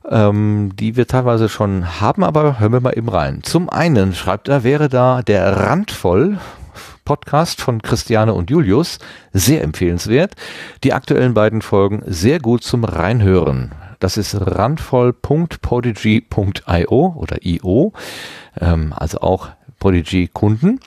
[0.09, 3.41] ähm, die wir teilweise schon haben, aber hören wir mal eben rein.
[3.43, 6.37] Zum einen schreibt er, wäre da der Randvoll
[7.08, 9.00] Podcast von Christiane und Julius,
[9.32, 10.34] sehr empfehlenswert.
[10.84, 13.72] Die aktuellen beiden Folgen sehr gut zum Reinhören.
[14.00, 17.94] Das ist randvoll.podigy.io oder io,
[18.60, 19.48] ähm, also auch
[19.80, 20.82] Podigy-Kunden.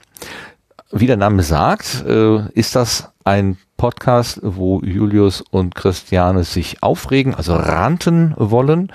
[0.92, 7.34] Wie der Name sagt, äh, ist das ein Podcast, wo Julius und Christiane sich aufregen,
[7.34, 8.92] also ranten wollen.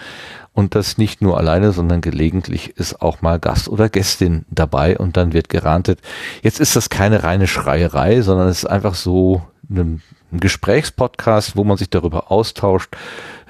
[0.55, 5.17] Und das nicht nur alleine, sondern gelegentlich ist auch mal Gast oder Gästin dabei und
[5.17, 5.99] dann wird gerantet.
[6.43, 10.01] Jetzt ist das keine reine Schreierei, sondern es ist einfach so ein,
[10.31, 12.95] Gesprächspodcast, wo man sich darüber austauscht,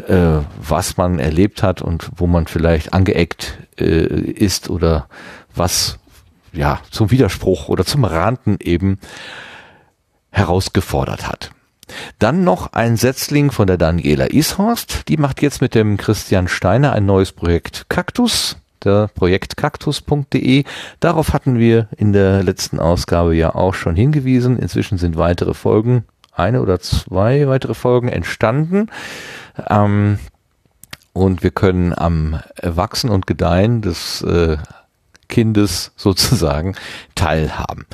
[0.08, 5.08] äh, was man erlebt hat und wo man vielleicht angeeckt äh, ist oder
[5.56, 5.98] was
[6.53, 9.00] ja zum Widerspruch oder zum Ranten eben
[10.30, 11.55] herausgefordert hat.
[12.19, 15.07] Dann noch ein Setzling von der Daniela Ishorst.
[15.07, 18.57] Die macht jetzt mit dem Christian Steiner ein neues Projekt Kaktus.
[18.83, 20.64] Der Projekt kaktus.de.
[20.99, 24.59] Darauf hatten wir in der letzten Ausgabe ja auch schon hingewiesen.
[24.59, 28.91] Inzwischen sind weitere Folgen, eine oder zwei weitere Folgen entstanden.
[29.67, 30.19] Ähm,
[31.14, 34.57] und wir können am Wachsen und Gedeihen des äh,
[35.30, 36.75] Kindes sozusagen
[37.15, 37.85] teilhaben.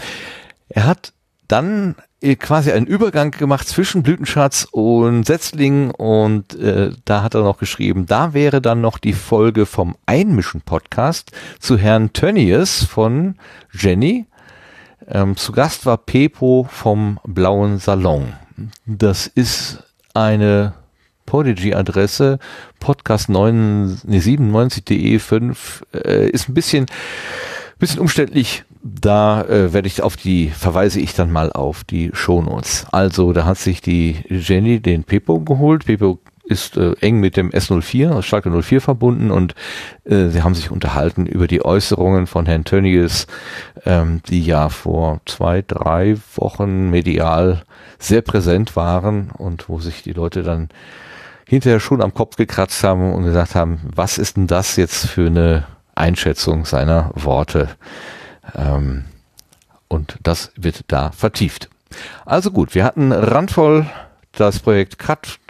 [0.70, 1.14] Er hat
[1.52, 7.44] dann äh, quasi einen Übergang gemacht zwischen Blütenschatz und Setzling und äh, da hat er
[7.44, 13.36] noch geschrieben, da wäre dann noch die Folge vom Einmischen-Podcast zu Herrn Tönnies von
[13.72, 14.26] Jenny.
[15.08, 18.34] Ähm, zu Gast war Pepo vom Blauen Salon.
[18.86, 20.74] Das ist eine
[21.26, 22.40] Podigy-Adresse,
[22.80, 26.86] podcast 9, nee, 97.de 5, äh, ist ein bisschen,
[27.82, 28.64] bisschen umständlich.
[28.84, 32.88] Da äh, werde ich auf die, verweise ich dann mal auf die Shownotes.
[32.92, 35.86] Also, da hat sich die Jenny den Pepo geholt.
[35.86, 39.56] Pepo ist äh, eng mit dem S04, Schalke 04 verbunden und
[40.06, 43.28] äh, sie haben sich unterhalten über die Äußerungen von Herrn Tönnies,
[43.86, 47.64] ähm, die ja vor zwei, drei Wochen medial
[48.00, 50.70] sehr präsent waren und wo sich die Leute dann
[51.48, 55.28] hinterher schon am Kopf gekratzt haben und gesagt haben, was ist denn das jetzt für
[55.28, 57.70] eine Einschätzung seiner Worte?
[58.56, 59.06] Ähm,
[59.88, 61.70] und das wird da vertieft.
[62.26, 63.86] Also gut, wir hatten randvoll
[64.32, 64.98] das Projekt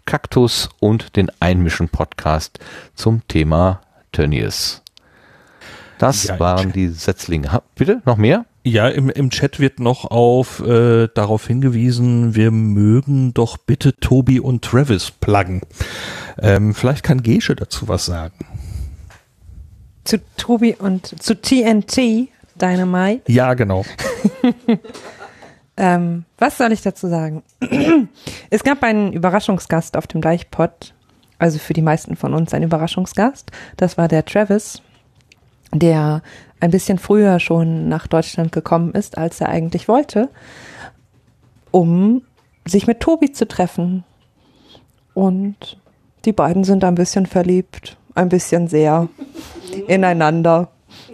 [0.06, 2.60] Kaktus und den Einmischen-Podcast
[2.96, 4.82] zum Thema Tönnies.
[6.00, 7.52] Das Ja, waren die Setzlinge.
[7.52, 8.46] Ha, bitte, noch mehr?
[8.64, 14.40] Ja, im, im Chat wird noch auf äh, darauf hingewiesen, wir mögen doch bitte Tobi
[14.40, 15.62] und Travis pluggen.
[16.40, 18.46] Ähm, vielleicht kann Gesche dazu was sagen.
[20.04, 23.32] Zu Tobi und zu TNT Dynamite.
[23.32, 23.86] Ja, genau.
[25.78, 27.44] Ähm, was soll ich dazu sagen?
[28.52, 30.94] es gab einen Überraschungsgast auf dem Deichpot,
[31.40, 33.52] also für die meisten von uns ein Überraschungsgast.
[33.78, 34.82] Das war der Travis,
[35.74, 36.22] der
[36.60, 40.30] ein bisschen früher schon nach Deutschland gekommen ist, als er eigentlich wollte,
[41.72, 42.22] um
[42.68, 44.04] sich mit Tobi zu treffen.
[45.16, 45.80] Und
[46.26, 49.08] die beiden sind ein bisschen verliebt, ein bisschen sehr
[49.88, 50.70] ineinander.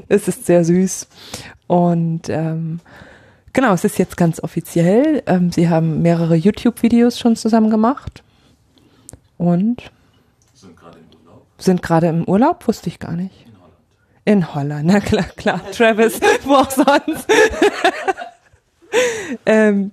[0.08, 1.08] Es ist sehr süß.
[1.67, 2.80] Und ähm,
[3.58, 5.24] Genau, es ist jetzt ganz offiziell.
[5.26, 8.22] Ähm, sie haben mehrere YouTube-Videos schon zusammen gemacht
[9.40, 9.90] und
[10.53, 11.45] Sind gerade im Urlaub.
[11.58, 13.48] sind gerade im Urlaub, wusste ich gar nicht.
[14.26, 15.59] In Holland, na klar, klar.
[15.72, 17.27] Travis, wo auch sonst.
[19.48, 19.90] ähm,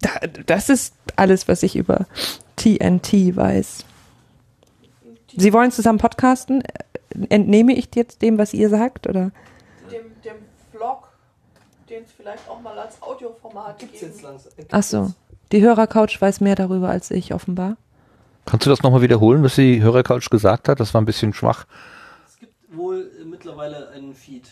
[0.00, 0.10] da,
[0.46, 2.06] das ist alles, was ich über
[2.54, 3.84] TNT weiß.
[5.36, 6.62] Sie wollen zusammen podcasten?
[7.28, 9.30] Entnehme ich jetzt dem, was ihr sagt, oder?
[9.90, 10.36] dem, dem
[10.72, 11.08] Vlog,
[11.88, 14.52] den es vielleicht auch mal als Audioformat jetzt langsam.
[14.70, 15.12] Ach so.
[15.52, 17.76] Die Hörercouch weiß mehr darüber als ich, offenbar.
[18.46, 20.80] Kannst du das nochmal wiederholen, was die Hörercouch gesagt hat?
[20.80, 21.66] Das war ein bisschen schwach.
[22.26, 24.48] Es gibt wohl äh, mittlerweile einen Feed.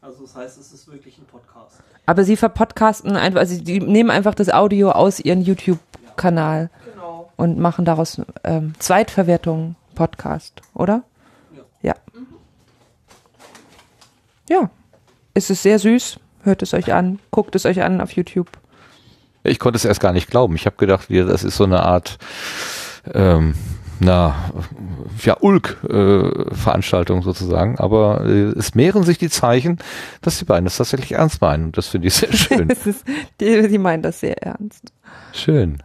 [0.00, 1.80] Also das heißt, es ist wirklich ein Podcast.
[2.06, 7.30] Aber sie verpodcasten einfach, also die nehmen einfach das Audio aus ihrem YouTube-Kanal Genau.
[7.36, 11.02] und machen daraus ähm, Zweitverwertung Podcast, oder?
[11.82, 11.94] Ja.
[14.48, 14.70] Ja.
[15.34, 16.18] Es ist sehr süß.
[16.42, 17.18] Hört es euch an.
[17.30, 18.48] Guckt es euch an auf YouTube.
[19.42, 20.54] Ich konnte es erst gar nicht glauben.
[20.54, 22.18] Ich habe gedacht, das ist so eine Art,
[23.12, 23.54] ähm,
[24.00, 24.34] na,
[25.22, 27.78] ja, Ulk-Veranstaltung sozusagen.
[27.78, 29.78] Aber äh, es mehren sich die Zeichen,
[30.22, 31.66] dass die beiden das tatsächlich ernst meinen.
[31.66, 32.68] Und das finde ich sehr schön.
[32.68, 33.04] ist,
[33.40, 34.92] die, die meinen das sehr ernst.
[35.32, 35.82] schön.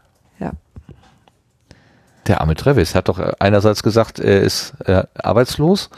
[2.30, 5.90] Der arme Travis hat doch einerseits gesagt, er ist äh, arbeitslos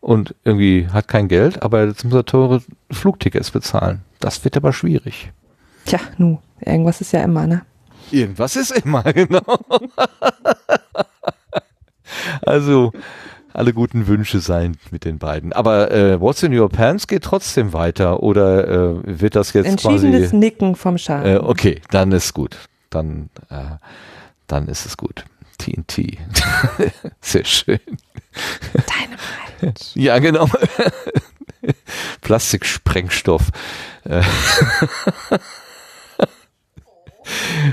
[0.00, 4.00] und irgendwie hat kein Geld, aber jetzt muss er teure Flugtickets bezahlen.
[4.18, 5.30] Das wird aber schwierig.
[5.84, 7.66] Tja, nu, irgendwas ist ja immer, ne?
[8.10, 9.42] Irgendwas ist immer, genau.
[12.40, 12.90] also,
[13.52, 15.52] alle guten Wünsche seien mit den beiden.
[15.52, 20.30] Aber äh, What's in Your Pants geht trotzdem weiter oder äh, wird das jetzt Entschiedenes
[20.30, 20.36] quasi...
[20.36, 21.30] Nicken vom Schaden.
[21.30, 22.56] Äh, okay, dann ist gut.
[22.88, 23.76] Dann, äh,
[24.46, 25.26] dann ist es gut.
[25.58, 26.18] TNT.
[27.20, 27.80] Sehr schön.
[28.74, 29.24] Dynamite.
[29.94, 30.46] Ja, genau.
[32.20, 33.50] Plastiksprengstoff.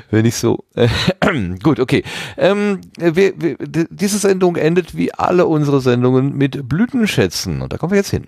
[0.10, 0.64] Wenn ich so.
[1.64, 2.04] Gut, okay.
[2.38, 7.62] Ähm, wir, wir, diese Sendung endet wie alle unsere Sendungen mit Blütenschätzen.
[7.62, 8.28] Und da kommen wir jetzt hin.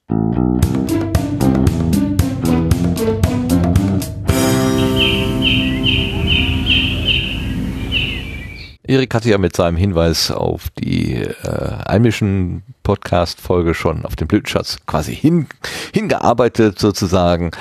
[8.85, 14.77] Erik hatte ja mit seinem Hinweis auf die äh, Einmischen Podcast-Folge schon auf den Blütenschatz
[14.85, 15.47] quasi hin,
[15.93, 17.51] hingearbeitet sozusagen.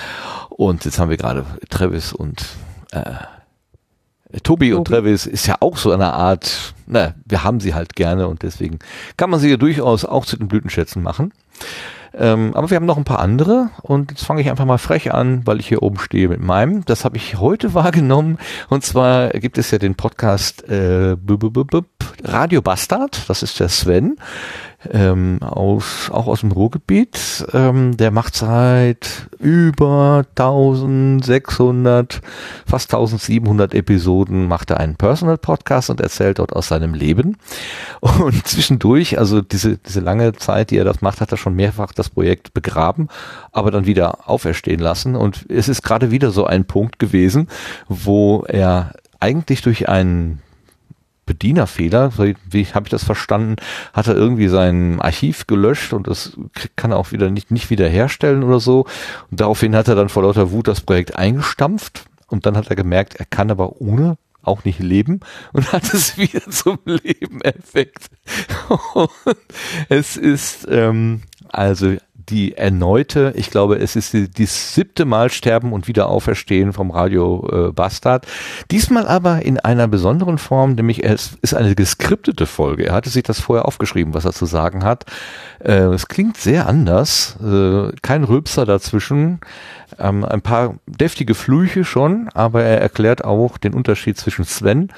[0.49, 2.45] Und jetzt haben wir gerade Travis und
[2.91, 3.05] äh,
[4.43, 4.97] Tobi und Tobi.
[4.97, 8.81] Travis ist ja auch so eine Art, na, wir haben sie halt gerne und deswegen
[9.17, 11.33] kann man sie ja durchaus auch zu den Blütenschätzen machen.
[12.15, 15.13] Ähm, aber wir haben noch ein paar andere und jetzt fange ich einfach mal frech
[15.13, 16.85] an, weil ich hier oben stehe mit meinem.
[16.85, 18.39] Das habe ich heute wahrgenommen.
[18.69, 21.17] Und zwar gibt es ja den Podcast äh,
[22.25, 24.17] Radio Bastard, das ist der Sven,
[24.91, 27.47] ähm, aus, auch aus dem Ruhrgebiet.
[27.53, 32.21] Ähm, der macht seit über 1600,
[32.67, 37.37] fast 1700 Episoden, macht er einen Personal Podcast und erzählt dort aus seinem Leben.
[38.01, 41.93] Und zwischendurch, also diese, diese lange Zeit, die er das macht, hat er schon mehrfach
[41.93, 43.09] das Projekt begraben,
[43.53, 45.17] aber dann wieder auferstehen lassen.
[45.17, 47.49] Und es ist gerade wieder so ein Punkt gewesen,
[47.89, 50.41] wo er eigentlich durch einen
[51.27, 53.57] Bedienerfehler, wie habe ich das verstanden,
[53.93, 56.37] hat er irgendwie sein Archiv gelöscht und das
[56.77, 58.87] kann er auch wieder nicht, nicht wieder herstellen oder so.
[59.31, 62.77] Und daraufhin hat er dann vor lauter Wut das Projekt eingestampft und dann hat er
[62.77, 65.21] gemerkt, er kann aber ohne auch nicht Leben
[65.53, 68.11] und hat es wieder zum Leben erweckt.
[69.89, 71.97] Es ist ähm, also
[72.29, 76.91] die erneute, ich glaube, es ist die, die siebte Mal Sterben und wieder Auferstehen vom
[76.91, 78.27] Radio äh, Bastard.
[78.71, 82.87] Diesmal aber in einer besonderen Form, nämlich es ist eine geskriptete Folge.
[82.87, 85.07] Er hatte sich das vorher aufgeschrieben, was er zu sagen hat.
[85.61, 89.41] Äh, es klingt sehr anders, äh, kein Rülpser dazwischen,
[89.99, 94.89] ähm, ein paar deftige Flüche schon, aber er erklärt auch den Unterschied zwischen Sven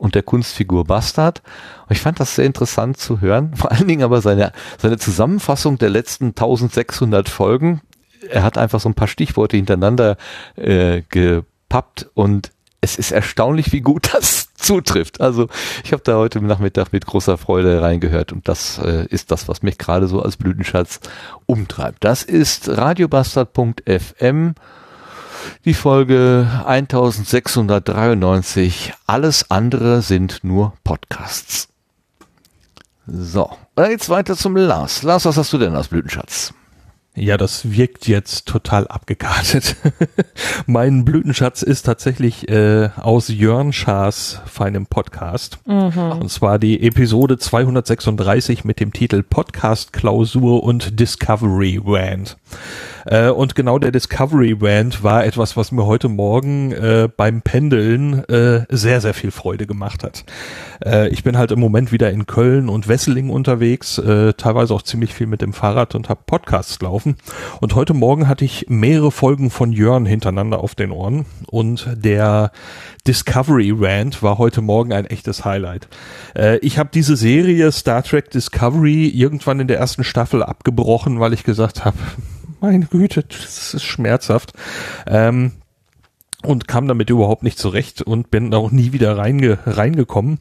[0.00, 1.42] und der Kunstfigur Bastard.
[1.88, 3.54] Und ich fand das sehr interessant zu hören.
[3.54, 7.82] Vor allen Dingen aber seine, seine Zusammenfassung der letzten 1600 Folgen.
[8.28, 10.16] Er hat einfach so ein paar Stichworte hintereinander
[10.56, 15.20] äh, gepappt und es ist erstaunlich, wie gut das zutrifft.
[15.20, 15.48] Also
[15.84, 19.62] ich habe da heute Nachmittag mit großer Freude reingehört und das äh, ist das, was
[19.62, 21.00] mich gerade so als Blütenschatz
[21.44, 22.04] umtreibt.
[22.04, 24.54] Das ist radiobastard.fm
[25.64, 28.92] die Folge 1693.
[29.06, 31.68] Alles andere sind nur Podcasts.
[33.06, 35.02] So, dann geht's weiter zum Lars.
[35.02, 36.54] Lars, was hast du denn als Blütenschatz?
[37.16, 39.74] Ja, das wirkt jetzt total abgekartet.
[40.66, 45.58] mein Blütenschatz ist tatsächlich äh, aus Jörn Schaas feinem Podcast.
[45.64, 52.36] Und zwar die Episode 236 mit dem Titel Podcast Klausur und Discovery Rant.
[53.10, 58.24] Äh, und genau der Discovery Rant war etwas, was mir heute Morgen äh, beim Pendeln
[58.28, 60.24] äh, sehr, sehr viel Freude gemacht hat.
[60.84, 64.82] Äh, ich bin halt im Moment wieder in Köln und Wesseling unterwegs, äh, teilweise auch
[64.82, 67.16] ziemlich viel mit dem Fahrrad und habe Podcasts laufen.
[67.60, 72.52] Und heute Morgen hatte ich mehrere Folgen von Jörn hintereinander auf den Ohren und der
[73.08, 75.88] Discovery Rant war heute Morgen ein echtes Highlight.
[76.60, 81.42] Ich habe diese Serie Star Trek Discovery irgendwann in der ersten Staffel abgebrochen, weil ich
[81.42, 81.96] gesagt habe,
[82.60, 84.52] meine Güte, das ist schmerzhaft.
[85.06, 85.52] Ähm,
[86.42, 90.38] und kam damit überhaupt nicht zurecht und bin auch nie wieder reinge reingekommen.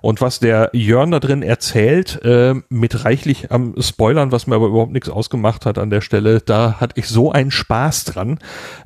[0.00, 4.68] Und was der Jörn da drin erzählt, äh, mit reichlich am Spoilern, was mir aber
[4.68, 8.38] überhaupt nichts ausgemacht hat an der Stelle, da hatte ich so einen Spaß dran,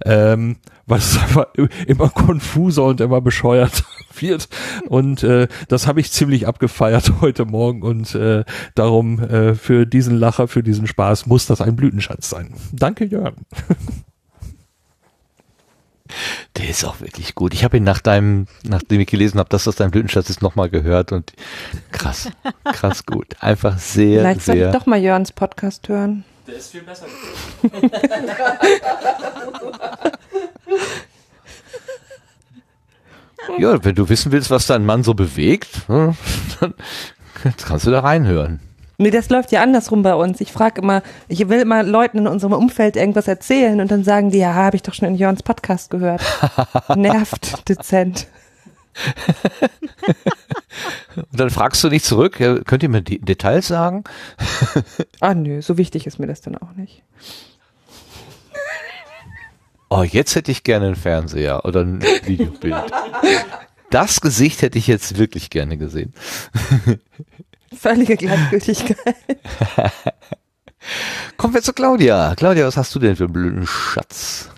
[0.04, 1.46] ähm, was einfach
[1.86, 3.84] immer konfuser und immer bescheuert
[4.20, 4.48] wird.
[4.88, 10.16] Und äh, das habe ich ziemlich abgefeiert heute Morgen und äh, darum äh, für diesen
[10.16, 12.54] Lacher, für diesen Spaß muss das ein Blütenschatz sein.
[12.72, 13.34] Danke, Jörn.
[16.56, 17.54] Der ist auch wirklich gut.
[17.54, 20.70] Ich habe ihn nach deinem, nachdem ich gelesen habe, dass das dein Blütenschatz ist, nochmal
[20.70, 21.32] gehört und
[21.92, 22.30] krass,
[22.64, 23.36] krass gut.
[23.40, 24.72] Einfach sehr, Vielleicht soll ich sehr.
[24.72, 26.24] doch mal Jörns Podcast hören.
[26.46, 27.06] Der ist viel besser.
[33.58, 36.16] Ja, wenn du wissen willst, was dein Mann so bewegt, ne,
[36.60, 36.74] dann
[37.64, 38.60] kannst du da reinhören.
[38.98, 40.40] Nee, das läuft ja andersrum bei uns.
[40.40, 44.30] Ich frage immer, ich will immer Leuten in unserem Umfeld irgendwas erzählen und dann sagen
[44.30, 46.22] die, ja, habe ich doch schon in Jörns Podcast gehört.
[46.96, 48.26] Nervt dezent.
[51.16, 54.04] Und dann fragst du nicht zurück, ja, könnt ihr mir die Details sagen?
[55.20, 57.02] Ah nö, so wichtig ist mir das dann auch nicht.
[59.88, 62.92] Oh, jetzt hätte ich gerne einen Fernseher oder ein Videobild.
[63.90, 66.12] Das Gesicht hätte ich jetzt wirklich gerne gesehen.
[67.78, 68.98] Völlige Gleichgültigkeit.
[71.36, 72.34] Kommen wir zu Claudia.
[72.36, 74.48] Claudia, was hast du denn für einen blöden Schatz?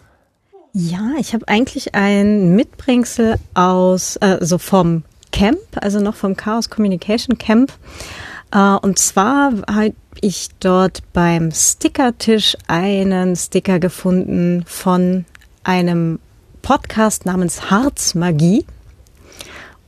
[0.72, 6.70] Ja, ich habe eigentlich ein Mitbringsel aus, äh, so vom Camp, also noch vom Chaos
[6.70, 7.72] Communication Camp.
[8.52, 15.24] Äh, und zwar habe ich dort beim Stickertisch einen Sticker gefunden von
[15.64, 16.18] einem
[16.62, 18.64] Podcast namens Harzmagie.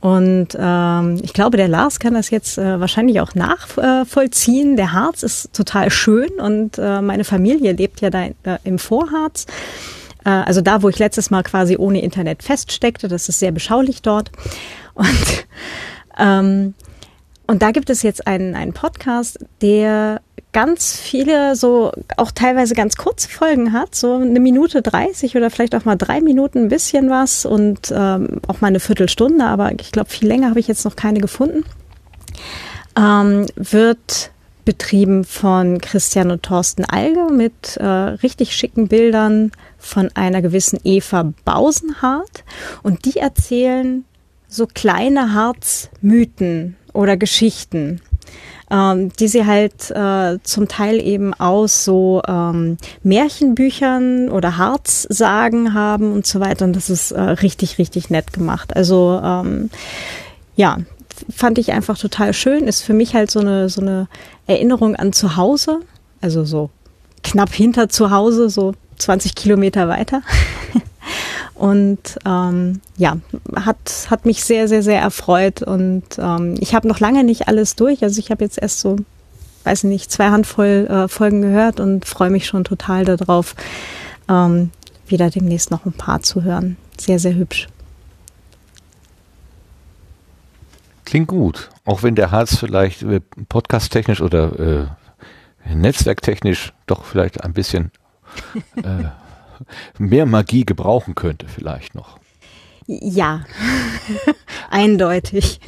[0.01, 4.75] Und ähm, ich glaube, der Lars kann das jetzt äh, wahrscheinlich auch nachvollziehen.
[4.75, 9.45] Der Harz ist total schön und äh, meine Familie lebt ja da äh, im Vorharz.
[10.25, 13.07] Äh, also da, wo ich letztes Mal quasi ohne Internet feststeckte.
[13.07, 14.31] Das ist sehr beschaulich dort.
[14.95, 15.07] Und,
[16.17, 16.73] ähm,
[17.47, 20.21] und da gibt es jetzt einen, einen Podcast, der
[20.53, 25.75] ganz viele so auch teilweise ganz kurze Folgen hat, so eine Minute 30 oder vielleicht
[25.75, 29.91] auch mal drei Minuten ein bisschen was und ähm, auch mal eine Viertelstunde, aber ich
[29.91, 31.63] glaube, viel länger habe ich jetzt noch keine gefunden.
[32.97, 34.31] Ähm, wird
[34.65, 41.33] betrieben von Christian und Thorsten Alge mit äh, richtig schicken Bildern von einer gewissen Eva
[41.45, 42.43] Bausenhardt
[42.83, 44.05] und die erzählen
[44.47, 48.01] so kleine Harzmythen oder Geschichten
[48.71, 56.13] ähm, die sie halt äh, zum Teil eben aus so ähm, Märchenbüchern oder Harzsagen haben
[56.13, 56.63] und so weiter.
[56.63, 58.75] Und das ist äh, richtig, richtig nett gemacht.
[58.75, 59.69] Also ähm,
[60.55, 60.77] ja,
[61.35, 62.67] fand ich einfach total schön.
[62.67, 64.07] Ist für mich halt so eine, so eine
[64.47, 65.81] Erinnerung an zu Hause.
[66.21, 66.69] Also so
[67.23, 70.21] knapp hinter zu Hause, so 20 Kilometer weiter.
[71.61, 73.17] Und ähm, ja,
[73.55, 75.61] hat, hat mich sehr, sehr, sehr erfreut.
[75.61, 78.01] Und ähm, ich habe noch lange nicht alles durch.
[78.01, 78.95] Also ich habe jetzt erst so,
[79.63, 83.53] weiß nicht, zwei Handvoll äh, Folgen gehört und freue mich schon total darauf,
[84.27, 84.71] ähm,
[85.05, 86.77] wieder demnächst noch ein paar zu hören.
[86.99, 87.67] Sehr, sehr hübsch.
[91.05, 91.69] Klingt gut.
[91.85, 94.87] Auch wenn der Harz vielleicht äh, podcasttechnisch oder
[95.67, 97.91] äh, netzwerktechnisch doch vielleicht ein bisschen
[98.77, 99.03] äh,
[99.97, 102.17] mehr Magie gebrauchen könnte, vielleicht noch.
[102.87, 103.45] Ja,
[104.69, 105.59] eindeutig.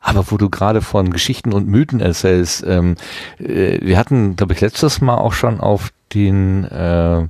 [0.00, 2.96] Aber wo du gerade von Geschichten und Mythen erzählst, ähm,
[3.38, 7.28] äh, wir hatten, glaube ich, letztes Mal auch schon auf den äh,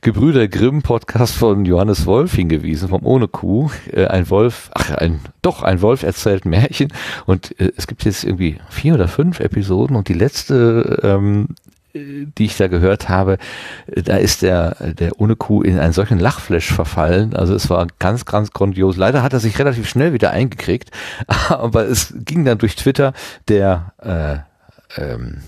[0.00, 3.70] Gebrüder Grimm Podcast von Johannes Wolf hingewiesen, vom Ohne Kuh.
[3.90, 6.92] Äh, ein Wolf, ach, ein, doch, ein Wolf erzählt Märchen.
[7.24, 11.48] Und äh, es gibt jetzt irgendwie vier oder fünf Episoden und die letzte ähm,
[11.96, 13.38] die ich da gehört habe,
[13.86, 17.34] da ist der, der ohne Kuh in einen solchen Lachflash verfallen.
[17.34, 18.96] Also es war ganz, ganz grandios.
[18.96, 20.90] Leider hat er sich relativ schnell wieder eingekriegt,
[21.48, 23.12] aber es ging dann durch Twitter
[23.48, 25.38] der, äh, ähm,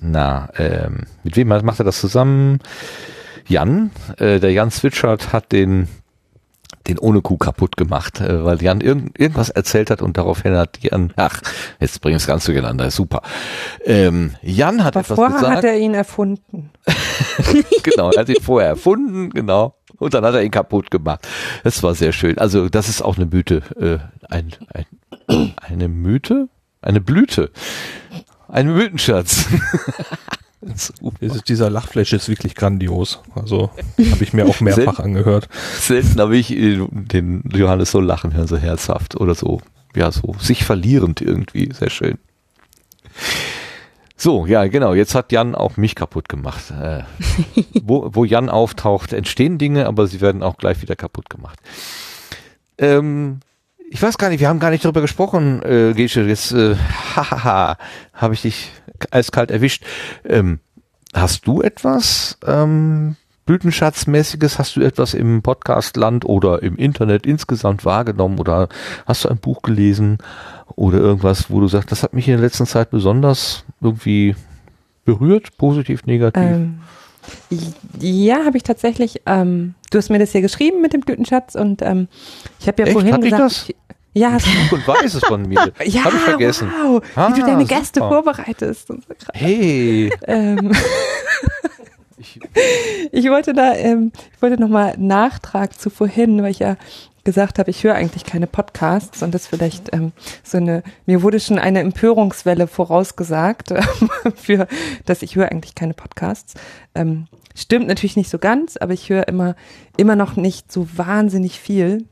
[0.00, 2.60] na, ähm, mit wem macht er das zusammen?
[3.46, 5.88] Jan, äh, der Jan Switchard hat den
[6.88, 10.78] den ohne Kuh kaputt gemacht, äh, weil Jan irgend, irgendwas erzählt hat und daraufhin hat
[10.82, 11.40] Jan, ach,
[11.80, 13.22] jetzt bring ich es ganz durcheinander, super.
[13.84, 15.56] Ähm, Jan hat Aber etwas vorher gesagt.
[15.56, 16.70] hat er ihn erfunden.
[17.82, 19.74] genau, er hat ihn vorher erfunden, genau.
[19.98, 21.26] Und dann hat er ihn kaputt gemacht.
[21.62, 22.38] Das war sehr schön.
[22.38, 23.98] Also das ist auch eine Mythe, äh,
[24.32, 26.48] ein, ein, eine Mythe,
[26.80, 27.50] eine Blüte,
[28.48, 29.46] ein Mythenschatz.
[31.20, 33.20] Dieses- Dieser Lachflash ist wirklich grandios.
[33.34, 35.48] Also habe ich mir auch mehrfach angehört.
[35.80, 39.60] Selten habe ich äh, den Johannes so lachen hören, so herzhaft oder so,
[39.96, 41.72] ja, so sich verlierend irgendwie.
[41.72, 42.18] Sehr schön.
[44.16, 44.94] So, ja, genau.
[44.94, 46.70] Jetzt hat Jan auch mich kaputt gemacht.
[46.70, 47.02] Äh,
[47.82, 51.58] wo, wo Jan auftaucht, entstehen Dinge, aber sie werden auch gleich wieder kaputt gemacht.
[52.78, 53.40] Ähm,
[53.92, 56.22] ich weiß gar nicht, wir haben gar nicht darüber gesprochen, äh, Gesche.
[56.22, 56.76] Jetzt, äh,
[57.14, 57.76] hahaha,
[58.14, 58.70] habe ich dich
[59.10, 59.84] eiskalt erwischt.
[60.24, 60.60] Ähm,
[61.12, 64.58] hast du etwas ähm, Blütenschatzmäßiges?
[64.58, 68.70] Hast du etwas im Podcastland oder im Internet insgesamt wahrgenommen oder
[69.04, 70.16] hast du ein Buch gelesen
[70.74, 74.34] oder irgendwas, wo du sagst, das hat mich in der letzten Zeit besonders irgendwie
[75.04, 76.42] berührt, positiv, negativ?
[76.42, 76.78] Ähm,
[78.00, 79.22] ja, habe ich tatsächlich.
[79.26, 82.08] Ähm, du hast mir das hier geschrieben mit dem Blütenschatz und ähm,
[82.58, 82.94] ich habe ja Echt?
[82.94, 83.66] vorhin ich gesagt.
[83.68, 83.76] ich-
[84.14, 84.74] ja, du.
[84.76, 85.72] und weiß es von mir.
[85.84, 86.70] Ja, Hab ich vergessen.
[86.82, 88.08] wow, wie Ah, du deine Gäste super.
[88.22, 88.90] vorbereitest.
[88.90, 89.14] Und so.
[89.32, 90.12] Hey.
[90.26, 90.72] ähm,
[92.18, 92.38] Ich,
[93.10, 96.76] ich wollte da, ähm, ich wollte nochmal Nachtrag zu vorhin, weil ich ja
[97.24, 100.12] gesagt habe, ich höre eigentlich keine Podcasts und das vielleicht ähm,
[100.44, 103.82] so eine, mir wurde schon eine Empörungswelle vorausgesagt ähm,
[104.36, 104.68] für,
[105.04, 106.54] dass ich höre eigentlich keine Podcasts.
[106.94, 107.26] Ähm,
[107.56, 109.56] stimmt natürlich nicht so ganz, aber ich höre immer,
[109.96, 112.06] immer noch nicht so wahnsinnig viel.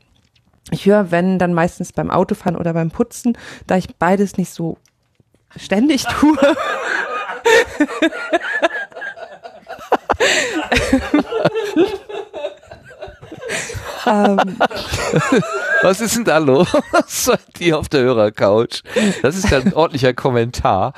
[0.69, 4.77] Ich höre, wenn, dann meistens beim Autofahren oder beim Putzen, da ich beides nicht so
[5.57, 6.37] ständig tue.
[14.07, 14.39] ähm,
[15.81, 16.67] was ist denn da los
[17.07, 18.83] seid ihr auf der Hörercouch?
[19.21, 20.93] Das ist ja ein ordentlicher Kommentar.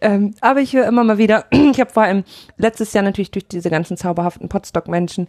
[0.00, 2.24] Ähm, aber ich höre immer mal wieder, ich habe vor allem
[2.56, 5.28] letztes Jahr natürlich durch diese ganzen zauberhaften Podstock-Menschen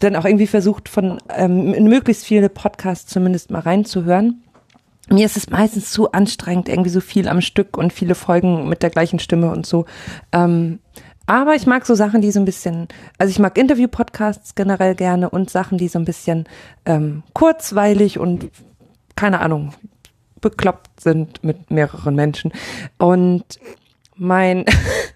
[0.00, 4.42] dann auch irgendwie versucht, von ähm, möglichst viele Podcasts zumindest mal reinzuhören.
[5.08, 8.82] Mir ist es meistens zu anstrengend, irgendwie so viel am Stück und viele Folgen mit
[8.82, 9.86] der gleichen Stimme und so.
[10.32, 10.78] Ähm,
[11.30, 15.30] aber ich mag so Sachen, die so ein bisschen, also ich mag Interview-Podcasts generell gerne
[15.30, 16.48] und Sachen, die so ein bisschen
[16.86, 18.50] ähm, kurzweilig und
[19.14, 19.72] keine Ahnung,
[20.40, 22.50] bekloppt sind mit mehreren Menschen.
[22.98, 23.44] Und
[24.16, 24.64] mein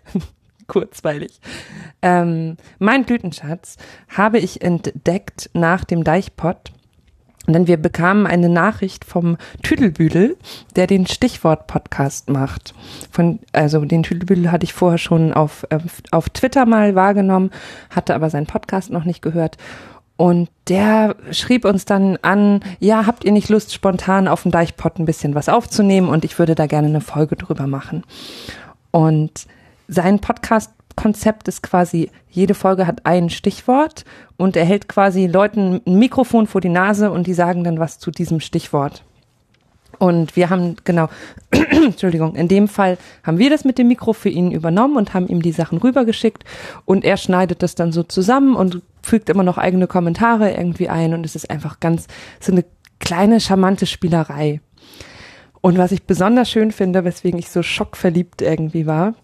[0.68, 1.40] kurzweilig.
[2.00, 3.76] Ähm, mein Blütenschatz
[4.08, 6.70] habe ich entdeckt nach dem Deichpott.
[7.46, 10.36] Denn wir bekamen eine Nachricht vom Tüdelbüdel,
[10.76, 12.74] der den Stichwort-Podcast macht.
[13.10, 15.78] Von, also den Tüdelbüdel hatte ich vorher schon auf, äh,
[16.10, 17.50] auf Twitter mal wahrgenommen,
[17.90, 19.58] hatte aber seinen Podcast noch nicht gehört.
[20.16, 24.98] Und der schrieb uns dann an, ja, habt ihr nicht Lust, spontan auf dem Deichpott
[24.98, 26.08] ein bisschen was aufzunehmen?
[26.08, 28.04] Und ich würde da gerne eine Folge drüber machen.
[28.92, 29.46] Und
[29.88, 30.20] sein
[30.94, 34.04] Podcast-Konzept ist quasi, jede Folge hat ein Stichwort
[34.36, 37.98] und er hält quasi Leuten ein Mikrofon vor die Nase und die sagen dann was
[37.98, 39.04] zu diesem Stichwort.
[39.98, 41.08] Und wir haben, genau,
[41.50, 45.28] Entschuldigung, in dem Fall haben wir das mit dem Mikro für ihn übernommen und haben
[45.28, 46.44] ihm die Sachen rübergeschickt
[46.84, 51.14] und er schneidet das dann so zusammen und fügt immer noch eigene Kommentare irgendwie ein
[51.14, 52.08] und es ist einfach ganz
[52.40, 52.64] so eine
[52.98, 54.60] kleine, charmante Spielerei.
[55.60, 59.14] Und was ich besonders schön finde, weswegen ich so schockverliebt irgendwie war,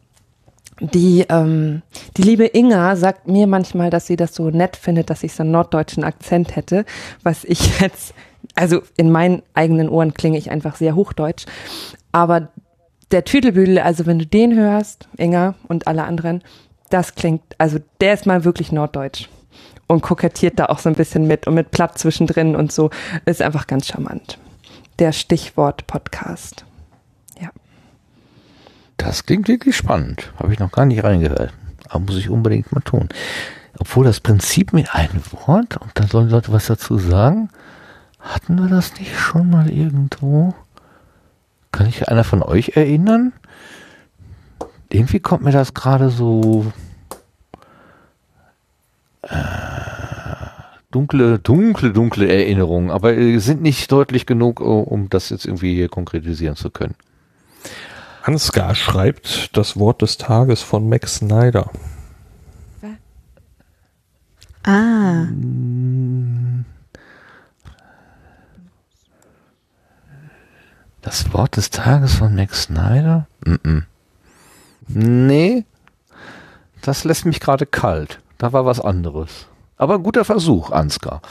[0.81, 1.83] Die, ähm,
[2.17, 5.43] die liebe Inga sagt mir manchmal, dass sie das so nett findet, dass ich so
[5.43, 6.85] einen norddeutschen Akzent hätte,
[7.23, 8.15] was ich jetzt,
[8.55, 11.45] also in meinen eigenen Ohren klinge ich einfach sehr hochdeutsch.
[12.13, 12.49] Aber
[13.11, 16.43] der Tüdelbüdel, also wenn du den hörst, Inga und alle anderen,
[16.89, 19.29] das klingt, also der ist mal wirklich norddeutsch
[19.87, 22.91] und kokettiert da auch so ein bisschen mit und mit Platt zwischendrin und so.
[23.27, 24.39] Ist einfach ganz charmant.
[24.99, 26.65] Der Stichwort Podcast.
[29.01, 30.31] Das klingt wirklich spannend.
[30.37, 31.55] Habe ich noch gar nicht reingehört.
[31.89, 33.09] Aber muss ich unbedingt mal tun.
[33.79, 37.49] Obwohl das Prinzip mit einem Wort, und da sollen Leute was dazu sagen,
[38.19, 40.55] hatten wir das nicht schon mal irgendwo?
[41.73, 43.33] Kann sich einer von euch erinnern?
[44.91, 46.71] Irgendwie kommt mir das gerade so
[49.23, 49.29] äh,
[50.91, 55.89] dunkle, dunkle, dunkle Erinnerungen, aber äh, sind nicht deutlich genug, um das jetzt irgendwie hier
[55.89, 56.97] konkretisieren zu können.
[58.23, 61.71] Ansgar schreibt das Wort des Tages von Max Snyder.
[64.63, 65.27] Ah,
[71.03, 73.27] Das Wort des Tages von Max Snyder?
[73.47, 73.83] Mm -mm.
[74.89, 75.65] Nee,
[76.83, 78.21] das lässt mich gerade kalt.
[78.39, 79.47] Da war was anderes.
[79.77, 81.23] Aber guter Versuch, Ansgar.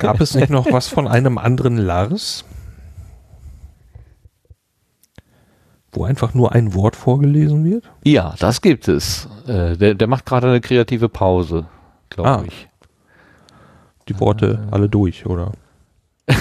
[0.00, 2.44] Gab es nicht noch was von einem anderen Lars?
[5.92, 7.90] Wo einfach nur ein Wort vorgelesen wird?
[8.04, 9.28] Ja, das gibt es.
[9.46, 11.66] Äh, der, der macht gerade eine kreative Pause,
[12.10, 12.42] glaube Ah.
[12.46, 12.68] ich.
[14.08, 15.52] Die Worte alle durch, oder?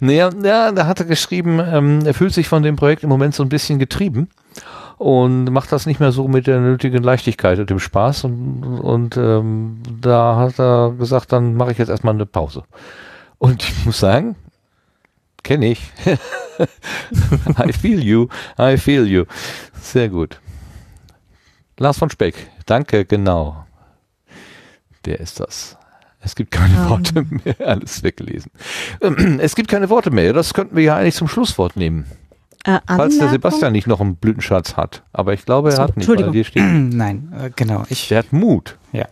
[0.00, 3.34] Naja, ja, da hat er geschrieben, ähm, er fühlt sich von dem Projekt im Moment
[3.34, 4.28] so ein bisschen getrieben
[4.98, 9.16] und macht das nicht mehr so mit der nötigen Leichtigkeit und dem Spaß und, und
[9.16, 12.62] ähm, da hat er gesagt, dann mache ich jetzt erstmal eine Pause.
[13.38, 14.36] Und ich muss sagen,
[15.48, 15.90] kenne ich.
[17.58, 18.28] I feel you,
[18.58, 19.24] I feel you.
[19.80, 20.40] Sehr gut.
[21.78, 22.34] Lars von Speck,
[22.66, 23.64] danke, genau.
[25.04, 25.76] Der ist das.
[26.20, 26.88] Es gibt keine Ähm.
[26.90, 28.50] Worte mehr, alles weggelesen.
[29.40, 32.04] Es gibt keine Worte mehr, das könnten wir ja eigentlich zum Schlusswort nehmen.
[32.64, 33.28] äh, Falls der?
[33.30, 35.02] Sebastian nicht noch einen Blütenschatz hat.
[35.12, 37.84] Aber ich glaube, er So, hat nicht, weil hier steht, Nein, äh, genau.
[37.88, 38.76] Ich, der hat Mut.
[38.92, 39.06] ja.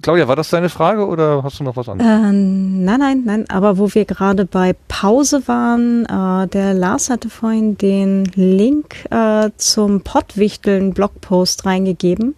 [0.00, 2.10] Claudia, war das deine Frage oder hast du noch was anderes?
[2.10, 7.28] Äh, nein, nein, nein, aber wo wir gerade bei Pause waren, äh, der Lars hatte
[7.28, 12.34] vorhin den Link äh, zum Pottwichteln Blogpost reingegeben.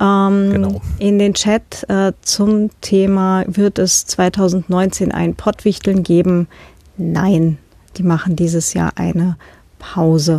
[0.00, 0.80] Ähm, Genau.
[0.98, 6.48] In den Chat äh, zum Thema, wird es 2019 ein Pottwichteln geben?
[6.96, 7.58] Nein,
[7.96, 9.36] die machen dieses Jahr eine
[9.78, 10.38] Pause.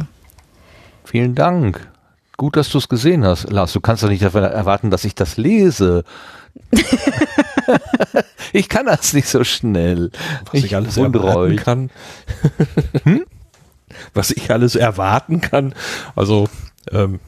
[1.06, 1.88] Vielen Dank.
[2.38, 3.50] Gut, dass du es gesehen hast.
[3.50, 6.04] Lars, du kannst doch nicht erwarten, dass ich das lese.
[8.54, 10.12] ich kann das nicht so schnell.
[10.52, 11.90] Was ich, alles erwarten kann.
[14.14, 15.74] Was ich alles erwarten kann.
[16.16, 16.50] Also,
[16.92, 17.20] ähm,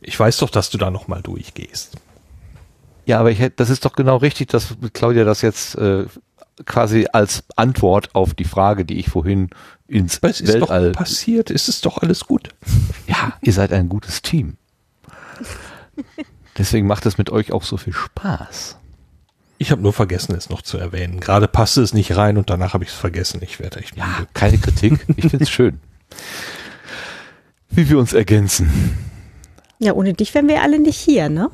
[0.00, 1.96] ich weiß doch, dass du da nochmal durchgehst.
[3.06, 6.06] Ja, aber ich hätte, das ist doch genau richtig, dass Claudia das jetzt äh,
[6.64, 9.50] quasi als Antwort auf die Frage, die ich vorhin
[9.88, 10.92] ins Aber es ist doch Weltall.
[10.92, 12.48] passiert, es ist doch alles gut.
[13.06, 14.56] Ja, ihr seid ein gutes Team.
[16.56, 18.78] Deswegen macht es mit euch auch so viel Spaß.
[19.58, 21.20] Ich habe nur vergessen, es noch zu erwähnen.
[21.20, 23.40] Gerade passte es nicht rein und danach habe ich es vergessen.
[23.42, 24.28] Ich werde echt Ja, müde.
[24.34, 25.04] keine Kritik.
[25.16, 25.80] Ich finde es schön.
[27.70, 28.96] Wie wir uns ergänzen.
[29.78, 31.50] Ja, ohne dich wären wir alle nicht hier, ne?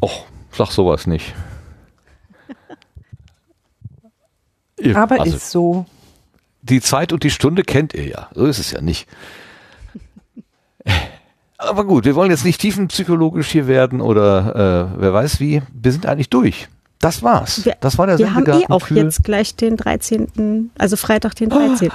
[0.00, 1.34] Och, sag sowas nicht.
[4.78, 5.86] Ihr- Aber also, ist so.
[6.62, 8.28] Die Zeit und die Stunde kennt ihr ja.
[8.34, 9.08] So ist es ja nicht.
[11.58, 15.62] Aber gut, wir wollen jetzt nicht tiefenpsychologisch hier werden oder äh, wer weiß wie.
[15.72, 16.68] Wir sind eigentlich durch.
[17.00, 17.64] Das war's.
[17.64, 21.34] Wir- das war der Wir haben eh auch für- jetzt gleich den 13., also Freitag
[21.34, 21.90] den 13.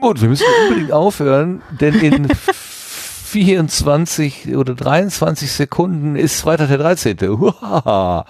[0.00, 2.28] Gut, wir müssen unbedingt aufhören, denn in
[3.28, 7.18] 24 oder 23 Sekunden ist Freitag der 13.
[7.20, 8.24] Huhaha.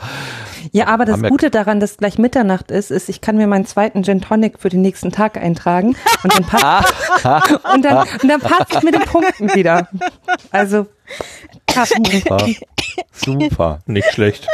[0.73, 4.03] Ja, aber das Gute daran, dass gleich Mitternacht ist, ist, ich kann mir meinen zweiten
[4.03, 6.95] Gin Tonic für den nächsten Tag eintragen und dann passt,
[7.75, 9.89] und dann, und dann passt es mit den Punkten wieder.
[10.51, 10.87] Also,
[12.13, 12.47] Super.
[13.13, 13.79] Super.
[13.87, 14.49] Nicht schlecht.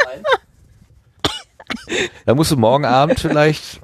[2.25, 3.81] Da musst du morgen Abend vielleicht.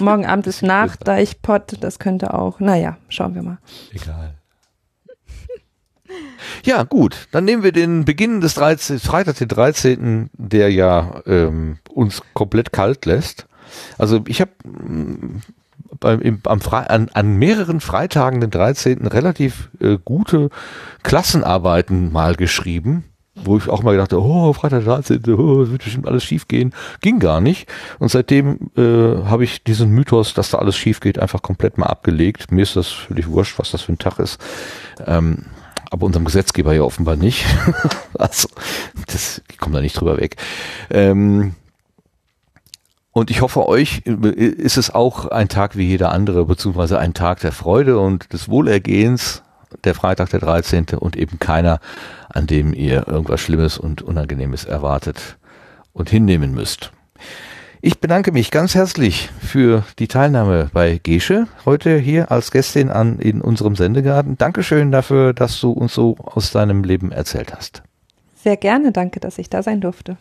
[0.00, 3.58] Morgen Abend ist nach Deichpott, das könnte auch, naja, schauen wir mal.
[3.92, 4.34] Egal.
[6.64, 7.28] Ja, gut.
[7.30, 8.98] Dann nehmen wir den Beginn des 13.
[8.98, 13.46] Freitag, den 13., der ja ähm, uns komplett kalt lässt.
[13.98, 14.50] Also ich habe
[16.00, 19.06] Fre an, an mehreren Freitagen, den 13.
[19.06, 20.50] relativ äh, gute
[21.02, 23.04] Klassenarbeiten mal geschrieben.
[23.44, 26.72] Wo ich auch mal gedacht habe, oh, Freitag 13., oh, wird bestimmt alles schief gehen.
[27.00, 27.68] Ging gar nicht.
[27.98, 31.86] Und seitdem äh, habe ich diesen Mythos, dass da alles schief geht, einfach komplett mal
[31.86, 32.52] abgelegt.
[32.52, 34.38] Mir ist das völlig wurscht, was das für ein Tag ist.
[35.06, 35.46] Ähm,
[35.90, 37.44] aber unserem Gesetzgeber ja offenbar nicht.
[38.18, 38.48] also,
[39.06, 40.36] das, ich komme da nicht drüber weg.
[40.90, 41.54] Ähm,
[43.12, 47.40] und ich hoffe, euch ist es auch ein Tag wie jeder andere, beziehungsweise ein Tag
[47.40, 49.42] der Freude und des Wohlergehens,
[49.84, 50.86] der Freitag der 13.
[50.98, 51.80] und eben keiner,
[52.28, 55.38] an dem ihr irgendwas Schlimmes und Unangenehmes erwartet
[55.92, 56.92] und hinnehmen müsst.
[57.82, 63.18] Ich bedanke mich ganz herzlich für die Teilnahme bei Gesche heute hier als Gästin an
[63.18, 64.36] in unserem Sendegarten.
[64.36, 67.82] Dankeschön dafür, dass du uns so aus deinem Leben erzählt hast.
[68.36, 70.18] Sehr gerne, danke, dass ich da sein durfte.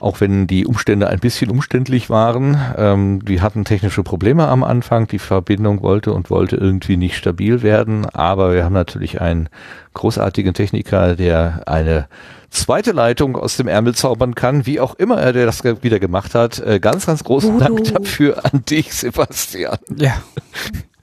[0.00, 2.60] Auch wenn die Umstände ein bisschen umständlich waren.
[2.76, 5.06] Ähm, wir hatten technische Probleme am Anfang.
[5.06, 8.06] Die Verbindung wollte und wollte irgendwie nicht stabil werden.
[8.06, 9.48] Aber wir haben natürlich einen
[9.94, 12.08] großartigen Techniker, der eine
[12.50, 16.58] zweite Leitung aus dem Ärmel zaubern kann, wie auch immer er das wieder gemacht hat.
[16.60, 17.58] Äh, ganz, ganz großen.
[17.58, 19.78] Dank dafür an dich, Sebastian.
[19.96, 20.22] Ja,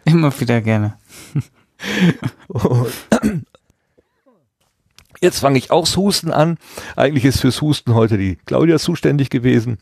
[0.06, 0.93] immer wieder gerne.
[5.25, 6.59] Jetzt fange ich auch das Husten an.
[6.95, 9.79] Eigentlich ist fürs Husten heute die Claudia zuständig gewesen.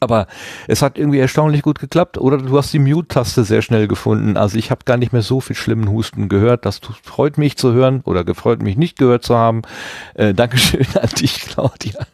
[0.00, 0.26] Aber
[0.66, 2.16] es hat irgendwie erstaunlich gut geklappt.
[2.16, 4.38] Oder du hast die Mute-Taste sehr schnell gefunden.
[4.38, 6.64] Also ich habe gar nicht mehr so viel schlimmen Husten gehört.
[6.64, 9.60] Das freut mich zu hören oder gefreut mich nicht gehört zu haben.
[10.14, 12.06] Äh, Dankeschön an dich, Claudia.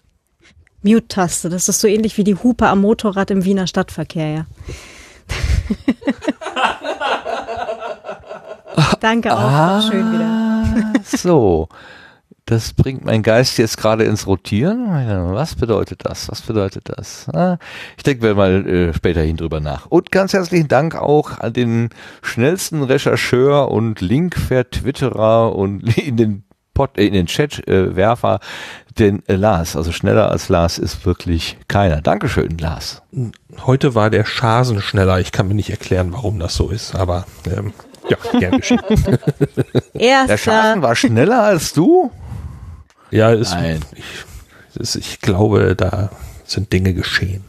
[0.83, 4.47] Mute-Taste, das ist so ähnlich wie die Hupe am Motorrad im Wiener Stadtverkehr, ja.
[9.01, 10.93] Danke auch, war schön wieder.
[11.05, 11.69] so.
[12.49, 14.87] Das bringt mein Geist jetzt gerade ins Rotieren.
[15.35, 16.31] Was bedeutet das?
[16.31, 17.29] Was bedeutet das?
[17.29, 17.59] Ah,
[17.99, 19.85] Ich denke wir mal äh, später hin drüber nach.
[19.85, 21.91] Und ganz herzlichen Dank auch an den
[22.23, 28.41] schnellsten Rechercheur und Link-Vertwitterer und in den Pod, äh, in den Chat-Werfer,
[28.99, 29.77] den äh, Lars.
[29.77, 32.01] Also schneller als Lars ist wirklich keiner.
[32.01, 33.03] Dankeschön, Lars.
[33.67, 35.21] Heute war der Schasen schneller.
[35.21, 37.75] Ich kann mir nicht erklären, warum das so ist, aber ähm,
[38.09, 38.81] ja, gern geschehen.
[39.95, 40.39] Der Erster.
[40.39, 42.11] Schaden war schneller als du?
[43.11, 43.81] Ja, es, Nein.
[43.95, 44.05] ich,
[44.81, 46.11] es, ich glaube, da
[46.45, 47.45] sind Dinge geschehen.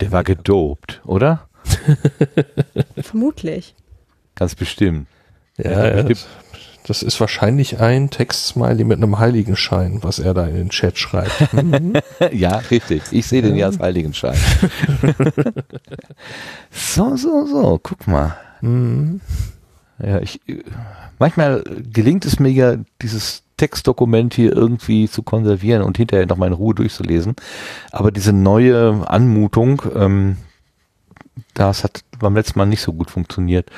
[0.00, 1.48] Der war gedopt, oder?
[3.00, 3.74] Vermutlich.
[4.34, 5.06] Ganz bestimmt.
[5.58, 6.10] Ja, Ja, bestimmt.
[6.10, 6.26] das,
[6.84, 11.52] das ist wahrscheinlich ein Textsmiley mit einem Heiligenschein, was er da in den Chat schreibt.
[11.52, 11.94] Mhm.
[12.32, 13.02] ja, richtig.
[13.12, 14.34] Ich sehe den ja als Heiligenschein.
[16.70, 17.80] so, so, so.
[17.82, 18.36] Guck mal.
[18.60, 19.20] Mhm.
[20.04, 20.40] Ja, ich,
[21.18, 21.62] manchmal
[21.92, 26.74] gelingt es mir ja, dieses Textdokument hier irgendwie zu konservieren und hinterher nochmal in Ruhe
[26.74, 27.36] durchzulesen.
[27.92, 30.36] Aber diese neue Anmutung, ähm,
[31.54, 33.70] das hat beim letzten Mal nicht so gut funktioniert.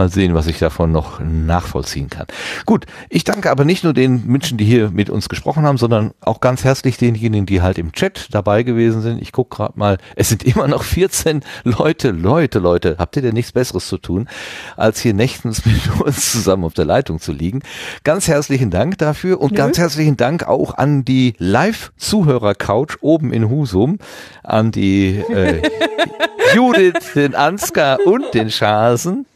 [0.00, 2.24] Mal sehen, was ich davon noch nachvollziehen kann.
[2.64, 6.12] Gut, ich danke aber nicht nur den Menschen, die hier mit uns gesprochen haben, sondern
[6.22, 9.20] auch ganz herzlich denjenigen, die halt im Chat dabei gewesen sind.
[9.20, 12.96] Ich gucke gerade mal, es sind immer noch 14 Leute, Leute, Leute.
[12.98, 14.26] Habt ihr denn nichts Besseres zu tun,
[14.74, 17.60] als hier nächtens mit uns zusammen auf der Leitung zu liegen?
[18.02, 19.58] Ganz herzlichen Dank dafür und Nö.
[19.58, 23.98] ganz herzlichen Dank auch an die Live-Zuhörer-Couch oben in Husum,
[24.42, 25.60] an die äh,
[26.54, 29.26] Judith, den Ansgar und den Schasen.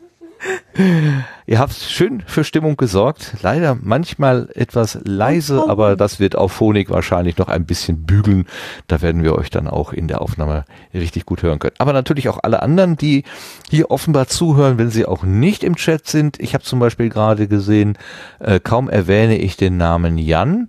[1.47, 3.35] Ihr habt schön für Stimmung gesorgt.
[3.43, 8.47] Leider manchmal etwas leise, aber das wird auf Phonik wahrscheinlich noch ein bisschen bügeln.
[8.87, 11.77] Da werden wir euch dann auch in der Aufnahme richtig gut hören können.
[11.79, 13.25] Aber natürlich auch alle anderen, die
[13.71, 16.41] hier offenbar zuhören, wenn sie auch nicht im Chat sind.
[16.41, 17.97] Ich habe zum Beispiel gerade gesehen,
[18.41, 20.69] äh, kaum erwähne ich den Namen Jan,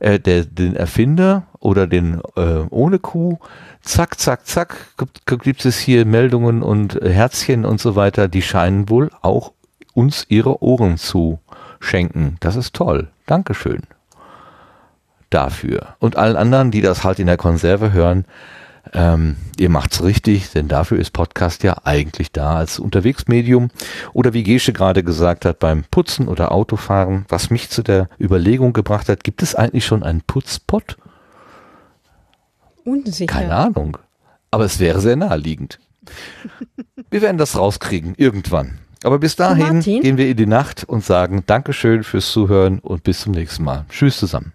[0.00, 3.38] äh, der, den Erfinder oder den äh, ohne Kuh.
[3.84, 8.28] Zack, zack, zack, gibt, gibt es hier Meldungen und Herzchen und so weiter.
[8.28, 9.52] Die scheinen wohl auch
[9.92, 11.38] uns ihre Ohren zu
[11.80, 12.36] schenken.
[12.40, 13.08] Das ist toll.
[13.26, 13.82] Dankeschön
[15.30, 15.96] dafür.
[15.98, 18.24] Und allen anderen, die das halt in der Konserve hören,
[18.92, 23.70] ähm, ihr macht's richtig, denn dafür ist Podcast ja eigentlich da als Unterwegsmedium.
[24.12, 28.72] Oder wie Gesche gerade gesagt hat, beim Putzen oder Autofahren, was mich zu der Überlegung
[28.72, 30.96] gebracht hat, gibt es eigentlich schon einen Putzpot?
[32.84, 33.26] Unsicher.
[33.26, 33.98] Keine Ahnung.
[34.50, 35.78] Aber es wäre sehr naheliegend.
[37.10, 38.78] Wir werden das rauskriegen, irgendwann.
[39.02, 40.00] Aber bis dahin Martin?
[40.00, 43.84] gehen wir in die Nacht und sagen Dankeschön fürs Zuhören und bis zum nächsten Mal.
[43.90, 44.52] Tschüss zusammen.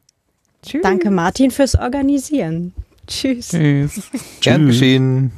[0.63, 0.81] Tschüss.
[0.81, 2.73] Danke, Martin, fürs Organisieren.
[3.07, 3.49] Tschüss.
[3.49, 4.09] Tschüss.
[4.41, 5.31] Gern geschehen.